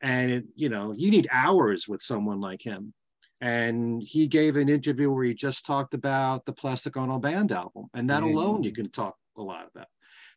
And, 0.02 0.32
it, 0.32 0.44
you 0.56 0.68
know, 0.68 0.92
you 0.96 1.12
need 1.12 1.28
hours 1.30 1.86
with 1.86 2.02
someone 2.02 2.40
like 2.40 2.60
him. 2.60 2.92
And 3.40 4.02
he 4.04 4.26
gave 4.26 4.56
an 4.56 4.68
interview 4.68 5.12
where 5.12 5.24
he 5.26 5.32
just 5.32 5.64
talked 5.64 5.94
about 5.94 6.44
the 6.44 6.52
Plastic 6.52 6.96
Ono 6.96 7.20
Band 7.20 7.52
album. 7.52 7.86
And 7.94 8.10
that 8.10 8.24
Mm. 8.24 8.32
alone 8.32 8.62
you 8.64 8.72
can 8.72 8.90
talk 8.90 9.14
a 9.36 9.42
lot 9.42 9.68
about. 9.72 9.86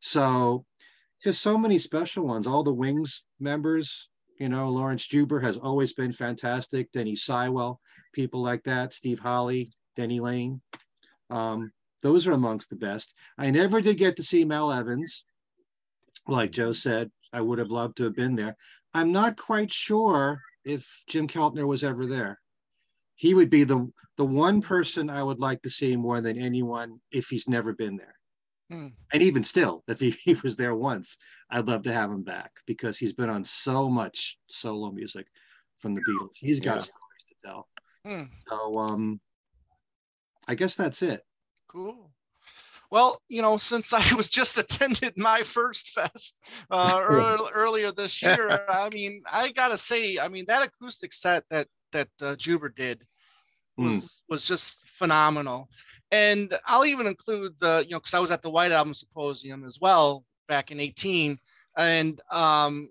So 0.02 0.66
there's 1.24 1.40
so 1.40 1.58
many 1.58 1.80
special 1.80 2.28
ones. 2.28 2.46
All 2.46 2.64
the 2.64 2.72
Wings 2.72 3.24
members, 3.40 4.08
you 4.40 4.50
know, 4.50 4.70
Laurence 4.70 5.08
Juber 5.08 5.40
has 5.40 5.58
always 5.58 5.94
been 5.94 6.12
fantastic. 6.12 6.92
Denny 6.92 7.16
Seiwell, 7.16 7.80
people 8.14 8.44
like 8.44 8.64
that, 8.66 8.94
Steve 8.94 9.20
Holley, 9.20 9.68
Denny 9.96 10.20
Laine. 10.20 10.62
Um, 11.30 11.72
those 12.02 12.28
are 12.28 12.34
amongst 12.34 12.70
the 12.70 12.76
best. 12.76 13.14
I 13.38 13.50
never 13.50 13.82
did 13.82 13.98
get 13.98 14.18
to 14.18 14.24
see 14.24 14.44
Mal 14.46 14.72
Evans. 14.72 15.24
Like 16.28 16.52
Joe 16.52 16.72
said, 16.72 17.12
I 17.32 17.42
would 17.42 17.60
have 17.60 17.72
loved 17.72 17.98
to 17.98 18.04
have 18.06 18.16
been 18.16 18.36
there. 18.36 18.56
I'm 18.94 19.12
not 19.12 19.38
quite 19.38 19.72
sure 19.72 20.40
if 20.64 21.02
Jim 21.08 21.28
Keltner 21.28 21.66
was 21.66 21.84
ever 21.84 22.06
there. 22.06 22.40
He 23.16 23.34
would 23.34 23.50
be 23.50 23.64
the 23.64 23.92
the 24.18 24.26
one 24.26 24.62
person 24.62 25.10
I 25.10 25.24
would 25.24 25.40
like 25.40 25.64
to 25.64 25.72
see 25.72 25.96
more 25.96 26.22
than 26.22 26.38
anyone 26.38 27.00
if 27.12 27.30
he's 27.30 27.48
never 27.48 27.74
been 27.74 27.98
there. 27.98 28.16
Hmm. 28.70 28.88
And 29.12 29.24
even 29.24 29.44
still, 29.44 29.84
if 29.88 30.00
he, 30.00 30.12
he 30.24 30.36
was 30.36 30.56
there 30.56 30.76
once, 30.76 31.18
I'd 31.50 31.68
love 31.68 31.84
to 31.84 31.94
have 31.94 32.12
him 32.12 32.22
back 32.24 32.52
because 32.68 32.98
he's 32.98 33.14
been 33.14 33.30
on 33.30 33.44
so 33.44 33.90
much 33.90 34.38
solo 34.50 34.92
music 34.92 35.28
from 35.80 35.96
the 35.96 36.02
Beatles. 36.02 36.30
He's 36.36 36.60
got 36.60 36.76
Yeah. 36.76 36.80
stories 36.80 37.26
to 37.30 37.36
tell. 37.46 37.68
Hmm. 38.06 38.24
So 38.48 38.74
um 38.80 39.20
I 40.48 40.56
guess 40.56 40.76
that's 40.76 41.02
it. 41.02 41.22
Cool. 41.68 42.12
Well, 42.92 43.22
you 43.28 43.42
know, 43.42 43.58
since 43.58 43.94
I 43.94 44.14
was 44.16 44.30
just 44.30 44.58
attended 44.58 45.14
my 45.18 45.44
first 45.44 45.90
fest 45.90 46.42
uh, 46.70 47.00
earl- 47.04 47.50
earlier 47.54 47.92
this 47.92 48.22
year, 48.22 48.62
I 48.70 48.90
mean, 48.90 49.24
I 49.32 49.52
gotta 49.52 49.78
say, 49.78 50.20
I 50.20 50.28
mean, 50.28 50.46
that 50.48 50.64
acoustic 50.64 51.14
set 51.14 51.44
that 51.50 51.68
that 51.92 52.10
uh, 52.22 52.36
Juber 52.36 52.70
did 52.70 53.06
Hmm. 53.78 53.86
was 53.86 54.22
was 54.30 54.46
just 54.46 54.88
phenomenal. 54.88 55.70
And 56.12 56.56
I'll 56.68 56.86
even 56.86 57.08
include 57.08 57.56
the, 57.60 57.84
you 57.88 57.94
know, 57.94 58.00
because 58.00 58.14
I 58.14 58.20
was 58.20 58.30
at 58.30 58.44
the 58.44 58.50
White 58.52 58.72
Album 58.72 58.94
Symposium 58.94 59.66
as 59.66 59.80
well 59.82 60.24
back 60.48 60.70
in 60.70 60.80
18, 60.80 61.40
and 61.76 62.22
um, 62.30 62.90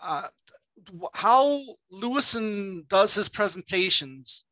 uh, 0.00 0.28
how 1.14 1.62
Lewisohn 1.92 2.86
does 2.88 3.14
his 3.14 3.28
presentations 3.28 4.44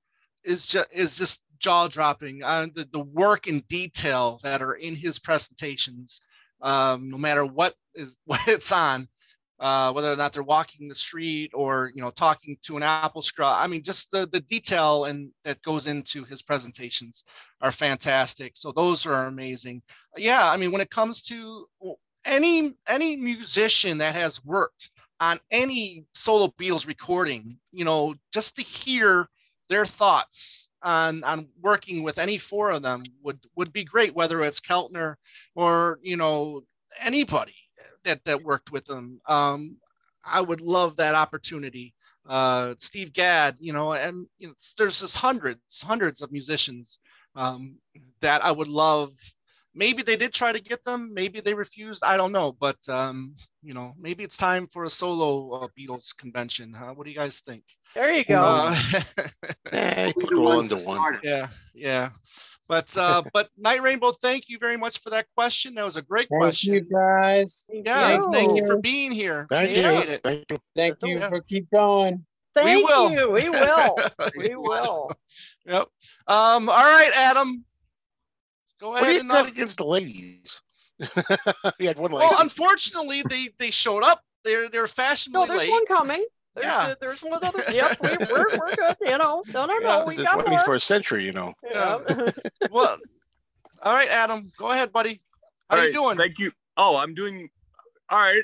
is 0.43 0.67
just 0.67 0.89
is 0.93 1.15
just 1.17 1.43
jaw 1.59 1.89
dropping. 1.89 2.43
Uh, 2.43 2.69
the, 2.75 2.89
the 2.93 3.01
work 3.01 3.47
and 3.47 3.67
detail 3.69 4.41
that 4.43 4.63
are 4.63 4.75
in 4.75 4.95
his 4.95 5.19
presentations, 5.19 6.21
um, 6.63 7.11
no 7.11 7.19
matter 7.19 7.45
what 7.45 7.75
is 7.95 8.17
what 8.25 8.41
it's 8.47 8.73
on, 8.73 9.09
uh, 9.61 9.93
whether 9.93 10.13
or 10.13 10.17
not 10.17 10.33
they're 10.33 10.43
walking 10.43 10.89
the 10.89 10.95
street 10.95 11.51
or 11.55 11.91
you 11.95 12.01
know 12.01 12.11
talking 12.11 12.57
to 12.63 12.77
an 12.77 12.83
apple 12.83 13.23
straw. 13.23 13.59
I 13.59 13.67
mean, 13.67 13.83
just 13.83 14.11
the 14.11 14.27
the 14.27 14.41
detail 14.41 15.05
and 15.05 15.31
that 15.45 15.63
goes 15.63 15.87
into 15.87 16.25
his 16.25 16.43
presentations 16.43 17.25
are 17.61 17.73
fantastic. 17.73 18.53
So 18.57 18.73
those 18.73 19.07
are 19.07 19.27
amazing. 19.27 19.83
Yeah, 20.17 20.51
I 20.51 20.57
mean, 20.57 20.73
when 20.73 20.81
it 20.81 20.91
comes 20.91 21.23
to 21.25 21.67
any 22.25 22.75
any 22.87 23.17
musician 23.17 23.99
that 23.99 24.15
has 24.15 24.45
worked 24.45 24.91
on 25.21 25.41
any 25.51 26.05
solo 26.15 26.49
Beatles 26.59 26.87
recording, 26.87 27.59
you 27.73 27.85
know, 27.85 28.15
just 28.33 28.57
to 28.57 28.63
hear 28.63 29.29
their 29.69 29.87
thoughts 29.87 30.68
on 30.83 31.25
on 31.25 31.49
working 31.61 32.03
with 32.03 32.19
any 32.19 32.39
four 32.39 32.71
of 32.71 32.83
them 32.83 33.05
would 33.23 33.41
would 33.57 33.73
be 33.73 33.85
great. 33.85 34.15
Whether 34.15 34.43
it's 34.43 34.61
Keltner 34.61 35.17
or 35.55 35.99
you 36.03 36.17
know 36.17 36.63
anybody 37.01 37.55
that 38.05 38.25
that 38.25 38.43
worked 38.43 38.71
with 38.71 38.85
them, 38.85 39.21
um, 39.27 39.77
I 40.25 40.41
would 40.41 40.61
love 40.61 40.97
that 40.97 41.15
opportunity. 41.15 41.95
Uh, 42.27 42.75
Steve 42.79 43.13
Gadd, 43.13 43.57
you 43.59 43.73
know, 43.73 43.95
and 43.95 44.27
you 44.39 44.49
know, 44.49 44.55
there's 44.77 45.01
just 45.01 45.17
hundreds, 45.17 45.81
hundreds 45.81 46.21
of 46.21 46.31
musicians 46.31 46.99
um, 47.35 47.77
that 48.21 48.45
I 48.45 48.51
would 48.51 48.69
love. 48.69 49.13
Maybe 49.79 50.03
they 50.03 50.17
did 50.17 50.35
try 50.35 50.51
to 50.51 50.61
get 50.61 50.85
them. 50.85 51.15
Maybe 51.15 51.41
they 51.41 51.55
refused. 51.55 52.03
I 52.03 52.17
don't 52.17 52.33
know. 52.33 52.51
But 52.51 52.77
um, 52.89 53.37
you 53.63 53.75
know, 53.75 53.95
maybe 53.97 54.25
it's 54.25 54.37
time 54.37 54.67
for 54.73 54.85
a 54.85 54.91
solo 54.91 55.53
uh, 55.53 55.69
Beatles 55.79 56.17
convention. 56.17 56.75
Huh? 56.75 56.95
What 56.97 57.05
do 57.05 57.11
you 57.13 57.17
guys 57.17 57.41
think? 57.47 57.63
There 57.95 58.13
you 58.13 58.25
go. 58.25 58.41
Uh, 58.41 58.77
Eh, 59.73 60.13
put 60.19 60.33
it 60.33 60.87
one. 60.87 61.21
yeah, 61.23 61.47
yeah. 61.75 62.11
But 62.67 62.89
uh, 62.97 63.23
but 63.33 63.51
Night 63.57 63.81
Rainbow, 63.81 64.11
thank 64.21 64.49
you 64.49 64.59
very 64.59 64.77
much 64.77 64.99
for 65.01 65.11
that 65.11 65.27
question. 65.37 65.75
That 65.77 65.85
was 65.85 65.95
a 65.97 66.03
great 66.03 66.29
Thank 66.29 66.43
question. 66.43 66.75
you 66.75 66.81
guys. 66.81 67.65
Yeah, 67.71 68.21
thank 68.33 68.57
you 68.57 68.67
for 68.67 68.79
being 68.79 69.13
here. 69.13 69.47
Thank 69.49 69.77
you. 69.77 69.85
Appreciate 69.85 70.13
it. 70.13 70.21
Thank 70.25 70.45
you. 70.51 70.57
Thank 70.75 70.97
you 71.03 71.19
Yeah. 71.21 71.29
for 71.29 71.41
keep 71.41 71.71
going. 71.71 72.27
Thank 72.53 72.89
will. 72.89 73.13
you. 73.13 73.31
We 73.31 73.49
will. 73.49 73.97
we 74.37 74.57
will. 74.57 75.13
Yep. 75.67 75.87
Um. 76.27 76.69
All 76.69 76.85
right, 76.99 77.13
Adam. 77.15 77.65
Go 78.81 78.91
What 78.91 79.01
do 79.01 79.05
ahead 79.05 79.15
you 79.15 79.21
and 79.21 79.29
got 79.31 79.45
uh, 79.47 79.49
against 79.49 79.79
the 79.79 79.85
ladies? 79.85 80.61
you 81.79 81.87
had 81.89 81.99
one 81.99 82.13
lady. 82.13 82.27
Well, 82.29 82.41
unfortunately, 82.41 83.23
they 83.29 83.51
they 83.59 83.71
showed 83.71 84.03
up. 84.03 84.23
They're 84.45 84.69
they're 84.69 84.87
fashionably 84.87 85.41
No, 85.41 85.47
there's 85.47 85.63
late. 85.63 85.71
one 85.71 85.87
coming. 85.87 86.25
There's, 86.55 86.67
Yeah. 86.67 86.95
there's 87.01 87.23
one 87.23 87.43
other. 87.45 87.63
Yep, 87.73 87.99
we, 88.03 88.09
we're, 88.33 88.59
we're 88.59 88.75
good. 88.75 88.97
You 89.01 89.19
know, 89.19 89.43
no, 89.53 89.67
no, 89.67 89.79
no, 89.79 90.05
we 90.07 90.15
it's 90.15 90.17
the 90.19 90.25
got 90.25 90.49
more. 90.49 90.59
21st 90.61 90.83
century, 90.83 91.25
you 91.25 91.33
know. 91.33 91.55
Yeah. 91.71 91.99
well, 92.71 92.99
all 93.83 93.95
right, 93.95 94.09
Adam. 94.09 94.51
Go 94.59 94.71
ahead, 94.71 94.93
buddy. 94.93 95.21
How 95.71 95.77
All 95.77 95.83
you 95.83 95.89
right, 95.89 95.95
doing? 95.95 96.17
Thank 96.17 96.39
you. 96.39 96.51
Oh, 96.77 96.97
I'm 96.97 97.15
doing 97.15 97.51
all 98.11 98.19
right. 98.19 98.43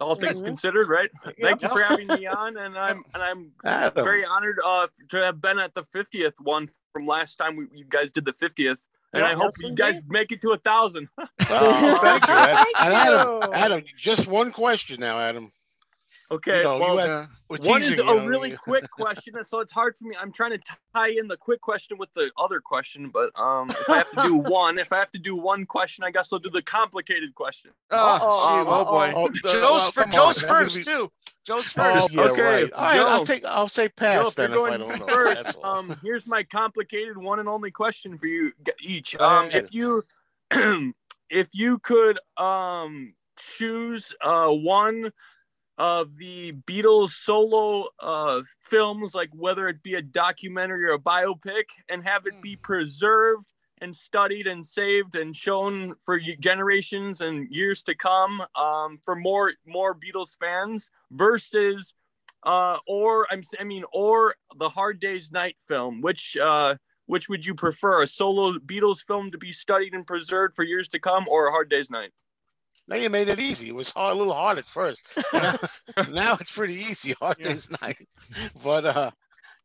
All 0.00 0.14
things 0.16 0.40
Mhm. 0.42 0.46
considered, 0.46 0.88
right? 0.88 1.08
Thank 1.40 1.62
you 1.62 1.68
for 1.68 1.80
having 1.80 2.08
me 2.08 2.26
on, 2.26 2.56
and 2.56 2.76
I'm 2.76 3.04
and 3.14 3.22
I'm 3.22 3.52
Adam. 3.64 4.04
very 4.04 4.24
honored 4.24 4.58
uh, 4.64 4.88
to 5.10 5.16
have 5.18 5.40
been 5.40 5.58
at 5.58 5.74
the 5.74 5.82
50th 5.84 6.32
one 6.40 6.68
from 6.92 7.06
last 7.06 7.36
time 7.36 7.56
we, 7.56 7.66
you 7.72 7.84
guys 7.88 8.10
did 8.10 8.24
the 8.24 8.32
50th, 8.32 8.80
and 9.14 9.22
Yeah. 9.22 9.28
I 9.30 9.34
hope 9.34 9.52
Yes, 9.58 9.70
you 9.70 9.74
guys 9.74 9.96
indeed. 9.96 10.10
make 10.10 10.32
it 10.32 10.40
to 10.42 10.50
a 10.50 10.58
thousand. 10.58 11.08
Oh, 11.50 11.98
thank 12.02 12.26
you. 12.26 12.32
Adam. 12.34 12.56
Thank 12.56 12.80
And 12.80 12.94
Adam, 12.94 13.28
you. 13.42 13.52
Adam, 13.54 13.84
just 13.98 14.26
one 14.26 14.50
question 14.52 15.00
now, 15.00 15.18
Adam. 15.18 15.52
Okay, 16.34 16.58
You 16.58 16.64
know, 16.64 16.78
well, 16.78 16.94
you 16.94 16.98
had, 17.00 17.08
Yeah. 17.08 17.26
we're 17.48 17.56
one 17.58 17.82
is 17.82 17.88
teasing, 17.90 18.08
a 18.08 18.12
you 18.12 18.18
know, 18.20 18.26
really 18.26 18.52
quick 18.52 18.90
question, 18.90 19.34
so 19.44 19.60
it's 19.60 19.72
hard 19.72 19.96
for 19.96 20.04
me. 20.04 20.14
I'm 20.20 20.32
trying 20.32 20.52
to 20.52 20.60
tie 20.94 21.08
in 21.08 21.28
the 21.28 21.36
quick 21.36 21.60
question 21.60 21.98
with 21.98 22.08
the 22.14 22.30
other 22.38 22.60
question, 22.60 23.10
but 23.10 23.30
um, 23.38 23.70
if 23.70 23.88
I 23.88 23.96
have 23.98 24.10
to 24.10 24.22
do 24.22 24.34
one, 24.36 24.78
if 24.78 24.92
I 24.92 24.98
have 24.98 25.10
to 25.12 25.18
do 25.18 25.36
one 25.36 25.66
question, 25.66 26.04
I 26.04 26.10
guess 26.10 26.32
I'll 26.32 26.38
do 26.38 26.50
the 26.50 26.62
complicated 26.62 27.34
question. 27.34 27.72
Oh, 27.90 27.96
Uh-oh, 27.98 28.38
shoot. 28.64 28.68
oh 28.70 28.84
boy. 28.84 29.08
uh-oh. 29.10 29.24
Oh, 29.24 29.28
Joe's, 29.50 29.54
well, 29.62 29.90
for, 29.92 30.00
come 30.02 30.08
on, 30.10 30.12
Joe's 30.14 30.40
first 30.42 30.76
be- 30.78 30.84
too. 30.84 31.12
Joe's 31.46 31.74
Oh, 31.76 31.82
first. 31.82 32.12
yeah, 32.12 32.22
Okay, 32.22 32.42
right. 32.42 32.72
All 32.72 32.84
right, 32.84 33.00
I'll 33.00 33.26
take. 33.26 33.44
I'll 33.44 33.68
say 33.68 33.88
Joe, 33.88 33.92
pass 33.96 34.28
if 34.32 34.38
you're 34.38 34.48
then 34.48 34.56
if 34.58 34.64
I 34.64 34.76
going 34.76 34.80
don't 34.80 34.98
know. 35.00 35.06
first, 35.06 35.56
um, 35.62 35.96
here's 36.02 36.26
my 36.26 36.42
complicated 36.42 37.18
one 37.18 37.38
and 37.38 37.48
only 37.48 37.70
question 37.70 38.16
for 38.18 38.26
you 38.26 38.50
each. 38.80 39.14
Um, 39.20 39.48
if 39.52 39.74
you, 39.74 40.02
if 41.30 41.50
you 41.52 41.78
could 41.80 42.18
um 42.38 43.14
choose 43.36 44.14
uh 44.20 44.48
one 44.48 45.10
of 45.78 46.16
the 46.16 46.52
Beatles 46.66 47.10
solo 47.10 47.86
uh 48.00 48.42
films, 48.60 49.14
like 49.14 49.30
whether 49.32 49.68
it 49.68 49.82
be 49.82 49.94
a 49.94 50.02
documentary 50.02 50.86
or 50.86 50.94
a 50.94 50.98
biopic, 50.98 51.64
and 51.88 52.04
have 52.04 52.26
it 52.26 52.40
be 52.40 52.56
preserved 52.56 53.52
and 53.80 53.94
studied 53.94 54.46
and 54.46 54.64
saved 54.64 55.14
and 55.14 55.36
shown 55.36 55.94
for 56.04 56.18
generations 56.40 57.20
and 57.20 57.48
years 57.50 57.82
to 57.82 57.94
come 57.94 58.42
um, 58.56 58.98
for 59.04 59.16
more 59.16 59.52
more 59.66 59.94
Beatles 59.94 60.36
fans 60.38 60.90
versus 61.10 61.92
uh, 62.44 62.78
or 62.86 63.26
I'm 63.30 63.42
I 63.58 63.64
mean 63.64 63.84
or 63.92 64.36
the 64.58 64.68
Hard 64.68 65.00
Day's 65.00 65.32
Night 65.32 65.56
film 65.60 66.00
which 66.00 66.36
uh, 66.36 66.76
which 67.06 67.28
would 67.28 67.44
you 67.44 67.54
prefer? 67.54 68.02
A 68.02 68.06
solo 68.06 68.58
Beatles 68.58 69.00
film 69.00 69.30
to 69.30 69.38
be 69.38 69.52
studied 69.52 69.94
and 69.94 70.06
preserved 70.06 70.56
for 70.56 70.62
years 70.62 70.88
to 70.88 70.98
come 70.98 71.26
or 71.28 71.48
a 71.48 71.50
Hard 71.50 71.68
Day's 71.68 71.90
Night 71.90 72.12
Now 72.86 72.96
you 72.96 73.08
made 73.10 73.28
it 73.28 73.40
easy. 73.40 73.68
It 73.68 73.74
was 73.74 73.90
hard, 73.90 74.14
a 74.14 74.18
little 74.18 74.34
hard 74.34 74.58
at 74.58 74.66
first. 74.66 75.00
now, 75.32 75.56
now 76.10 76.36
it's 76.40 76.52
pretty 76.52 76.74
easy. 76.74 77.14
Hard 77.20 77.38
day's 77.38 77.70
night, 77.82 78.06
but 78.62 78.84
uh, 78.84 79.10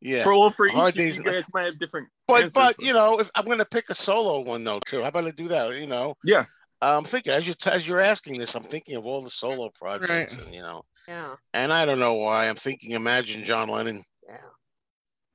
yeah. 0.02 0.24
for 0.24 0.38
well 0.38 0.52
for 0.52 0.68
each 0.68 0.74
Hard 0.74 0.96
you 0.96 1.04
Day's 1.04 1.20
guys 1.20 1.44
might 1.54 1.66
have 1.66 1.80
different 1.80 2.08
But 2.28 2.44
answers, 2.44 2.54
but 2.54 2.82
you 2.82 2.94
know, 2.94 3.20
if 3.20 3.30
I'm 3.36 3.46
gonna 3.46 3.66
pick 3.66 3.90
a 3.90 3.96
solo 3.96 4.40
one 4.40 4.64
though 4.64 4.80
too, 4.86 5.02
how 5.02 5.10
about 5.10 5.26
I 5.28 5.32
do 5.32 5.50
that? 5.50 5.74
You 5.74 5.88
know, 5.88 6.16
yeah 6.24 6.46
I'm 6.82 7.04
thinking 7.04 7.34
as 7.34 7.46
you 7.46 7.56
as 7.66 7.86
you're 7.86 8.00
asking 8.00 8.40
this, 8.40 8.56
I'm 8.56 8.64
thinking 8.64 8.96
of 8.96 9.06
all 9.06 9.22
the 9.22 9.30
solo 9.30 9.70
projects, 9.78 10.10
Right. 10.34 10.46
and, 10.46 10.54
you 10.54 10.62
know, 10.62 10.84
Yeah. 11.08 11.36
and 11.54 11.74
I 11.74 11.84
don't 11.86 12.00
know 12.00 12.14
why 12.14 12.48
I'm 12.48 12.56
thinking. 12.56 12.92
Imagine 12.92 13.44
John 13.44 13.68
Lennon, 13.68 14.06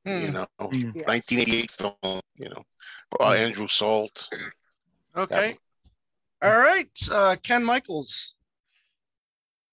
Yeah. 0.06 0.20
you 0.20 0.26
Hmm. 0.28 0.32
know, 0.32 0.46
Yes. 0.72 1.06
1988 1.06 1.70
film, 1.70 2.20
you 2.36 2.48
know, 2.48 2.62
uh, 3.20 3.32
Andrew 3.32 3.68
Solt. 3.68 4.30
Okay. 5.14 5.58
All 6.42 6.58
right. 6.58 6.88
Uh, 7.10 7.36
Ken 7.42 7.64
Michaels. 7.64 8.34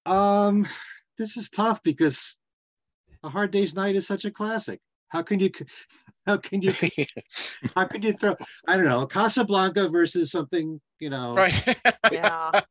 Um, 0.06 0.68
this 1.18 1.38
is 1.38 1.50
tough 1.50 1.84
because 1.84 2.38
A 3.24 3.30
Hard 3.30 3.52
Day's 3.52 3.76
Night 3.76 3.96
is 3.96 4.08
such 4.08 4.26
a 4.26 4.32
classic. 4.32 4.80
How 5.10 5.22
can 5.22 5.40
you, 5.40 5.52
how 6.26 6.38
can 6.38 6.62
you, 6.62 6.74
how 7.76 7.86
can 7.86 8.02
you 8.02 8.14
throw? 8.14 8.36
I 8.68 8.78
don't 8.78 8.86
know, 8.86 9.06
Casablanca 9.06 9.90
versus 9.90 10.32
something, 10.32 10.80
you 11.00 11.10
know. 11.10 11.36
Right. 11.36 11.78
Yeah. 12.12 12.62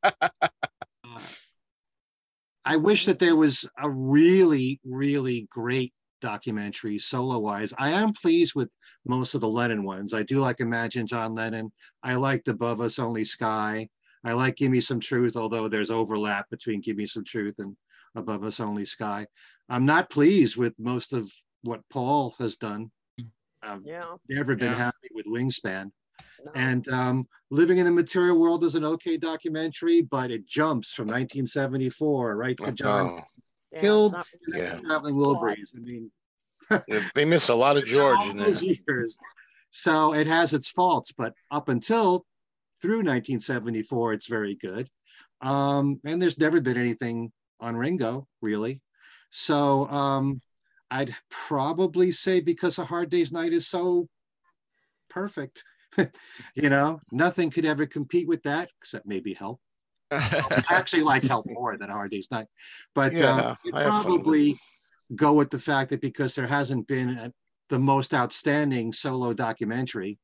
I 2.63 2.77
wish 2.77 3.07
that 3.07 3.19
there 3.19 3.37
was 3.37 3.69
a 3.83 3.89
really, 3.89 4.81
really 4.85 5.49
great 5.51 5.95
documentary 6.21 6.99
solo 6.99 7.39
wise. 7.39 7.73
I 7.79 7.91
am 7.91 8.13
pleased 8.13 8.55
with 8.55 8.69
most 9.07 9.35
of 9.35 9.41
the 9.41 9.49
Lennon 9.49 9.83
ones. 9.85 10.15
I 10.15 10.23
do 10.23 10.41
like 10.41 10.61
Imagine 10.61 11.07
John 11.07 11.35
Lennon. 11.35 11.73
I 12.03 12.15
liked 12.15 12.49
Above 12.49 12.81
Us 12.81 12.99
Only 12.99 13.25
Sky. 13.25 13.89
I 14.25 14.33
like 14.33 14.57
Give 14.57 14.71
Me 14.71 14.81
Some 14.81 15.01
Truth, 15.01 15.37
although 15.37 15.69
there's 15.69 15.91
overlap 15.91 16.49
between 16.51 16.81
Give 16.81 16.97
Me 16.97 17.07
Some 17.07 17.25
Truth 17.25 17.57
and 17.59 17.77
Above 18.15 18.45
Us 18.45 18.61
Only 18.61 18.85
Sky. 18.85 19.27
I'm 19.69 19.87
not 19.87 20.11
pleased 20.11 20.57
with 20.57 20.75
most 20.79 21.13
of 21.13 21.31
what 21.63 21.81
Paul 21.91 22.35
has 22.39 22.57
done. 22.57 22.91
I've 23.63 23.83
Yeah. 23.85 24.17
never 24.29 24.57
been 24.57 24.73
Yeah. 24.73 24.77
happy 24.77 25.09
with 25.15 25.27
Wingspan. 25.27 25.91
No. 26.45 26.53
And 26.55 26.89
um, 26.89 27.25
Living 27.51 27.79
in 27.79 27.85
the 27.85 27.91
Material 27.91 28.39
World 28.39 28.65
is 28.65 28.75
an 28.75 28.85
okay 28.85 29.17
documentary, 29.17 30.01
but 30.03 30.31
it 30.31 30.47
jumps 30.47 30.93
from 30.93 31.07
1974 31.09 32.37
right 32.37 32.57
to 32.59 32.73
John 32.73 33.19
Oh, 33.21 33.21
Yeah, 33.73 33.81
killed 33.81 34.13
not- 34.13 34.27
in 34.47 34.59
the 34.59 34.65
Yeah. 34.65 34.77
Traveling 34.77 35.15
Wilburys. 35.17 35.69
I 35.77 35.79
mean, 35.81 36.11
they 37.15 37.25
miss 37.25 37.49
a 37.49 37.55
lot 37.55 37.77
of 37.77 37.85
George 37.85 38.17
all 38.19 38.31
in 38.31 38.37
there. 38.37 38.47
those 38.47 38.63
years. 38.63 39.19
So 39.71 40.15
it 40.15 40.27
has 40.27 40.53
its 40.55 40.69
faults, 40.69 41.13
but 41.13 41.33
up 41.51 41.69
until 41.69 42.27
through 42.83 42.99
1974, 42.99 44.15
it's 44.15 44.27
very 44.27 44.57
good. 44.57 44.89
Um, 45.43 46.01
and 46.05 46.21
there's 46.21 46.39
never 46.39 46.61
been 46.61 46.77
anything 46.77 47.33
on 47.61 47.77
Ringo, 47.77 48.27
really. 48.43 48.81
So 49.31 49.87
um, 49.89 50.41
I'd 50.91 51.15
probably 51.31 52.11
say 52.11 52.41
because 52.41 52.79
A 52.79 52.85
Hard 52.85 53.11
Day's 53.11 53.31
Night 53.33 53.53
is 53.53 53.69
so 53.69 54.09
perfect, 55.09 55.63
you 56.55 56.69
know, 56.69 57.01
nothing 57.13 57.51
could 57.51 57.65
ever 57.65 57.87
compete 57.87 58.27
with 58.29 58.43
that 58.43 58.71
except 58.81 59.07
maybe 59.07 59.35
Help. 59.35 59.61
I 60.11 60.63
actually 60.71 61.03
like 61.03 61.23
Help 61.23 61.47
more 61.47 61.77
than 61.77 61.91
Day's 62.11 62.31
Night, 62.31 62.47
but 62.95 63.13
Yeah, 63.13 63.37
uh, 63.37 63.55
you'd 63.65 63.75
I 63.75 63.83
have 63.83 63.89
fun 63.89 63.97
with 63.97 64.05
it. 64.05 64.23
probably 64.25 64.59
go 65.15 65.33
with 65.33 65.51
the 65.51 65.59
fact 65.59 65.91
that 65.91 66.01
because 66.01 66.35
there 66.35 66.47
hasn't 66.47 66.87
been 66.87 67.11
a, 67.11 67.33
the 67.69 67.79
most 67.79 68.13
outstanding 68.15 68.93
solo 68.93 69.33
documentary. 69.33 70.19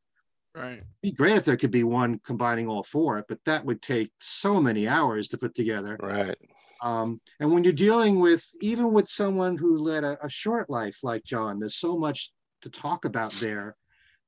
right. 0.55 0.75
It'd 0.79 0.87
be 1.03 1.13
great 1.13 1.37
if 1.37 1.45
there 1.45 1.57
could 1.57 1.71
be 1.71 1.85
one 1.85 2.21
combining 2.25 2.69
all 2.69 2.83
four, 2.83 3.25
but 3.29 3.39
that 3.47 3.65
would 3.65 3.83
take 3.83 4.11
so 4.21 4.61
many 4.61 4.89
hours 4.89 5.29
to 5.29 5.39
put 5.39 5.55
together. 5.55 5.97
Right. 6.01 6.37
Um, 6.83 7.21
and 7.41 7.53
when 7.53 7.65
you're 7.65 7.73
dealing 7.73 8.21
with 8.21 8.45
even 8.61 8.93
with 8.93 9.09
someone 9.09 9.57
who 9.57 9.79
led 9.79 10.05
a, 10.05 10.19
a 10.25 10.29
short 10.29 10.69
life 10.69 10.99
like 11.03 11.25
John, 11.25 11.59
there's 11.59 11.77
so 11.77 11.97
much 11.97 12.33
to 12.63 12.71
talk 12.71 13.05
about 13.05 13.33
there 13.35 13.77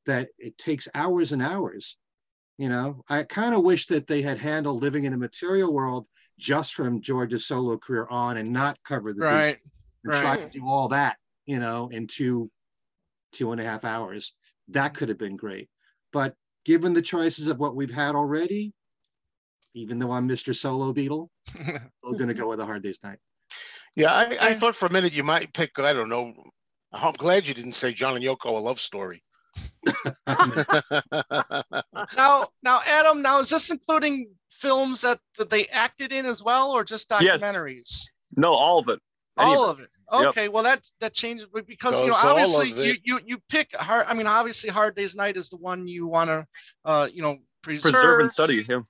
that 0.07 0.29
it 0.39 0.57
takes 0.57 0.89
hours 0.95 1.33
and 1.33 1.43
hours. 1.43 1.97
You 2.59 2.69
know, 2.69 3.05
I 3.09 3.23
kind 3.23 3.55
of 3.55 3.63
wish 3.63 3.87
that 3.87 4.07
they 4.09 4.21
had 4.23 4.39
handled 4.39 4.83
living 4.83 5.05
in 5.05 5.13
a 5.13 5.17
material 5.17 5.73
world 5.73 6.07
just 6.39 6.75
from 6.75 7.01
George's 7.01 7.47
solo 7.47 7.79
career 7.79 8.07
on 8.11 8.37
and 8.37 8.53
not 8.53 8.79
cover 8.85 9.13
the 9.13 9.21
Beatles 9.23 9.31
Right. 9.33 9.57
and 10.05 10.13
try 10.15 10.37
to 10.39 10.49
do 10.51 10.67
all 10.67 10.89
that, 10.89 11.17
you 11.47 11.59
know, 11.61 11.89
in 11.93 12.07
two, 12.09 12.51
two 13.33 13.53
and 13.53 13.61
a 13.61 13.65
half 13.65 13.85
hours. 13.85 14.35
That 14.69 14.95
could 14.95 15.09
have 15.09 15.19
been 15.19 15.37
great. 15.37 15.69
But 16.13 16.35
given 16.65 16.93
the 16.95 17.03
choices 17.03 17.47
of 17.49 17.59
what 17.59 17.77
we've 17.77 17.93
had 17.95 18.15
already, 18.17 18.73
even 19.75 19.99
though 20.01 20.11
I'm 20.13 20.29
Mr. 20.29 20.55
Solo 20.55 20.93
Beatle, 20.93 21.29
we're 22.03 22.17
going 22.17 22.29
to 22.29 22.35
go 22.35 22.49
with 22.49 22.59
a 22.61 22.67
hard 22.67 22.83
day's 22.83 22.99
night. 23.05 23.19
Yeah, 23.95 24.13
I, 24.13 24.37
I 24.51 24.55
thought 24.55 24.77
for 24.77 24.87
a 24.87 24.93
minute 24.93 25.13
you 25.13 25.23
might 25.25 25.53
pick. 25.55 25.79
I 25.79 25.93
don't 25.93 26.09
know. 26.09 26.35
I'm 26.93 27.13
glad 27.15 27.47
you 27.47 27.55
didn't 27.55 27.73
say 27.75 27.93
John 27.93 28.17
and 28.17 28.25
Yoko 28.25 28.47
a 28.47 28.61
love 28.61 28.81
story. 28.81 29.23
Now, 32.17 32.47
now, 32.63 32.81
Adam. 32.87 33.23
Now, 33.23 33.41
is 33.41 33.51
this 33.51 33.71
including 33.71 34.31
films 34.51 35.01
that, 35.03 35.21
that 35.39 35.51
they 35.51 35.67
acted 35.69 36.13
in 36.13 36.27
as 36.27 36.43
well, 36.43 36.73
or 36.73 36.85
just 36.85 37.11
Yes. 37.21 37.41
documentaries? 37.41 38.05
No, 38.37 38.53
all 38.55 38.79
of 38.79 38.89
it. 38.89 39.01
Any 39.39 39.55
all 39.55 39.65
of 39.71 39.81
it. 39.81 39.89
Yep. 40.13 40.29
Okay, 40.29 40.49
well 40.49 40.63
that 40.63 40.81
that 41.01 41.13
changes 41.13 41.47
but 41.53 41.67
because 41.67 42.01
you 42.01 42.07
know 42.07 42.15
obviously 42.15 42.71
you 42.73 42.97
you 43.05 43.21
you 43.27 43.39
pick 43.51 43.77
hard. 43.77 44.07
I 44.09 44.15
mean, 44.15 44.27
obviously, 44.27 44.71
Hard 44.71 44.97
Day's 44.97 45.15
Night 45.15 45.37
is 45.37 45.51
the 45.51 45.59
one 45.59 45.87
you 45.87 46.07
want 46.07 46.29
to 46.29 46.47
uh 46.87 47.09
you 47.13 47.21
know 47.21 47.37
preserve. 47.63 47.93
Preserve 47.93 48.21
and 48.21 48.31
study. 48.31 48.65
Yeah. 48.67 48.81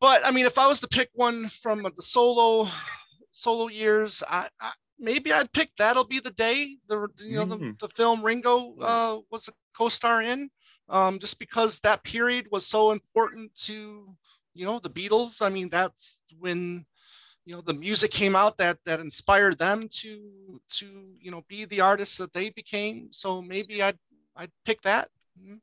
But 0.00 0.24
I 0.26 0.30
mean, 0.30 0.46
if 0.46 0.56
I 0.58 0.66
was 0.66 0.80
to 0.80 0.88
pick 0.88 1.10
one 1.12 1.48
from 1.62 1.82
the 1.82 2.02
solo 2.02 2.68
solo 3.32 3.68
years, 3.68 4.22
I, 4.28 4.48
I 4.58 4.72
maybe 4.98 5.32
I'd 5.32 5.52
pick 5.52 5.70
That'll 5.76 6.04
Be 6.04 6.20
the 6.20 6.30
Day. 6.30 6.78
The 6.88 7.08
you 7.18 7.36
know 7.36 7.44
the, 7.46 7.56
Mm. 7.56 7.78
the 7.78 7.88
film 7.88 8.22
Ringo 8.24 8.76
uh 8.80 9.20
was 9.30 9.48
a 9.48 9.52
co-star 9.76 10.22
in. 10.22 10.50
Um, 10.88 11.18
just 11.18 11.38
because 11.40 11.80
that 11.80 12.04
period 12.04 12.46
was 12.52 12.64
so 12.66 12.92
important 12.92 13.54
to 13.66 14.14
you 14.54 14.64
know 14.64 14.78
the 14.78 14.90
Beatles. 14.90 15.42
I 15.42 15.48
mean, 15.48 15.68
that's 15.68 16.18
when 16.38 16.86
you 17.44 17.54
know 17.54 17.60
the 17.60 17.74
music 17.74 18.10
came 18.10 18.34
out 18.36 18.56
that 18.58 18.78
that 18.84 19.00
inspired 19.00 19.58
them 19.58 19.88
to 20.00 20.60
to 20.78 20.86
you 21.20 21.30
know 21.30 21.44
be 21.48 21.64
the 21.64 21.80
artists 21.80 22.16
that 22.18 22.32
they 22.32 22.50
became 22.50 23.06
so 23.12 23.40
maybe 23.40 23.80
i'd 23.80 23.96
i'd 24.34 24.50
pick 24.64 24.82
that 24.82 25.10
Mhm. 25.40 25.60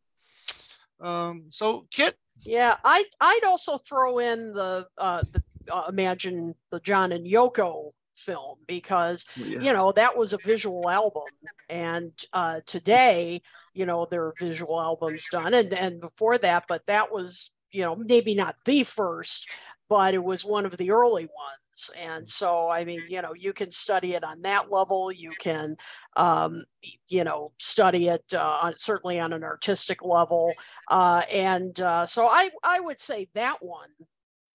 um 1.02 1.46
so 1.50 1.86
kit 1.92 2.16
Yeah, 2.46 2.78
I 2.84 3.06
I'd 3.20 3.44
also 3.46 3.78
throw 3.78 4.20
in 4.20 4.54
the 4.54 4.88
uh, 4.98 5.24
the 5.32 5.42
uh, 5.74 5.86
imagine 5.90 6.56
the 6.72 6.80
John 6.80 7.12
and 7.12 7.26
Yoko 7.26 7.92
film 8.16 8.58
because 8.68 9.26
Yeah. 9.36 9.60
you 9.62 9.74
know 9.74 9.92
that 9.94 10.18
was 10.18 10.34
a 10.34 10.38
visual 10.38 10.90
album. 10.90 11.24
And 11.70 12.12
uh, 12.34 12.62
today 12.66 13.42
you 13.74 13.86
know 13.86 14.06
there 14.10 14.24
are 14.26 14.34
visual 14.40 14.80
albums 14.80 15.26
done 15.32 15.54
and 15.54 15.74
and 15.74 16.00
before 16.00 16.38
that 16.38 16.66
but 16.68 16.86
that 16.86 17.12
was 17.12 17.52
you 17.72 17.82
know 17.82 17.96
maybe 17.96 18.36
not 18.36 18.56
the 18.66 18.84
first 18.84 19.48
but 19.90 20.14
it 20.14 20.24
was 20.24 20.46
one 20.46 20.66
of 20.66 20.78
the 20.78 20.92
early 20.92 21.24
ones. 21.26 21.90
And 21.98 22.30
so 22.30 22.70
i 22.70 22.86
mean 22.86 23.02
you 23.10 23.22
know 23.24 23.34
you 23.34 23.52
can 23.52 23.72
study 23.72 24.14
it 24.14 24.24
on 24.24 24.42
that 24.44 24.72
level. 24.72 25.12
You 25.12 25.32
can 25.40 25.76
um, 26.16 26.64
you 27.08 27.24
know 27.24 27.52
study 27.60 28.10
it 28.10 28.24
uh, 28.34 28.60
on, 28.64 28.78
certainly 28.78 29.20
on 29.20 29.34
an 29.34 29.44
artistic 29.44 30.04
level. 30.04 30.54
Uh, 30.90 31.24
and 31.32 31.80
uh, 31.82 32.06
so 32.06 32.28
i 32.28 32.52
i 32.64 32.80
would 32.80 33.02
say 33.02 33.28
that 33.34 33.58
one 33.62 33.90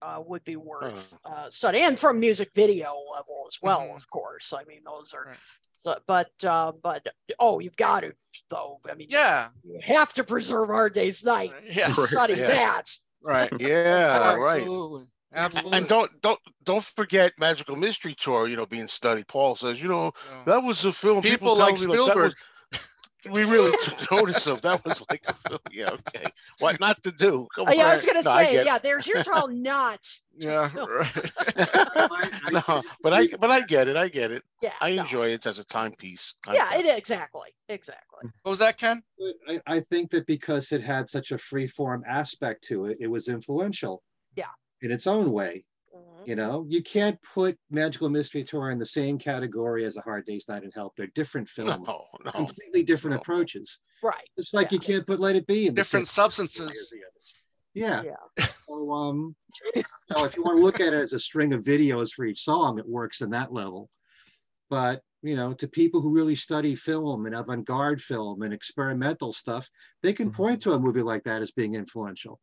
uh, 0.03 0.21
would 0.27 0.45
be 0.45 0.57
worth 0.57 1.15
uh, 1.25 1.51
studying 1.51 1.85
and 1.85 1.99
from 1.99 2.21
music 2.21 2.51
video 2.55 2.95
level 3.13 3.47
as 3.49 3.59
well 3.63 3.93
of 3.95 4.09
course. 4.11 4.53
I 4.53 4.65
mean 4.65 4.81
those 4.85 5.13
are 5.15 5.35
so, 5.73 5.97
but 6.07 6.31
uh, 6.45 6.73
but 6.83 7.07
oh 7.39 7.59
you've 7.61 7.77
got 7.77 8.01
to 8.01 8.13
though. 8.51 8.81
I 8.91 8.95
mean 8.95 9.09
yeah. 9.11 9.49
you 9.65 9.79
have 9.83 10.13
to 10.15 10.25
preserve 10.25 10.71
our 10.71 10.91
day's 10.91 11.25
night. 11.25 11.53
Yeah. 11.73 11.93
Study 11.93 12.35
Yeah. 12.35 12.51
that. 12.51 12.91
Right. 13.23 13.51
Yeah, 13.61 14.35
right. 14.35 14.61
absolutely. 14.61 15.07
Absolutely 15.35 15.77
And 15.79 15.87
don't 15.89 16.11
don't 16.23 16.41
don't 16.65 16.85
forget 16.97 17.33
Magical 17.39 17.77
Mystery 17.77 18.15
Tour. 18.19 18.49
You 18.49 18.57
know, 18.57 18.67
being 18.67 18.87
studied. 18.89 19.29
Paul 19.29 19.57
says, 19.57 19.83
you 19.83 19.89
know, 19.89 20.13
that 20.47 20.63
was 20.63 20.85
a 20.85 20.93
film. 20.93 21.23
People 21.23 21.57
tell 21.57 21.67
like 21.67 21.75
me, 21.75 21.87
that 21.87 21.93
Spielberg. 21.93 22.17
was- 22.17 22.35
we 23.31 23.45
really 23.45 23.77
took 23.83 24.11
notice 24.11 24.47
of. 24.47 24.63
That 24.63 24.85
was 24.85 25.03
like. 25.11 25.25
Yeah, 25.71 25.91
okay. 25.91 26.25
What 26.61 26.79
not 26.81 27.03
to 27.03 27.11
do? 27.13 27.47
Come 27.55 27.67
Oh, 27.69 27.73
yeah, 27.73 27.89
I 27.89 27.93
was 27.93 28.05
gonna 28.05 28.23
No, 28.23 28.33
say, 28.33 28.65
yeah. 28.65 28.79
There's 28.79 29.05
here's 29.07 29.27
how 29.33 29.47
not. 29.51 30.01
yeah 30.39 30.71
no, 32.53 32.83
but 33.03 33.13
I 33.13 33.27
but 33.41 33.51
I 33.51 33.61
get 33.63 33.89
it. 33.89 33.97
I 33.97 34.09
get 34.09 34.31
it. 34.31 34.43
Yeah, 34.63 34.73
I 34.81 34.95
no. 34.95 35.03
enjoy 35.03 35.29
it 35.29 35.47
as 35.47 35.59
a 35.59 35.65
timepiece. 35.65 36.35
Yeah, 36.53 36.75
it 36.79 36.87
exactly, 36.87 37.51
exactly. 37.69 38.31
what 38.43 38.51
was 38.51 38.59
that 38.61 38.79
ken 38.79 39.03
I, 39.49 39.61
I 39.67 39.81
think 39.81 40.11
that 40.13 40.27
because 40.27 40.71
it 40.73 40.83
had 40.83 41.09
such 41.09 41.33
a 41.33 41.39
free 41.39 41.67
form 41.67 42.05
aspect 42.09 42.65
to 42.69 42.87
it, 42.87 42.99
it 43.01 43.09
was 43.09 43.29
influential 43.29 44.03
Yeah. 44.37 44.47
in 44.83 44.91
its 44.93 45.07
own 45.07 45.33
way. 45.33 45.65
Mm-hmm. 45.97 46.29
You 46.29 46.37
know, 46.37 46.67
you 46.69 46.83
can't 46.83 47.19
put 47.35 47.57
Magical 47.71 48.09
Mystery 48.09 48.45
Tour 48.45 48.71
in 48.71 48.79
the 48.79 48.85
same 48.87 49.19
category 49.19 49.85
as 49.85 49.97
A 49.97 50.01
Hard 50.03 50.27
Day's 50.27 50.47
Night 50.49 50.63
in 50.65 50.71
Help. 50.73 50.95
They're 50.97 51.07
different 51.15 51.49
films, 51.49 51.87
No, 51.87 52.05
no. 52.25 52.31
completely 52.33 52.83
different 52.83 53.17
approaches. 53.17 53.79
Right. 54.03 54.29
It's 54.37 54.53
like 54.53 54.71
you 54.73 54.79
can't 54.79 55.07
put 55.07 55.21
Let 55.21 55.37
It 55.37 55.47
Be 55.47 55.67
in 55.67 55.75
the 55.75 55.81
different 55.81 56.09
same- 56.09 56.31
substances 56.31 56.93
Yeah. 57.75 58.03
So 58.67 58.93
um, 58.93 59.35
you 59.75 59.83
know, 60.15 60.25
if 60.25 60.37
you 60.37 60.43
want 60.43 60.59
to 60.59 60.63
look 60.63 60.81
at 60.81 60.93
it 60.93 61.01
as 61.01 61.13
a 61.15 61.19
string 61.19 61.53
of 61.53 61.63
videos 61.63 62.13
for 62.13 62.25
each 62.25 62.43
song, 62.45 62.79
it 62.79 62.87
works 62.89 63.21
in 63.23 63.31
that 63.31 63.53
level. 63.53 63.89
But 64.69 65.03
you 65.23 65.35
know, 65.35 65.53
to 65.55 65.67
people 65.67 66.01
who 66.01 66.11
really 66.11 66.35
study 66.37 66.75
film 66.77 67.27
and 67.27 67.35
avant-garde 67.35 68.01
film 68.01 68.43
and 68.43 68.53
experimental 68.55 69.33
stuff, 69.33 69.69
they 70.03 70.13
can 70.13 70.31
point 70.31 70.63
to 70.63 70.75
a 70.75 70.79
movie 70.79 71.03
like 71.03 71.25
that 71.25 71.43
as 71.43 71.51
being 71.51 71.75
influential. 71.75 72.39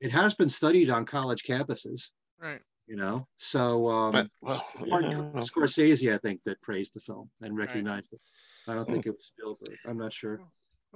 It 0.00 0.10
has 0.12 0.34
been 0.34 0.48
studied 0.48 0.88
on 0.90 1.04
college 1.04 1.44
campuses, 1.44 2.08
right 2.40 2.60
you 2.90 2.96
know. 2.96 3.26
So 3.38 3.88
um, 3.88 4.10
But, 4.10 4.26
well, 4.42 4.64
Martin 4.86 5.10
yeah. 5.12 5.40
Scorsese, 5.42 6.12
I 6.12 6.18
think, 6.18 6.40
that 6.44 6.60
praised 6.60 6.92
the 6.94 7.00
film 7.00 7.30
and 7.40 7.56
recognized 7.56 8.12
it. 8.12 8.20
I 8.66 8.74
don't 8.74 8.86
think 8.90 9.06
it 9.06 9.10
was 9.10 9.30
Spielberg. 9.32 9.78
I'm 9.86 9.96
not 9.96 10.12
sure. 10.12 10.40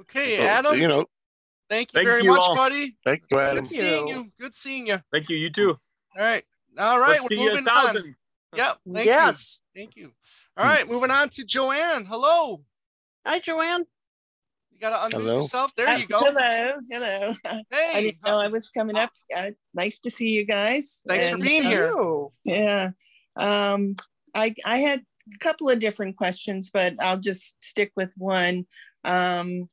okay 0.01 0.37
So, 0.39 0.43
adam 0.43 0.79
You 0.81 0.89
know, 0.89 1.07
thank 1.71 1.93
you 1.93 1.99
Thank 1.99 2.09
very 2.09 2.23
you 2.25 2.31
much 2.31 2.41
all. 2.43 2.57
buddy 2.57 2.97
thank 3.05 3.23
you, 3.31 3.39
Adam. 3.41 3.65
good 3.65 3.79
Adam. 3.79 3.89
seeing 3.89 4.09
you 4.09 4.33
good 4.41 4.55
seeing 4.55 4.87
you 4.89 4.99
Thank 5.13 5.29
you. 5.31 5.37
You 5.37 5.51
too. 5.51 5.71
all 6.19 6.25
right 6.25 6.45
all 6.79 6.99
right 6.99 7.21
Let's 7.21 7.23
we're 7.23 7.29
see 7.29 7.43
you 7.43 7.51
a 7.51 7.55
moving 7.55 7.69
on 7.69 8.15
yep 8.57 8.79
thank 8.93 9.07
Yes. 9.07 9.63
you 9.75 9.81
thank 9.81 9.97
you 9.97 10.13
all 10.57 10.65
right 10.67 10.87
moving 10.89 11.11
on 11.13 11.29
to 11.31 11.45
joanne 11.45 12.05
hello 12.05 12.61
Hi, 13.27 13.39
Joanne. 13.39 13.85
You 14.75 14.81
gotta 14.81 15.09
unmute 15.09 15.21
Hello. 15.21 15.37
yourself 15.43 15.73
there 15.77 15.89
Uh, 15.89 15.97
you 15.99 16.07
go 16.07 16.19
Hello, 16.19 16.73
hello. 16.91 17.35
Hey, 17.71 17.93
I 17.95 18.01
didn't 18.03 18.25
know 18.25 18.41
I 18.41 18.49
was 18.49 18.69
coming 18.69 18.97
up. 18.97 19.11
Uh, 19.35 19.53
nice 19.73 19.99
to 20.01 20.11
see 20.11 20.31
you 20.31 20.45
guys. 20.45 21.03
Thanks 21.09 21.29
for 21.29 21.37
And, 21.37 21.45
being 21.45 21.65
uh, 21.65 21.71
here. 21.71 21.89
You. 21.89 22.33
Yeah. 22.45 22.91
Um, 23.37 23.97
I 24.35 24.55
I 24.65 24.79
had 24.79 25.01
a 25.35 25.39
couple 25.39 25.71
of 25.71 25.79
different 25.79 26.17
questions, 26.17 26.71
but 26.73 26.95
I'll 27.01 27.21
just 27.21 27.57
stick 27.63 27.93
with 27.97 28.13
one. 28.17 28.67
Um, 29.05 29.69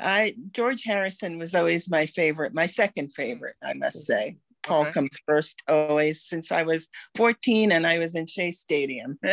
I 0.00 0.34
George 0.52 0.84
Harrison 0.84 1.38
was 1.38 1.54
always 1.54 1.90
my 1.90 2.06
favorite, 2.06 2.54
my 2.54 2.66
second 2.66 3.12
favorite, 3.14 3.56
I 3.62 3.74
must 3.74 4.06
say. 4.06 4.36
Paul 4.62 4.82
Okay. 4.82 4.92
comes 4.92 5.10
first 5.26 5.60
always 5.66 6.22
since 6.22 6.52
I 6.52 6.62
was 6.62 6.88
14 7.16 7.72
and 7.72 7.86
I 7.86 7.98
was 7.98 8.14
in 8.14 8.26
Shea 8.26 8.52
Stadium. 8.52 9.18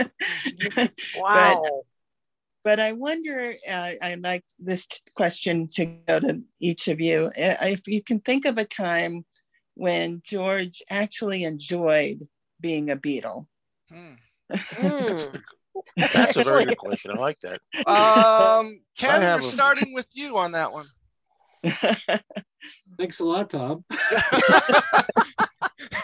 Wow. 1.15 1.83
But 2.63 2.79
I 2.79 2.91
wonder, 2.93 3.55
uh, 3.69 3.91
I'd 4.01 4.23
like 4.23 4.43
this 4.59 4.87
question 5.15 5.67
to 5.75 5.85
go 5.85 6.19
to 6.19 6.41
each 6.59 6.87
of 6.87 6.99
you. 6.99 7.25
Uh, 7.37 7.55
If 7.61 7.87
you 7.87 8.03
can 8.03 8.19
think 8.19 8.45
of 8.45 8.57
a 8.57 8.65
time 8.65 9.25
when 9.75 10.21
George 10.25 10.81
actually 10.89 11.43
enjoyed 11.43 12.27
being 12.59 12.89
a 12.91 12.97
Beatle. 12.97 13.45
Hmm. 13.89 14.13
Mm. 14.51 15.41
That's 16.13 16.37
a 16.37 16.43
very 16.43 16.65
good 16.65 16.77
question. 16.77 17.11
I 17.11 17.19
like 17.19 17.39
that. 17.41 17.61
um 17.87 18.81
ken 18.97 19.21
have 19.21 19.41
we're 19.41 19.47
a- 19.47 19.51
starting 19.51 19.93
with 19.93 20.07
you 20.13 20.37
on 20.37 20.51
that 20.53 20.71
one 20.73 20.87
Thanks 22.97 23.19
a 23.19 23.23
lot, 23.25 23.49
Tom. 23.49 23.83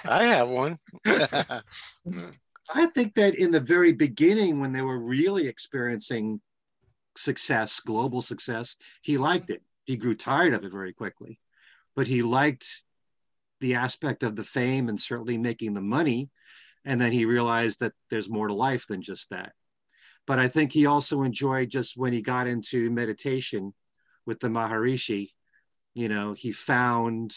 I 0.06 0.26
have 0.26 0.48
one. 0.49 0.80
I 2.74 2.88
think 2.88 3.16
that 3.16 3.36
in 3.36 3.52
the 3.52 3.60
very 3.60 3.94
beginning, 3.94 4.60
when 4.60 4.74
they 4.74 4.82
were 4.82 5.00
really 5.00 5.48
experiencing 5.48 6.42
success, 7.18 7.80
global 7.80 8.22
success, 8.22 8.76
he 9.02 9.18
liked 9.18 9.50
it. 9.50 9.62
He 9.84 9.98
grew 9.98 10.16
tired 10.16 10.54
of 10.54 10.64
it 10.64 10.72
very 10.72 10.94
quickly, 10.94 11.40
but 11.96 12.08
he 12.08 12.24
liked 12.24 12.84
the 13.62 13.76
aspect 13.76 14.24
of 14.24 14.36
the 14.36 14.44
fame 14.44 14.90
and 14.90 15.00
certainly 15.00 15.38
making 15.38 15.74
the 15.74 15.82
money. 15.82 16.30
And 16.84 17.00
then 17.00 17.12
he 17.12 17.26
realized 17.26 17.80
that 17.80 17.94
there's 18.10 18.30
more 18.30 18.48
to 18.48 18.54
life 18.54 18.86
than 18.88 19.02
just 19.02 19.30
that. 19.30 19.54
But 20.28 20.40
I 20.40 20.48
think 20.48 20.72
he 20.72 20.88
also 20.88 21.22
enjoyed 21.22 21.70
just 21.70 21.96
when 21.96 22.14
he 22.14 22.22
got 22.22 22.48
into 22.48 22.90
meditation 22.90 23.74
with 24.26 24.40
the 24.40 24.48
Maharishi, 24.48 25.32
you 25.94 26.10
know, 26.10 26.34
he 26.34 26.52
found, 26.52 27.34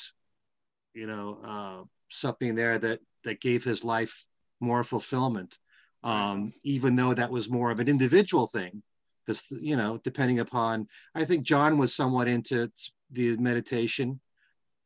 you 0.94 1.06
know, 1.06 1.38
uh, 1.46 1.84
something 2.08 2.54
there 2.54 2.78
that 2.78 3.00
that 3.24 3.40
gave 3.40 3.62
his 3.62 3.84
life 3.84 4.24
more 4.60 4.82
fulfillment, 4.82 5.58
um, 6.04 6.52
even 6.62 6.96
though 6.96 7.14
that 7.14 7.30
was 7.30 7.48
more 7.48 7.70
of 7.70 7.80
an 7.80 7.88
individual 7.88 8.46
thing. 8.46 8.82
Because 9.26 9.42
you 9.50 9.76
know, 9.76 10.00
depending 10.02 10.38
upon, 10.38 10.88
I 11.14 11.24
think 11.24 11.44
John 11.44 11.78
was 11.78 11.94
somewhat 11.94 12.28
into 12.28 12.70
the 13.10 13.36
meditation. 13.36 14.20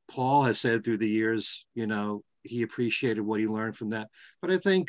Paul 0.09 0.44
has 0.44 0.61
said 0.61 0.85
through 0.85 0.99
the 0.99 1.09
years, 1.09 1.65
you 1.74 1.86
know, 1.86 2.24
he 2.43 2.62
appreciated 2.62 3.20
what 3.20 3.40
he 3.40 3.47
learned 3.47 3.77
from 3.77 3.90
that. 3.90 4.09
But 4.40 4.51
I 4.51 4.59
think 4.59 4.89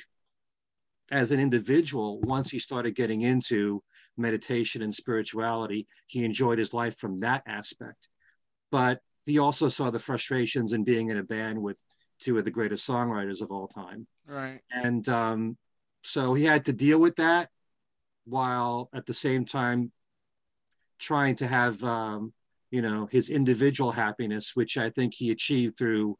as 1.11 1.31
an 1.31 1.39
individual, 1.39 2.19
once 2.21 2.49
he 2.49 2.59
started 2.59 2.95
getting 2.95 3.21
into 3.21 3.83
meditation 4.17 4.81
and 4.81 4.93
spirituality, 4.93 5.87
he 6.07 6.23
enjoyed 6.23 6.59
his 6.59 6.73
life 6.73 6.97
from 6.97 7.19
that 7.19 7.43
aspect. 7.47 8.09
But 8.71 8.99
he 9.25 9.37
also 9.37 9.69
saw 9.69 9.89
the 9.89 9.99
frustrations 9.99 10.73
in 10.73 10.83
being 10.83 11.09
in 11.09 11.17
a 11.17 11.23
band 11.23 11.61
with 11.61 11.77
two 12.23 12.37
of 12.37 12.45
the 12.45 12.51
greatest 12.51 12.87
songwriters 12.87 13.41
of 13.41 13.51
all 13.51 13.67
time. 13.67 14.07
right 14.27 14.61
And 14.71 15.07
um, 15.09 15.57
so 16.01 16.33
he 16.33 16.45
had 16.45 16.65
to 16.65 16.73
deal 16.73 16.99
with 16.99 17.15
that 17.17 17.49
while 18.25 18.89
at 18.93 19.05
the 19.05 19.13
same 19.13 19.45
time 19.45 19.91
trying 20.99 21.35
to 21.37 21.47
have, 21.47 21.83
um, 21.83 22.33
you 22.71 22.81
know, 22.81 23.07
his 23.11 23.29
individual 23.29 23.91
happiness, 23.91 24.51
which 24.55 24.77
I 24.77 24.89
think 24.89 25.13
he 25.13 25.31
achieved 25.31 25.77
through 25.77 26.17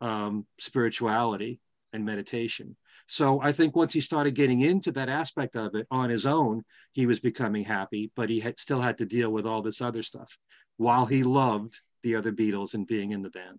um, 0.00 0.46
spirituality 0.58 1.60
and 1.92 2.04
meditation. 2.04 2.76
So 3.06 3.40
I 3.40 3.52
think 3.52 3.74
once 3.74 3.94
he 3.94 4.02
started 4.02 4.34
getting 4.34 4.60
into 4.60 4.92
that 4.92 5.08
aspect 5.08 5.56
of 5.56 5.74
it 5.74 5.86
on 5.90 6.10
his 6.10 6.26
own, 6.26 6.62
he 6.92 7.06
was 7.06 7.20
becoming 7.20 7.64
happy, 7.64 8.12
but 8.14 8.28
he 8.28 8.40
had, 8.40 8.60
still 8.60 8.82
had 8.82 8.98
to 8.98 9.06
deal 9.06 9.30
with 9.30 9.46
all 9.46 9.62
this 9.62 9.80
other 9.80 10.02
stuff 10.02 10.36
while 10.76 11.06
he 11.06 11.22
loved 11.22 11.80
the 12.02 12.14
other 12.14 12.32
Beatles 12.32 12.74
and 12.74 12.86
being 12.86 13.12
in 13.12 13.22
the 13.22 13.30
band. 13.30 13.58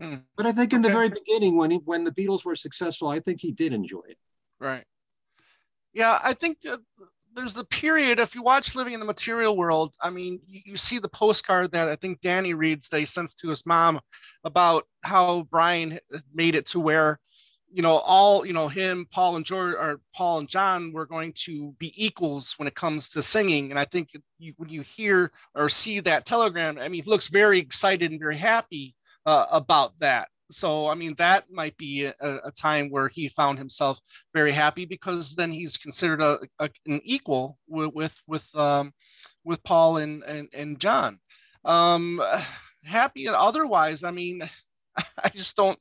Hmm. 0.00 0.16
But 0.36 0.46
I 0.46 0.52
think 0.52 0.72
in 0.72 0.82
the 0.82 0.90
very 0.90 1.08
beginning, 1.08 1.56
when 1.56 1.70
he, 1.70 1.76
when 1.78 2.04
the 2.04 2.10
Beatles 2.10 2.44
were 2.44 2.56
successful, 2.56 3.08
I 3.08 3.20
think 3.20 3.40
he 3.40 3.52
did 3.52 3.72
enjoy 3.72 4.02
it. 4.08 4.18
Right. 4.58 4.84
Yeah, 5.92 6.18
I 6.22 6.32
think 6.34 6.58
there's 7.34 7.54
the 7.54 7.64
period. 7.64 8.18
If 8.18 8.34
you 8.34 8.42
watch 8.42 8.74
Living 8.74 8.94
in 8.94 9.00
the 9.00 9.06
Material 9.06 9.56
World, 9.56 9.94
I 10.00 10.10
mean, 10.10 10.40
you, 10.46 10.60
you 10.64 10.76
see 10.76 10.98
the 10.98 11.08
postcard 11.08 11.72
that 11.72 11.88
I 11.88 11.96
think 11.96 12.20
Dhani 12.20 12.56
reads 12.56 12.88
that 12.88 12.98
he 13.00 13.04
sends 13.04 13.34
to 13.34 13.50
his 13.50 13.66
mom 13.66 14.00
about 14.44 14.86
how 15.02 15.46
Brian 15.50 15.98
made 16.32 16.54
it 16.54 16.66
to 16.68 16.80
where, 16.80 17.20
you 17.70 17.82
know, 17.82 17.98
all 17.98 18.44
you 18.44 18.52
know, 18.52 18.68
him, 18.68 19.06
Paul 19.10 19.36
and 19.36 19.44
George, 19.44 19.74
or 19.74 20.00
Paul 20.14 20.40
and 20.40 20.48
John 20.48 20.92
were 20.92 21.06
going 21.06 21.32
to 21.44 21.74
be 21.78 21.92
equals 21.96 22.54
when 22.56 22.68
it 22.68 22.74
comes 22.74 23.08
to 23.10 23.22
singing. 23.22 23.70
And 23.70 23.78
I 23.78 23.84
think 23.84 24.10
you, 24.38 24.54
when 24.56 24.68
you 24.68 24.82
hear 24.82 25.32
or 25.54 25.68
see 25.68 26.00
that 26.00 26.26
telegram, 26.26 26.78
I 26.78 26.88
mean, 26.88 27.02
he 27.02 27.10
looks 27.10 27.28
very 27.28 27.58
excited 27.58 28.10
and 28.10 28.20
very 28.20 28.36
happy 28.36 28.94
uh, 29.26 29.46
about 29.50 29.92
that 30.00 30.28
so 30.52 30.86
I 30.86 30.94
mean 30.94 31.14
that 31.18 31.50
might 31.50 31.76
be 31.76 32.04
a, 32.04 32.14
a, 32.20 32.50
time 32.52 32.90
where 32.90 33.08
he 33.08 33.28
found 33.28 33.58
himself 33.58 33.98
very 34.34 34.52
happy 34.52 34.84
because 34.84 35.34
then 35.34 35.50
he's 35.50 35.76
considered 35.76 36.20
a, 36.20 36.38
a 36.58 36.68
an 36.86 37.00
equal 37.04 37.58
with 37.66 37.92
with 37.94 38.14
with, 38.26 38.44
um, 38.54 38.92
with 39.44 39.62
Paul 39.64 39.96
and 39.96 40.22
and, 40.24 40.48
and 40.52 40.78
John. 40.78 41.18
Um, 41.64 42.22
happy 42.84 43.28
otherwise, 43.28 44.04
I 44.04 44.10
mean, 44.10 44.48
I 45.24 45.30
just 45.30 45.56
don't 45.56 45.78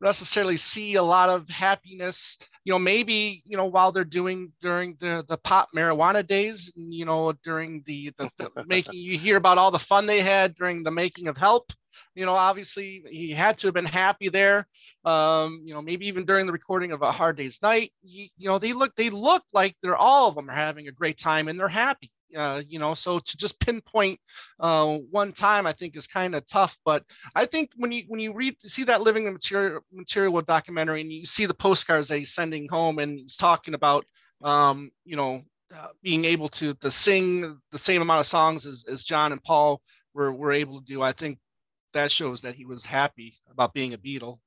necessarily 0.00 0.56
see 0.56 0.94
a 0.94 1.02
lot 1.02 1.28
of 1.28 1.48
happiness. 1.48 2.38
You 2.64 2.72
know, 2.72 2.78
maybe 2.78 3.42
you 3.44 3.56
know 3.56 3.66
while 3.66 3.92
they're 3.92 4.04
doing 4.04 4.52
during 4.62 4.96
the 5.00 5.24
the 5.28 5.36
pop 5.36 5.68
marijuana 5.76 6.26
days. 6.26 6.72
You 6.74 7.04
know, 7.04 7.34
during 7.44 7.82
the 7.86 8.12
the 8.16 8.30
making, 8.66 8.94
you 8.94 9.18
hear 9.18 9.36
about 9.36 9.58
all 9.58 9.70
the 9.70 9.78
fun 9.78 10.06
they 10.06 10.20
had 10.20 10.54
during 10.54 10.82
the 10.82 10.90
making 10.90 11.28
of 11.28 11.36
Help 11.36 11.72
you 12.14 12.26
know, 12.26 12.34
obviously 12.34 13.02
he 13.10 13.30
had 13.30 13.58
to 13.58 13.66
have 13.66 13.74
been 13.74 13.84
happy 13.84 14.28
there. 14.28 14.66
Um, 15.04 15.62
you 15.64 15.74
know, 15.74 15.82
maybe 15.82 16.06
even 16.06 16.24
during 16.24 16.46
the 16.46 16.52
recording 16.52 16.92
of 16.92 17.02
A 17.02 17.12
Hard 17.12 17.36
Day's 17.36 17.60
Night, 17.62 17.92
you, 18.02 18.28
you 18.36 18.48
know, 18.48 18.58
they 18.58 18.72
look 18.72 18.94
they 18.96 19.10
look 19.10 19.42
like 19.52 19.76
they're 19.82 19.96
all 19.96 20.28
of 20.28 20.34
them 20.34 20.50
are 20.50 20.54
having 20.54 20.88
a 20.88 20.92
great 20.92 21.18
time 21.18 21.48
and 21.48 21.58
they're 21.58 21.68
happy. 21.68 22.10
Uh, 22.36 22.62
you 22.66 22.78
know, 22.78 22.94
so 22.94 23.18
to 23.20 23.36
just 23.36 23.60
pinpoint 23.60 24.18
uh, 24.58 24.98
one 25.10 25.32
time, 25.32 25.66
I 25.66 25.72
think 25.72 25.96
is 25.96 26.06
kind 26.06 26.34
of 26.34 26.46
tough. 26.48 26.76
But 26.84 27.04
I 27.34 27.46
think 27.46 27.70
when 27.76 27.92
you 27.92 28.04
when 28.08 28.20
you 28.20 28.32
read 28.32 28.60
see 28.60 28.84
that 28.84 29.02
living 29.02 29.32
material 29.32 29.80
material 29.92 30.40
documentary 30.42 31.00
and 31.00 31.12
you 31.12 31.26
see 31.26 31.46
the 31.46 31.54
postcards 31.54 32.08
that 32.08 32.18
he's 32.18 32.34
sending 32.34 32.68
home 32.68 32.98
and 32.98 33.18
he's 33.18 33.36
talking 33.36 33.74
about, 33.74 34.04
um, 34.42 34.90
you 35.04 35.16
know, 35.16 35.42
uh, 35.74 35.88
being 36.02 36.24
able 36.24 36.48
to 36.48 36.74
to 36.74 36.90
sing 36.90 37.58
the 37.70 37.78
same 37.78 38.02
amount 38.02 38.20
of 38.20 38.26
songs 38.26 38.66
as, 38.66 38.84
as 38.90 39.04
John 39.04 39.32
and 39.32 39.42
Paul 39.42 39.80
were 40.12 40.32
were 40.32 40.52
able 40.52 40.80
to 40.80 40.86
do. 40.86 41.02
I 41.02 41.12
think 41.12 41.38
that 41.94 42.12
shows 42.12 42.42
that 42.42 42.54
he 42.54 42.64
was 42.64 42.86
happy 42.86 43.38
about 43.50 43.72
being 43.72 43.94
a 43.94 43.98
Beatle. 43.98 44.38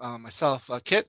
Uh, 0.00 0.18
myself, 0.18 0.68
uh, 0.70 0.80
Kit. 0.84 1.08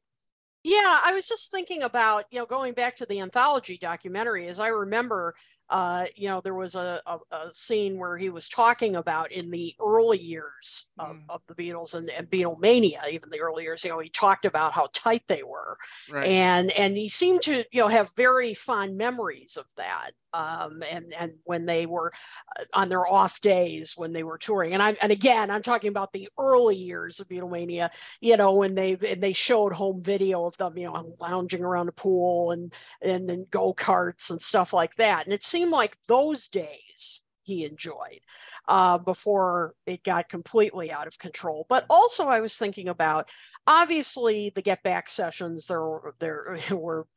Yeah, 0.63 0.99
I 1.03 1.11
was 1.13 1.27
just 1.27 1.51
thinking 1.51 1.83
about 1.83 2.25
you 2.31 2.39
know 2.39 2.45
going 2.45 2.73
back 2.73 2.95
to 2.97 3.05
the 3.05 3.19
anthology 3.19 3.77
documentary. 3.77 4.47
As 4.47 4.59
I 4.59 4.67
remember, 4.67 5.35
uh, 5.69 6.05
you 6.15 6.27
know, 6.27 6.41
there 6.41 6.53
was 6.53 6.75
a, 6.75 7.01
a, 7.07 7.17
a, 7.35 7.49
scene 7.53 7.97
where 7.97 8.17
he 8.17 8.29
was 8.29 8.47
talking 8.47 8.95
about 8.95 9.31
in 9.31 9.49
the 9.49 9.73
early 9.83 10.19
years 10.19 10.85
of, 10.99 11.15
mm. 11.15 11.23
of 11.27 11.41
the 11.47 11.55
Beatles 11.55 11.95
and, 11.95 12.07
and 12.11 12.29
Beatlemania, 12.29 13.09
even 13.11 13.29
the 13.31 13.39
early 13.39 13.63
years, 13.63 13.83
you 13.83 13.89
know, 13.89 13.99
he 13.99 14.09
talked 14.09 14.45
about 14.45 14.73
how 14.73 14.87
tight 14.93 15.23
they 15.27 15.41
were. 15.41 15.77
Right. 16.11 16.27
And 16.27 16.71
and 16.71 16.95
he 16.95 17.09
seemed 17.09 17.41
to, 17.43 17.63
you 17.71 17.81
know, 17.81 17.87
have 17.87 18.13
very 18.15 18.53
fond 18.53 18.95
memories 18.95 19.57
of 19.57 19.65
that. 19.77 20.11
Um, 20.33 20.83
and 20.83 21.13
and 21.17 21.31
when 21.45 21.65
they 21.65 21.85
were 21.85 22.11
uh, 22.59 22.65
on 22.73 22.89
their 22.89 23.07
off 23.07 23.39
days 23.39 23.93
when 23.95 24.11
they 24.11 24.23
were 24.23 24.37
touring, 24.37 24.73
and 24.73 24.83
I 24.83 24.97
and 25.01 25.11
again 25.11 25.49
I'm 25.49 25.61
talking 25.61 25.87
about 25.87 26.11
the 26.11 26.27
early 26.37 26.75
years 26.75 27.21
of 27.21 27.29
Beatlemania, 27.29 27.89
you 28.19 28.35
know, 28.35 28.53
when 28.53 28.75
they 28.75 28.97
and 29.07 29.23
they 29.23 29.31
showed 29.31 29.71
home 29.71 30.03
video 30.03 30.45
of 30.45 30.57
them, 30.57 30.77
you 30.77 30.87
know, 30.87 31.15
lounging 31.21 31.63
around 31.63 31.87
a 31.87 31.93
pool 31.93 32.51
and 32.51 32.73
and 33.01 33.29
then 33.29 33.47
go 33.49 33.73
karts 33.73 34.29
and 34.29 34.41
stuff 34.41 34.73
like 34.73 34.95
that, 34.95 35.23
and 35.23 35.33
it's 35.33 35.47
seemed 35.56 35.72
like 35.72 35.98
those 36.07 36.49
days 36.49 37.22
he 37.44 37.64
enjoyed 37.64 38.19
uh, 38.68 38.98
before 38.98 39.73
it 39.86 40.03
got 40.03 40.27
completely 40.27 40.91
out 40.91 41.07
of 41.07 41.18
control. 41.18 41.65
But 41.69 41.86
also, 41.90 42.26
I 42.26 42.41
was 42.41 42.57
thinking 42.57 42.90
about 42.90 43.30
obviously 43.65 44.52
the 44.53 44.61
Get 44.61 44.84
Back 44.84 45.07
sessions. 45.07 45.68
There 45.68 45.82
were 45.82 46.15
there 46.19 46.60
were 46.72 47.07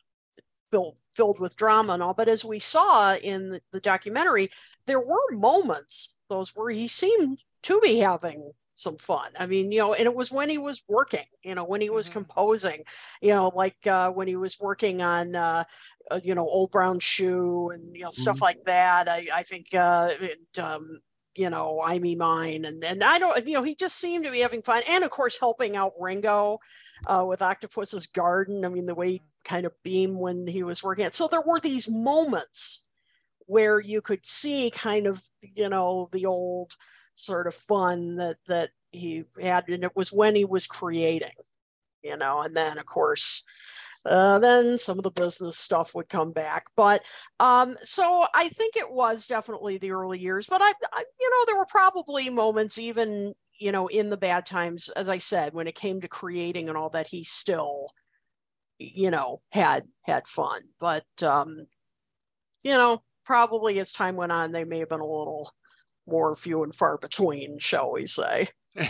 filled 0.71 0.99
filled 1.15 1.41
with 1.41 1.57
drama 1.57 1.95
and 1.95 2.03
all. 2.03 2.15
But 2.15 2.29
as 2.29 2.45
we 2.45 2.61
saw 2.61 3.17
in 3.17 3.59
the 3.73 3.81
documentary, 3.81 4.51
there 4.87 5.01
were 5.01 5.33
moments 5.33 6.15
those 6.29 6.55
where 6.55 6.71
he 6.71 6.87
seemed 6.87 7.43
to 7.63 7.81
be 7.81 7.99
having 7.99 8.53
some 8.79 8.97
fun. 8.97 9.33
I 9.39 9.47
mean, 9.47 9.73
you 9.73 9.81
know, 9.81 9.95
and 9.95 10.07
it 10.07 10.15
was 10.15 10.31
when 10.31 10.49
he 10.49 10.59
was 10.59 10.85
working, 10.89 11.25
you 11.43 11.55
know, 11.55 11.65
when 11.65 11.81
he 11.81 11.91
was 11.91 12.07
mm-hmm. 12.07 12.21
composing, 12.21 12.85
you 13.21 13.35
know, 13.35 13.51
like 13.55 13.85
uh, 13.87 14.11
when 14.11 14.29
he 14.29 14.37
was 14.37 14.59
working 14.61 15.03
on, 15.03 15.35
uh, 15.35 15.65
uh, 16.11 16.21
you 16.23 16.35
know, 16.35 16.49
Old 16.49 16.71
Brown 16.71 17.01
Shoe 17.01 17.71
and, 17.71 17.95
you 17.97 18.05
know, 18.05 18.11
stuff 18.11 18.37
mm-hmm. 18.37 18.45
like 18.45 18.65
that. 18.65 19.09
I, 19.09 19.29
I 19.33 19.43
think, 19.43 19.75
uh, 19.75 20.11
it, 20.21 20.59
um, 20.59 21.01
you 21.35 21.51
know, 21.51 21.81
I 21.85 21.99
Me 21.99 22.15
Mine. 22.15 22.65
And, 22.65 22.83
and 22.83 23.05
I 23.05 23.19
don't, 23.19 23.47
you 23.47 23.55
know, 23.55 23.63
he 23.63 23.75
just 23.75 23.97
seemed 23.99 24.25
to 24.25 24.31
be 24.31 24.41
having 24.41 24.63
fun. 24.63 24.83
And 24.89 25.05
of 25.05 25.11
course, 25.11 25.39
helping 25.39 25.77
out 25.77 25.93
Ringo 25.99 26.59
uh, 27.07 27.25
with 27.27 27.43
Octopus's 27.43 28.07
Garden. 28.07 28.65
I 28.65 28.69
mean, 28.69 28.87
the 28.87 28.95
way 28.95 29.13
he 29.13 29.23
kind 29.45 29.67
of 29.67 29.73
beamed 29.83 30.17
when 30.17 30.47
he 30.47 30.63
was 30.63 30.83
working 30.83 31.07
it. 31.07 31.15
So 31.15 31.29
there 31.29 31.43
were 31.43 31.61
these 31.61 31.89
moments 31.89 32.83
where 33.47 33.81
you 33.81 34.01
could 34.01 34.27
see 34.27 34.71
kind 34.71 35.07
of, 35.07 35.23
you 35.41 35.69
know, 35.69 36.09
the 36.13 36.27
old, 36.27 36.75
sort 37.19 37.49
of 37.49 37.55
fun 37.55 38.15
that 38.15 38.37
that 38.47 38.71
he 38.93 39.25
had 39.41 39.69
and 39.69 39.83
it 39.83 39.97
was 39.97 40.13
when 40.13 40.37
he 40.37 40.45
was 40.45 40.69
creating 40.69 41.35
you 42.03 42.17
know 42.17 42.43
and 42.43 42.57
then 42.57 42.79
of 42.79 42.87
course 42.87 43.43
uh, 44.07 44.39
then 44.39 44.79
some 44.79 44.99
of 44.99 45.05
the 45.05 45.11
business 45.11 45.59
stuff 45.59 45.95
would 45.95 46.09
come 46.09 46.33
back 46.33 46.67
but 46.77 47.03
um 47.41 47.77
so 47.83 48.25
i 48.35 48.49
think 48.51 48.77
it 48.77 48.91
was 48.91 49.27
definitely 49.27 49.79
the 49.79 49.91
early 49.91 50.19
years 50.19 50.47
but 50.49 50.61
I, 50.63 50.73
I 50.93 51.05
you 51.21 51.31
know 51.31 51.45
there 51.47 51.59
were 51.59 51.67
probably 51.67 52.31
moments 52.31 52.79
even 52.79 53.35
you 53.59 53.73
know 53.73 53.87
in 53.89 54.09
the 54.09 54.17
bad 54.17 54.47
times 54.47 54.89
as 54.91 55.09
i 55.09 55.19
said 55.19 55.55
when 55.55 55.67
it 55.67 55.75
came 55.75 56.01
to 56.01 56.09
creating 56.09 56.69
and 56.69 56.77
all 56.79 56.91
that 56.91 57.09
he 57.09 57.25
still 57.25 57.89
you 58.79 59.11
know 59.11 59.41
had 59.51 59.85
had 60.03 60.29
fun 60.29 60.61
but 60.79 61.07
um 61.23 61.67
you 62.63 62.73
know 62.73 63.03
probably 63.25 63.79
as 63.79 63.93
time 63.93 64.17
went 64.17 64.33
on 64.33 64.53
they 64.53 64.65
may 64.65 64.79
have 64.79 64.89
been 64.89 65.01
a 65.01 65.05
little 65.05 65.53
more 66.09 66.35
few 66.35 66.63
and 66.63 66.75
far 66.75 66.99
between, 66.99 67.59
shall 67.59 67.93
we 67.93 68.07
say. 68.07 68.49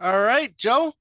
All 0.00 0.20
right, 0.20 0.56
Joe. 0.56 0.92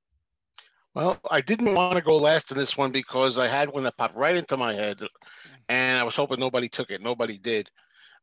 Well, 0.94 1.20
I 1.30 1.40
didn't 1.40 1.74
want 1.74 1.96
to 1.96 2.02
go 2.02 2.18
last 2.18 2.52
in 2.52 2.58
this 2.58 2.76
one 2.76 2.92
because 2.92 3.38
I 3.38 3.48
had 3.48 3.70
one 3.70 3.84
that 3.84 3.96
popped 3.98 4.16
right 4.16 4.36
into 4.36 4.58
my 4.58 4.74
head, 4.74 5.00
and 5.70 5.98
I 5.98 6.04
was 6.04 6.16
hoping 6.18 6.40
nobody 6.40 6.68
took 6.68 6.92
it. 6.92 7.02
Nobody 7.02 7.38
did. 7.38 7.70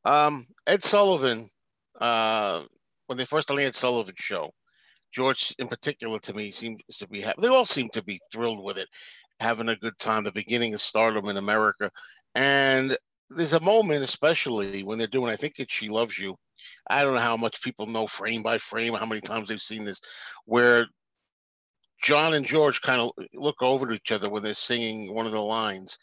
Um, 0.05 0.47
Ed 0.67 0.85
Sullivan, 0.85 1.49
uh, 1.99 2.65
when 3.07 3.17
they 3.17 3.25
first 3.25 3.51
on 3.51 3.57
the 3.57 3.65
Ed 3.65 3.75
Sullivan 3.75 4.15
show, 4.19 4.51
George 5.15 5.55
in 5.59 5.69
particular 5.69 6.19
to 6.19 6.35
me 6.35 6.51
seems 6.51 6.83
to 6.99 7.09
be 7.09 7.23
ha- 7.23 7.33
they 7.39 7.49
all 7.49 7.65
seem 7.65 7.89
to 7.91 8.03
be 8.03 8.21
thrilled 8.31 8.63
with 8.63 8.77
it, 8.77 8.89
having 9.41 9.71
a 9.71 9.77
good 9.77 9.99
time. 9.99 10.25
The 10.25 10.33
beginning 10.33 10.75
of 10.75 10.83
stardom 10.83 11.29
in 11.31 11.39
America, 11.39 11.91
and 12.35 12.99
there's 13.31 13.55
a 13.55 13.61
moment, 13.61 14.05
especially 14.05 14.83
when 14.83 14.99
they're 14.99 15.07
doing, 15.07 15.31
I 15.31 15.37
think 15.37 15.55
it's 15.59 15.73
She 15.73 15.89
Loves 15.89 16.19
You. 16.19 16.37
I 16.91 17.03
don't 17.03 17.15
know 17.15 17.21
how 17.21 17.37
much 17.39 17.63
people 17.63 17.87
know 17.87 18.07
frame 18.07 18.43
by 18.43 18.59
frame, 18.59 18.93
how 18.93 19.07
many 19.07 19.23
times 19.23 19.49
they've 19.49 19.61
seen 19.61 19.85
this, 19.85 20.01
where 20.45 20.87
John 22.03 22.35
and 22.35 22.47
George 22.47 22.81
kind 22.81 23.01
of 23.01 23.11
look 23.35 23.63
over 23.63 23.87
to 23.87 23.95
each 23.95 24.13
other 24.13 24.29
when 24.29 24.43
they're 24.43 24.55
singing 24.55 25.13
one 25.13 25.27
of 25.27 25.33
the 25.33 25.41
lines. 25.41 25.99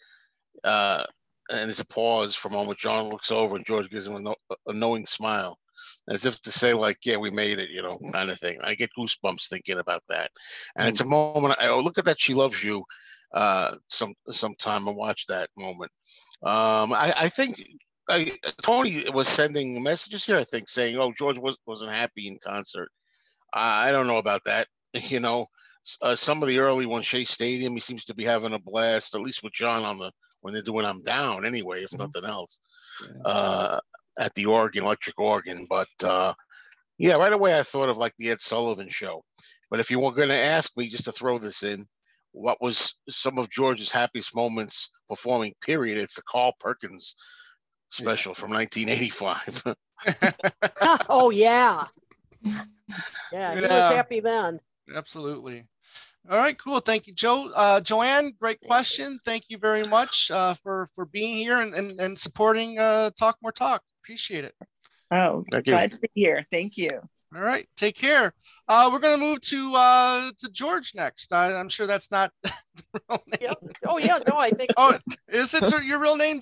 Uh, 0.63 1.03
and 1.49 1.69
there's 1.69 1.79
a 1.79 1.85
pause 1.85 2.35
for 2.35 2.47
a 2.47 2.51
moment. 2.51 2.79
John 2.79 3.09
looks 3.09 3.31
over 3.31 3.55
and 3.55 3.65
George 3.65 3.89
gives 3.89 4.07
him 4.07 4.15
a, 4.15 4.19
no, 4.19 4.35
a 4.67 4.73
knowing 4.73 5.05
smile, 5.05 5.59
as 6.09 6.25
if 6.25 6.41
to 6.41 6.51
say, 6.51 6.73
like, 6.73 6.97
yeah, 7.05 7.17
we 7.17 7.29
made 7.29 7.59
it, 7.59 7.69
you 7.69 7.81
know, 7.81 7.99
kind 8.11 8.29
of 8.29 8.39
thing. 8.39 8.57
I 8.63 8.75
get 8.75 8.89
goosebumps 8.97 9.47
thinking 9.47 9.77
about 9.77 10.03
that. 10.09 10.31
And 10.75 10.87
mm. 10.87 10.89
it's 10.89 11.01
a 11.01 11.05
moment, 11.05 11.55
I 11.59 11.67
oh, 11.67 11.79
look 11.79 11.97
at 11.97 12.05
that, 12.05 12.19
She 12.19 12.33
Loves 12.33 12.63
You 12.63 12.83
uh, 13.35 13.75
some 13.89 14.15
sometime 14.31 14.87
and 14.87 14.97
watch 14.97 15.27
that 15.27 15.49
moment. 15.57 15.91
Um, 16.41 16.93
I, 16.93 17.13
I 17.17 17.29
think 17.29 17.61
I, 18.09 18.31
Tony 18.61 19.09
was 19.09 19.27
sending 19.27 19.83
messages 19.83 20.25
here. 20.25 20.37
I 20.37 20.43
think 20.45 20.69
saying, 20.69 20.97
"Oh, 20.97 21.13
George 21.17 21.37
was 21.37 21.57
wasn't 21.65 21.91
happy 21.91 22.27
in 22.27 22.39
concert." 22.43 22.89
I, 23.53 23.89
I 23.89 23.91
don't 23.91 24.07
know 24.07 24.17
about 24.17 24.41
that. 24.45 24.67
You 24.95 25.19
know, 25.19 25.47
uh, 26.01 26.15
some 26.15 26.41
of 26.41 26.49
the 26.49 26.59
early 26.59 26.85
ones, 26.85 27.05
Shea 27.05 27.25
Stadium, 27.25 27.73
he 27.73 27.79
seems 27.79 28.05
to 28.05 28.15
be 28.15 28.23
having 28.23 28.53
a 28.53 28.59
blast. 28.59 29.15
At 29.15 29.21
least 29.21 29.43
with 29.43 29.53
John 29.53 29.83
on 29.83 29.97
the 29.97 30.11
when 30.41 30.53
they're 30.53 30.63
doing 30.63 30.85
"I'm 30.85 31.03
Down" 31.03 31.45
anyway, 31.45 31.83
if 31.83 31.91
mm-hmm. 31.91 32.03
nothing 32.03 32.25
else. 32.25 32.59
Yeah. 33.01 33.29
Uh, 33.29 33.79
at 34.19 34.33
the 34.35 34.45
organ, 34.45 34.83
electric 34.83 35.19
organ. 35.19 35.67
But 35.69 35.87
uh, 36.03 36.33
yeah, 36.97 37.13
right 37.13 37.33
away 37.33 37.57
I 37.57 37.63
thought 37.63 37.89
of 37.89 37.97
like 37.97 38.13
the 38.17 38.31
Ed 38.31 38.41
Sullivan 38.41 38.89
Show. 38.89 39.23
But 39.69 39.79
if 39.79 39.89
you 39.89 39.99
were 39.99 40.13
going 40.13 40.29
to 40.29 40.35
ask 40.35 40.71
me 40.77 40.87
just 40.87 41.05
to 41.05 41.11
throw 41.11 41.39
this 41.39 41.63
in, 41.63 41.87
what 42.31 42.61
was 42.61 42.95
some 43.09 43.37
of 43.37 43.49
George's 43.49 43.91
happiest 43.91 44.35
moments 44.35 44.89
performing? 45.09 45.53
Period. 45.61 45.97
It's 45.97 46.15
the 46.15 46.21
Carl 46.29 46.53
Perkins 46.59 47.15
special 47.89 48.33
from 48.33 48.51
1985. 48.51 49.75
oh 51.09 51.29
yeah. 51.29 51.85
Yeah, 53.33 53.55
he 53.55 53.61
was 53.61 53.89
happy 53.89 54.19
then. 54.19 54.59
Absolutely. 54.93 55.65
All 56.29 56.37
right, 56.37 56.57
cool. 56.57 56.79
Thank 56.79 57.05
you, 57.05 57.13
Joe. 57.13 57.51
Uh, 57.53 57.79
Joanne, 57.81 58.33
great 58.39 58.59
question. 58.61 59.19
Thank 59.25 59.45
you 59.49 59.59
very 59.59 59.85
much 59.85 60.31
uh, 60.31 60.55
for 60.55 60.89
for 60.95 61.05
being 61.05 61.37
here 61.37 61.61
and 61.61 61.75
and, 61.75 61.99
and 61.99 62.17
supporting 62.17 62.79
uh, 62.79 63.11
Talk 63.17 63.37
More 63.43 63.51
Talk. 63.51 63.83
Appreciate 64.03 64.43
it. 64.43 64.55
Oh, 65.11 65.45
Thank 65.51 65.67
you. 65.67 65.73
glad 65.73 65.91
to 65.91 65.99
be 65.99 66.09
here. 66.15 66.45
Thank 66.51 66.77
you. 66.77 66.99
All 67.35 67.41
right, 67.41 67.67
take 67.77 67.95
care. 67.95 68.33
Uh, 68.67 68.89
we're 68.91 68.99
gonna 68.99 69.17
move 69.17 69.41
to 69.41 69.75
uh, 69.75 70.31
to 70.39 70.49
George 70.49 70.93
next. 70.95 71.31
I, 71.31 71.53
I'm 71.53 71.69
sure 71.69 71.85
that's 71.85 72.09
not 72.09 72.31
the 72.43 72.51
real 73.09 73.23
name. 73.39 73.53
Oh 73.85 73.97
yeah, 73.99 74.17
no, 74.27 74.39
I 74.39 74.49
think. 74.49 74.71
Oh, 74.77 74.97
is 75.27 75.53
it 75.53 75.83
your 75.83 75.99
real 75.99 76.15
name? 76.15 76.41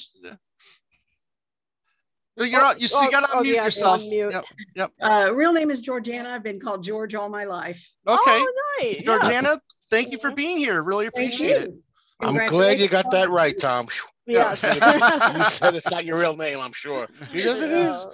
You're 2.35 2.65
on, 2.65 2.79
you, 2.79 2.87
so 2.87 3.01
you 3.01 3.07
Oh, 3.07 3.11
got 3.11 3.21
to 3.21 3.37
oh, 3.37 3.41
unmute 3.41 3.53
yeah, 3.53 3.63
yourself. 3.65 4.01
unmute. 4.01 4.31
Yep. 4.31 4.45
Yep. 4.75 4.91
Uh, 5.01 5.31
real 5.33 5.53
name 5.53 5.69
is 5.69 5.81
Georgiana. 5.81 6.29
I've 6.29 6.43
been 6.43 6.59
called 6.59 6.83
George 6.83 7.13
all 7.13 7.29
my 7.29 7.43
life. 7.43 7.91
Okay. 8.07 8.21
Oh, 8.25 8.53
nice. 8.81 9.03
Georgiana, 9.03 9.49
Yes. 9.49 9.59
thank 9.91 10.11
you 10.11 10.17
for 10.17 10.31
being 10.31 10.57
here. 10.57 10.81
Really 10.81 11.09
Thank 11.09 11.33
appreciate 11.33 11.61
it. 11.63 11.73
I'm 12.21 12.47
glad 12.47 12.79
you 12.79 12.87
got 12.87 13.11
that 13.11 13.29
right, 13.29 13.55
Tom. 13.57 13.87
Yes. 14.25 14.63
you 14.63 15.45
said 15.51 15.75
it's 15.75 15.89
not 15.91 16.05
your 16.05 16.17
real 16.17 16.35
name, 16.35 16.59
I'm 16.59 16.73
sure. 16.73 17.07
Because 17.31 17.59
it 17.59 17.71
is. 17.71 18.07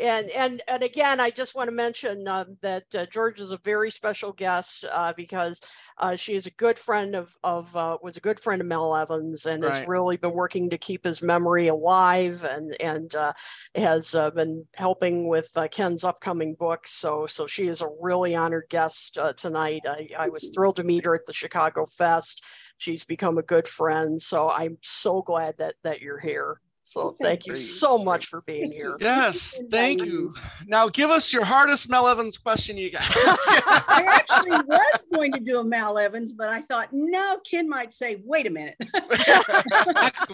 And 0.00 0.30
and 0.30 0.62
and 0.68 0.82
again, 0.82 1.18
I 1.18 1.30
just 1.30 1.54
want 1.54 1.68
to 1.68 1.74
mention 1.74 2.26
uh, 2.28 2.44
that 2.62 2.84
uh, 2.94 3.06
George 3.06 3.40
is 3.40 3.50
a 3.50 3.58
very 3.58 3.90
special 3.90 4.32
guest 4.32 4.84
uh, 4.90 5.12
because 5.16 5.60
uh, 5.98 6.14
she 6.14 6.34
is 6.34 6.46
a 6.46 6.52
good 6.52 6.78
friend 6.78 7.16
of 7.16 7.36
of 7.42 7.74
uh, 7.74 7.98
was 8.00 8.16
a 8.16 8.20
good 8.20 8.38
friend 8.38 8.60
of 8.60 8.68
Mal 8.68 8.94
Evans 8.94 9.44
and 9.44 9.64
has 9.64 9.86
really 9.86 10.16
been 10.16 10.34
working 10.34 10.70
to 10.70 10.78
keep 10.78 11.04
his 11.04 11.20
memory 11.20 11.68
alive 11.68 12.44
and 12.44 12.80
and 12.80 13.14
uh, 13.16 13.32
has 13.74 14.14
uh, 14.14 14.30
been 14.30 14.66
helping 14.76 15.28
with 15.28 15.50
uh, 15.56 15.66
Ken's 15.68 16.04
upcoming 16.04 16.54
book. 16.54 16.86
So 16.86 17.26
so 17.26 17.46
she 17.46 17.66
is 17.66 17.82
a 17.82 17.88
really 18.00 18.36
honored 18.36 18.66
guest 18.70 19.18
uh, 19.18 19.32
tonight. 19.32 19.82
I, 19.84 20.10
I 20.16 20.28
was 20.28 20.50
thrilled 20.54 20.76
to 20.76 20.84
meet 20.84 21.06
her 21.06 21.14
at 21.14 21.26
the 21.26 21.32
Chicago 21.32 21.86
Fest. 21.86 22.44
She's 22.76 23.04
become 23.04 23.36
a 23.36 23.42
good 23.42 23.66
friend. 23.66 24.22
So 24.22 24.48
I'm 24.48 24.78
so 24.80 25.22
glad 25.22 25.58
that 25.58 25.74
that 25.82 26.00
you're 26.00 26.20
here. 26.20 26.60
So 26.88 27.14
thank 27.20 27.46
you 27.46 27.54
so 27.54 27.98
much 27.98 28.26
for 28.26 28.40
being 28.42 28.72
here. 28.72 28.96
Yes, 29.08 29.54
thank 29.70 30.02
you. 30.02 30.32
Now 30.66 30.88
give 30.88 31.10
us 31.10 31.32
your 31.32 31.44
hardest 31.44 31.90
Mal 31.90 32.08
Evans 32.08 32.38
question 32.38 32.78
you 32.78 32.90
got. 32.90 33.02
I 33.06 34.04
actually 34.08 34.50
was 34.50 35.06
going 35.12 35.32
to 35.32 35.40
do 35.40 35.58
a 35.58 35.64
Mal 35.64 35.98
Evans, 35.98 36.32
but 36.32 36.48
I 36.48 36.62
thought, 36.62 36.88
no, 36.92 37.38
Ken 37.48 37.68
might 37.68 37.92
say, 37.92 38.22
wait 38.24 38.46
a 38.46 38.50
minute. 38.50 38.76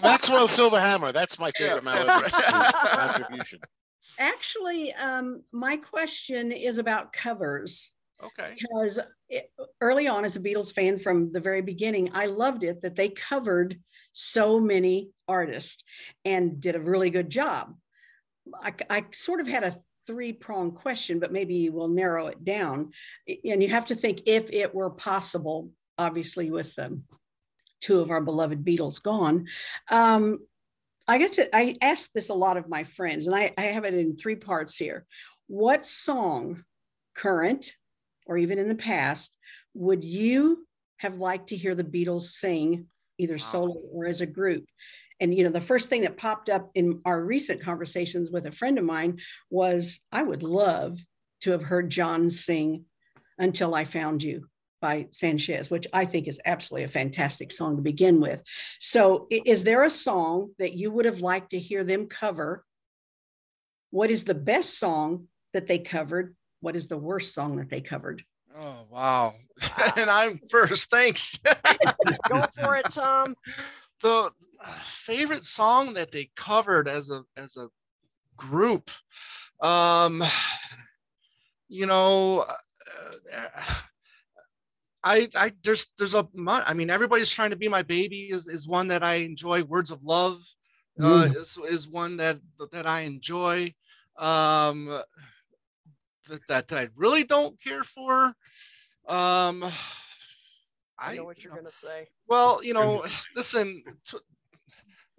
Maxwell 0.01 0.47
Silverhammer. 0.47 1.11
That's 1.13 1.37
my 1.37 1.51
favorite 1.57 1.83
Mal 1.83 2.09
Evans 2.09 2.31
contribution. 2.31 3.59
Actually, 4.17 4.93
um, 4.93 5.43
my 5.51 5.75
question 5.77 6.53
is 6.53 6.77
about 6.77 7.11
covers. 7.11 7.91
Okay. 8.25 8.55
Because 8.59 8.99
it, 9.29 9.51
early 9.81 10.07
on, 10.07 10.25
as 10.25 10.35
a 10.35 10.39
Beatles 10.39 10.73
fan 10.73 10.97
from 10.97 11.31
the 11.31 11.39
very 11.39 11.61
beginning, 11.61 12.11
I 12.13 12.25
loved 12.27 12.63
it 12.63 12.81
that 12.81 12.95
they 12.95 13.09
covered 13.09 13.79
so 14.11 14.59
many 14.59 15.11
artists 15.27 15.83
and 16.23 16.59
did 16.59 16.75
a 16.75 16.81
really 16.81 17.09
good 17.09 17.29
job. 17.29 17.75
I, 18.61 18.73
I 18.89 19.05
sort 19.13 19.39
of 19.39 19.47
had 19.47 19.63
a 19.63 19.77
three 20.07 20.33
pronged 20.33 20.75
question, 20.75 21.19
but 21.19 21.31
maybe 21.31 21.69
we'll 21.69 21.87
narrow 21.87 22.27
it 22.27 22.43
down. 22.43 22.91
And 23.27 23.61
you 23.63 23.69
have 23.69 23.87
to 23.87 23.95
think 23.95 24.21
if 24.25 24.51
it 24.51 24.73
were 24.73 24.91
possible, 24.91 25.71
obviously, 25.97 26.51
with 26.51 26.77
um, 26.77 27.03
two 27.81 27.99
of 27.99 28.11
our 28.11 28.21
beloved 28.21 28.63
Beatles 28.63 29.01
gone. 29.01 29.47
Um, 29.89 30.39
I 31.07 31.17
get 31.17 31.33
to, 31.33 31.55
I 31.55 31.75
asked 31.81 32.13
this 32.13 32.29
a 32.29 32.33
lot 32.33 32.57
of 32.57 32.69
my 32.69 32.83
friends, 32.83 33.27
and 33.27 33.35
I, 33.35 33.53
I 33.57 33.63
have 33.63 33.85
it 33.85 33.93
in 33.93 34.15
three 34.15 34.35
parts 34.35 34.75
here. 34.75 35.05
What 35.47 35.85
song, 35.85 36.63
current 37.13 37.73
or 38.25 38.37
even 38.37 38.59
in 38.59 38.67
the 38.67 38.75
past, 38.75 39.37
would 39.73 40.03
you 40.03 40.65
have 40.97 41.17
liked 41.17 41.49
to 41.49 41.57
hear 41.57 41.75
the 41.75 41.83
Beatles 41.83 42.23
sing 42.23 42.87
either 43.17 43.37
solo 43.37 43.75
or 43.91 44.05
as 44.07 44.21
a 44.21 44.25
group? 44.25 44.65
And 45.19 45.33
you 45.33 45.43
know, 45.43 45.49
the 45.49 45.61
first 45.61 45.89
thing 45.89 46.01
that 46.01 46.17
popped 46.17 46.49
up 46.49 46.69
in 46.75 47.01
our 47.05 47.21
recent 47.21 47.61
conversations 47.61 48.29
with 48.29 48.45
a 48.45 48.51
friend 48.51 48.77
of 48.77 48.83
mine 48.83 49.19
was 49.49 50.05
I 50.11 50.23
would 50.23 50.43
love 50.43 50.99
to 51.41 51.51
have 51.51 51.63
heard 51.63 51.89
John 51.89 52.29
sing 52.29 52.85
Until 53.37 53.75
I 53.75 53.85
Found 53.85 54.23
You 54.23 54.49
by 54.81 55.07
Sanchez, 55.11 55.69
which 55.69 55.87
I 55.93 56.05
think 56.05 56.27
is 56.27 56.41
absolutely 56.45 56.83
a 56.83 56.89
fantastic 56.89 57.51
song 57.51 57.77
to 57.77 57.81
begin 57.81 58.19
with. 58.19 58.43
So, 58.79 59.27
is 59.31 59.63
there 59.63 59.83
a 59.83 59.89
song 59.89 60.51
that 60.59 60.73
you 60.73 60.91
would 60.91 61.05
have 61.05 61.21
liked 61.21 61.51
to 61.51 61.59
hear 61.59 61.83
them 61.83 62.07
cover? 62.07 62.63
What 63.91 64.11
is 64.11 64.25
the 64.25 64.35
best 64.35 64.77
song 64.77 65.27
that 65.53 65.67
they 65.67 65.79
covered? 65.79 66.35
What 66.61 66.75
is 66.75 66.87
the 66.87 66.97
worst 66.97 67.33
song 67.33 67.57
that 67.57 67.69
they 67.69 67.81
covered? 67.81 68.23
Oh 68.57 68.85
wow. 68.89 69.33
and 69.97 70.09
I'm 70.09 70.37
first. 70.49 70.89
Thanks. 70.89 71.37
Go 72.29 72.41
for 72.55 72.75
it, 72.77 72.89
Tom. 72.89 73.35
the 74.01 74.31
favorite 74.83 75.45
song 75.45 75.93
that 75.93 76.11
they 76.11 76.29
covered 76.35 76.87
as 76.87 77.09
a 77.09 77.23
as 77.37 77.57
a 77.57 77.67
group 78.37 78.91
um 79.61 80.21
you 81.69 81.85
know 81.85 82.41
uh, 82.41 83.73
i 85.03 85.29
i 85.35 85.51
there's 85.63 85.87
there's 85.97 86.13
a 86.15 86.27
mon- 86.33 86.63
i 86.65 86.73
mean 86.73 86.89
everybody's 86.89 87.29
trying 87.29 87.49
to 87.51 87.55
be 87.55 87.67
my 87.69 87.81
baby 87.81 88.29
is 88.31 88.47
is 88.47 88.67
one 88.67 88.87
that 88.89 89.03
i 89.03 89.15
enjoy 89.15 89.63
words 89.63 89.91
of 89.91 90.03
love 90.03 90.41
uh, 91.01 91.27
Mm. 91.27 91.35
is, 91.41 91.57
is 91.69 91.87
one 91.87 92.17
that 92.17 92.39
that 92.71 92.85
i 92.85 93.01
enjoy 93.01 93.73
um 94.17 95.01
that, 96.27 96.41
that 96.47 96.67
that 96.67 96.77
i 96.77 96.87
really 96.95 97.23
don't 97.23 97.61
care 97.61 97.83
for 97.83 98.33
um 99.07 99.65
I 100.97 101.17
know 101.17 101.25
what 101.25 101.43
you're 101.43 101.53
gonna 101.53 101.71
say. 101.71 102.07
well, 102.25 102.63
you 102.63 102.73
know, 102.73 103.03
listen, 103.35 103.83
t- 104.07 104.17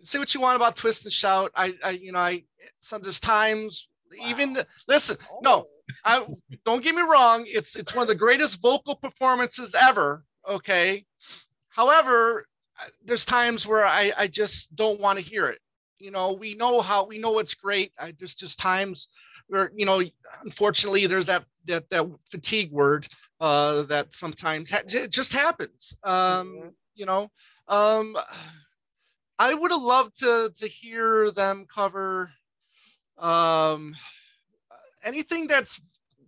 say 0.03 0.19
what 0.19 0.33
you 0.33 0.41
want 0.41 0.57
about 0.57 0.75
twist 0.75 1.05
and 1.05 1.13
shout. 1.13 1.51
I, 1.55 1.75
I, 1.85 1.91
you 1.91 2.13
know, 2.13 2.19
I, 2.19 2.45
so 2.79 2.99
there's 2.99 3.21
times 3.21 3.89
even 4.25 4.53
the, 4.55 4.67
listen, 4.89 5.17
no, 5.43 5.67
I 6.05 6.27
don't 6.65 6.83
get 6.83 6.95
me 6.95 7.03
wrong. 7.03 7.45
It's, 7.47 7.77
it's 7.77 7.95
one 7.95 8.03
of 8.03 8.09
the 8.09 8.15
greatest 8.15 8.61
vocal 8.61 8.95
performances 8.95 9.75
ever. 9.79 10.25
Okay. 10.49 11.05
However, 11.69 12.47
there's 13.05 13.25
times 13.25 13.67
where 13.67 13.85
I, 13.85 14.13
I 14.17 14.27
just 14.27 14.75
don't 14.77 15.01
want 15.01 15.19
to 15.19 15.25
hear 15.25 15.47
it. 15.47 15.59
You 15.99 16.11
know, 16.11 16.33
we 16.33 16.55
know 16.55 16.81
how, 16.81 17.07
we 17.07 17.19
know 17.19 17.39
it's 17.39 17.55
great. 17.55 17.93
I 17.99 18.15
there's 18.19 18.35
just 18.35 18.59
times 18.59 19.09
where, 19.49 19.71
you 19.75 19.87
know, 19.87 20.03
unfortunately 20.43 21.07
there's 21.07 21.27
that, 21.27 21.45
that, 21.67 21.89
that 21.91 22.07
fatigue 22.25 22.71
word 22.73 23.07
uh, 23.41 23.83
that 23.83 24.13
sometimes 24.13 24.71
ha- 24.71 24.83
it 24.87 25.11
just 25.11 25.33
happens. 25.33 25.97
Um, 26.05 26.73
you 26.95 27.07
know, 27.07 27.31
um, 27.69 28.17
I 29.39 29.53
would 29.53 29.71
have 29.71 29.83
loved 29.83 30.19
to 30.21 30.51
to 30.57 30.67
hear 30.67 31.31
them 31.31 31.67
cover 31.73 32.31
um, 33.19 33.95
anything 35.03 35.47
that's 35.47 35.81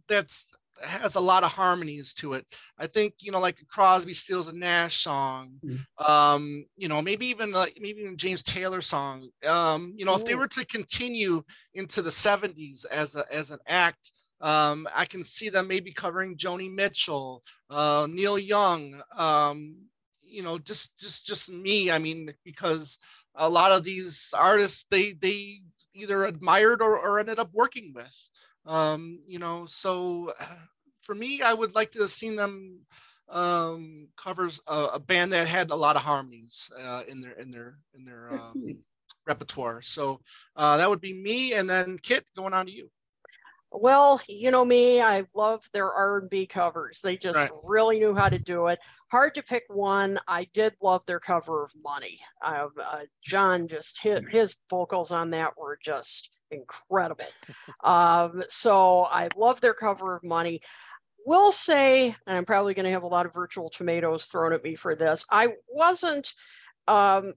that's 0.08 0.48
has 0.82 1.14
a 1.14 1.20
lot 1.20 1.44
of 1.44 1.52
harmonies 1.52 2.12
to 2.14 2.34
it. 2.34 2.46
I 2.78 2.86
think 2.86 3.14
you 3.20 3.32
know, 3.32 3.40
like 3.40 3.60
a 3.60 3.66
Crosby, 3.66 4.14
Stills 4.14 4.48
and 4.48 4.60
Nash 4.60 5.02
song. 5.02 5.52
Um, 5.98 6.64
you 6.76 6.88
know, 6.88 7.02
maybe 7.02 7.26
even 7.26 7.52
like 7.52 7.78
maybe 7.80 8.00
even 8.00 8.16
James 8.16 8.42
Taylor 8.42 8.80
song. 8.80 9.28
Um, 9.44 9.94
you 9.96 10.04
know, 10.04 10.14
if 10.14 10.24
they 10.24 10.34
were 10.34 10.48
to 10.48 10.64
continue 10.66 11.42
into 11.74 12.02
the 12.02 12.10
'70s 12.10 12.84
as 12.90 13.16
a 13.16 13.24
as 13.32 13.50
an 13.50 13.58
act, 13.66 14.12
um, 14.40 14.86
I 14.94 15.04
can 15.04 15.24
see 15.24 15.48
them 15.48 15.68
maybe 15.68 15.92
covering 15.92 16.36
Joni 16.36 16.72
Mitchell, 16.72 17.42
uh, 17.70 18.06
Neil 18.10 18.38
Young. 18.38 19.02
Um, 19.16 19.76
you 20.22 20.42
know, 20.42 20.58
just 20.58 20.96
just 20.98 21.26
just 21.26 21.50
me. 21.50 21.90
I 21.90 21.98
mean, 21.98 22.32
because 22.44 22.98
a 23.34 23.48
lot 23.48 23.72
of 23.72 23.84
these 23.84 24.32
artists 24.36 24.84
they 24.90 25.12
they 25.12 25.62
either 25.94 26.24
admired 26.24 26.80
or, 26.80 26.98
or 26.98 27.18
ended 27.18 27.38
up 27.38 27.50
working 27.52 27.92
with. 27.94 28.14
Um, 28.68 29.20
you 29.26 29.38
know, 29.38 29.66
so 29.66 30.32
uh, 30.38 30.44
for 31.02 31.14
me, 31.14 31.42
I 31.42 31.54
would 31.54 31.74
like 31.74 31.90
to 31.92 32.00
have 32.00 32.10
seen 32.12 32.36
them 32.36 32.80
um, 33.28 34.08
covers 34.16 34.60
a, 34.66 34.84
a 34.94 34.98
band 34.98 35.32
that 35.32 35.48
had 35.48 35.70
a 35.70 35.76
lot 35.76 35.96
of 35.96 36.02
harmonies 36.02 36.70
uh, 36.78 37.02
in 37.08 37.20
their 37.20 37.32
in 37.32 37.50
their 37.50 37.78
in 37.96 38.04
their 38.04 38.30
um, 38.30 38.76
repertoire. 39.26 39.82
So 39.82 40.20
uh, 40.54 40.76
that 40.76 40.88
would 40.88 41.00
be 41.00 41.14
me, 41.14 41.54
and 41.54 41.68
then 41.68 41.98
Kit 41.98 42.24
going 42.36 42.54
on 42.54 42.66
to 42.66 42.72
you. 42.72 42.90
Well, 43.70 44.20
you 44.26 44.50
know 44.50 44.64
me, 44.64 45.02
I 45.02 45.26
love 45.34 45.68
their 45.74 45.92
R&B 45.92 46.46
covers. 46.46 47.02
They 47.02 47.18
just 47.18 47.36
Right. 47.36 47.50
really 47.64 47.98
knew 47.98 48.14
how 48.14 48.30
to 48.30 48.38
do 48.38 48.68
it. 48.68 48.78
Hard 49.10 49.34
to 49.34 49.42
pick 49.42 49.64
one. 49.68 50.18
I 50.26 50.44
did 50.54 50.74
love 50.80 51.04
their 51.04 51.20
cover 51.20 51.64
of 51.64 51.72
Money. 51.82 52.18
Uh, 52.42 52.68
uh, 52.82 53.00
John 53.22 53.68
just 53.68 54.00
hit 54.00 54.24
his 54.30 54.56
vocals 54.70 55.12
on 55.12 55.30
that 55.30 55.58
were 55.58 55.78
just 55.82 56.30
incredible. 56.50 57.26
um, 57.84 58.42
so 58.48 59.04
I 59.04 59.28
love 59.36 59.60
their 59.60 59.74
cover 59.74 60.16
of 60.16 60.24
Money. 60.24 60.60
Will 61.26 61.52
say, 61.52 62.14
and 62.26 62.38
I'm 62.38 62.46
probably 62.46 62.72
going 62.74 62.86
to 62.86 62.92
have 62.92 63.02
a 63.02 63.08
lot 63.08 63.26
of 63.26 63.34
virtual 63.34 63.68
tomatoes 63.68 64.26
thrown 64.26 64.52
at 64.52 64.64
me 64.64 64.74
for 64.74 64.94
this. 64.94 65.26
I 65.30 65.48
wasn't 65.68 66.32
um, 66.86 67.34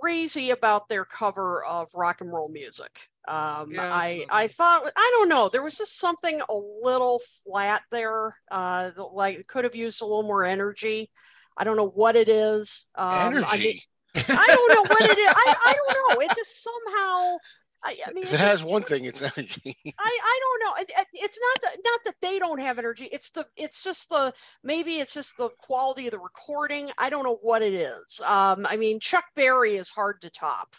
crazy 0.00 0.50
about 0.50 0.88
their 0.88 1.04
cover 1.04 1.64
of 1.64 1.88
rock 1.94 2.20
and 2.20 2.32
roll 2.32 2.48
music. 2.48 3.08
Um, 3.28 3.74
I 3.78 4.26
I 4.30 4.48
thought 4.48 4.90
I 4.96 5.10
don't 5.18 5.28
know 5.28 5.48
there 5.48 5.62
was 5.62 5.76
just 5.76 5.98
something 5.98 6.40
a 6.40 6.54
little 6.82 7.20
flat 7.44 7.82
there. 7.92 8.36
Uh, 8.50 8.90
like 9.12 9.38
it 9.38 9.46
could 9.46 9.64
have 9.64 9.76
used 9.76 10.00
a 10.00 10.06
little 10.06 10.22
more 10.22 10.44
energy. 10.44 11.10
I 11.56 11.64
don't 11.64 11.76
know 11.76 11.88
what 11.88 12.16
it 12.16 12.28
is. 12.28 12.86
Um, 12.94 13.06
I, 13.06 13.30
mean, 13.30 13.44
Energy. 13.44 13.82
I 14.16 14.46
don't 14.48 14.74
know 14.74 14.82
what 14.82 15.02
it 15.02 15.18
is. 15.18 15.34
I, 15.36 15.56
I 15.66 15.74
don't 15.74 16.18
know. 16.18 16.20
It 16.22 16.34
just 16.34 16.62
somehow. 16.62 17.36
I, 17.82 17.96
I 18.06 18.12
mean, 18.12 18.24
it 18.24 18.28
it 18.28 18.30
just 18.32 18.42
has 18.42 18.62
one 18.62 18.82
thing, 18.82 19.04
it's 19.04 19.22
energy. 19.22 19.76
I, 19.98 20.18
I 20.24 20.40
don't 20.40 20.64
know. 20.64 20.82
It- 20.82 20.90
it- 21.00 21.06
It's 21.14 21.38
not 21.40 21.62
that 21.62 21.78
not 21.84 22.00
that 22.04 22.14
they 22.20 22.38
don't 22.38 22.60
have 22.60 22.78
energy. 22.78 23.08
It's 23.12 23.30
the 23.30 23.46
it's 23.56 23.82
just 23.82 24.08
the 24.10 24.32
maybe 24.62 24.98
it's 24.98 25.14
just 25.14 25.36
the 25.38 25.50
quality 25.58 26.06
of 26.06 26.12
the 26.12 26.18
recording. 26.18 26.90
I 26.98 27.10
don't 27.10 27.24
know 27.24 27.38
what 27.42 27.62
it 27.62 27.74
is. 27.74 28.20
Um, 28.20 28.66
I 28.68 28.76
mean, 28.76 29.00
Chuck 29.00 29.24
Berry 29.34 29.76
is 29.76 29.90
hard 29.90 30.20
to 30.22 30.30
top. 30.30 30.76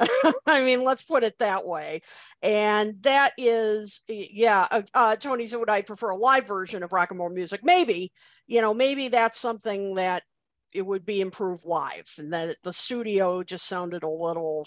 I 0.46 0.62
mean, 0.62 0.84
let's 0.84 1.02
put 1.02 1.24
it 1.24 1.38
that 1.38 1.66
way. 1.66 2.02
And 2.42 3.02
that 3.02 3.32
is, 3.38 4.00
yeah. 4.08 4.66
Uh, 4.70 4.82
uh, 4.94 5.16
Tony 5.16 5.46
said, 5.46 5.58
would 5.60 5.70
I 5.70 5.82
prefer 5.82 6.10
a 6.10 6.16
live 6.16 6.46
version 6.46 6.82
of 6.82 6.92
rock 6.92 7.10
and 7.10 7.20
roll 7.20 7.30
music? 7.30 7.60
Maybe, 7.64 8.12
you 8.46 8.60
know, 8.60 8.74
maybe 8.74 9.08
that's 9.08 9.38
something 9.38 9.94
that 9.96 10.24
it 10.72 10.82
would 10.82 11.04
be 11.06 11.20
improved 11.20 11.64
live, 11.64 12.10
and 12.18 12.32
that 12.32 12.56
the 12.64 12.72
studio 12.72 13.42
just 13.44 13.66
sounded 13.66 14.02
a 14.02 14.08
little, 14.08 14.66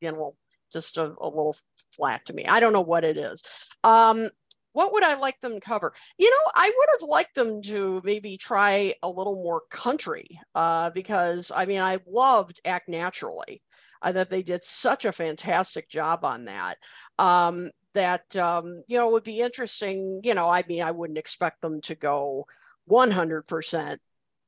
you 0.00 0.12
know, 0.12 0.36
just 0.72 0.96
a, 0.98 1.14
a 1.20 1.26
little 1.26 1.56
flat 1.96 2.26
to 2.26 2.32
me. 2.32 2.46
I 2.46 2.60
don't 2.60 2.72
know 2.72 2.80
what 2.80 3.04
it 3.04 3.16
is. 3.16 3.42
Um, 3.84 4.28
what 4.72 4.92
would 4.92 5.02
I 5.02 5.14
like 5.14 5.40
them 5.40 5.54
to 5.54 5.60
cover? 5.60 5.92
You 6.18 6.30
know, 6.30 6.50
I 6.54 6.66
would 6.66 6.88
have 6.98 7.08
liked 7.08 7.34
them 7.34 7.62
to 7.62 8.00
maybe 8.04 8.36
try 8.36 8.94
a 9.02 9.08
little 9.08 9.34
more 9.34 9.62
country 9.70 10.40
uh, 10.54 10.90
because 10.90 11.52
I 11.54 11.66
mean, 11.66 11.82
I 11.82 11.98
loved 12.06 12.60
Act 12.64 12.88
Naturally. 12.88 13.62
I 14.00 14.12
thought 14.12 14.30
they 14.30 14.42
did 14.42 14.64
such 14.64 15.04
a 15.04 15.12
fantastic 15.12 15.88
job 15.88 16.24
on 16.24 16.46
that. 16.46 16.78
Um, 17.18 17.70
that 17.94 18.34
um, 18.36 18.82
you 18.88 18.96
know 18.98 19.10
would 19.10 19.24
be 19.24 19.40
interesting. 19.40 20.20
You 20.24 20.34
know, 20.34 20.48
I 20.48 20.64
mean, 20.66 20.82
I 20.82 20.90
wouldn't 20.90 21.18
expect 21.18 21.60
them 21.60 21.80
to 21.82 21.94
go 21.94 22.46
100%, 22.90 23.98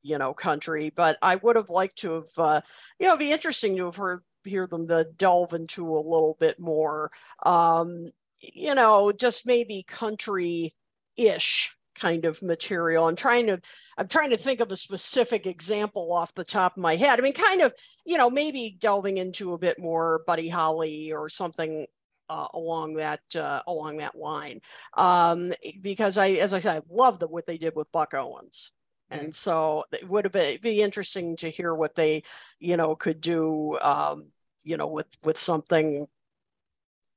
you 0.03 0.19
know, 0.19 0.35
country, 0.35 0.93
but 0.95 1.19
I 1.23 1.37
would 1.37 1.57
have 1.57 1.71
liked 1.71 1.99
to 1.99 2.15
have, 2.15 2.39
uh, 2.39 2.61
you 2.99 3.07
know, 3.07 3.13
it'd 3.13 3.21
be 3.21 3.33
interesting 3.33 3.77
to 3.77 3.87
have 3.87 3.97
heard 3.97 4.23
hear 4.45 4.67
them 4.67 4.89
to 4.89 5.05
delve 5.17 5.55
into 5.55 5.97
a 5.97 5.99
little 5.99 6.37
bit 6.39 6.59
more. 6.59 7.11
Um, 7.45 8.11
you 8.41 8.75
know, 8.75 9.13
just 9.13 9.47
maybe 9.47 9.83
country-ish 9.83 11.77
kind 11.95 12.25
of 12.25 12.43
material. 12.43 13.07
I'm 13.07 13.17
trying 13.17 13.47
to 13.47 13.61
I'm 13.97 14.09
trying 14.09 14.31
to 14.31 14.37
think 14.37 14.61
of 14.61 14.73
a 14.73 14.77
specific 14.77 15.47
example 15.47 16.13
off 16.13 16.35
the 16.35 16.45
top 16.45 16.77
of 16.77 16.83
my 16.83 16.97
head. 16.97 17.19
I 17.19 17.23
mean, 17.23 17.33
kind 17.33 17.61
of, 17.61 17.73
you 18.05 18.19
know, 18.19 18.29
maybe 18.29 18.77
delving 18.81 19.17
into 19.19 19.53
a 19.53 19.59
bit 19.59 19.79
more 19.79 20.23
Buddy 20.27 20.49
Holly 20.49 21.13
or 21.13 21.29
something 21.29 21.87
uh, 22.29 22.49
along 22.53 22.95
that 22.95 23.21
uh, 23.37 23.63
along 23.67 23.99
that 23.99 24.17
line. 24.17 24.61
Um, 24.97 25.53
because 25.81 26.19
I, 26.19 26.31
as 26.31 26.53
I 26.53 26.59
said, 26.59 26.77
I 26.79 26.83
love 26.91 27.19
the, 27.19 27.29
what 27.29 27.47
they 27.47 27.59
did 27.59 27.77
with 27.77 27.93
Buck 27.93 28.13
Owens. 28.15 28.73
And 29.11 29.35
so 29.35 29.85
it 29.93 30.09
would 30.09 30.25
have 30.25 30.33
been 30.33 30.59
be 30.61 30.83
interesting 30.83 31.37
to 31.37 31.51
hear 31.51 31.73
what 31.73 31.95
they, 31.95 32.25
you 32.59 32.77
know, 32.77 32.97
could 32.97 33.21
do, 33.21 33.79
um, 33.81 34.33
you 34.65 34.77
know, 34.77 34.87
with 34.89 35.07
with 35.25 35.39
something 35.39 36.07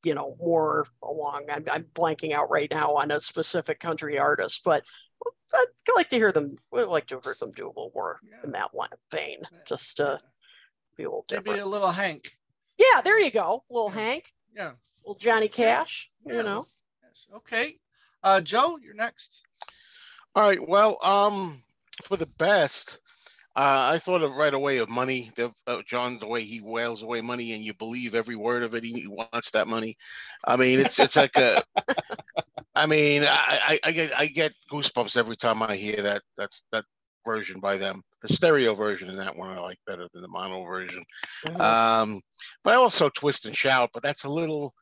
you 0.03 0.13
know 0.13 0.35
more 0.39 0.85
along 1.03 1.45
I'm, 1.51 1.65
I'm 1.71 1.85
blanking 1.95 2.31
out 2.31 2.51
right 2.51 2.69
now 2.69 2.95
on 2.97 3.09
a 3.09 3.19
specific 3.19 3.79
country 3.79 4.19
artist 4.19 4.61
but 4.63 4.83
i'd 5.55 5.65
like 5.95 6.09
to 6.09 6.17
hear 6.17 6.31
them 6.31 6.55
would 6.71 6.87
like 6.87 7.07
to 7.07 7.15
have 7.15 7.25
heard 7.25 7.39
them 7.39 7.51
do 7.51 7.65
a 7.65 7.67
little 7.69 7.91
more 7.95 8.19
in 8.43 8.51
that 8.51 8.75
line 8.75 8.89
vein 9.11 9.39
just 9.65 9.97
to 9.97 10.19
be 10.95 11.03
a 11.03 11.07
little 11.07 11.25
different 11.27 11.47
Maybe 11.47 11.59
a 11.61 11.65
little 11.65 11.91
Hank. 11.91 12.37
yeah 12.77 13.01
there 13.01 13.19
you 13.19 13.31
go 13.31 13.63
little 13.71 13.89
hank 13.89 14.31
Yeah. 14.55 14.73
little 15.03 15.19
johnny 15.19 15.47
cash 15.47 16.11
you 16.25 16.43
know 16.43 16.67
Okay. 17.33 17.79
Uh, 18.23 18.41
Joe, 18.41 18.77
you're 18.81 18.93
next. 18.93 19.41
All 20.35 20.43
right. 20.43 20.65
Well, 20.65 20.97
um, 21.03 21.63
for 22.03 22.17
the 22.17 22.25
best, 22.25 22.99
uh, 23.57 23.89
I 23.93 23.97
thought 23.97 24.21
of 24.21 24.34
right 24.34 24.53
away 24.53 24.77
of 24.77 24.88
money. 24.88 25.31
The, 25.35 25.51
uh, 25.65 25.81
John's 25.84 26.19
the 26.19 26.27
way 26.27 26.43
he 26.43 26.61
wails 26.61 27.01
away 27.01 27.21
money, 27.21 27.53
and 27.53 27.63
you 27.63 27.73
believe 27.73 28.13
every 28.13 28.35
word 28.35 28.61
of 28.61 28.75
it. 28.75 28.84
He, 28.84 28.93
he 28.93 29.07
wants 29.07 29.49
that 29.51 29.67
money. 29.67 29.97
I 30.45 30.57
mean, 30.57 30.79
it's 30.79 30.99
it's 30.99 31.15
like 31.15 31.35
a. 31.38 31.63
I 32.75 32.85
mean, 32.85 33.23
I, 33.23 33.59
I, 33.63 33.79
I 33.84 33.91
get 33.91 34.11
I 34.15 34.27
get 34.27 34.53
goosebumps 34.71 35.17
every 35.17 35.38
time 35.38 35.63
I 35.63 35.75
hear 35.75 36.03
that 36.03 36.21
that's 36.38 36.61
that 36.71 36.85
version 37.25 37.59
by 37.59 37.77
them. 37.77 38.03
The 38.21 38.31
stereo 38.31 38.75
version 38.75 39.09
in 39.09 39.17
that 39.17 39.35
one 39.35 39.49
I 39.49 39.59
like 39.59 39.79
better 39.88 40.07
than 40.13 40.21
the 40.21 40.27
mono 40.27 40.63
version. 40.63 41.03
Um, 41.59 42.21
but 42.63 42.75
I 42.75 42.77
also 42.77 43.09
twist 43.09 43.47
and 43.47 43.55
shout, 43.55 43.89
but 43.91 44.03
that's 44.03 44.25
a 44.25 44.29
little 44.29 44.75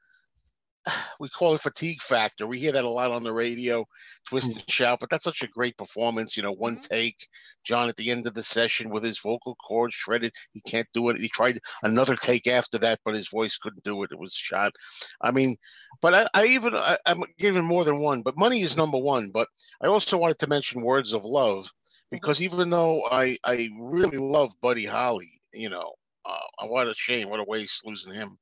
we 1.19 1.29
call 1.29 1.55
it 1.55 1.61
fatigue 1.61 2.01
factor. 2.01 2.47
We 2.47 2.59
hear 2.59 2.71
that 2.71 2.83
a 2.83 2.89
lot 2.89 3.11
on 3.11 3.23
the 3.23 3.33
radio, 3.33 3.85
twist 4.27 4.51
and 4.51 4.63
shout, 4.69 4.99
but 4.99 5.09
that's 5.09 5.23
such 5.23 5.41
a 5.41 5.47
great 5.47 5.77
performance. 5.77 6.35
You 6.35 6.43
know, 6.43 6.51
one 6.51 6.79
take, 6.79 7.27
John 7.63 7.89
at 7.89 7.95
the 7.95 8.11
end 8.11 8.27
of 8.27 8.33
the 8.33 8.43
session 8.43 8.89
with 8.89 9.03
his 9.03 9.19
vocal 9.19 9.55
cords 9.55 9.95
shredded. 9.95 10.33
He 10.53 10.61
can't 10.61 10.87
do 10.93 11.09
it. 11.09 11.17
He 11.17 11.29
tried 11.29 11.59
another 11.83 12.15
take 12.15 12.47
after 12.47 12.77
that, 12.79 12.99
but 13.03 13.15
his 13.15 13.29
voice 13.29 13.57
couldn't 13.57 13.83
do 13.83 14.03
it. 14.03 14.11
It 14.11 14.19
was 14.19 14.33
shot. 14.33 14.73
I 15.21 15.31
mean, 15.31 15.57
but 16.01 16.13
I, 16.13 16.27
I 16.33 16.45
even, 16.47 16.75
I, 16.75 16.97
I'm 17.05 17.23
giving 17.39 17.65
more 17.65 17.83
than 17.83 17.99
one, 17.99 18.21
but 18.21 18.37
money 18.37 18.61
is 18.61 18.77
number 18.77 18.97
one. 18.97 19.29
But 19.29 19.47
I 19.81 19.87
also 19.87 20.17
wanted 20.17 20.39
to 20.39 20.47
mention 20.47 20.81
Words 20.81 21.13
of 21.13 21.25
Love 21.25 21.67
because 22.11 22.41
even 22.41 22.69
though 22.69 23.03
I, 23.05 23.37
I 23.43 23.69
really 23.79 24.17
love 24.17 24.51
Buddy 24.61 24.85
Holly, 24.85 25.41
you 25.53 25.69
know, 25.69 25.93
uh, 26.25 26.67
what 26.67 26.87
a 26.87 26.93
shame, 26.95 27.29
what 27.29 27.39
a 27.39 27.43
waste 27.43 27.81
losing 27.85 28.13
him. 28.13 28.37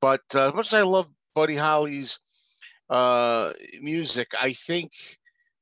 But 0.00 0.22
uh, 0.34 0.48
as 0.48 0.54
much 0.54 0.66
as 0.68 0.74
I 0.74 0.82
love 0.82 1.06
Buddy 1.34 1.56
Holly's 1.56 2.18
uh, 2.90 3.52
music, 3.80 4.32
I 4.38 4.52
think 4.52 4.92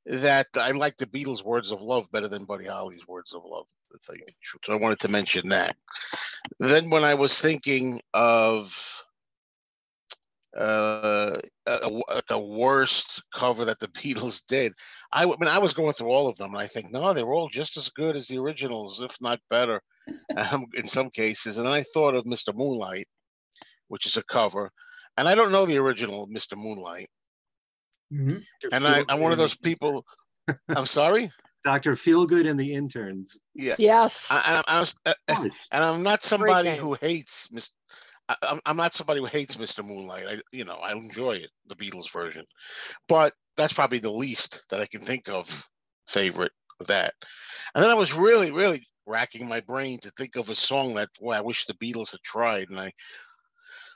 that 0.07 0.49
I 0.57 0.73
like 0.73 0.97
the 0.97 1.07
Beatles' 1.07 1.45
"Words 1.45 1.71
of 1.71 1.81
Love" 1.81 2.11
better 2.11 2.29
than 2.29 2.45
Buddy 2.45 2.67
Holly's 2.67 3.07
"Words 3.07 3.33
of 3.33 3.43
Love." 3.45 3.67
To 3.93 3.99
tell 4.07 4.15
you 4.15 4.23
the 4.25 4.33
truth, 4.43 4.63
so 4.65 4.73
I 4.73 4.77
wanted 4.77 5.01
to 5.01 5.09
mention 5.09 5.49
that. 5.49 5.75
Then, 6.61 6.91
when 6.91 7.03
I 7.03 7.15
was 7.15 7.35
thinking 7.37 8.01
of 8.15 8.73
uh, 10.57 11.39
the 11.67 12.39
worst 12.39 13.23
cover 13.35 13.65
that 13.65 13.81
the 13.81 13.89
Beatles 13.89 14.43
did, 14.49 14.73
I 15.13 15.27
mean, 15.27 15.49
I 15.49 15.59
was 15.59 15.75
going 15.75 15.95
through 15.95 16.11
all 16.11 16.29
of 16.29 16.37
them, 16.37 16.55
and 16.55 16.63
I 16.63 16.69
think 16.69 16.93
no, 16.93 17.13
they 17.13 17.25
were 17.25 17.35
all 17.35 17.49
just 17.49 17.77
as 17.77 17.89
good 17.89 18.17
as 18.17 18.27
the 18.27 18.39
originals, 18.39 19.01
if 19.01 19.17
not 19.21 19.41
better, 19.51 19.83
um, 20.37 20.67
in 20.75 20.87
some 20.87 21.11
cases. 21.11 21.57
And 21.57 21.67
then 21.67 21.73
I 21.73 21.83
thought 21.83 22.15
of 22.15 22.25
Mr. 22.25 22.55
Moonlight, 22.55 23.09
which 23.89 24.07
is 24.07 24.17
a 24.17 24.23
cover, 24.23 24.71
and 25.21 25.29
I 25.29 25.35
don't 25.35 25.53
know 25.53 25.67
the 25.67 25.77
original 25.79 26.27
Mr. 26.27 26.57
Moonlight. 26.57 27.09
And 28.73 28.87
I, 28.87 29.05
I'm 29.09 29.21
one 29.21 29.33
of 29.33 29.39
those 29.39 29.55
people. 29.57 30.05
I'm 30.69 30.87
sorry. 30.87 31.31
Dr. 31.63 31.95
Feelgood 31.95 32.49
and 32.49 32.59
the 32.59 32.73
interns. 32.75 33.39
Yeah. 33.55 33.77
Yes. 33.79 34.29
I, 34.31 34.63
I, 34.67 34.77
I 34.77 34.81
was, 34.81 34.95
uh, 35.05 35.15
uh, 35.29 35.49
and 35.73 35.85
I'm 35.85 36.03
not 36.03 36.23
somebody 36.23 36.71
who 36.77 36.95
hates 36.95 37.49
Mr. 37.55 37.69
I, 38.31 38.37
I'm- 38.43 38.61
I'm 38.65 38.77
not 38.79 38.95
somebody 38.95 39.21
who 39.21 39.27
hates 39.27 39.57
Mr. 39.57 39.85
Moonlight. 39.85 40.25
I, 40.29 40.41
you 40.53 40.65
know, 40.65 40.77
I 40.77 40.93
enjoy 40.93 41.33
it, 41.33 41.51
the 41.69 41.75
Beatles 41.77 42.11
version, 42.11 42.47
but 43.09 43.35
that's 43.57 43.73
probably 43.75 43.99
the 43.99 44.11
least 44.11 44.63
that 44.71 44.81
I 44.81 44.87
can 44.87 45.03
think 45.03 45.29
of 45.29 45.67
favorite 46.07 46.53
of 46.81 46.87
that. 46.87 47.13
And 47.75 47.85
then 47.85 47.91
I 47.91 47.95
was 47.95 48.13
really, 48.15 48.51
really 48.53 48.87
racking 49.07 49.47
my 49.47 49.61
brain 49.61 49.99
to 50.01 50.11
think 50.17 50.37
of 50.37 50.49
a 50.49 50.55
song 50.55 50.95
that 50.95 51.11
well, 51.21 51.37
I 51.39 51.43
wish 51.43 51.67
the 51.67 51.75
Beatles 51.75 52.13
had 52.13 52.23
tried, 52.25 52.71
and 52.71 52.81
I, 52.81 52.93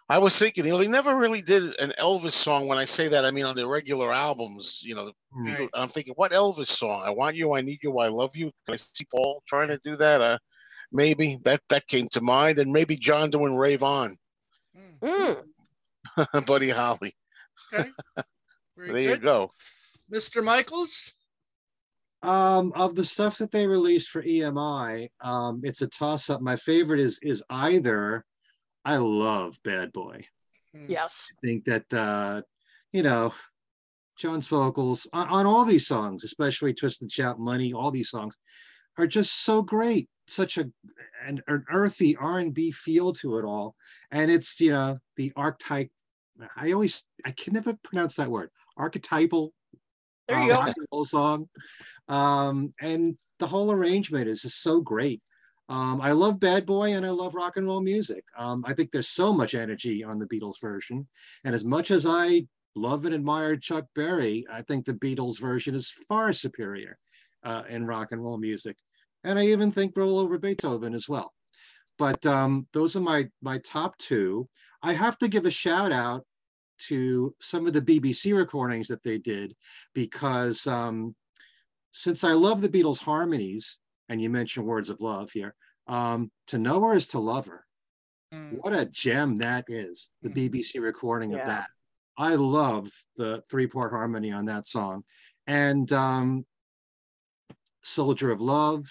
I 0.08 0.18
was 0.18 0.36
thinking, 0.36 0.66
you 0.66 0.72
know, 0.72 0.78
they 0.78 0.86
never 0.86 1.16
really 1.16 1.40
did 1.40 1.74
an 1.76 1.92
Elvis 1.98 2.32
song. 2.32 2.68
When 2.68 2.76
I 2.76 2.84
say 2.84 3.08
that, 3.08 3.24
I 3.24 3.30
mean 3.30 3.46
on 3.46 3.56
their 3.56 3.68
regular 3.68 4.12
albums. 4.12 4.80
You 4.82 4.94
know, 4.94 5.12
Right. 5.32 5.68
I'm 5.74 5.88
thinking, 5.88 6.12
what 6.16 6.32
Elvis 6.32 6.66
song? 6.66 7.02
I 7.04 7.10
want 7.10 7.36
you, 7.36 7.54
I 7.54 7.62
need 7.62 7.78
you, 7.82 7.98
I 7.98 8.08
love 8.08 8.36
you. 8.36 8.50
Can 8.66 8.74
I 8.74 8.76
see 8.76 9.06
Paul 9.10 9.42
trying 9.48 9.68
to 9.68 9.78
do 9.82 9.96
that? 9.96 10.20
Uh, 10.20 10.38
maybe 10.92 11.38
that 11.44 11.62
that 11.70 11.86
came 11.86 12.06
to 12.08 12.20
mind, 12.20 12.58
and 12.58 12.72
maybe 12.72 12.96
John 12.96 13.30
doing 13.30 13.56
Rave 13.56 13.82
On, 13.82 14.16
Mm. 15.02 15.42
Buddy 16.46 16.70
Holly. 16.70 17.14
Okay. 17.72 17.90
Very 18.76 18.92
there 19.04 19.14
you 19.14 19.16
go. 19.16 19.50
Mr. 20.12 20.42
Michaels. 20.44 21.12
Um, 22.22 22.72
of 22.74 22.94
the 22.94 23.04
stuff 23.04 23.36
that 23.36 23.50
they 23.50 23.66
released 23.66 24.08
for 24.08 24.22
EMI, 24.22 25.10
um, 25.22 25.60
it's 25.62 25.82
a 25.82 25.86
toss 25.86 26.30
up. 26.30 26.40
My 26.40 26.56
favorite 26.56 27.00
is 27.00 27.18
is 27.22 27.42
either 27.50 28.24
I 28.84 28.96
love 28.96 29.58
Bad 29.64 29.92
Boy. 29.92 30.26
Yes. 30.88 31.28
I 31.32 31.46
think 31.46 31.64
that 31.64 31.92
uh, 31.92 32.42
you 32.92 33.02
know, 33.02 33.32
John's 34.16 34.46
vocals 34.46 35.06
on, 35.12 35.28
on 35.28 35.46
all 35.46 35.64
these 35.64 35.86
songs, 35.86 36.24
especially 36.24 36.74
Twist 36.74 37.02
and 37.02 37.10
Shout, 37.10 37.38
Money, 37.38 37.72
all 37.72 37.90
these 37.90 38.10
songs 38.10 38.36
are 38.98 39.06
just 39.06 39.44
so 39.44 39.62
great. 39.62 40.08
Such 40.26 40.56
a 40.56 40.70
an, 41.26 41.42
an 41.46 41.64
earthy 41.70 42.16
R 42.16 42.38
and 42.38 42.54
B 42.54 42.70
feel 42.70 43.12
to 43.14 43.38
it 43.38 43.44
all, 43.44 43.74
and 44.10 44.30
it's 44.30 44.58
you 44.60 44.70
know 44.70 44.98
the 45.16 45.32
archetype. 45.36 45.90
I 46.56 46.72
always 46.72 47.04
I 47.24 47.32
can 47.32 47.52
never 47.52 47.74
pronounce 47.84 48.16
that 48.16 48.30
word. 48.30 48.50
Archetypal. 48.76 49.52
There 50.28 50.38
you 50.38 50.52
uh, 50.52 50.56
go. 50.56 50.62
rock 50.62 50.76
and 50.76 50.86
roll 50.90 51.04
song, 51.04 51.48
um, 52.08 52.72
and 52.80 53.18
the 53.38 53.46
whole 53.46 53.70
arrangement 53.70 54.28
is 54.28 54.42
just 54.42 54.62
so 54.62 54.80
great. 54.80 55.20
Um, 55.68 56.00
I 56.00 56.12
love 56.12 56.38
Bad 56.38 56.66
Boy 56.66 56.92
and 56.92 57.06
I 57.06 57.10
love 57.10 57.34
rock 57.34 57.56
and 57.56 57.66
roll 57.66 57.80
music. 57.80 58.24
Um, 58.38 58.64
I 58.66 58.74
think 58.74 58.90
there's 58.90 59.08
so 59.08 59.32
much 59.32 59.54
energy 59.54 60.04
on 60.04 60.18
the 60.18 60.26
Beatles 60.26 60.60
version, 60.60 61.08
and 61.44 61.54
as 61.54 61.64
much 61.64 61.90
as 61.90 62.04
I 62.04 62.46
love 62.76 63.04
and 63.04 63.14
admire 63.14 63.56
Chuck 63.56 63.86
Berry, 63.94 64.44
I 64.52 64.62
think 64.62 64.84
the 64.84 64.92
Beatles 64.92 65.40
version 65.40 65.74
is 65.74 65.92
far 66.08 66.32
superior 66.32 66.98
uh, 67.44 67.62
in 67.68 67.86
rock 67.86 68.08
and 68.10 68.22
roll 68.22 68.36
music 68.36 68.76
and 69.24 69.38
I 69.38 69.46
even 69.46 69.72
think 69.72 69.96
roll 69.96 70.18
over 70.18 70.38
Beethoven 70.38 70.94
as 70.94 71.08
well. 71.08 71.32
But 71.98 72.24
um, 72.26 72.66
those 72.72 72.94
are 72.94 73.00
my 73.00 73.28
my 73.42 73.58
top 73.58 73.96
two. 73.98 74.48
I 74.82 74.92
have 74.92 75.18
to 75.18 75.28
give 75.28 75.46
a 75.46 75.50
shout 75.50 75.92
out 75.92 76.24
to 76.88 77.34
some 77.40 77.66
of 77.66 77.72
the 77.72 77.80
BBC 77.80 78.36
recordings 78.36 78.88
that 78.88 79.02
they 79.02 79.18
did 79.18 79.54
because 79.94 80.66
um, 80.66 81.14
since 81.92 82.22
I 82.22 82.32
love 82.32 82.60
the 82.60 82.68
Beatles 82.68 82.98
harmonies, 82.98 83.78
and 84.08 84.20
you 84.20 84.30
mentioned 84.30 84.66
Words 84.66 84.90
of 84.90 85.00
Love 85.00 85.30
here, 85.32 85.54
um, 85.86 86.30
to 86.48 86.58
know 86.58 86.82
her 86.82 86.94
is 86.94 87.06
to 87.08 87.18
love 87.18 87.46
her. 87.46 87.64
What 88.60 88.72
a 88.72 88.84
gem 88.86 89.36
that 89.38 89.64
is, 89.68 90.08
the 90.22 90.28
BBC 90.30 90.80
recording 90.80 91.34
of 91.34 91.40
that. 91.46 91.66
I 92.16 92.34
love 92.34 92.88
the 93.16 93.42
three 93.50 93.66
part 93.66 93.92
harmony 93.92 94.32
on 94.32 94.46
that 94.46 94.66
song. 94.66 95.04
And 95.46 95.92
um, 95.92 96.44
Soldier 97.82 98.30
of 98.30 98.40
Love 98.40 98.84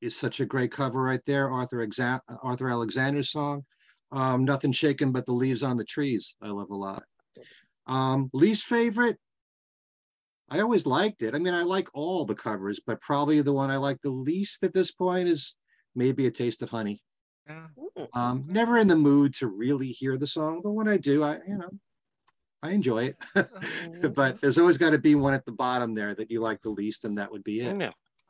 is 0.00 0.16
such 0.16 0.40
a 0.40 0.46
great 0.46 0.70
cover 0.72 1.02
right 1.02 1.20
there. 1.26 1.50
Arthur, 1.50 1.86
Exa- 1.86 2.20
Arthur 2.42 2.68
Alexander's 2.70 3.30
song. 3.30 3.64
Um, 4.12 4.44
Nothing 4.44 4.72
Shaken 4.72 5.12
But 5.12 5.26
the 5.26 5.32
Leaves 5.32 5.62
on 5.62 5.76
the 5.76 5.84
Trees. 5.84 6.34
I 6.42 6.48
love 6.48 6.70
a 6.70 6.76
lot. 6.76 7.02
Um, 7.86 8.30
least 8.32 8.64
favorite, 8.64 9.18
I 10.50 10.60
always 10.60 10.86
liked 10.86 11.22
it. 11.22 11.34
I 11.34 11.38
mean, 11.38 11.54
I 11.54 11.62
like 11.62 11.88
all 11.94 12.24
the 12.24 12.34
covers, 12.34 12.80
but 12.84 13.00
probably 13.00 13.40
the 13.42 13.52
one 13.52 13.70
I 13.70 13.76
like 13.76 14.00
the 14.02 14.10
least 14.10 14.62
at 14.64 14.72
this 14.72 14.90
point 14.90 15.28
is 15.28 15.54
maybe 15.94 16.26
A 16.26 16.30
Taste 16.30 16.62
of 16.62 16.70
Honey. 16.70 17.02
Um, 18.12 18.44
never 18.46 18.78
in 18.78 18.88
the 18.88 18.96
mood 18.96 19.34
to 19.36 19.46
really 19.46 19.88
hear 19.88 20.16
the 20.18 20.26
song, 20.26 20.60
but 20.62 20.72
when 20.72 20.88
I 20.88 20.96
do, 20.98 21.22
I, 21.24 21.38
you 21.46 21.56
know, 21.56 21.70
I 22.62 22.70
enjoy 22.70 23.14
it. 23.34 24.14
but 24.14 24.40
there's 24.40 24.58
always 24.58 24.76
got 24.78 24.90
to 24.90 24.98
be 24.98 25.14
one 25.14 25.34
at 25.34 25.44
the 25.44 25.52
bottom 25.52 25.94
there 25.94 26.14
that 26.14 26.30
you 26.30 26.40
like 26.40 26.60
the 26.62 26.70
least, 26.70 27.04
and 27.04 27.18
that 27.18 27.30
would 27.32 27.44
be 27.44 27.60
it. 27.60 27.80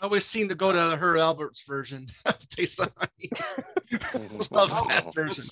I 0.01 0.05
always 0.05 0.25
seem 0.25 0.49
to 0.49 0.55
go 0.55 0.71
to 0.71 0.97
Herb 0.97 1.19
Alpert's 1.19 1.65
version. 1.67 2.09
Of 2.25 2.49
Taste 2.49 2.81
of 2.81 2.93
honey. 2.97 3.31
Love 4.51 4.71
that 4.89 5.13
version. 5.15 5.45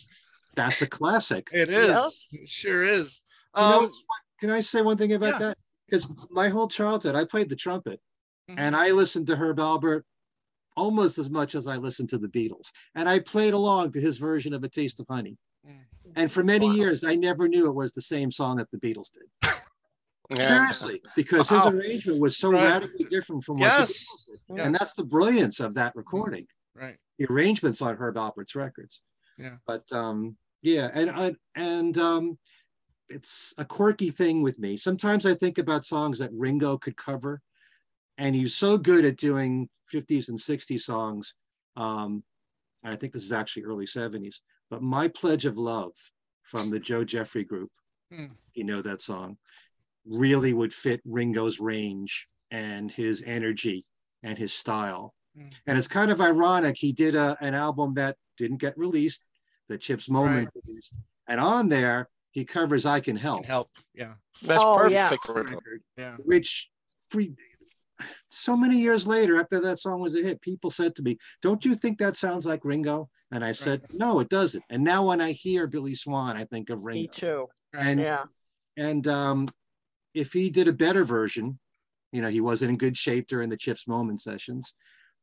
That's 0.54 0.82
a 0.82 0.86
classic. 0.86 1.48
It 1.52 1.68
is. 1.68 2.28
It 2.32 2.48
sure 2.48 2.82
is. 2.82 3.22
You 3.56 3.62
know, 3.62 3.84
Um, 3.84 3.90
can 4.40 4.50
I 4.50 4.60
say 4.60 4.82
one 4.82 4.96
thing 4.96 5.12
about 5.12 5.34
yeah. 5.34 5.38
that? 5.38 5.58
Because 5.88 6.08
my 6.30 6.48
whole 6.48 6.68
childhood, 6.68 7.14
I 7.14 7.24
played 7.24 7.48
the 7.48 7.56
trumpet, 7.56 8.00
Mm-hmm. 8.48 8.60
and 8.60 8.76
I 8.76 8.92
listened 8.92 9.26
to 9.26 9.34
Herb 9.34 9.56
Alpert 9.58 10.02
almost 10.76 11.18
as 11.18 11.28
much 11.28 11.56
as 11.56 11.66
I 11.66 11.76
listened 11.78 12.10
to 12.10 12.18
the 12.18 12.28
Beatles, 12.28 12.68
and 12.94 13.08
I 13.08 13.18
played 13.18 13.54
along 13.54 13.90
to 13.94 14.00
his 14.00 14.18
version 14.18 14.54
of 14.54 14.62
"A 14.62 14.68
Taste 14.68 15.00
of 15.00 15.06
Honey." 15.10 15.36
Mm. 15.68 15.80
And 16.14 16.30
for 16.30 16.44
many 16.44 16.70
years, 16.70 17.02
I 17.02 17.16
never 17.16 17.48
knew 17.48 17.66
it 17.66 17.74
was 17.74 17.92
the 17.92 18.02
same 18.02 18.30
song 18.30 18.58
that 18.58 18.70
the 18.70 18.78
Beatles 18.78 19.10
did. 19.12 19.24
Yeah. 20.30 20.48
Seriously, 20.48 21.02
because 21.14 21.50
Wow. 21.52 21.70
his 21.70 21.74
arrangement 21.74 22.20
was 22.20 22.36
so 22.36 22.50
Right. 22.50 22.62
radically 22.64 23.04
different 23.06 23.44
from 23.44 23.58
what 23.58 23.66
Yes. 23.66 23.88
the 23.88 23.94
Beatles 23.94 24.26
did. 24.48 24.56
Yeah. 24.58 24.64
And 24.66 24.74
that's 24.74 24.92
the 24.94 25.04
brilliance 25.04 25.60
of 25.60 25.74
that 25.74 25.94
recording. 25.96 26.46
Right. 26.74 26.96
The 27.18 27.26
arrangements 27.26 27.80
on 27.80 27.96
Herb 27.96 28.16
Alpert's 28.16 28.54
records. 28.56 29.02
Yeah. 29.38 29.56
But 29.68 29.84
um, 29.92 30.36
yeah, 30.62 30.90
and 30.94 31.36
and 31.56 31.96
um, 31.98 32.38
it's 33.08 33.54
a 33.58 33.64
quirky 33.64 34.10
thing 34.10 34.42
with 34.42 34.58
me. 34.58 34.76
Sometimes 34.76 35.26
I 35.26 35.34
think 35.34 35.58
about 35.58 35.86
songs 35.86 36.18
that 36.18 36.30
Ringo 36.32 36.76
could 36.78 36.96
cover, 36.96 37.40
and 38.18 38.34
he's 38.34 38.54
so 38.54 38.76
good 38.78 39.04
at 39.04 39.16
doing 39.16 39.68
50s 39.92 40.28
and 40.28 40.38
60s 40.38 40.82
songs. 40.82 41.34
Um, 41.76 42.24
and 42.82 42.92
I 42.92 42.96
think 42.96 43.12
this 43.12 43.22
is 43.24 43.32
actually 43.32 43.64
early 43.64 43.86
70s. 43.86 44.36
But 44.70 44.82
My 44.82 45.08
Pledge 45.08 45.46
of 45.46 45.58
Love 45.58 45.92
from 46.42 46.70
the 46.70 46.78
Joe 46.80 47.04
Jeffrey 47.04 47.44
Group, 47.44 47.70
Hmm. 48.12 48.26
you 48.54 48.62
know 48.64 48.82
that 48.82 49.00
song, 49.02 49.36
really 50.04 50.52
would 50.52 50.72
fit 50.72 51.00
Ringo's 51.04 51.58
range 51.58 52.28
and 52.52 52.90
his 52.90 53.22
energy 53.26 53.84
and 54.22 54.38
his 54.38 54.52
style. 54.52 55.14
Hmm. 55.36 55.48
And 55.66 55.78
it's 55.78 55.88
kind 55.88 56.10
of 56.10 56.20
ironic. 56.20 56.76
He 56.76 56.92
did 56.92 57.14
a, 57.16 57.36
an 57.40 57.54
album 57.54 57.94
that 57.94 58.16
didn't 58.38 58.58
get 58.58 58.78
released, 58.78 59.24
that 59.68 59.80
Chips 59.80 60.08
Moman 60.08 60.46
produced. 60.52 60.92
And 61.28 61.40
on 61.40 61.68
there, 61.68 62.08
he 62.36 62.44
covers 62.44 62.84
I 62.84 63.00
Can 63.00 63.16
Help. 63.16 63.46
help. 63.46 63.70
Yeah. 63.94 64.12
That's 64.42 64.62
Oh, 64.62 64.76
perfect 64.76 64.92
yeah. 64.92 65.32
record. 65.32 65.82
Yeah. 65.96 66.16
Which 66.18 66.68
for, 67.08 67.22
so 68.30 68.54
many 68.54 68.76
years 68.76 69.06
later, 69.06 69.40
after 69.40 69.58
that 69.60 69.78
song 69.78 70.00
was 70.00 70.14
a 70.14 70.22
hit, 70.22 70.42
people 70.42 70.70
said 70.70 70.94
to 70.96 71.02
me, 71.02 71.16
Don't 71.40 71.64
you 71.64 71.74
think 71.74 71.96
that 71.98 72.18
sounds 72.18 72.44
like 72.44 72.62
Ringo? 72.62 73.08
And 73.32 73.42
I 73.42 73.52
said, 73.52 73.80
No, 73.90 74.20
it 74.20 74.28
doesn't. 74.28 74.62
And 74.68 74.84
now 74.84 75.06
when 75.06 75.22
I 75.22 75.32
hear 75.32 75.66
Billy 75.66 75.94
Swan, 75.94 76.36
I 76.36 76.44
think 76.44 76.68
of 76.68 76.82
Ringo. 76.84 77.00
Me 77.00 77.08
too. 77.08 77.46
And 77.72 78.00
Yeah. 78.00 78.24
and 78.76 79.08
um, 79.08 79.48
if 80.12 80.34
he 80.34 80.50
did 80.50 80.68
a 80.68 80.74
better 80.74 81.06
version, 81.06 81.58
you 82.12 82.20
know, 82.20 82.28
he 82.28 82.42
wasn't 82.42 82.68
in 82.72 82.76
good 82.76 82.98
shape 82.98 83.28
during 83.28 83.48
the 83.48 83.56
Chips 83.56 83.84
Moman 83.88 84.20
sessions, 84.20 84.74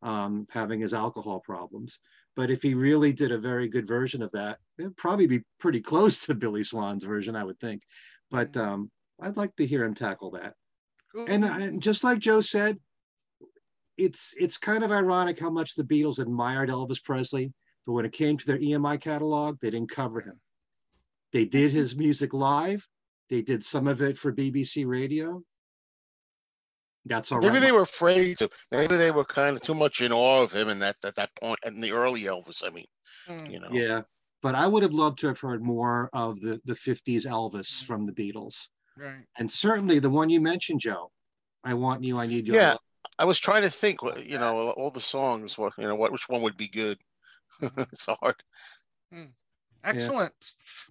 um, 0.01 0.47
having 0.49 0.79
his 0.81 0.95
alcohol 0.95 1.41
problems. 1.41 1.99
But 2.35 2.49
if 2.49 2.63
he 2.63 2.73
really 2.73 3.13
did 3.13 3.31
a 3.31 3.37
very 3.37 3.67
good 3.67 3.87
version 3.87 4.23
of 4.23 4.31
that, 4.31 4.57
it'd 4.79 4.97
probably 4.97 5.27
be 5.27 5.43
pretty 5.59 5.81
close 5.81 6.25
to 6.25 6.33
Billy 6.33 6.63
Swan's 6.63 7.03
version, 7.03 7.35
I 7.35 7.43
would 7.43 7.59
think. 7.59 7.83
But 8.31 8.57
um, 8.57 8.89
I'd 9.21 9.37
like 9.37 9.55
to 9.57 9.67
hear 9.67 9.83
him 9.83 9.93
tackle 9.93 10.31
that. 10.31 10.53
And, 11.15 11.45
and 11.45 11.81
just 11.81 12.03
like 12.03 12.19
Joe 12.19 12.41
said, 12.41 12.79
it's 13.97 14.33
it's 14.39 14.57
kind 14.57 14.83
of 14.83 14.91
ironic 14.91 15.39
how 15.39 15.51
much 15.51 15.75
the 15.75 15.83
Beatles 15.83 16.17
admired 16.17 16.69
Elvis 16.69 17.03
Presley, 17.03 17.53
but 17.85 17.93
when 17.93 18.05
it 18.05 18.11
came 18.11 18.37
to 18.37 18.45
their 18.45 18.57
EMI 18.57 18.99
catalog, 18.99 19.59
they 19.61 19.69
didn't 19.69 19.91
cover 19.91 20.21
him. 20.21 20.39
They 21.31 21.45
did 21.45 21.71
his 21.71 21.95
music 21.95 22.33
live. 22.33 22.87
They 23.29 23.41
did 23.41 23.63
some 23.63 23.87
of 23.87 24.01
it 24.01 24.17
for 24.17 24.33
BBC 24.33 24.87
Radio. 24.87 25.43
That's 27.05 27.31
all 27.31 27.39
right. 27.39 27.51
Maybe 27.51 27.59
they 27.59 27.71
were 27.71 27.81
afraid 27.81 28.37
to. 28.37 28.49
Maybe 28.71 28.95
they 28.95 29.11
were 29.11 29.25
kind 29.25 29.55
of 29.55 29.61
too 29.61 29.73
much 29.73 30.01
in 30.01 30.11
awe 30.11 30.41
of 30.41 30.51
him, 30.51 30.69
and 30.69 30.81
that 30.81 30.95
at 31.03 31.15
that 31.15 31.31
point, 31.39 31.59
in 31.65 31.81
the 31.81 31.91
early 31.91 32.23
Elvis. 32.23 32.63
I 32.65 32.69
mean, 32.69 32.85
mm. 33.27 33.51
you 33.51 33.59
know. 33.59 33.69
Yeah, 33.71 34.01
but 34.41 34.55
I 34.55 34.67
would 34.67 34.83
have 34.83 34.93
loved 34.93 35.19
to 35.19 35.27
have 35.27 35.39
heard 35.39 35.61
more 35.61 36.09
of 36.13 36.39
the 36.39 36.61
the 36.65 36.73
'50s 36.73 37.25
Elvis 37.25 37.81
mm. 37.81 37.83
from 37.85 38.05
the 38.05 38.13
Beatles, 38.13 38.55
Right. 38.97 39.25
and 39.37 39.51
certainly 39.51 39.99
the 39.99 40.09
one 40.09 40.29
you 40.29 40.39
mentioned, 40.39 40.79
Joe. 40.79 41.11
I 41.63 41.73
want 41.73 42.03
you. 42.03 42.17
I 42.19 42.27
need 42.27 42.47
you. 42.47 42.53
I 42.53 42.57
Yeah, 42.57 42.69
love- 42.69 42.79
I 43.19 43.25
was 43.25 43.39
trying 43.39 43.63
to 43.63 43.69
think. 43.69 43.99
You 44.17 44.37
know, 44.37 44.71
all 44.71 44.91
the 44.91 45.01
songs. 45.01 45.57
What 45.57 45.73
you 45.77 45.87
know, 45.87 45.95
what 45.95 46.11
which 46.11 46.29
one 46.29 46.41
would 46.41 46.57
be 46.57 46.69
good? 46.69 46.97
it's 47.61 48.05
hard. 48.05 48.35
Hmm. 49.11 49.25
Excellent. 49.83 50.33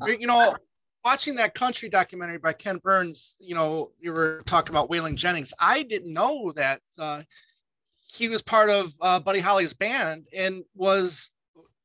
Uh, 0.01 0.07
you 0.07 0.27
know, 0.27 0.55
watching 1.05 1.37
that 1.37 1.55
country 1.55 1.89
documentary 1.89 2.39
by 2.39 2.53
Ken 2.53 2.79
Burns, 2.79 3.35
you 3.39 3.55
know, 3.55 3.91
you 4.01 4.13
were 4.13 4.43
talking 4.47 4.75
about 4.75 4.91
Waylon 4.91 5.15
Jennings. 5.15 5.53
I 5.59 5.83
didn't 5.83 6.13
know 6.13 6.53
that 6.57 6.81
uh, 6.99 7.23
he 8.13 8.29
was 8.29 8.43
part 8.43 8.71
of 8.71 8.95
uh, 9.01 9.21
Buddy 9.21 9.41
Holly's 9.41 9.73
band 9.73 10.27
and 10.35 10.65
was, 10.75 11.31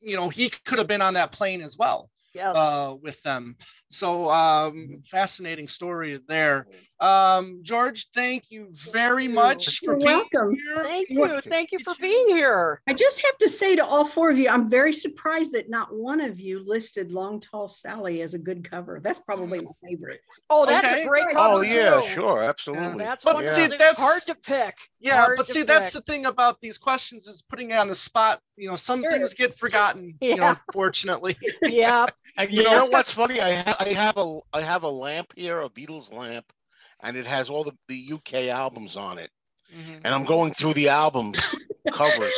you 0.02 0.16
know, 0.16 0.30
he 0.30 0.50
could 0.50 0.78
have 0.78 0.88
been 0.88 1.02
on 1.02 1.16
that 1.16 1.32
plane 1.32 1.62
as 1.62 1.78
well. 1.78 2.10
Yes. 2.34 2.56
Uh, 2.56 2.96
with 3.02 3.22
them. 3.24 3.56
So 3.90 4.30
um, 4.30 5.02
fascinating 5.10 5.68
story 5.70 6.20
there. 6.28 6.68
Um, 7.00 7.60
George, 7.62 8.08
thank 8.14 8.46
you 8.50 8.68
very 8.92 9.28
much 9.28 9.80
for 9.80 9.92
You're 9.92 9.98
being 9.98 10.26
welcome. 10.34 10.56
here. 10.56 10.84
Thank 10.84 11.10
you. 11.10 11.42
Thank 11.48 11.72
you 11.72 11.80
for 11.80 11.94
being 12.02 12.28
here. 12.30 12.82
I 12.88 12.94
just 12.94 13.24
have 13.24 13.38
to 13.38 13.48
say 13.48 13.76
to 13.78 13.86
all 13.86 14.04
four 14.04 14.30
of 14.32 14.38
you, 14.38 14.50
I'm 14.50 14.68
very 14.70 14.92
surprised 14.92 15.54
that 15.54 15.70
not 15.70 15.96
one 15.96 16.20
of 16.20 16.40
you 16.40 16.64
listed 16.66 17.12
Long 17.12 17.40
Tall 17.40 17.68
Sally 17.68 18.22
as 18.24 18.34
a 18.34 18.40
good 18.40 18.70
cover. 18.70 19.00
That's 19.02 19.20
probably 19.20 19.62
my 19.62 19.72
favorite. 19.88 20.20
Oh, 20.50 20.66
that's 20.66 20.88
Okay. 20.88 21.04
a 21.04 21.08
great 21.08 21.26
cover. 21.32 21.38
Oh 21.40 21.62
yeah, 21.62 22.02
too. 22.02 22.08
sure, 22.14 22.44
absolutely. 22.44 22.98
That's 22.98 23.24
But 23.24 23.36
one 23.36 23.48
see, 23.50 23.68
that's 23.68 23.78
that's- 23.78 24.00
hard 24.00 24.22
to 24.24 24.36
pick. 24.36 24.76
Yeah, 25.00 25.18
Hard 25.18 25.38
but 25.38 25.46
to 25.48 25.54
see, 25.54 25.64
that's 25.64 25.94
the 25.94 26.02
thing 26.02 26.26
about 26.26 26.60
these 26.60 26.78
questions 26.80 27.28
is 27.28 27.42
putting 27.44 27.70
it 27.72 27.76
on 27.78 27.88
the 27.88 27.96
spot. 27.96 28.42
You 28.58 28.70
know, 28.70 28.76
some 28.76 29.02
Sure. 29.04 29.12
things 29.12 29.34
get 29.36 29.58
forgotten. 29.58 30.14
You 30.20 30.36
know, 30.38 30.44
Yeah. 30.44 30.56
unfortunately. 30.68 31.38
yeah. 31.62 32.08
And 32.38 32.52
you 32.52 32.60
You 32.60 32.64
know, 32.64 32.80
know, 32.80 32.86
what's 32.90 33.12
funny? 33.12 33.42
I 33.42 33.56
ha- 33.56 33.76
I 33.80 33.90
have 33.94 34.18
a 34.18 34.40
I 34.54 34.62
have 34.62 34.84
a 34.84 34.90
lamp 34.90 35.34
here, 35.36 35.62
a 35.62 35.70
Beatles 35.70 36.14
lamp, 36.14 36.46
and 37.02 37.18
it 37.18 37.26
has 37.26 37.50
all 37.50 37.64
the, 37.64 37.74
the 37.88 38.12
UK 38.14 38.50
albums 38.50 38.96
on 38.96 39.18
it. 39.18 39.32
Mm-hmm. 39.76 40.00
And 40.06 40.16
I'm 40.16 40.24
going 40.24 40.54
through 40.54 40.76
the 40.76 40.90
albums 40.90 41.40
covers, 41.92 42.34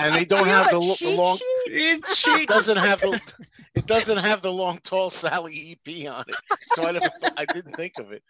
and 0.00 0.14
they 0.14 0.24
don't 0.24 0.46
have 0.46 0.66
have 0.66 0.70
the, 0.80 0.96
the 1.00 1.16
long. 1.16 1.38
It 1.66 2.46
doesn't 2.48 2.78
have 2.78 3.00
the 3.00 3.20
it 3.74 3.86
doesn't 3.86 4.18
have 4.18 4.42
the 4.42 4.52
long 4.52 4.78
tall 4.82 5.10
Sally 5.10 5.76
EP 5.86 6.08
on 6.10 6.24
it, 6.28 6.36
so 6.74 6.86
I 6.86 6.92
never 6.92 7.10
I 7.36 7.44
didn't 7.46 7.76
think 7.76 7.94
of 7.98 8.12
it. 8.12 8.22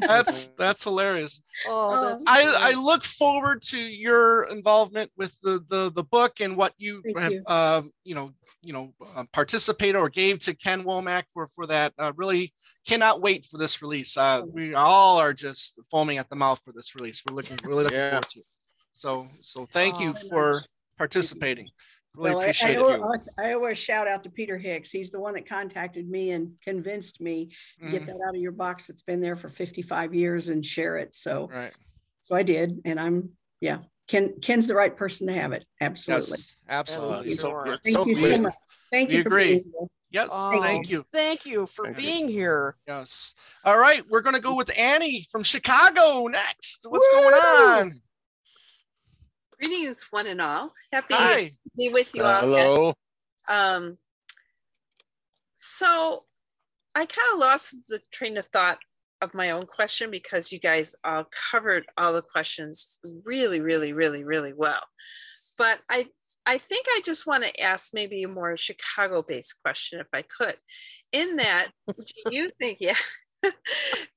that's 0.00 0.48
that's 0.58 0.84
hilarious. 0.84 1.42
Oh, 1.66 2.02
that's 2.02 2.24
I, 2.26 2.42
great. 2.42 2.54
I 2.56 2.70
look 2.80 3.04
forward 3.04 3.62
to 3.64 3.78
your 3.78 4.44
involvement 4.44 5.10
with 5.16 5.34
the 5.42 5.62
the, 5.68 5.90
the 5.90 6.04
book 6.04 6.40
and 6.40 6.56
what 6.56 6.72
you 6.78 7.02
Thank 7.04 7.18
have 7.18 7.32
you. 7.32 7.42
uh, 7.46 7.82
you 8.04 8.14
know 8.14 8.32
you 8.62 8.72
know 8.72 8.92
uh, 9.14 9.24
participated 9.32 9.96
or 9.96 10.08
gave 10.08 10.38
to 10.40 10.54
Ken 10.54 10.84
Womack 10.84 11.24
for 11.32 11.48
for 11.54 11.66
that. 11.66 11.92
Uh, 11.98 12.12
really 12.16 12.52
cannot 12.86 13.20
wait 13.20 13.46
for 13.46 13.58
this 13.58 13.82
release. 13.82 14.16
Uh, 14.16 14.42
we 14.46 14.74
all 14.74 15.18
are 15.18 15.32
just 15.32 15.78
foaming 15.90 16.18
at 16.18 16.28
the 16.28 16.36
mouth 16.36 16.60
for 16.64 16.72
this 16.72 16.94
release. 16.94 17.22
We're 17.28 17.36
looking 17.36 17.58
really 17.64 17.84
looking 17.84 17.98
Yeah. 17.98 18.10
forward 18.10 18.28
to 18.30 18.38
it. 18.40 18.46
So 18.92 19.28
so 19.40 19.66
thank 19.66 20.00
you 20.00 20.14
Oh, 20.16 20.28
for 20.28 20.52
nice. 20.54 20.66
participating. 20.98 21.68
Really 22.16 22.30
Well, 22.30 22.40
I- 22.40 22.42
appreciate 22.44 22.76
I, 22.76 22.94
it. 22.94 23.00
always, 23.00 23.28
I 23.38 23.52
always 23.52 23.78
shout 23.78 24.08
out 24.08 24.24
to 24.24 24.30
Peter 24.30 24.58
Hicks. 24.58 24.90
He's 24.90 25.10
the 25.10 25.20
one 25.20 25.34
that 25.34 25.48
contacted 25.48 26.10
me 26.10 26.32
and 26.32 26.54
convinced 26.62 27.20
me 27.20 27.50
to 27.80 27.88
get 27.90 28.02
Mhm. 28.02 28.06
that 28.06 28.16
out 28.26 28.34
of 28.34 28.40
your 28.40 28.50
box 28.52 28.88
that's 28.88 29.02
been 29.02 29.20
there 29.20 29.36
for 29.36 29.48
55 29.48 30.12
years 30.12 30.48
and 30.48 30.66
share 30.66 30.98
it. 30.98 31.14
So, 31.14 31.46
Right. 31.48 31.72
so 32.18 32.34
I 32.34 32.42
did, 32.42 32.80
and 32.84 32.98
I'm 32.98 33.30
yeah. 33.60 33.78
Ken 34.10 34.34
Ken's 34.42 34.66
the 34.66 34.74
right 34.74 34.96
person 34.96 35.28
to 35.28 35.32
have 35.32 35.52
it. 35.52 35.64
Absolutely. 35.80 36.30
Yes, 36.30 36.56
absolutely. 36.68 37.36
so. 37.36 37.76
Thank 37.84 37.96
so 37.96 38.06
you 38.06 38.16
so 38.16 38.38
much. 38.38 38.54
Thank 38.90 39.08
We 39.10 39.16
you 39.18 39.22
for 39.22 39.28
agree. 39.28 39.44
being 39.44 39.64
here. 39.78 39.88
Yes, 40.10 40.28
Oh, 40.32 40.60
thank 40.60 40.90
you. 40.90 41.04
Thank 41.12 41.46
you 41.46 41.66
for 41.66 41.84
Thank 41.84 41.98
you. 41.98 42.02
being 42.04 42.28
here. 42.28 42.74
Yes. 42.88 43.34
All 43.64 43.78
right, 43.78 44.02
we're 44.10 44.22
gonna 44.22 44.40
go 44.40 44.54
with 44.56 44.76
Annie 44.76 45.28
from 45.30 45.44
Chicago 45.44 46.26
next. 46.26 46.84
What's 46.88 47.06
going 47.12 47.34
on? 47.34 48.02
Greetings, 49.60 50.04
one 50.10 50.26
and 50.26 50.40
all. 50.40 50.72
Happy 50.92 51.14
Hi. 51.14 51.42
to 51.44 51.52
be 51.78 51.90
with 51.90 52.12
you 52.16 52.24
all. 52.24 52.40
Hello. 52.40 52.94
Um, 53.48 53.96
so 55.54 56.24
I 56.96 57.06
kind 57.06 57.28
of 57.34 57.38
lost 57.38 57.76
the 57.88 58.00
train 58.10 58.36
of 58.38 58.46
thought 58.46 58.78
of 59.20 59.34
my 59.34 59.50
own 59.50 59.66
question 59.66 60.10
because 60.10 60.52
you 60.52 60.58
guys 60.58 60.96
all 61.04 61.26
covered 61.50 61.86
all 61.96 62.12
the 62.12 62.22
questions 62.22 62.98
really, 63.24 63.60
really, 63.60 63.92
really, 63.92 64.24
really 64.24 64.52
well. 64.52 64.82
But 65.58 65.78
I, 65.90 66.06
I 66.46 66.58
think 66.58 66.86
I 66.88 67.02
just 67.04 67.26
want 67.26 67.44
to 67.44 67.60
ask 67.60 67.92
maybe 67.92 68.22
a 68.22 68.28
more 68.28 68.56
Chicago-based 68.56 69.60
question, 69.62 70.00
if 70.00 70.06
I 70.12 70.22
could. 70.22 70.56
In 71.12 71.36
that, 71.36 71.68
do 71.86 72.04
you 72.30 72.50
think, 72.60 72.78
yeah, 72.80 72.94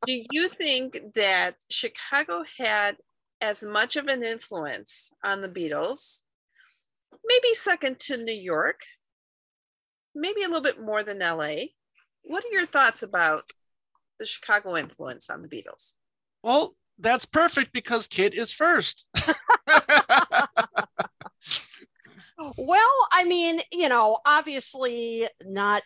do 0.06 0.24
you 0.32 0.48
think 0.48 0.98
that 1.16 1.56
Chicago 1.70 2.44
had 2.58 2.96
as 3.42 3.64
much 3.64 3.98
of 3.98 4.08
an 4.08 4.24
influence 4.24 5.12
on 5.24 5.42
the 5.42 5.50
Beatles, 5.50 6.22
maybe 7.26 7.54
second 7.54 8.00
to 8.00 8.18
New 8.18 8.32
York, 8.32 8.82
maybe 10.16 10.44
a 10.44 10.48
little 10.48 10.62
bit 10.62 10.82
more 10.82 11.04
than 11.04 11.20
LA? 11.20 11.66
What 12.22 12.46
are 12.46 12.54
your 12.54 12.66
thoughts 12.66 13.04
about 13.04 13.44
the 14.20 14.26
Chicago 14.26 14.76
influence 14.76 15.30
on 15.30 15.42
the 15.42 15.50
Beatles? 15.50 15.96
Well, 16.44 16.76
that's 17.00 17.26
perfect 17.26 17.74
because 17.74 18.08
Kit 18.08 18.34
is 18.34 18.52
first. 18.52 19.08
Well, 22.58 23.08
I 23.12 23.24
mean, 23.24 23.62
you 23.72 23.90
know, 23.90 24.18
obviously 24.26 25.28
not 25.44 25.84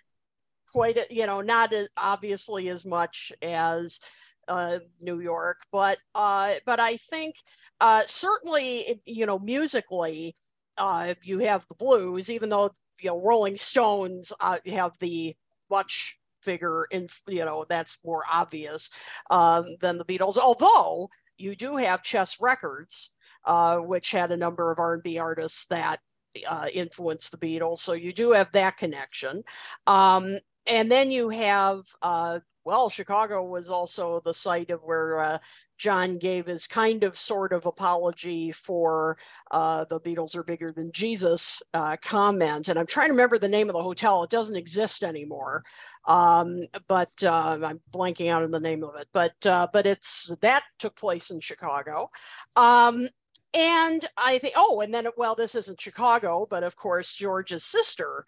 quite, 0.72 0.98
you 1.12 1.26
know, 1.26 1.42
not 1.42 1.74
as 1.74 1.88
obviously 1.96 2.70
as 2.70 2.86
much 2.86 3.32
as 3.42 4.00
uh, 4.48 4.80
New 5.00 5.20
York, 5.20 5.60
but 5.72 5.98
uh, 6.16 6.56
but 6.66 6.80
I 6.80 6.98
think 6.98 7.36
uh, 7.80 8.04
certainly, 8.06 9.02
you 9.06 9.26
know, 9.26 9.40
musically, 9.40 10.36
uh, 10.78 11.14
you 11.22 11.40
have 11.40 11.66
the 11.68 11.76
blues, 11.76 12.30
even 12.30 12.50
though 12.50 12.72
you 13.02 13.10
know 13.10 13.22
Rolling 13.22 13.58
Stones 13.58 14.34
uh, 14.40 14.58
have 14.66 14.94
the 15.00 15.36
much 15.70 16.17
bigger, 16.46 16.88
in 16.92 17.08
you 17.28 17.46
know, 17.46 17.66
that's 17.68 18.00
more 18.06 18.24
obvious 18.32 18.90
um, 19.30 19.76
than 19.80 19.98
the 19.98 20.06
Beatles. 20.06 20.38
Although 20.38 21.10
you 21.38 21.56
do 21.56 21.78
have 21.78 22.04
Chess 22.04 22.38
Records, 22.40 23.12
uh, 23.46 23.78
which 23.78 24.12
had 24.12 24.32
a 24.32 24.38
number 24.38 24.72
of 24.72 24.80
R&B 24.80 25.18
artists 25.18 25.66
that 25.68 26.00
uh, 26.48 26.68
influenced 26.74 27.32
the 27.32 27.38
Beatles. 27.38 27.80
So 27.80 27.94
you 27.94 28.14
do 28.14 28.32
have 28.32 28.52
that 28.52 28.78
connection. 28.78 29.44
Um, 29.86 30.40
and 30.68 30.92
then 30.92 31.12
you 31.12 31.30
have, 31.30 31.86
uh, 32.02 32.40
well, 32.66 32.90
Chicago 32.90 33.44
was 33.44 33.70
also 33.70 34.22
the 34.24 34.34
site 34.34 34.70
of 34.70 34.82
where 34.84 35.20
uh, 35.20 35.38
John 35.78 36.18
gave 36.18 36.48
his 36.48 36.68
kind 36.68 37.04
of 37.04 37.18
sort 37.18 37.54
of 37.54 37.66
apology 37.66 38.52
for 38.52 39.18
uh, 39.52 39.86
the 39.90 40.00
Beatles 40.00 40.36
are 40.36 40.44
bigger 40.44 40.72
than 40.72 40.92
Jesus 40.92 41.62
uh, 41.74 41.98
comment. 42.02 42.68
And 42.68 42.78
I'm 42.78 42.88
trying 42.88 43.08
to 43.08 43.14
remember 43.14 43.40
the 43.40 43.48
name 43.48 43.70
of 43.70 43.74
the 43.74 43.84
hotel. 43.84 44.24
It 44.24 44.30
doesn't 44.30 44.56
exist 44.56 45.04
anymore. 45.04 45.64
Um, 46.06 46.64
but 46.88 47.12
uh, 47.24 47.60
I'm 47.64 47.80
blanking 47.92 48.30
out 48.30 48.44
on 48.44 48.52
the 48.52 48.60
name 48.60 48.84
of 48.84 48.96
it. 48.96 49.08
But 49.14 49.46
uh, 49.46 49.68
but 49.72 49.86
it's 49.86 50.32
that 50.42 50.64
took 50.80 50.96
place 50.96 51.30
in 51.30 51.40
Chicago. 51.40 52.10
Um, 52.56 53.10
and 53.54 54.06
I 54.18 54.38
think, 54.40 54.54
oh, 54.58 54.82
and 54.82 54.94
then, 54.94 55.08
well, 55.16 55.34
this 55.34 55.56
isn't 55.56 55.82
Chicago, 55.82 56.46
but 56.50 56.64
of 56.64 56.76
course, 56.76 57.14
George's 57.14 57.64
sister 57.64 58.26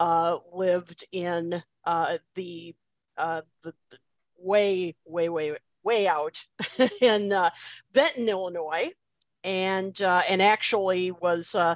uh, 0.00 0.38
lived 0.52 1.04
in 1.12 1.62
uh, 1.84 2.18
the, 2.34 2.74
uh, 3.16 3.42
the, 3.62 3.72
the 3.90 3.98
way, 4.38 4.96
way, 5.04 5.28
way, 5.28 5.56
way 5.84 6.08
out 6.08 6.44
in 7.00 7.32
uh, 7.32 7.50
Benton, 7.92 8.28
Illinois, 8.28 8.90
and 9.42 10.02
uh, 10.02 10.22
and 10.28 10.42
actually 10.42 11.10
was 11.10 11.54
uh, 11.54 11.74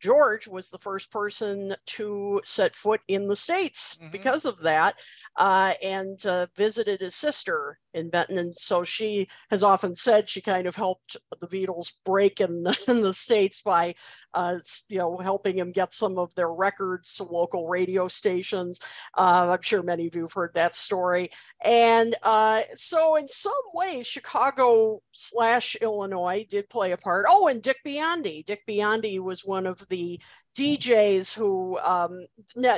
George 0.00 0.46
was 0.46 0.70
the 0.70 0.78
first 0.78 1.10
person 1.10 1.74
to 1.86 2.40
set 2.44 2.74
foot 2.74 3.00
in 3.08 3.28
the 3.28 3.36
states 3.36 3.98
because 4.12 4.44
of 4.44 4.60
that, 4.60 4.98
uh, 5.36 5.72
and 5.82 6.24
uh, 6.26 6.46
visited 6.54 7.00
his 7.00 7.14
sister 7.14 7.78
in 7.96 8.10
Benton, 8.10 8.38
and 8.38 8.54
so 8.54 8.84
she 8.84 9.28
has 9.50 9.62
often 9.62 9.96
said 9.96 10.28
she 10.28 10.40
kind 10.40 10.66
of 10.66 10.76
helped 10.76 11.16
the 11.40 11.46
Beatles 11.48 11.92
break 12.04 12.40
in 12.40 12.62
the, 12.62 12.78
in 12.88 13.02
the 13.02 13.12
states 13.12 13.62
by, 13.62 13.94
uh, 14.34 14.58
you 14.88 14.98
know, 14.98 15.18
helping 15.18 15.56
him 15.56 15.72
get 15.72 15.94
some 15.94 16.18
of 16.18 16.34
their 16.34 16.50
records 16.50 17.14
to 17.14 17.24
local 17.24 17.68
radio 17.68 18.08
stations. 18.08 18.80
Uh, 19.16 19.48
I'm 19.50 19.62
sure 19.62 19.82
many 19.82 20.06
of 20.06 20.14
you 20.14 20.22
have 20.22 20.32
heard 20.32 20.54
that 20.54 20.76
story, 20.76 21.30
and 21.64 22.14
uh, 22.22 22.62
so 22.74 23.16
in 23.16 23.28
some 23.28 23.52
ways, 23.74 24.06
Chicago 24.06 25.02
slash 25.12 25.76
Illinois 25.76 26.46
did 26.48 26.68
play 26.68 26.92
a 26.92 26.96
part. 26.96 27.26
Oh, 27.28 27.48
and 27.48 27.62
Dick 27.62 27.78
Biondi. 27.86 28.44
Dick 28.44 28.62
Biondi 28.68 29.18
was 29.20 29.44
one 29.44 29.66
of 29.66 29.86
the 29.88 30.20
DJs 30.56 31.34
who, 31.34 31.78
um, 31.80 32.26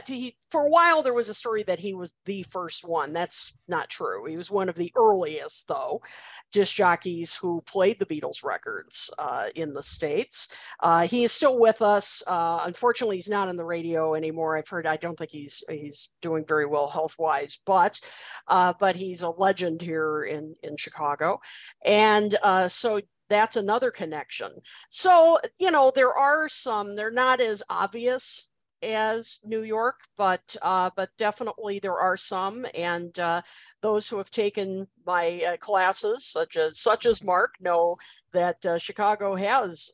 he, 0.07 0.37
for 0.51 0.67
a 0.67 0.71
while, 0.71 1.03
there 1.03 1.15
was 1.15 1.29
a 1.29 1.35
story 1.35 1.63
that 1.63 1.79
he 1.79 1.95
was 1.95 2.13
the 2.25 2.43
first 2.43 2.87
one. 2.87 3.13
That's 3.13 3.53
not 3.69 3.89
true. 3.89 4.25
He 4.27 4.37
was 4.37 4.51
one 4.51 4.69
of 4.69 4.75
the 4.75 4.93
earliest, 4.97 5.69
though, 5.69 6.03
disc 6.51 6.75
jockeys 6.75 7.35
who 7.35 7.63
played 7.67 8.01
the 8.01 8.07
Beatles 8.07 8.43
records 8.43 9.11
uh, 9.19 9.47
in 9.55 9.75
the 9.75 9.83
States. 9.83 10.49
Uh, 10.81 11.07
he 11.07 11.23
is 11.23 11.31
still 11.31 11.59
with 11.59 11.81
us. 11.81 12.23
Uh, 12.27 12.63
unfortunately, 12.65 13.17
he's 13.17 13.29
not 13.29 13.49
on 13.49 13.57
the 13.57 13.65
radio 13.65 14.15
anymore. 14.15 14.57
I've 14.57 14.69
heard, 14.69 14.87
I 14.87 14.97
don't 14.97 15.17
think 15.17 15.31
he's, 15.31 15.63
he's 15.69 16.09
doing 16.21 16.45
very 16.47 16.67
well 16.67 16.89
health 16.89 17.15
wise, 17.17 17.59
but, 17.65 18.01
uh, 18.49 18.73
but 18.81 18.97
he's 18.97 19.23
a 19.23 19.31
legend 19.31 19.83
here 19.83 20.25
in, 20.25 20.57
in 20.65 20.77
Chicago. 20.77 21.41
And 21.85 22.37
uh, 22.43 22.67
so 22.67 23.01
that's 23.29 23.57
another 23.57 23.91
connection. 23.91 24.51
So, 24.91 25.39
you 25.59 25.71
know, 25.71 25.93
there 25.95 26.17
are 26.17 26.49
some, 26.49 26.97
they're 26.97 27.11
not 27.11 27.41
as 27.41 27.63
obvious 27.69 28.49
as 28.83 29.41
New 29.45 29.63
York, 29.63 30.01
but 30.17 30.57
uh, 30.63 30.91
but 30.95 31.11
definitely 31.19 31.79
there 31.79 31.99
are 31.99 32.17
some, 32.17 32.67
and 32.75 33.19
uh, 33.19 33.43
those 33.81 34.09
who 34.09 34.19
have 34.19 34.31
taken 34.31 34.87
my 35.07 35.43
uh, 35.47 35.57
classes, 35.57 36.25
such 36.25 36.57
as 36.57 36.79
such 36.79 37.07
as 37.07 37.25
Mark, 37.25 37.55
know 37.61 37.97
that 38.33 38.65
uh, 38.65 38.79
Chicago 38.79 39.35
has 39.35 39.91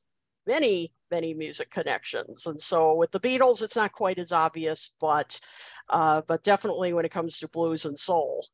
many 0.46 0.92
many 1.10 1.32
music 1.32 1.70
connections, 1.70 2.46
and 2.46 2.60
so 2.60 2.94
with 2.94 3.10
the 3.12 3.20
Beatles, 3.20 3.62
it's 3.62 3.76
not 3.76 3.92
quite 3.92 4.18
as 4.18 4.32
obvious, 4.32 4.92
but 5.00 5.40
uh, 5.88 6.22
but 6.26 6.42
definitely 6.42 6.92
when 6.92 7.04
it 7.04 7.12
comes 7.12 7.38
to 7.38 7.48
blues 7.48 7.84
and 7.84 7.98
soul, 7.98 8.46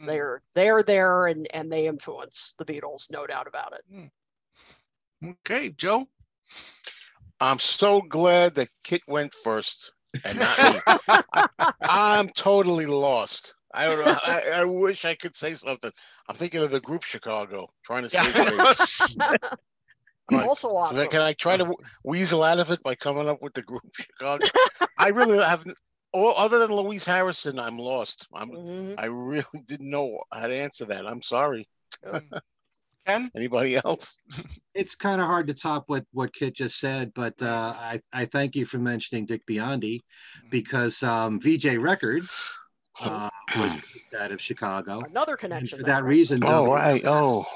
Mm. 0.00 0.06
they're 0.06 0.42
they're 0.54 0.82
there 0.82 1.26
and 1.26 1.46
and 1.54 1.72
they 1.72 1.86
influence 1.86 2.54
the 2.58 2.64
Beatles, 2.64 3.10
no 3.10 3.26
doubt 3.26 3.46
about 3.46 3.74
it. 3.74 3.84
Mm. 3.92 4.10
Okay, 5.46 5.70
Joe. 5.70 6.06
I'm 7.40 7.58
so 7.58 8.00
glad 8.00 8.54
that 8.56 8.68
Kit 8.84 9.02
went 9.08 9.34
first 9.42 9.92
and 10.24 10.38
not 10.38 10.74
me. 10.74 11.44
I'm 11.80 12.28
totally 12.30 12.86
lost. 12.86 13.54
I 13.74 13.86
don't 13.86 14.04
know. 14.04 14.18
I, 14.22 14.42
I 14.54 14.64
wish 14.64 15.04
I 15.04 15.14
could 15.14 15.34
say 15.34 15.54
something. 15.54 15.90
I'm 16.28 16.36
thinking 16.36 16.62
of 16.62 16.70
the 16.70 16.80
group 16.80 17.02
Chicago, 17.02 17.68
trying 17.84 18.04
to 18.04 18.08
say 18.08 18.22
things. 18.24 19.16
also 20.32 20.68
awesome. 20.68 21.08
Can 21.08 21.20
I 21.20 21.32
try 21.32 21.56
to 21.56 21.74
weasel 22.04 22.44
out 22.44 22.60
of 22.60 22.70
it 22.70 22.82
by 22.84 22.94
coming 22.94 23.28
up 23.28 23.42
with 23.42 23.54
the 23.54 23.62
group 23.62 23.82
Chicago? 23.94 24.46
I 24.96 25.08
really 25.08 25.42
haven't. 25.42 25.76
All, 26.14 26.32
other 26.36 26.60
than 26.60 26.70
Louise 26.70 27.04
Harrison, 27.04 27.58
I'm 27.58 27.76
lost. 27.76 28.28
I'm. 28.32 28.50
Mm-hmm. 28.50 28.94
I 28.98 29.06
really 29.06 29.44
didn't 29.66 29.90
know 29.90 30.20
how 30.32 30.46
to 30.46 30.54
answer 30.54 30.84
that. 30.86 31.06
I'm 31.06 31.22
sorry. 31.22 31.68
Ken? 33.06 33.30
Anybody 33.36 33.76
else? 33.84 34.16
it's 34.74 34.94
kind 34.94 35.20
of 35.20 35.26
hard 35.26 35.48
to 35.48 35.54
top 35.54 35.84
what 35.88 36.04
what 36.12 36.32
Kit 36.32 36.54
just 36.54 36.78
said, 36.78 37.12
but 37.14 37.34
uh, 37.42 37.74
I 37.76 38.00
I 38.12 38.26
thank 38.26 38.54
you 38.54 38.64
for 38.64 38.78
mentioning 38.78 39.26
Dick 39.26 39.42
Biondi 39.46 40.00
because 40.50 41.02
um, 41.02 41.40
Vee-Jay 41.40 41.76
Records 41.76 42.32
uh, 43.00 43.28
was 43.56 43.72
out 44.18 44.30
of 44.32 44.40
Chicago. 44.40 45.00
Another 45.00 45.36
connection. 45.36 45.78
For 45.80 45.84
that 45.84 46.02
right. 46.04 46.08
reason, 46.08 46.40
Oh, 46.44 46.72
right. 46.72 47.02
WLS, 47.02 47.06
Oh. 47.10 47.46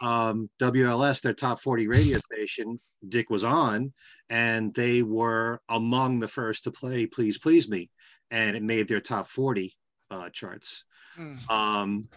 Um, 0.00 0.50
WLS, 0.60 1.20
their 1.20 1.34
top 1.34 1.60
40 1.60 1.88
radio 1.88 2.18
station, 2.18 2.80
Dick 3.06 3.30
was 3.30 3.44
on, 3.44 3.92
and 4.28 4.74
they 4.74 5.02
were 5.02 5.60
among 5.68 6.20
the 6.20 6.28
first 6.28 6.64
to 6.64 6.70
play 6.70 7.06
Please 7.06 7.38
Please 7.38 7.68
Me, 7.68 7.90
and 8.30 8.56
it 8.56 8.62
made 8.62 8.88
their 8.88 9.00
top 9.00 9.28
40 9.28 9.76
uh, 10.10 10.28
charts. 10.30 10.84
Hmm. 11.16 11.36
Um, 11.48 12.08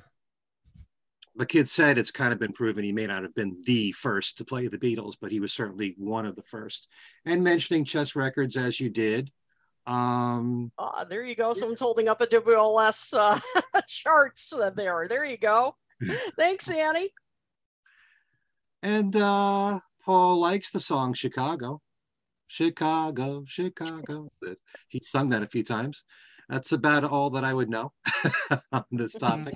the 1.35 1.45
kid 1.45 1.69
said 1.69 1.97
it's 1.97 2.11
kind 2.11 2.33
of 2.33 2.39
been 2.39 2.51
proven 2.51 2.83
he 2.83 2.91
may 2.91 3.07
not 3.07 3.23
have 3.23 3.33
been 3.33 3.61
the 3.65 3.93
first 3.93 4.39
to 4.39 4.45
play 4.45 4.67
the 4.67 4.77
Beatles, 4.77 5.13
but 5.21 5.31
he 5.31 5.39
was 5.39 5.53
certainly 5.53 5.95
one 5.97 6.25
of 6.25 6.35
the 6.35 6.41
first. 6.41 6.87
And 7.25 7.43
mentioning 7.43 7.85
chess 7.85 8.15
records 8.15 8.57
as 8.57 8.79
you 8.79 8.89
did, 8.89 9.31
um, 9.87 10.71
Ah, 10.77 11.05
there 11.05 11.23
you 11.23 11.35
go. 11.35 11.53
Someone's 11.53 11.79
holding 11.79 12.07
up 12.07 12.21
a 12.21 12.27
WLS 12.27 13.13
uh, 13.17 13.39
charts 13.87 14.53
there. 14.75 15.07
There 15.07 15.25
you 15.25 15.37
go. 15.37 15.75
Thanks, 16.37 16.69
Annie. 16.69 17.11
And 18.81 19.15
uh, 19.15 19.79
Paul 20.03 20.39
likes 20.39 20.71
the 20.71 20.79
song 20.79 21.13
Chicago, 21.13 21.81
Chicago, 22.47 23.43
Chicago. 23.47 24.29
He 24.87 25.01
sung 25.05 25.29
that 25.29 25.43
a 25.43 25.47
few 25.47 25.63
times. 25.63 26.03
That's 26.49 26.71
about 26.71 27.03
all 27.03 27.29
that 27.31 27.43
I 27.43 27.53
would 27.53 27.69
know 27.69 27.91
on 28.71 28.85
this 28.91 29.13
topic. 29.13 29.55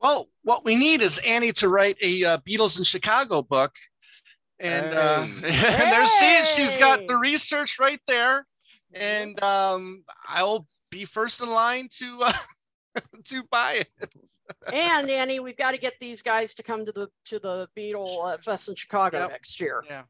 Well, 0.00 0.28
what 0.42 0.64
we 0.64 0.76
need 0.76 1.00
is 1.00 1.18
Annie 1.18 1.52
to 1.54 1.68
write 1.68 1.96
a 2.02 2.24
uh, 2.24 2.38
Beatles 2.38 2.78
in 2.78 2.84
Chicago 2.84 3.42
book. 3.42 3.74
And, 4.60 4.94
uh, 4.94 5.22
and 5.26 5.42
there's 5.42 6.10
see, 6.10 6.44
she's 6.44 6.76
got 6.76 7.06
the 7.06 7.16
research 7.16 7.78
right 7.80 8.00
there. 8.06 8.46
And 8.92 9.42
um, 9.42 10.04
I'll 10.26 10.66
be 10.90 11.04
first 11.04 11.40
in 11.40 11.48
line 11.48 11.88
to 11.98 12.22
uh, 12.24 12.32
to 13.24 13.42
buy 13.50 13.84
it. 13.84 14.12
And 14.72 15.10
Annie, 15.10 15.40
we've 15.40 15.56
got 15.56 15.72
to 15.72 15.78
get 15.78 15.94
these 16.00 16.22
guys 16.22 16.54
to 16.54 16.62
come 16.62 16.84
to 16.86 16.92
the 16.92 17.08
to 17.26 17.38
the 17.38 17.68
Beatle 17.76 18.34
uh, 18.34 18.38
Fest 18.38 18.68
in 18.68 18.74
Chicago 18.74 19.28
next 19.28 19.60
year. 19.60 19.82
Yeah. 19.86 20.02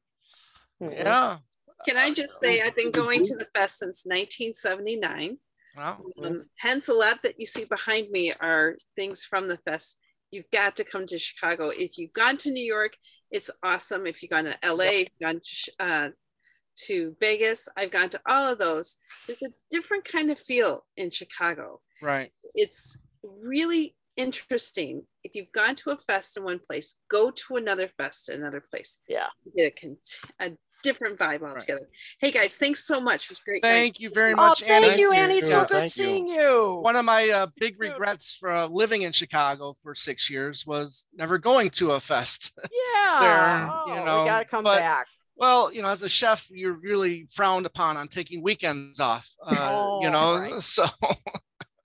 Mhm. 0.83 0.93
Yeah. 0.93 1.39
Can 1.87 1.97
I 1.97 2.13
just 2.13 2.41
say 2.41 2.61
I've 2.61 2.75
been 2.75 2.91
going 2.91 3.23
to 3.25 3.37
the 3.37 3.47
fest 3.55 3.79
since 3.79 4.05
1979. 4.05 5.39
Wow. 5.77 6.03
Um, 6.25 6.47
hence, 6.57 6.89
a 6.89 6.93
lot 6.93 7.23
that 7.23 7.39
you 7.39 7.47
see 7.47 7.65
behind 7.67 8.11
me 8.11 8.33
are 8.41 8.77
things 8.97 9.25
from 9.25 9.49
the 9.49 9.59
fest. 9.59 10.01
You've 10.33 10.51
got 10.53 10.75
to 10.77 10.85
come 10.85 11.07
to 11.07 11.19
Chicago. 11.19 11.71
If 11.71 11.97
you've 11.97 12.13
gone 12.13 12.37
to 12.39 12.51
New 12.51 12.65
York, 12.65 12.97
it's 13.31 13.51
awesome. 13.63 14.07
If 14.07 14.23
you've 14.23 14.31
gone 14.31 14.45
to 14.45 14.59
LA, 14.65 14.85
if 14.85 15.09
you've 15.21 15.29
gone 15.29 15.41
to, 15.41 15.73
uh, 15.79 16.09
to 16.87 17.17
Vegas, 17.21 17.69
I've 17.77 17.91
gone 17.93 18.09
to 18.11 18.21
all 18.27 18.53
of 18.53 18.59
those. 18.59 18.97
There's 19.27 19.43
a 19.43 19.53
different 19.71 20.05
kind 20.05 20.31
of 20.31 20.39
feel 20.39 20.85
in 20.97 21.11
Chicago. 21.11 21.81
Right. 22.03 22.31
It's 22.55 22.99
really 23.23 23.95
interesting. 24.17 25.03
If 25.25 25.35
you've 25.35 25.53
gone 25.53 25.75
to 25.77 25.91
a 25.91 25.97
fest 25.97 26.37
in 26.37 26.45
one 26.45 26.59
place, 26.59 26.97
go 27.11 27.31
to 27.31 27.57
another 27.57 27.89
fest 27.99 28.29
in 28.29 28.41
another 28.41 28.63
place. 28.71 29.01
Yeah. 29.09 29.27
You 29.45 29.53
get 29.57 29.73
a, 29.77 29.81
con- 29.81 29.97
a 30.41 30.51
different 30.83 31.19
vibe 31.19 31.43
altogether. 31.49 31.89
Hey 32.21 32.31
guys, 32.31 32.57
thanks 32.57 32.87
so 32.87 33.01
much. 33.01 33.25
It 33.25 33.31
was 33.31 33.41
great. 33.41 33.63
night. 33.63 33.69
Thank 33.71 34.01
you 34.01 34.11
very 34.11 34.33
Oh, 34.33 34.37
much, 34.37 34.61
thank 34.63 34.87
Annie. 34.87 35.01
you, 35.01 35.13
Annie. 35.13 35.35
It's 35.39 35.51
so 35.51 35.61
Yeah. 35.61 35.67
good 35.67 35.89
seeing 35.91 36.27
you. 36.29 36.79
One 36.83 36.97
of 36.97 37.05
my 37.05 37.29
uh, 37.31 37.47
big 37.59 37.81
regrets 37.81 38.37
for 38.39 38.51
uh, 38.53 38.67
living 38.69 39.03
in 39.03 39.13
Chicago 39.13 39.77
for 39.83 39.95
six 39.95 40.31
years 40.31 40.65
was 40.67 41.07
never 41.15 41.39
going 41.39 41.71
to 41.71 41.93
a 41.93 42.01
fest. 42.01 42.53
Yeah. 42.71 43.21
there, 43.21 43.71
Oh, 43.73 43.85
you 43.89 44.05
know, 44.05 44.23
we 44.23 44.29
got 44.29 44.39
to 44.41 44.45
come 44.45 44.65
but- 44.65 44.79
back. 44.79 45.07
Well, 45.37 45.73
you 45.73 45.83
know, 45.83 45.89
as 45.89 46.03
a 46.03 46.09
chef, 46.09 46.49
you're 46.51 46.73
really 46.73 47.29
frowned 47.33 47.65
upon 47.65 47.97
on 47.97 48.09
taking 48.09 48.43
weekends 48.43 48.99
off. 48.99 49.29
Uh, 49.41 49.53
you 50.03 50.09
Oh, 50.09 50.11
know, 50.11 50.37
right. 50.37 50.61
so 50.63 50.85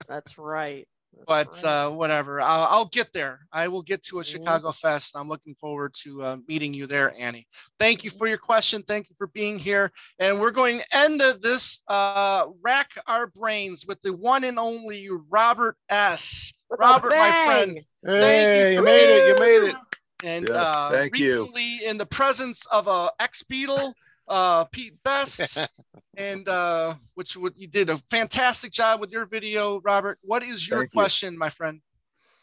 That's 0.08 0.38
right. 0.38 0.86
but 1.26 1.62
uh, 1.64 1.90
whatever. 1.90 2.40
I'll, 2.40 2.64
I'll 2.64 2.84
get 2.86 3.12
there. 3.12 3.46
I 3.52 3.68
will 3.68 3.82
get 3.82 4.02
to 4.06 4.18
a 4.20 4.24
Chicago 4.24 4.72
Fest. 4.72 5.12
I'm 5.14 5.28
looking 5.28 5.54
forward 5.60 5.94
to 6.02 6.22
uh, 6.22 6.36
meeting 6.48 6.74
you 6.74 6.86
there, 6.86 7.14
Annie. 7.18 7.46
Thank 7.78 8.02
you 8.04 8.10
for 8.10 8.26
your 8.26 8.38
question. 8.38 8.82
Thank 8.82 9.08
you 9.10 9.14
for 9.16 9.28
being 9.28 9.58
here. 9.58 9.92
And 10.18 10.40
we're 10.40 10.50
going 10.50 10.80
to 10.80 10.96
end 10.96 11.22
of 11.22 11.40
this 11.40 11.82
uh, 11.88 12.46
rack 12.62 12.90
our 13.06 13.28
brains 13.28 13.84
with 13.86 14.02
the 14.02 14.12
one 14.12 14.44
and 14.44 14.58
only 14.58 15.08
Robert 15.30 15.76
S. 15.88 16.52
Robert, 16.68 17.10
my 17.10 17.30
friend. 17.46 17.78
Hey, 18.04 18.20
thank 18.20 18.72
you 18.72 18.78
for 18.78 18.84
made 18.84 19.16
it, 19.16 19.28
you 19.28 19.40
made 19.40 19.68
here. 19.68 19.78
And 20.24 20.48
Yes, 20.48 20.68
uh, 20.68 20.90
thank 20.90 21.16
you. 21.18 21.40
recently 21.42 21.84
in 21.84 21.98
the 21.98 22.06
presence 22.06 22.66
of 22.72 22.88
a 22.88 23.10
ex 23.20 23.42
Beatle, 23.42 23.92
uh, 24.28 24.64
Pete 24.66 24.94
Best, 25.02 25.58
and 26.16 26.48
uh, 26.48 26.94
which 27.14 27.36
would, 27.36 27.54
you 27.56 27.66
did 27.66 27.90
a 27.90 27.98
fantastic 28.10 28.72
job 28.72 29.00
with 29.00 29.10
your 29.10 29.26
video, 29.26 29.80
Robert. 29.80 30.18
What 30.22 30.42
is 30.42 30.66
your 30.68 30.80
Thank 30.80 30.94
you. 30.94 31.00
question, 31.00 31.38
my 31.38 31.50
friend? 31.50 31.80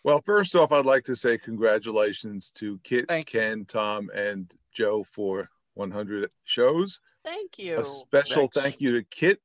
Well, 0.03 0.21
first 0.25 0.55
off, 0.55 0.71
I'd 0.71 0.85
like 0.85 1.03
to 1.05 1.15
say 1.15 1.37
congratulations 1.37 2.51
to 2.51 2.79
Kit, 2.83 3.05
Thank 3.07 3.27
Ken, 3.27 3.65
Tom, 3.65 4.09
and 4.15 4.51
Joe 4.73 5.03
for 5.03 5.49
100 5.75 6.29
shows. 6.43 6.99
Thank 7.23 7.59
you. 7.59 7.77
A 7.77 7.83
special 7.83 8.49
thank 8.53 8.81
you 8.81 8.93
to 8.93 9.03
Kit 9.03 9.39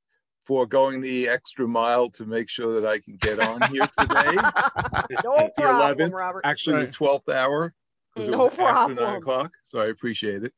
for 0.44 0.64
going 0.66 1.00
the 1.00 1.28
extra 1.28 1.66
mile 1.68 2.08
to 2.10 2.24
make 2.24 2.48
sure 2.48 2.80
that 2.80 2.88
I 2.88 2.98
can 3.00 3.16
get 3.16 3.38
on 3.38 3.60
here 3.70 3.86
today. 3.98 4.32
no 5.24 5.36
the 5.36 5.52
problem, 5.56 6.10
11th, 6.10 6.12
Robert. 6.14 6.40
actually 6.44 6.86
the 6.86 6.92
12th 6.92 7.28
hour, 7.34 7.74
because 8.14 8.28
it 8.28 8.30
No 8.30 8.38
was 8.38 8.46
after 8.48 8.62
problem. 8.62 8.94
nine 8.96 9.16
o'clock. 9.16 9.52
So 9.64 9.78
I 9.80 9.86
appreciate 9.88 10.42
it. 10.44 10.54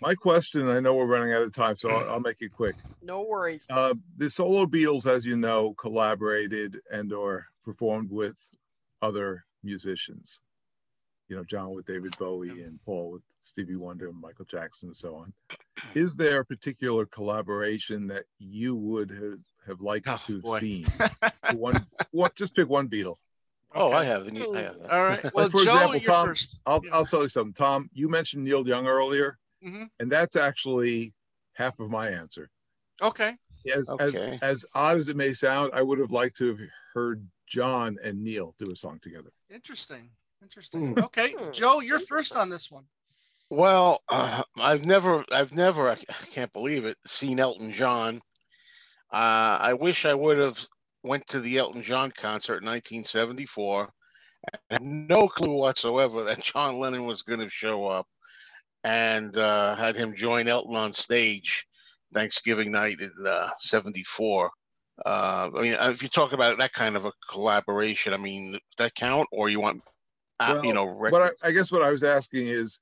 My 0.00 0.14
question, 0.14 0.68
I 0.68 0.80
know 0.80 0.94
we're 0.94 1.06
running 1.06 1.32
out 1.32 1.42
of 1.42 1.52
time, 1.52 1.76
so 1.76 1.88
I'll, 1.90 2.10
I'll 2.10 2.20
make 2.20 2.40
it 2.42 2.52
quick. 2.52 2.76
No 3.02 3.22
worries. 3.22 3.66
Uh, 3.70 3.94
the 4.16 4.28
solo 4.30 4.66
Beatles, 4.66 5.06
as 5.06 5.24
you 5.24 5.36
know, 5.36 5.74
collaborated 5.74 6.80
and 6.90 7.12
or 7.12 7.46
performed 7.64 8.10
with 8.10 8.38
other 9.02 9.44
musicians. 9.62 10.40
You 11.28 11.36
know, 11.36 11.44
John 11.44 11.70
with 11.74 11.86
David 11.86 12.14
Bowie 12.18 12.62
and 12.62 12.78
Paul 12.84 13.12
with 13.12 13.22
Stevie 13.38 13.76
Wonder 13.76 14.08
and 14.08 14.20
Michael 14.20 14.44
Jackson 14.44 14.88
and 14.90 14.96
so 14.96 15.16
on. 15.16 15.32
Is 15.94 16.16
there 16.16 16.40
a 16.40 16.44
particular 16.44 17.06
collaboration 17.06 18.06
that 18.08 18.24
you 18.38 18.76
would 18.76 19.10
have, 19.10 19.38
have 19.66 19.80
liked 19.80 20.06
Oh, 20.08 20.20
to 20.26 20.34
have 20.34 20.42
boy. 20.42 20.58
seen? 20.60 20.86
one, 21.54 21.86
what? 22.10 22.34
Just 22.34 22.54
pick 22.54 22.68
one 22.68 22.88
Beatle. 22.88 23.16
Oh, 23.74 23.90
I 23.90 24.04
have. 24.04 24.28
I 24.28 24.60
have. 24.60 24.76
All 24.88 25.02
right. 25.04 25.24
Well, 25.34 25.46
Like 25.46 25.50
for 25.50 25.64
Joe, 25.64 25.72
example, 25.72 25.96
you're 25.96 26.12
Tom, 26.12 26.28
first. 26.28 26.58
I'll, 26.66 26.82
I'll 26.92 27.06
tell 27.06 27.22
you 27.22 27.28
something. 27.28 27.54
Tom, 27.54 27.90
you 27.92 28.08
mentioned 28.08 28.44
Neil 28.44 28.66
Young 28.68 28.86
earlier, 28.86 29.38
Mhm. 29.64 29.88
and 29.98 30.10
that's 30.12 30.36
actually 30.36 31.14
half 31.54 31.80
of 31.80 31.90
my 31.90 32.10
answer. 32.10 32.50
Okay. 33.00 33.36
As 33.74 33.90
as 33.98 34.20
Okay. 34.20 34.38
as 34.42 34.66
odd 34.74 34.96
as 34.98 35.08
it 35.08 35.16
may 35.16 35.32
sound, 35.32 35.72
I 35.72 35.82
would 35.82 35.98
have 35.98 36.10
liked 36.10 36.36
to 36.36 36.48
have 36.48 36.60
heard 36.92 37.26
John 37.46 37.98
and 38.02 38.22
Neil 38.22 38.54
do 38.58 38.70
a 38.70 38.76
song 38.76 38.98
together. 39.00 39.30
Interesting. 39.50 40.10
Interesting. 40.42 40.94
Hmm. 40.94 41.04
Okay, 41.04 41.34
Joe, 41.52 41.80
you're 41.80 41.98
first 41.98 42.36
on 42.36 42.50
this 42.50 42.70
one. 42.70 42.84
Well, 43.50 44.02
uh, 44.08 44.42
I've 44.58 44.84
never, 44.84 45.24
I've 45.32 45.52
never, 45.52 45.90
I 45.90 45.96
can't 46.30 46.52
believe 46.52 46.84
it, 46.84 46.98
seen 47.06 47.38
Elton 47.40 47.72
John. 47.72 48.20
Uh, 49.12 49.58
I 49.60 49.72
wish 49.74 50.04
I 50.04 50.14
would 50.14 50.38
have 50.38 50.58
went 51.02 51.26
to 51.28 51.40
the 51.40 51.58
Elton 51.58 51.82
John 51.82 52.10
concert 52.10 52.58
in 52.62 52.66
1974. 52.68 53.92
I 54.52 54.58
had 54.74 54.82
no 54.82 55.28
clue 55.28 55.52
whatsoever 55.54 56.24
that 56.24 56.42
John 56.42 56.78
Lennon 56.78 57.04
was 57.06 57.22
going 57.22 57.40
to 57.40 57.48
show 57.48 57.86
up, 57.86 58.06
and 58.84 59.36
uh, 59.36 59.74
had 59.74 59.96
him 59.96 60.14
join 60.14 60.46
Elton 60.46 60.76
on 60.76 60.92
stage 60.92 61.66
Thanksgiving 62.12 62.70
night 62.70 63.00
in 63.00 63.26
uh, 63.26 63.48
'74. 63.58 64.50
Uh, 65.04 65.50
I 65.56 65.60
mean, 65.60 65.76
if 65.80 66.02
you 66.02 66.08
talk 66.08 66.32
about 66.32 66.58
that 66.58 66.72
kind 66.72 66.96
of 66.96 67.04
a 67.04 67.12
collaboration, 67.28 68.14
I 68.14 68.18
mean, 68.18 68.52
does 68.52 68.60
that 68.78 68.94
count, 68.94 69.26
or 69.32 69.48
you 69.48 69.58
want, 69.58 69.82
uh, 70.38 70.60
you 70.62 70.72
know, 70.72 70.96
but 71.10 71.34
I, 71.42 71.48
I 71.48 71.50
guess 71.50 71.72
what 71.72 71.82
I 71.82 71.90
was 71.90 72.04
asking 72.04 72.46
is 72.46 72.78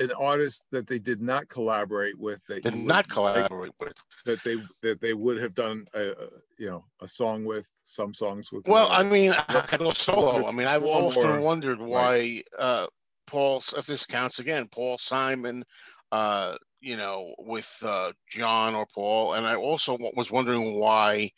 an 0.00 0.10
artist 0.18 0.64
that 0.70 0.86
they 0.86 0.98
did 0.98 1.20
not 1.20 1.48
collaborate 1.48 2.18
with 2.18 2.42
that 2.48 2.62
Did 2.62 2.74
would 2.74 2.84
not 2.84 3.08
collaborate 3.08 3.72
with. 3.78 3.94
that 4.24 4.42
they 4.44 4.56
that 4.82 5.00
they 5.00 5.12
would 5.12 5.40
have 5.40 5.54
done 5.54 5.86
a, 5.94 6.10
a 6.10 6.14
you 6.58 6.68
know 6.68 6.84
a 7.00 7.08
song 7.08 7.44
with 7.44 7.68
some 7.84 8.14
songs 8.14 8.50
with 8.50 8.66
Well, 8.66 8.88
I 8.90 9.02
mean, 9.02 9.32
I 9.32 9.66
go 9.78 9.92
solo. 9.92 10.46
I 10.46 10.52
mean, 10.52 10.66
I've 10.66 10.84
often 10.84 11.42
wondered 11.42 11.78
right. 11.80 11.88
why 11.88 12.42
uh, 12.58 12.86
Paul, 13.30 13.62
if 13.76 13.86
this 13.86 14.04
counts 14.04 14.40
again, 14.40 14.68
Paul 14.70 14.98
Simon, 14.98 15.64
uh, 16.10 16.56
you 16.80 16.96
know, 16.96 17.34
with 17.38 17.70
uh, 17.82 18.10
John 18.28 18.74
or 18.74 18.86
Paul, 18.92 19.34
and 19.34 19.46
I 19.46 19.54
also 19.54 19.96
was 20.16 20.30
wondering 20.30 20.74
why 20.74 21.30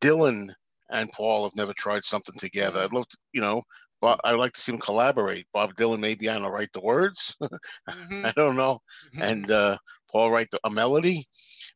Dylan 0.00 0.52
and 0.90 1.12
Paul 1.12 1.44
have 1.44 1.54
never 1.54 1.72
tried 1.74 2.04
something 2.04 2.34
together. 2.38 2.82
I'd 2.82 2.92
love 2.92 3.08
to, 3.08 3.16
you 3.32 3.40
know, 3.40 3.62
but 4.00 4.20
I'd 4.24 4.32
like 4.38 4.52
to 4.54 4.60
see 4.60 4.72
them 4.72 4.80
collaborate. 4.80 5.46
Bob 5.54 5.74
Dylan, 5.76 6.00
maybe 6.00 6.28
I 6.28 6.34
don't 6.34 6.50
write 6.50 6.72
the 6.72 6.80
words. 6.80 7.36
Mm-hmm. 7.90 8.26
I 8.26 8.32
don't 8.36 8.56
know, 8.56 8.80
and 9.16 9.50
uh, 9.50 9.76
Paul 10.10 10.30
write 10.30 10.50
the, 10.50 10.60
a 10.64 10.70
melody. 10.70 11.28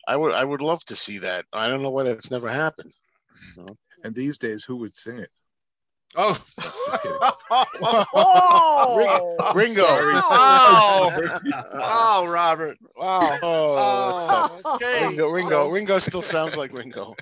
I 0.07 0.17
would, 0.17 0.33
I 0.33 0.45
would 0.45 0.63
love 0.63 0.85
to 0.87 0.97
see 0.97 1.19
that. 1.19 1.45
I 1.53 1.69
don't 1.69 1.83
know 1.83 1.91
why 1.91 2.05
that's 2.05 2.31
never 2.31 2.49
happened. 2.49 2.93
you 3.57 3.63
know? 3.63 3.77
and 4.05 4.15
these 4.15 4.39
days 4.39 4.65
who 4.65 4.77
would 4.77 4.95
sing 4.95 5.19
it? 5.19 5.31
Oh, 6.19 6.43
oh, 8.15 9.53
Ringo. 9.55 9.85
Wow. 9.85 11.13
wow, 11.75 12.27
Robert. 12.27 12.79
Wow. 12.97 13.39
Oh, 13.43 13.75
Oh, 13.79 14.63
okay. 14.77 15.07
Ringo, 15.09 15.29
Ringo, 15.29 15.69
Ringo 15.69 15.99
still 15.99 16.23
sounds 16.23 16.57
like 16.57 16.73
Ringo. 16.73 17.15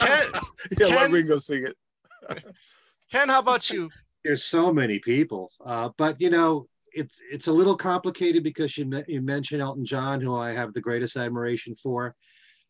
Ken, 0.00 0.26
Yeah, 0.78 0.86
let 0.86 1.10
Ringo 1.10 1.38
sing 1.38 1.66
it. 1.66 1.76
Ken, 3.10 3.28
how 3.28 3.40
about 3.40 3.70
you? 3.70 3.90
There's 4.24 4.44
so 4.44 4.72
many 4.72 5.00
people, 5.00 5.50
uh, 5.64 5.90
but 5.98 6.20
you 6.20 6.30
know, 6.30 6.68
it's 6.92 7.18
it's 7.30 7.48
a 7.48 7.52
little 7.52 7.76
complicated 7.76 8.44
because 8.44 8.78
you 8.78 8.84
me- 8.84 9.04
you 9.08 9.20
mentioned 9.20 9.60
Elton 9.62 9.84
John, 9.84 10.20
who 10.20 10.36
I 10.36 10.52
have 10.52 10.72
the 10.72 10.80
greatest 10.80 11.16
admiration 11.16 11.74
for. 11.74 12.14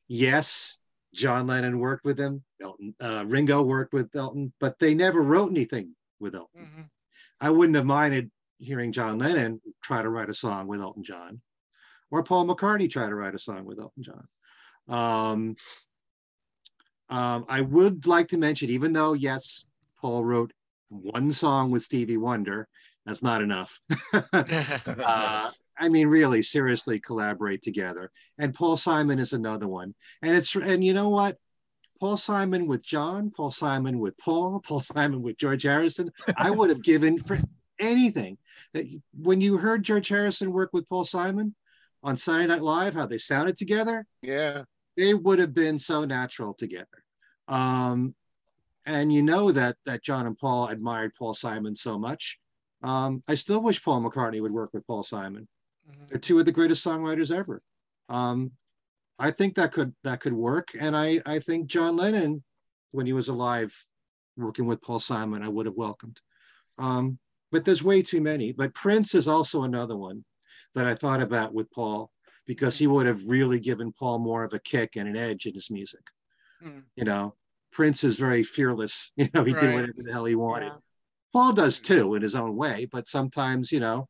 Yes, 0.08 0.78
John 1.14 1.46
Lennon 1.46 1.78
worked 1.78 2.04
with 2.04 2.18
him. 2.18 2.42
Elton, 2.60 2.94
uh, 3.00 3.24
Ringo 3.26 3.62
worked 3.62 3.92
with 3.92 4.14
Elton, 4.14 4.52
but 4.60 4.78
they 4.78 4.94
never 4.94 5.20
wrote 5.20 5.50
anything 5.50 5.94
with 6.20 6.34
Elton. 6.34 6.90
I 7.40 7.50
wouldn't 7.50 7.76
have 7.76 7.84
minded 7.86 8.30
hearing 8.58 8.92
John 8.92 9.18
Lennon 9.18 9.60
try 9.82 10.00
to 10.02 10.08
write 10.08 10.30
a 10.30 10.34
song 10.34 10.68
with 10.68 10.80
Elton 10.80 11.02
John, 11.02 11.40
or 12.10 12.22
Paul 12.22 12.46
McCartney 12.46 12.90
try 12.90 13.08
to 13.08 13.14
write 13.14 13.34
a 13.34 13.38
song 13.38 13.64
with 13.64 13.78
Elton 13.78 14.02
John. 14.02 14.28
Um, 14.88 15.56
um, 17.08 17.44
I 17.48 17.60
would 17.60 18.06
like 18.06 18.28
to 18.28 18.38
mention, 18.38 18.70
even 18.70 18.92
though 18.92 19.12
yes, 19.12 19.64
Paul 20.00 20.24
wrote 20.24 20.52
one 20.88 21.32
song 21.32 21.70
with 21.70 21.82
Stevie 21.82 22.16
Wonder, 22.16 22.68
that's 23.04 23.22
not 23.22 23.42
enough. 23.42 23.80
uh, 24.32 25.50
I 25.82 25.88
mean, 25.88 26.06
really, 26.06 26.42
seriously, 26.42 27.00
collaborate 27.00 27.60
together. 27.60 28.12
And 28.38 28.54
Paul 28.54 28.76
Simon 28.76 29.18
is 29.18 29.32
another 29.32 29.66
one. 29.66 29.94
And 30.22 30.36
it's 30.36 30.54
and 30.54 30.84
you 30.84 30.94
know 30.94 31.08
what? 31.08 31.38
Paul 31.98 32.16
Simon 32.16 32.68
with 32.68 32.82
John, 32.82 33.32
Paul 33.36 33.50
Simon 33.50 33.98
with 33.98 34.16
Paul, 34.16 34.60
Paul 34.66 34.80
Simon 34.80 35.22
with 35.22 35.38
George 35.38 35.64
Harrison. 35.64 36.12
I 36.36 36.50
would 36.52 36.70
have 36.70 36.82
given 36.84 37.18
for 37.18 37.40
anything. 37.80 38.38
That 38.74 38.84
when 39.12 39.40
you 39.40 39.56
heard 39.56 39.82
George 39.82 40.06
Harrison 40.06 40.52
work 40.52 40.70
with 40.72 40.88
Paul 40.88 41.04
Simon 41.04 41.56
on 42.04 42.16
Saturday 42.16 42.46
Night 42.46 42.62
Live, 42.62 42.94
how 42.94 43.06
they 43.06 43.18
sounded 43.18 43.56
together, 43.56 44.06
Yeah. 44.22 44.62
they 44.96 45.14
would 45.14 45.40
have 45.40 45.52
been 45.52 45.80
so 45.80 46.04
natural 46.04 46.54
together. 46.54 46.86
Um, 47.48 48.14
and 48.86 49.12
you 49.12 49.22
know 49.22 49.50
that 49.50 49.76
that 49.84 50.04
John 50.04 50.26
and 50.28 50.38
Paul 50.38 50.68
admired 50.68 51.12
Paul 51.18 51.34
Simon 51.34 51.74
so 51.74 51.98
much. 51.98 52.38
Um, 52.84 53.22
I 53.26 53.34
still 53.34 53.60
wish 53.60 53.82
Paul 53.82 54.02
McCartney 54.02 54.40
would 54.40 54.52
work 54.52 54.70
with 54.72 54.86
Paul 54.86 55.02
Simon. 55.02 55.48
They're 56.08 56.18
two 56.18 56.38
of 56.38 56.44
the 56.44 56.52
greatest 56.52 56.84
songwriters 56.84 57.34
ever. 57.34 57.62
Um, 58.08 58.52
I 59.18 59.30
think 59.30 59.54
that 59.54 59.72
could 59.72 59.94
that 60.04 60.20
could 60.20 60.32
work, 60.32 60.70
and 60.78 60.96
I 60.96 61.20
I 61.24 61.38
think 61.38 61.68
John 61.68 61.96
Lennon, 61.96 62.42
when 62.90 63.06
he 63.06 63.12
was 63.12 63.28
alive, 63.28 63.74
working 64.36 64.66
with 64.66 64.82
Paul 64.82 64.98
Simon, 64.98 65.42
I 65.42 65.48
would 65.48 65.66
have 65.66 65.76
welcomed. 65.76 66.20
Um, 66.78 67.18
but 67.50 67.64
there's 67.64 67.82
way 67.82 68.02
too 68.02 68.20
many. 68.20 68.52
But 68.52 68.74
Prince 68.74 69.14
is 69.14 69.28
also 69.28 69.62
another 69.62 69.96
one 69.96 70.24
that 70.74 70.86
I 70.86 70.94
thought 70.94 71.22
about 71.22 71.52
with 71.52 71.70
Paul 71.70 72.10
because 72.46 72.78
he 72.78 72.86
would 72.86 73.06
have 73.06 73.28
really 73.28 73.60
given 73.60 73.92
Paul 73.92 74.18
more 74.18 74.42
of 74.42 74.54
a 74.54 74.58
kick 74.58 74.96
and 74.96 75.08
an 75.08 75.16
edge 75.16 75.46
in 75.46 75.54
his 75.54 75.70
music. 75.70 76.00
Hmm. 76.60 76.80
You 76.96 77.04
know, 77.04 77.34
Prince 77.72 78.04
is 78.04 78.16
very 78.16 78.42
fearless. 78.42 79.12
You 79.16 79.28
know, 79.34 79.44
he 79.44 79.52
did 79.52 79.74
whatever 79.74 79.92
the 79.96 80.12
hell 80.12 80.24
he 80.24 80.34
wanted. 80.34 80.72
Paul 81.32 81.52
does 81.52 81.78
too 81.78 82.14
in 82.14 82.22
his 82.22 82.34
own 82.34 82.56
way, 82.56 82.86
but 82.90 83.08
sometimes, 83.08 83.72
you 83.72 83.80
know, 83.80 84.08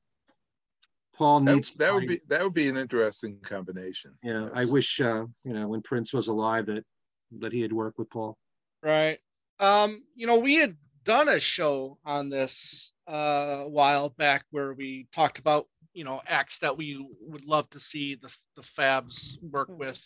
Paul 1.16 1.40
That, 1.40 1.54
needs 1.54 1.70
to 1.72 1.78
that 1.78 1.94
would 1.94 2.08
be 2.08 2.20
that 2.28 2.42
would 2.42 2.54
be 2.54 2.68
an 2.68 2.76
interesting 2.76 3.38
combination. 3.42 4.12
you 4.22 4.32
know, 4.32 4.50
I 4.54 4.64
wish 4.64 5.00
uh, 5.00 5.26
you 5.44 5.52
know, 5.52 5.68
when 5.68 5.82
Prince 5.82 6.12
was 6.12 6.28
alive 6.28 6.66
that 6.66 6.84
that 7.40 7.52
he 7.52 7.60
had 7.60 7.72
worked 7.72 7.98
with 7.98 8.10
Paul. 8.10 8.36
Right. 8.82 9.18
Um, 9.58 10.02
you 10.14 10.26
know, 10.26 10.38
we 10.38 10.56
had 10.56 10.76
done 11.04 11.28
a 11.28 11.40
show 11.40 11.98
on 12.04 12.30
this 12.30 12.92
uh, 13.08 13.62
a 13.64 13.68
while 13.68 14.10
back 14.10 14.44
where 14.50 14.72
we 14.74 15.08
talked 15.12 15.38
about, 15.38 15.66
you 15.94 16.04
know, 16.04 16.20
acts 16.26 16.58
that 16.58 16.76
we 16.76 17.04
would 17.20 17.44
love 17.44 17.68
to 17.70 17.80
see 17.80 18.14
the, 18.16 18.34
the 18.56 18.62
Fabs 18.62 19.36
work 19.42 19.68
with. 19.70 20.02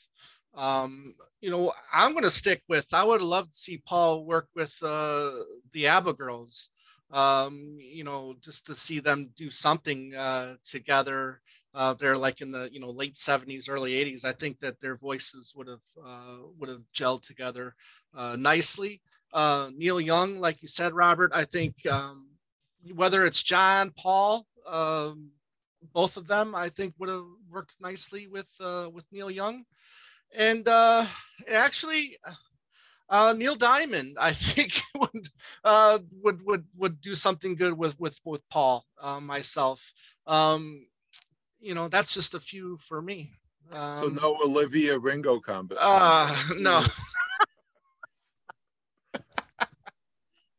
Um, 0.54 1.14
you 1.40 1.50
know, 1.50 1.72
I'm 1.92 2.12
going 2.12 2.24
to 2.24 2.30
stick 2.30 2.62
with, 2.68 2.86
I 2.92 3.04
would 3.04 3.22
love 3.22 3.50
to 3.50 3.56
see 3.56 3.82
Paul 3.86 4.24
work 4.24 4.48
with 4.54 4.74
uh, 4.82 5.32
the 5.72 5.86
ABBA 5.86 6.14
girls, 6.14 6.70
um, 7.10 7.76
you 7.78 8.04
know, 8.04 8.34
just 8.40 8.66
to 8.66 8.74
see 8.74 9.00
them 9.00 9.30
do 9.36 9.50
something 9.50 10.14
uh, 10.14 10.54
together. 10.64 11.40
Uh, 11.74 11.92
they're 11.92 12.16
like 12.16 12.40
in 12.40 12.50
the 12.50 12.68
you 12.72 12.80
know 12.80 12.90
late 12.90 13.16
70s, 13.16 13.68
early 13.68 13.92
80s. 13.92 14.24
I 14.24 14.32
think 14.32 14.58
that 14.60 14.80
their 14.80 14.96
voices 14.96 15.52
would 15.54 15.68
have 15.68 15.82
uh, 16.04 16.38
would 16.58 16.68
have 16.68 16.82
gelled 16.94 17.22
together 17.22 17.74
uh, 18.16 18.36
nicely. 18.36 19.02
Uh, 19.32 19.70
Neil 19.76 20.00
Young, 20.00 20.38
like 20.38 20.62
you 20.62 20.68
said, 20.68 20.94
Robert, 20.94 21.30
I 21.34 21.44
think 21.44 21.84
um, 21.86 22.28
whether 22.94 23.26
it's 23.26 23.42
John, 23.42 23.92
Paul, 23.96 24.46
um, 24.66 25.30
both 25.92 26.16
of 26.16 26.26
them, 26.26 26.54
I 26.54 26.70
think 26.70 26.94
would 26.98 27.10
have 27.10 27.24
worked 27.50 27.74
nicely 27.80 28.26
with 28.26 28.48
uh, 28.58 28.88
with 28.92 29.04
Neil 29.12 29.30
Young, 29.30 29.64
and 30.34 30.66
uh, 30.66 31.06
actually. 31.50 32.16
Uh, 33.08 33.32
Neil 33.36 33.54
Diamond, 33.54 34.16
I 34.20 34.32
think 34.34 34.80
would 34.94 35.28
uh, 35.64 35.98
would 36.22 36.44
would 36.44 36.64
would 36.76 37.00
do 37.00 37.14
something 37.14 37.54
good 37.54 37.76
with 37.76 37.98
with 38.00 38.20
with 38.24 38.48
Paul 38.50 38.84
uh, 39.00 39.20
myself. 39.20 39.92
Um, 40.26 40.86
you 41.60 41.74
know, 41.74 41.88
that's 41.88 42.12
just 42.14 42.34
a 42.34 42.40
few 42.40 42.78
for 42.78 43.00
me. 43.00 43.32
Um, 43.74 43.96
so 43.96 44.08
no 44.08 44.36
Olivia 44.44 44.98
Ringo 44.98 45.40
combo. 45.40 45.76
uh, 45.78 46.36
no. 46.58 46.84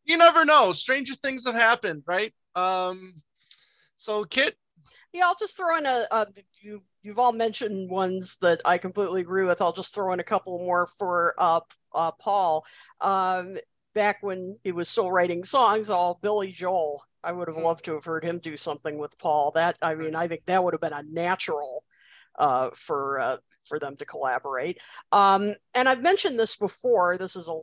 you 0.06 0.18
never 0.18 0.44
know. 0.46 0.74
Stranger 0.74 1.16
things 1.16 1.46
have 1.46 1.56
happened, 1.56 2.04
right? 2.06 2.34
Um, 2.56 3.22
so 3.96 4.24
Kit, 4.26 4.56
Yeah, 5.14 5.26
I'll 5.26 5.36
just 5.36 5.56
throw 5.58 5.78
in 5.78 5.86
a, 5.86 6.08
a 6.12 6.28
you 6.62 6.84
you've 7.08 7.20
all 7.20 7.32
mentioned 7.32 7.90
ones 7.90 8.38
that 8.42 8.62
I 8.66 8.78
completely 8.78 9.22
agree 9.22 9.46
with. 9.46 9.62
I'll 9.62 9.72
just 9.72 9.96
throw 9.96 10.12
in 10.12 10.20
a 10.20 10.26
couple 10.26 10.60
more 10.60 10.88
for 11.00 11.34
uh, 11.38 11.62
uh 11.96 12.12
Paul. 12.12 12.66
Um 13.00 13.58
back 13.96 14.18
when 14.22 14.60
he 14.64 14.74
was 14.74 14.90
still 14.90 15.10
writing 15.10 15.44
songs, 15.46 15.90
all 15.90 16.20
Billy 16.22 16.52
Joel. 16.52 17.02
I 17.24 17.32
would 17.32 17.48
have 17.48 17.58
loved 17.58 17.86
to 17.86 17.94
have 17.94 18.04
heard 18.04 18.24
him 18.26 18.40
do 18.40 18.58
something 18.58 18.98
with 18.98 19.18
Paul. 19.18 19.52
That 19.52 19.78
I 19.82 19.96
mean, 19.96 20.16
I 20.16 20.28
think 20.28 20.42
that 20.46 20.62
would 20.62 20.74
have 20.74 20.82
been 20.82 20.92
a 20.92 21.04
natural 21.04 21.86
uh 22.38 22.72
for 22.74 23.20
uh 23.22 23.38
for 23.66 23.80
them 23.80 23.96
to 23.96 24.06
collaborate. 24.06 24.80
Um 25.14 25.56
and 25.74 25.88
I've 25.88 26.04
mentioned 26.04 26.38
this 26.38 26.58
before. 26.58 27.18
This 27.18 27.38
is 27.38 27.48
a 27.48 27.62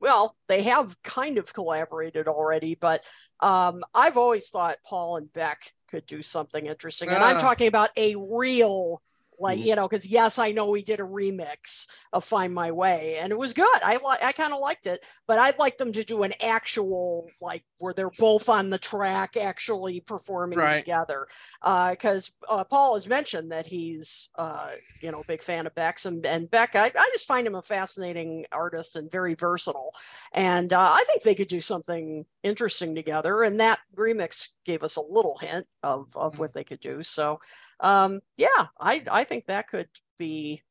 well, 0.00 0.36
they 0.46 0.62
have 0.62 1.00
kind 1.02 1.38
of 1.38 1.52
collaborated 1.52 2.28
already, 2.28 2.74
but 2.74 3.04
um, 3.40 3.82
I've 3.94 4.16
always 4.18 4.50
thought 4.50 4.76
Paul 4.84 5.16
and 5.16 5.32
Beck 5.32 5.72
could 5.88 6.06
do 6.06 6.22
something 6.22 6.66
interesting. 6.66 7.08
And 7.10 7.22
I'm 7.22 7.36
Ah. 7.36 7.40
talking 7.40 7.68
about 7.68 7.90
a 7.96 8.14
real, 8.16 9.02
like, 9.38 9.58
Mhm. 9.58 9.66
you 9.66 9.74
know, 9.76 9.88
because 9.88 10.06
yes, 10.06 10.38
I 10.38 10.52
know 10.52 10.66
we 10.66 10.82
did 10.82 11.00
a 11.00 11.04
remix 11.04 11.86
of 12.12 12.24
Find 12.24 12.52
My 12.54 12.70
Way 12.72 13.18
and 13.20 13.32
it 13.32 13.38
was 13.38 13.52
good. 13.52 13.80
I 13.82 13.94
li- 13.96 14.18
I 14.22 14.32
kind 14.32 14.52
of 14.52 14.60
liked 14.60 14.86
it, 14.86 15.04
but 15.26 15.38
I'd 15.38 15.58
like 15.58 15.78
them 15.78 15.92
to 15.92 16.04
do 16.04 16.22
an 16.22 16.32
actual, 16.42 17.28
like, 17.40 17.64
where 17.78 17.92
they're 17.92 18.10
both 18.10 18.48
on 18.48 18.70
the 18.70 18.78
track 18.78 19.36
actually 19.36 20.00
performing 20.00 20.58
Right. 20.58 20.84
together. 20.84 21.26
Because 21.62 22.32
uh, 22.48 22.64
Paul 22.64 22.94
has 22.94 23.06
mentioned 23.06 23.52
that 23.52 23.66
he's, 23.66 24.28
uh, 24.36 24.70
you 25.00 25.10
know, 25.10 25.20
a 25.20 25.24
big 25.24 25.42
fan 25.42 25.66
of 25.66 25.74
Beck's 25.74 26.06
and, 26.06 26.24
and 26.24 26.50
Beck, 26.50 26.74
I, 26.74 26.86
I 26.86 27.10
just 27.12 27.26
find 27.26 27.46
him 27.46 27.54
a 27.54 27.62
fascinating 27.62 28.46
artist 28.52 28.96
and 28.96 29.10
very 29.10 29.34
versatile. 29.34 29.92
And 30.32 30.72
uh, 30.72 30.80
I 30.80 31.04
think 31.06 31.22
they 31.22 31.34
could 31.34 31.48
do 31.48 31.60
something 31.60 32.24
interesting 32.42 32.94
together. 32.94 33.42
And 33.42 33.60
that 33.60 33.80
remix 33.94 34.48
gave 34.64 34.82
us 34.82 34.96
a 34.96 35.02
little 35.02 35.38
hint 35.38 35.66
of, 35.82 36.16
of 36.16 36.38
what 36.38 36.52
they 36.54 36.64
could 36.64 36.80
do. 36.80 37.02
So, 37.02 37.40
um, 37.80 38.20
yeah, 38.36 38.66
I, 38.80 39.02
I 39.10 39.24
think 39.24 39.46
that 39.46 39.68
could 39.68 39.88
be 40.18 40.62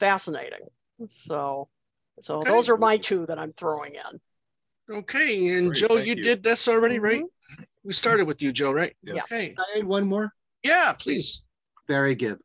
fascinating. 0.00 0.60
So, 1.08 1.68
so 2.20 2.40
Okay. 2.40 2.50
those 2.50 2.68
are 2.68 2.76
my 2.76 2.96
two 2.96 3.26
that 3.26 3.38
I'm 3.38 3.52
throwing 3.52 3.94
in. 3.94 4.96
okay, 4.96 5.48
and 5.56 5.68
Great, 5.68 5.78
Joe, 5.88 5.96
you, 5.96 6.14
you. 6.14 6.22
did 6.22 6.42
this 6.42 6.68
already, 6.68 6.98
right? 6.98 7.22
We 7.84 7.92
started 7.92 8.26
with 8.26 8.42
you, 8.42 8.52
Joe, 8.52 8.72
right? 8.72 8.94
Yes. 9.02 9.30
Okay. 9.32 9.54
I 9.58 9.78
had 9.78 9.84
one 9.86 10.06
more. 10.06 10.32
Yeah, 10.62 10.92
please. 10.92 11.44
Barry 11.88 12.14
Gibb. 12.14 12.38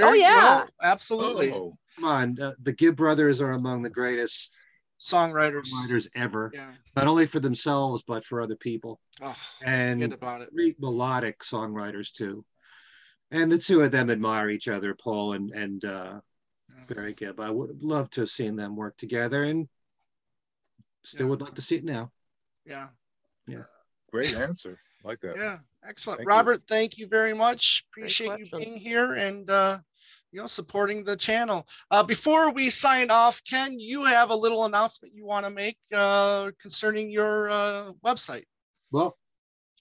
Oh 0.00 0.12
yeah. 0.12 0.34
well, 0.34 0.68
absolutely. 0.82 1.52
Oh, 1.52 1.76
Come 1.96 2.04
on, 2.04 2.40
uh, 2.40 2.52
the 2.60 2.72
Gibb 2.72 2.96
brothers 2.96 3.40
are 3.40 3.52
among 3.52 3.82
the 3.82 3.90
greatest 3.90 4.52
Songwriters. 4.98 5.70
writers 5.72 6.08
ever, 6.16 6.50
Yeah. 6.52 6.72
not 6.96 7.06
only 7.06 7.26
for 7.26 7.38
themselves 7.38 8.02
but 8.06 8.24
for 8.24 8.40
other 8.40 8.56
people, 8.56 9.00
Oh, 9.22 9.36
and 9.62 10.12
about 10.12 10.40
it. 10.40 10.52
great 10.54 10.80
melodic 10.80 11.40
songwriters 11.40 12.12
too. 12.12 12.44
And 13.34 13.50
the 13.50 13.58
two 13.58 13.82
of 13.82 13.90
them 13.90 14.10
admire 14.10 14.48
each 14.48 14.68
other, 14.68 14.94
Paul 14.94 15.32
and 15.32 15.50
and 15.50 15.84
uh, 15.84 16.20
Barry 16.86 17.14
Gibb. 17.14 17.40
I 17.40 17.50
would 17.50 17.68
have 17.68 17.82
loved 17.82 18.12
to 18.14 18.20
have 18.22 18.30
seen 18.30 18.54
them 18.54 18.76
work 18.76 18.96
together, 18.96 19.42
and 19.42 19.68
still 21.04 21.26
Yeah. 21.26 21.30
would 21.30 21.40
like 21.42 21.54
to 21.56 21.62
see 21.62 21.76
it 21.76 21.84
now. 21.84 22.12
Yeah. 22.64 22.88
Yeah. 23.48 23.64
Great 24.12 24.36
answer. 24.36 24.78
Like 25.02 25.20
that. 25.22 25.36
Yeah. 25.36 25.58
Excellent. 25.86 26.18
Thank 26.18 26.28
you. 26.28 26.34
Robert, 26.34 26.62
thank 26.68 26.96
you 26.96 27.08
very 27.08 27.34
much. 27.34 27.84
Appreciate 27.90 28.38
you 28.38 28.46
being 28.56 28.76
here. 28.76 29.14
And 29.14 29.50
uh, 29.50 29.80
you 30.30 30.40
know 30.40 30.46
supporting 30.46 31.02
the 31.02 31.16
channel. 31.16 31.66
Uh, 31.90 32.04
before 32.04 32.52
we 32.52 32.70
sign 32.70 33.10
off, 33.10 33.42
Ken, 33.44 33.80
you 33.80 34.04
have 34.04 34.30
a 34.30 34.36
little 34.36 34.64
announcement 34.64 35.12
you 35.12 35.26
want 35.26 35.44
to 35.44 35.50
make 35.50 35.78
uh, 35.92 36.52
concerning 36.62 37.10
your 37.10 37.50
uh, 37.50 37.92
website. 38.04 38.44
Well, 38.92 39.18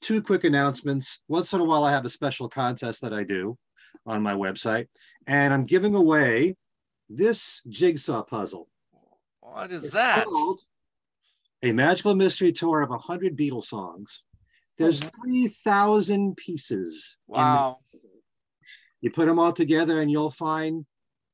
two 0.04 0.22
quick 0.22 0.44
announcements. 0.44 1.22
Once 1.28 1.54
in 1.54 1.62
a 1.62 1.64
while, 1.64 1.84
I 1.84 1.92
have 1.92 2.06
a 2.06 2.10
special 2.10 2.50
contest 2.50 3.02
that 3.02 3.14
I 3.14 3.24
do 3.24 3.58
on 4.06 4.22
my 4.22 4.34
website, 4.34 4.88
and 5.28 5.54
I'm 5.54 5.64
giving 5.64 5.96
away 5.96 6.56
this 7.10 7.62
jigsaw 7.68 8.24
puzzle. 8.24 8.68
What 9.40 9.72
is 9.72 9.86
it's 9.86 9.94
that? 9.94 10.26
a 11.64 11.72
magical 11.72 12.14
mystery 12.14 12.52
tour 12.52 12.82
of 12.82 12.90
100 12.90 13.38
Beatles 13.38 13.66
songs. 13.66 14.24
There's 14.78 15.00
mm-hmm. 15.00 15.24
3,000 15.24 16.36
pieces. 16.36 17.18
Wow. 17.28 17.78
You 19.02 19.12
put 19.12 19.28
them 19.28 19.40
all 19.40 19.54
together 19.54 20.02
and 20.02 20.12
you'll 20.12 20.32
find 20.32 20.86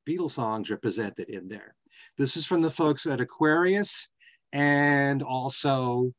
Beatles 0.08 0.32
songs 0.32 0.70
represented 0.70 1.28
in 1.28 1.48
there. 1.48 1.74
This 2.18 2.36
is 2.36 2.46
from 2.46 2.62
the 2.62 2.70
folks 2.70 3.06
at 3.06 3.20
Aquarius 3.20 4.08
and 4.52 5.22
also, 5.22 6.12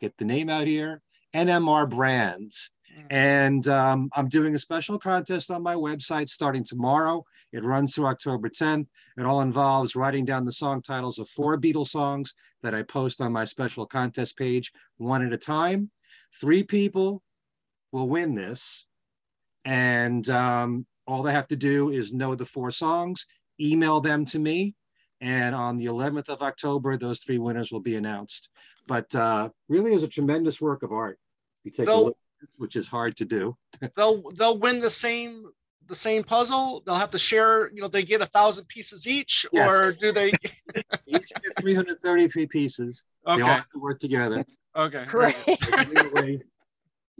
get 0.00 0.16
the 0.16 0.24
name 0.24 0.48
out 0.48 0.66
here, 0.66 1.02
NMR 1.34 1.88
Brands. 1.88 2.70
Mm. 2.98 3.06
And 3.10 3.68
um, 3.68 4.10
I'm 4.14 4.28
doing 4.28 4.54
a 4.54 4.58
special 4.58 4.98
contest 4.98 5.50
on 5.50 5.62
my 5.62 5.74
website 5.74 6.28
starting 6.28 6.64
tomorrow. 6.64 7.24
It 7.52 7.64
runs 7.64 7.94
through 7.94 8.06
October 8.06 8.48
10th. 8.48 8.86
It 9.18 9.26
all 9.26 9.40
involves 9.40 9.96
writing 9.96 10.24
down 10.24 10.44
the 10.44 10.52
song 10.52 10.82
titles 10.82 11.18
of 11.18 11.28
four 11.28 11.58
Beatles 11.58 11.88
songs 11.88 12.34
that 12.62 12.74
I 12.74 12.82
post 12.82 13.20
on 13.20 13.32
my 13.32 13.44
special 13.44 13.86
contest 13.86 14.36
page 14.36 14.72
one 14.96 15.24
at 15.24 15.32
a 15.32 15.38
time. 15.38 15.90
Three 16.40 16.62
people 16.62 17.22
will 17.92 18.08
win 18.08 18.34
this. 18.34 18.86
And 19.64 20.28
um, 20.30 20.86
all 21.06 21.22
they 21.22 21.32
have 21.32 21.48
to 21.48 21.56
do 21.56 21.90
is 21.90 22.12
know 22.12 22.34
the 22.34 22.44
four 22.44 22.70
songs, 22.70 23.26
email 23.60 24.00
them 24.00 24.24
to 24.26 24.38
me. 24.38 24.74
And 25.20 25.54
on 25.54 25.76
the 25.76 25.86
11th 25.86 26.28
of 26.28 26.42
October, 26.42 26.96
those 26.96 27.20
three 27.20 27.38
winners 27.38 27.70
will 27.70 27.80
be 27.80 27.94
announced. 27.94 28.48
But 28.88 29.14
uh, 29.14 29.50
really 29.68 29.92
is 29.94 30.02
a 30.02 30.08
tremendous 30.08 30.60
work 30.60 30.82
of 30.82 30.90
art. 30.90 31.18
You 31.64 31.70
take 31.70 31.86
they'll, 31.86 32.02
a 32.02 32.04
look, 32.06 32.16
which 32.58 32.76
is 32.76 32.88
hard 32.88 33.16
to 33.18 33.24
do. 33.24 33.56
they'll 33.96 34.22
they'll 34.32 34.58
win 34.58 34.78
the 34.78 34.90
same 34.90 35.44
the 35.88 35.96
same 35.96 36.24
puzzle? 36.24 36.82
They'll 36.84 36.94
have 36.94 37.10
to 37.10 37.18
share, 37.18 37.70
you 37.72 37.82
know, 37.82 37.88
they 37.88 38.02
get 38.02 38.22
a 38.22 38.26
thousand 38.26 38.66
pieces 38.66 39.06
each, 39.06 39.46
yes. 39.52 39.68
or 39.68 39.92
do 39.92 40.12
they 40.12 40.30
each 41.06 41.32
get 41.42 41.60
333 41.60 42.46
pieces? 42.46 43.04
Okay. 43.26 43.36
They 43.36 43.42
all 43.42 43.48
have 43.48 43.70
to 43.70 43.78
work 43.78 44.00
together. 44.00 44.44
Okay. 44.76 45.04
Great. 45.06 45.36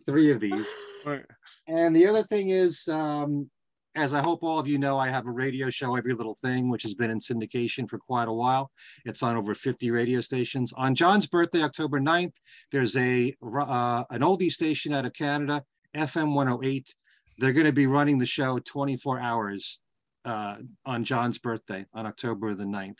three 0.06 0.32
of 0.32 0.40
these. 0.40 0.66
Right. 1.04 1.24
And 1.68 1.94
the 1.94 2.06
other 2.06 2.24
thing 2.24 2.50
is, 2.50 2.88
um, 2.88 3.50
as 3.94 4.14
I 4.14 4.20
hope 4.20 4.42
all 4.42 4.58
of 4.58 4.66
you 4.66 4.78
know, 4.78 4.98
I 4.98 5.10
have 5.10 5.26
a 5.26 5.30
radio 5.30 5.68
show, 5.68 5.96
Every 5.96 6.14
Little 6.14 6.36
Thing, 6.42 6.70
which 6.70 6.82
has 6.82 6.94
been 6.94 7.10
in 7.10 7.18
syndication 7.18 7.88
for 7.88 7.98
quite 7.98 8.28
a 8.28 8.32
while. 8.32 8.70
It's 9.04 9.22
on 9.22 9.36
over 9.36 9.54
50 9.54 9.90
radio 9.90 10.20
stations. 10.20 10.72
On 10.76 10.94
John's 10.94 11.26
birthday, 11.26 11.62
October 11.62 12.00
9th, 12.00 12.32
there's 12.70 12.96
a 12.96 13.34
uh, 13.42 14.04
an 14.10 14.22
oldie 14.22 14.50
station 14.50 14.94
out 14.94 15.04
of 15.04 15.12
Canada, 15.12 15.62
FM 15.94 16.34
108, 16.34 16.94
they're 17.38 17.52
going 17.52 17.66
to 17.66 17.72
be 17.72 17.86
running 17.86 18.18
the 18.18 18.26
show 18.26 18.58
24 18.58 19.20
hours 19.20 19.78
uh, 20.24 20.56
on 20.86 21.04
John's 21.04 21.38
birthday 21.38 21.84
on 21.92 22.06
October 22.06 22.54
the 22.54 22.64
9th. 22.64 22.96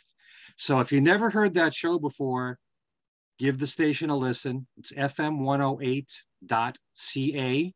So 0.57 0.79
if 0.79 0.91
you 0.91 1.01
never 1.01 1.29
heard 1.29 1.53
that 1.55 1.73
show 1.73 1.97
before, 1.97 2.59
give 3.39 3.57
the 3.59 3.67
station 3.67 4.09
a 4.09 4.17
listen. 4.17 4.67
It's 4.77 4.91
fm108.ca 4.91 7.73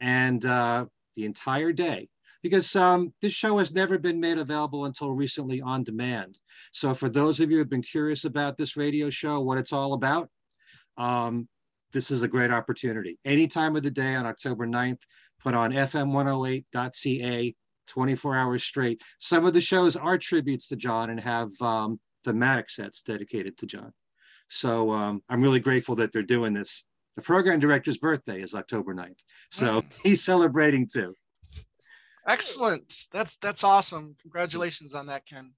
and 0.00 0.46
uh, 0.46 0.86
the 1.16 1.24
entire 1.24 1.72
day 1.72 2.08
because 2.48 2.76
um, 2.76 3.12
this 3.20 3.32
show 3.32 3.58
has 3.58 3.72
never 3.72 3.98
been 3.98 4.20
made 4.20 4.38
available 4.38 4.84
until 4.84 5.10
recently 5.10 5.60
on 5.60 5.82
demand. 5.82 6.38
So 6.72 6.94
for 6.94 7.08
those 7.08 7.40
of 7.40 7.50
you 7.50 7.58
who've 7.58 7.68
been 7.68 7.82
curious 7.82 8.24
about 8.24 8.56
this 8.56 8.76
radio 8.76 9.10
show, 9.10 9.40
what 9.40 9.58
it's 9.58 9.72
all 9.72 9.94
about, 9.94 10.30
um, 10.96 11.48
this 11.92 12.12
is 12.12 12.22
a 12.22 12.28
great 12.28 12.52
opportunity. 12.52 13.18
Any 13.24 13.48
time 13.48 13.74
of 13.74 13.82
the 13.82 13.90
day 13.90 14.14
on 14.14 14.26
October 14.26 14.64
9th, 14.64 15.00
put 15.42 15.54
on 15.54 15.72
fm108.ca 15.72 17.56
24 17.88 18.36
hours 18.36 18.62
straight. 18.62 19.02
Some 19.18 19.44
of 19.44 19.52
the 19.52 19.60
shows 19.60 19.96
are 19.96 20.16
tributes 20.16 20.68
to 20.68 20.76
John 20.76 21.10
and 21.10 21.18
have 21.18 21.50
um, 21.60 21.98
thematic 22.24 22.70
sets 22.70 23.02
dedicated 23.02 23.58
to 23.58 23.66
John. 23.66 23.92
So 24.48 24.92
um, 24.92 25.20
I'm 25.28 25.40
really 25.40 25.60
grateful 25.60 25.96
that 25.96 26.12
they're 26.12 26.22
doing 26.22 26.54
this. 26.54 26.84
The 27.16 27.22
program 27.22 27.58
director's 27.58 27.98
birthday 27.98 28.40
is 28.40 28.54
October 28.54 28.94
9th. 28.94 29.18
So 29.50 29.82
he's 30.04 30.22
celebrating 30.22 30.88
too. 30.92 31.14
Excellent. 32.26 33.06
That's 33.12 33.36
that's 33.36 33.62
awesome. 33.62 34.16
Congratulations 34.20 34.94
on 34.94 35.06
that, 35.06 35.26
Ken. 35.26 35.52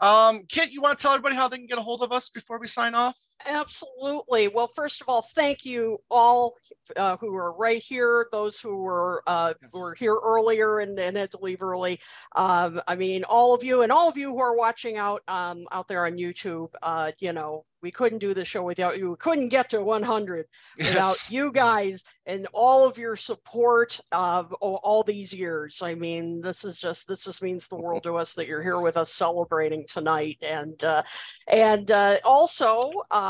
Um, 0.00 0.42
Kit, 0.48 0.70
you 0.70 0.80
want 0.80 0.98
to 0.98 1.02
tell 1.02 1.12
everybody 1.12 1.36
how 1.36 1.48
they 1.48 1.56
can 1.56 1.66
get 1.66 1.78
a 1.78 1.82
hold 1.82 2.02
of 2.02 2.12
us 2.12 2.28
before 2.28 2.58
we 2.58 2.66
sign 2.66 2.94
off? 2.94 3.16
Absolutely. 3.46 4.48
Well, 4.48 4.68
first 4.68 5.00
of 5.02 5.08
all, 5.08 5.22
thank 5.22 5.64
you 5.64 5.98
all 6.10 6.54
uh, 6.96 7.16
who 7.18 7.34
are 7.34 7.52
right 7.52 7.82
here, 7.82 8.26
those 8.32 8.58
who 8.58 8.76
were 8.76 9.22
uh, 9.26 9.54
yes. 9.60 9.72
were 9.72 9.94
here 9.94 10.18
earlier 10.22 10.78
and, 10.78 10.98
and 10.98 11.16
had 11.16 11.30
to 11.32 11.38
leave 11.40 11.62
early. 11.62 12.00
Um, 12.36 12.80
I 12.88 12.94
mean, 12.94 13.24
all 13.24 13.54
of 13.54 13.62
you 13.62 13.82
and 13.82 13.92
all 13.92 14.08
of 14.08 14.16
you 14.16 14.30
who 14.30 14.38
are 14.38 14.56
watching 14.56 14.96
out 14.96 15.22
um, 15.28 15.64
out 15.72 15.88
there 15.88 16.06
on 16.06 16.12
YouTube. 16.12 16.70
Uh, 16.82 17.12
you 17.18 17.32
know, 17.32 17.64
we 17.82 17.90
couldn't 17.90 18.18
do 18.18 18.32
the 18.32 18.46
show 18.46 18.62
without 18.62 18.98
you. 18.98 19.10
We 19.10 19.16
couldn't 19.16 19.50
get 19.50 19.68
to 19.70 19.82
100 19.82 20.46
yes. 20.78 20.88
without 20.88 21.30
you 21.30 21.52
guys 21.52 22.02
and 22.24 22.48
all 22.54 22.88
of 22.88 22.96
your 22.96 23.14
support 23.14 24.00
of 24.10 24.54
all 24.54 25.02
these 25.02 25.34
years. 25.34 25.82
I 25.82 25.94
mean, 25.94 26.40
this 26.40 26.64
is 26.64 26.80
just 26.80 27.06
this 27.06 27.24
just 27.24 27.42
means 27.42 27.68
the 27.68 27.76
world 27.76 28.04
to 28.04 28.16
us 28.16 28.32
that 28.34 28.46
you're 28.46 28.62
here 28.62 28.80
with 28.80 28.96
us 28.96 29.12
celebrating 29.12 29.84
tonight. 29.86 30.38
And 30.40 30.82
uh, 30.82 31.02
and 31.46 31.90
uh, 31.90 32.18
also, 32.24 32.90
um, 33.10 33.23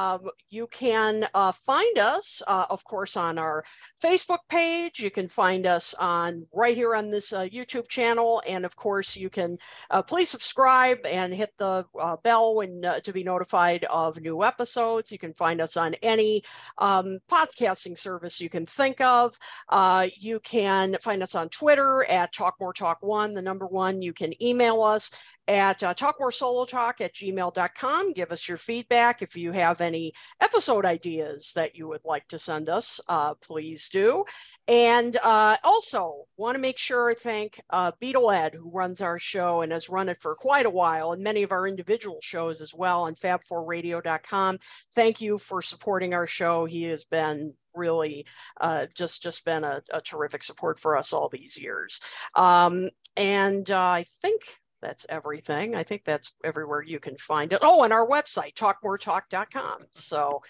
you 0.51 0.67
can 0.69 1.27
uh, 1.35 1.53
find 1.53 1.99
us, 1.99 2.43
uh, 2.47 2.67
of 2.71 2.85
course, 2.85 3.17
on 3.17 3.39
our 3.39 3.65
Facebook 4.03 4.39
page. 4.49 5.01
You 5.01 5.11
can 5.11 5.29
find 5.29 5.67
us 5.67 5.95
on 5.95 6.47
right 6.53 6.77
here 6.77 6.95
on 6.95 7.11
this 7.11 7.33
uh, 7.33 7.43
YouTube 7.43 7.89
channel, 7.89 8.43
and 8.47 8.65
of 8.65 8.77
course, 8.77 9.17
you 9.17 9.31
can 9.31 9.59
uh, 9.91 10.03
please 10.03 10.29
subscribe 10.29 10.99
and 11.05 11.33
hit 11.35 11.53
the 11.59 11.85
bell 12.23 12.55
when 12.57 12.83
to 13.03 13.13
be 13.13 13.25
notified 13.25 13.85
of 13.85 14.21
new 14.21 14.43
episodes. 14.43 15.13
You 15.13 15.19
can 15.19 15.35
find 15.35 15.61
us 15.61 15.77
on 15.77 15.95
any 16.03 16.43
um, 16.79 17.19
podcasting 17.31 17.99
service 17.99 18.41
you 18.41 18.49
can 18.49 18.67
think 18.67 19.01
of. 19.01 19.37
Uh, 19.69 20.09
you 20.19 20.41
can 20.41 20.97
find 21.01 21.23
us 21.23 21.35
on 21.35 21.49
Twitter 21.49 22.05
at 22.05 22.33
Talk 22.33 22.57
More 22.61 22.73
Talk 22.73 22.99
One, 23.01 23.35
the 23.35 23.43
number 23.43 23.67
one. 23.67 24.03
You 24.03 24.13
can 24.13 24.41
email 24.43 24.83
us 24.83 25.11
at 25.49 25.83
uh, 25.83 25.95
talkmoresolotalk 25.95 27.01
at 27.01 27.15
gmail.com. 27.15 28.13
Give 28.13 28.33
us 28.33 28.49
your 28.49 28.57
feedback. 28.57 29.23
If 29.23 29.37
you 29.37 29.53
have 29.53 29.81
any 29.85 30.13
episode 30.41 30.85
ideas 30.85 31.53
that 31.55 31.77
you 31.77 31.87
would 31.89 32.05
like 32.05 32.27
to 32.29 32.39
send 32.39 32.69
us, 32.69 33.01
uh, 33.09 33.35
please 33.35 33.89
do. 33.89 34.25
And 34.67 35.17
uh, 35.23 35.57
also 35.63 36.25
want 36.37 36.57
to 36.57 36.61
make 36.61 36.79
sure 36.79 37.11
I 37.11 37.15
thank 37.15 37.61
uh, 37.71 37.93
Beatle 38.03 38.35
Ed, 38.35 38.55
who 38.55 38.71
runs 38.71 39.01
our 39.01 39.19
show 39.19 39.61
and 39.61 39.73
has 39.73 39.89
run 39.89 40.09
it 40.09 40.19
for 40.21 40.35
quite 40.35 40.67
a 40.67 40.71
while, 40.71 41.13
and 41.13 41.23
many 41.23 41.43
of 41.43 41.53
our 41.53 41.69
individual 41.69 42.19
shows 42.23 42.61
as 42.61 42.75
well 42.75 43.03
on 43.03 43.15
fab4radio.com. 43.15 44.59
Thank 44.95 45.21
you 45.21 45.39
for 45.39 45.63
supporting 45.63 46.15
our 46.15 46.27
show. 46.27 46.65
He 46.65 46.85
has 46.85 47.05
been 47.05 47.55
really 47.75 48.27
uh, 48.61 48.87
just 48.95 49.23
just 49.23 49.45
been 49.45 49.65
a, 49.65 49.83
a, 49.93 50.01
terrific 50.01 50.43
support 50.43 50.79
for 50.79 50.97
us 50.97 51.13
all 51.13 51.29
these 51.29 51.59
years. 51.59 52.01
Um, 52.35 52.91
and 53.17 53.69
uh, 53.71 53.79
I 53.79 54.05
think 54.23 54.43
that's 54.85 55.07
everything. 55.09 55.75
I 55.75 55.83
think 55.83 56.05
that's 56.05 56.33
everywhere 56.45 56.83
you 56.83 57.01
can 57.01 57.17
find 57.17 57.53
it. 57.53 57.61
Oh, 57.63 57.85
and 57.85 57.93
our 57.93 58.07
website, 58.07 58.55
talkmoretalk.com. 58.55 59.87
So 59.93 60.43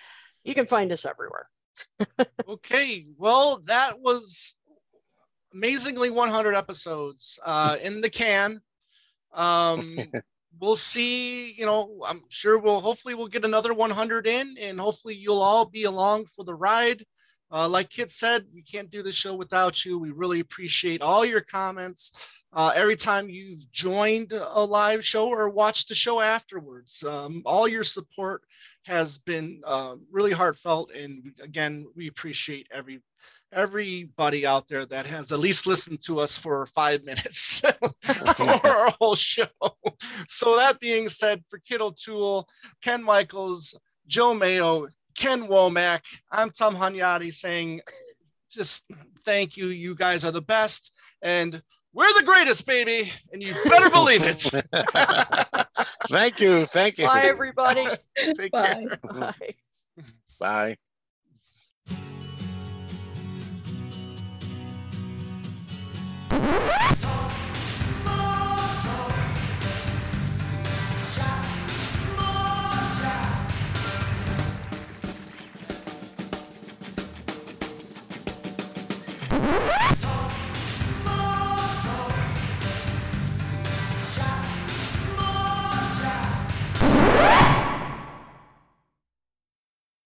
you 0.43 0.55
can 0.55 0.67
find 0.67 0.91
us 0.91 1.07
everywhere. 1.07 1.49
okay. 2.49 3.07
Well, 3.17 3.61
that 3.67 4.01
was 4.01 4.57
amazingly 5.55 6.11
100 6.11 6.55
episodes 6.55 7.39
uh, 7.45 7.77
in 7.81 8.01
the 8.01 8.11
can. 8.11 8.61
Um, 9.33 9.99
we'll 10.61 10.77
see. 10.77 11.53
You 11.53 11.67
know, 11.67 12.01
I'm 12.05 12.23
sure 12.29 12.59
we'll 12.59 12.81
hopefully 12.81 13.15
we'll 13.15 13.29
get 13.29 13.45
another 13.45 13.73
100 13.73 14.27
in, 14.27 14.57
and 14.59 14.81
hopefully 14.81 15.15
you'll 15.15 15.43
all 15.43 15.65
be 15.65 15.85
along 15.85 16.27
for 16.35 16.45
the 16.45 16.55
ride. 16.55 17.05
Uh, 17.53 17.69
like 17.69 17.89
Kit 17.89 18.11
said, 18.11 18.47
we 18.53 18.63
can't 18.63 18.91
do 18.91 19.03
the 19.03 19.13
show 19.13 19.35
without 19.35 19.85
you. 19.85 19.99
We 19.99 20.11
really 20.11 20.41
appreciate 20.41 21.03
all 21.03 21.25
your 21.25 21.41
comments, 21.41 22.11
uh, 22.55 22.73
every 22.75 22.97
time 22.97 23.29
you've 23.29 23.71
joined 23.73 24.33
a 24.33 24.65
live 24.65 25.05
show 25.05 25.29
or 25.29 25.49
watched 25.49 25.89
the 25.89 25.95
show 25.95 26.21
afterwards. 26.21 27.03
Um, 27.03 27.43
all 27.45 27.67
your 27.67 27.85
support 27.85 28.43
has 28.85 29.19
been 29.19 29.61
uh, 29.65 29.97
really 30.11 30.33
heartfelt, 30.33 30.93
and 30.93 31.33
again, 31.43 31.87
we 31.95 32.07
appreciate 32.07 32.69
every 32.73 33.01
everybody 33.53 34.45
out 34.45 34.67
there 34.67 34.85
that 34.85 35.07
has 35.07 35.31
at 35.31 35.39
least 35.39 35.65
listened 35.65 36.03
to 36.03 36.19
us 36.19 36.37
for 36.37 36.67
five 36.67 37.05
minutes 37.05 37.63
or 38.41 38.67
our 38.67 38.91
whole 38.99 39.15
show. 39.15 39.47
So 40.27 40.57
that 40.57 40.81
being 40.81 41.09
said, 41.09 41.45
for 41.49 41.61
Kit 41.61 41.81
O'Toole, 41.81 42.49
Ken 42.83 43.01
Michaels, 43.01 43.77
Joe 44.09 44.35
Mayo, 44.35 44.89
Ken 45.17 45.47
Womack, 45.47 46.01
I'm 46.33 46.51
Tom 46.51 46.75
Hunyadi 46.75 47.33
saying 47.33 47.83
just 48.51 48.85
thank 49.25 49.57
you. 49.57 49.69
You 49.69 49.95
guys 49.95 50.25
are 50.25 50.31
the 50.31 50.43
best. 50.43 50.93
And 51.23 51.63
we're 51.95 52.13
the 52.13 52.25
greatest, 52.25 52.67
baby, 52.67 53.13
and 53.33 53.41
you 53.41 53.55
better 53.69 53.89
believe 53.89 54.25
it. 54.25 54.41
Thank 56.09 56.41
you. 56.41 56.67
Thank 56.67 56.99
you. 56.99 57.07
Bye, 57.07 57.21
everybody. 57.23 57.87
Take 58.35 58.51
Bye. 58.51 58.87
care. 58.91 58.99
Bye. 59.13 59.55
Bye. 60.41 60.77
Talk. 80.01 80.24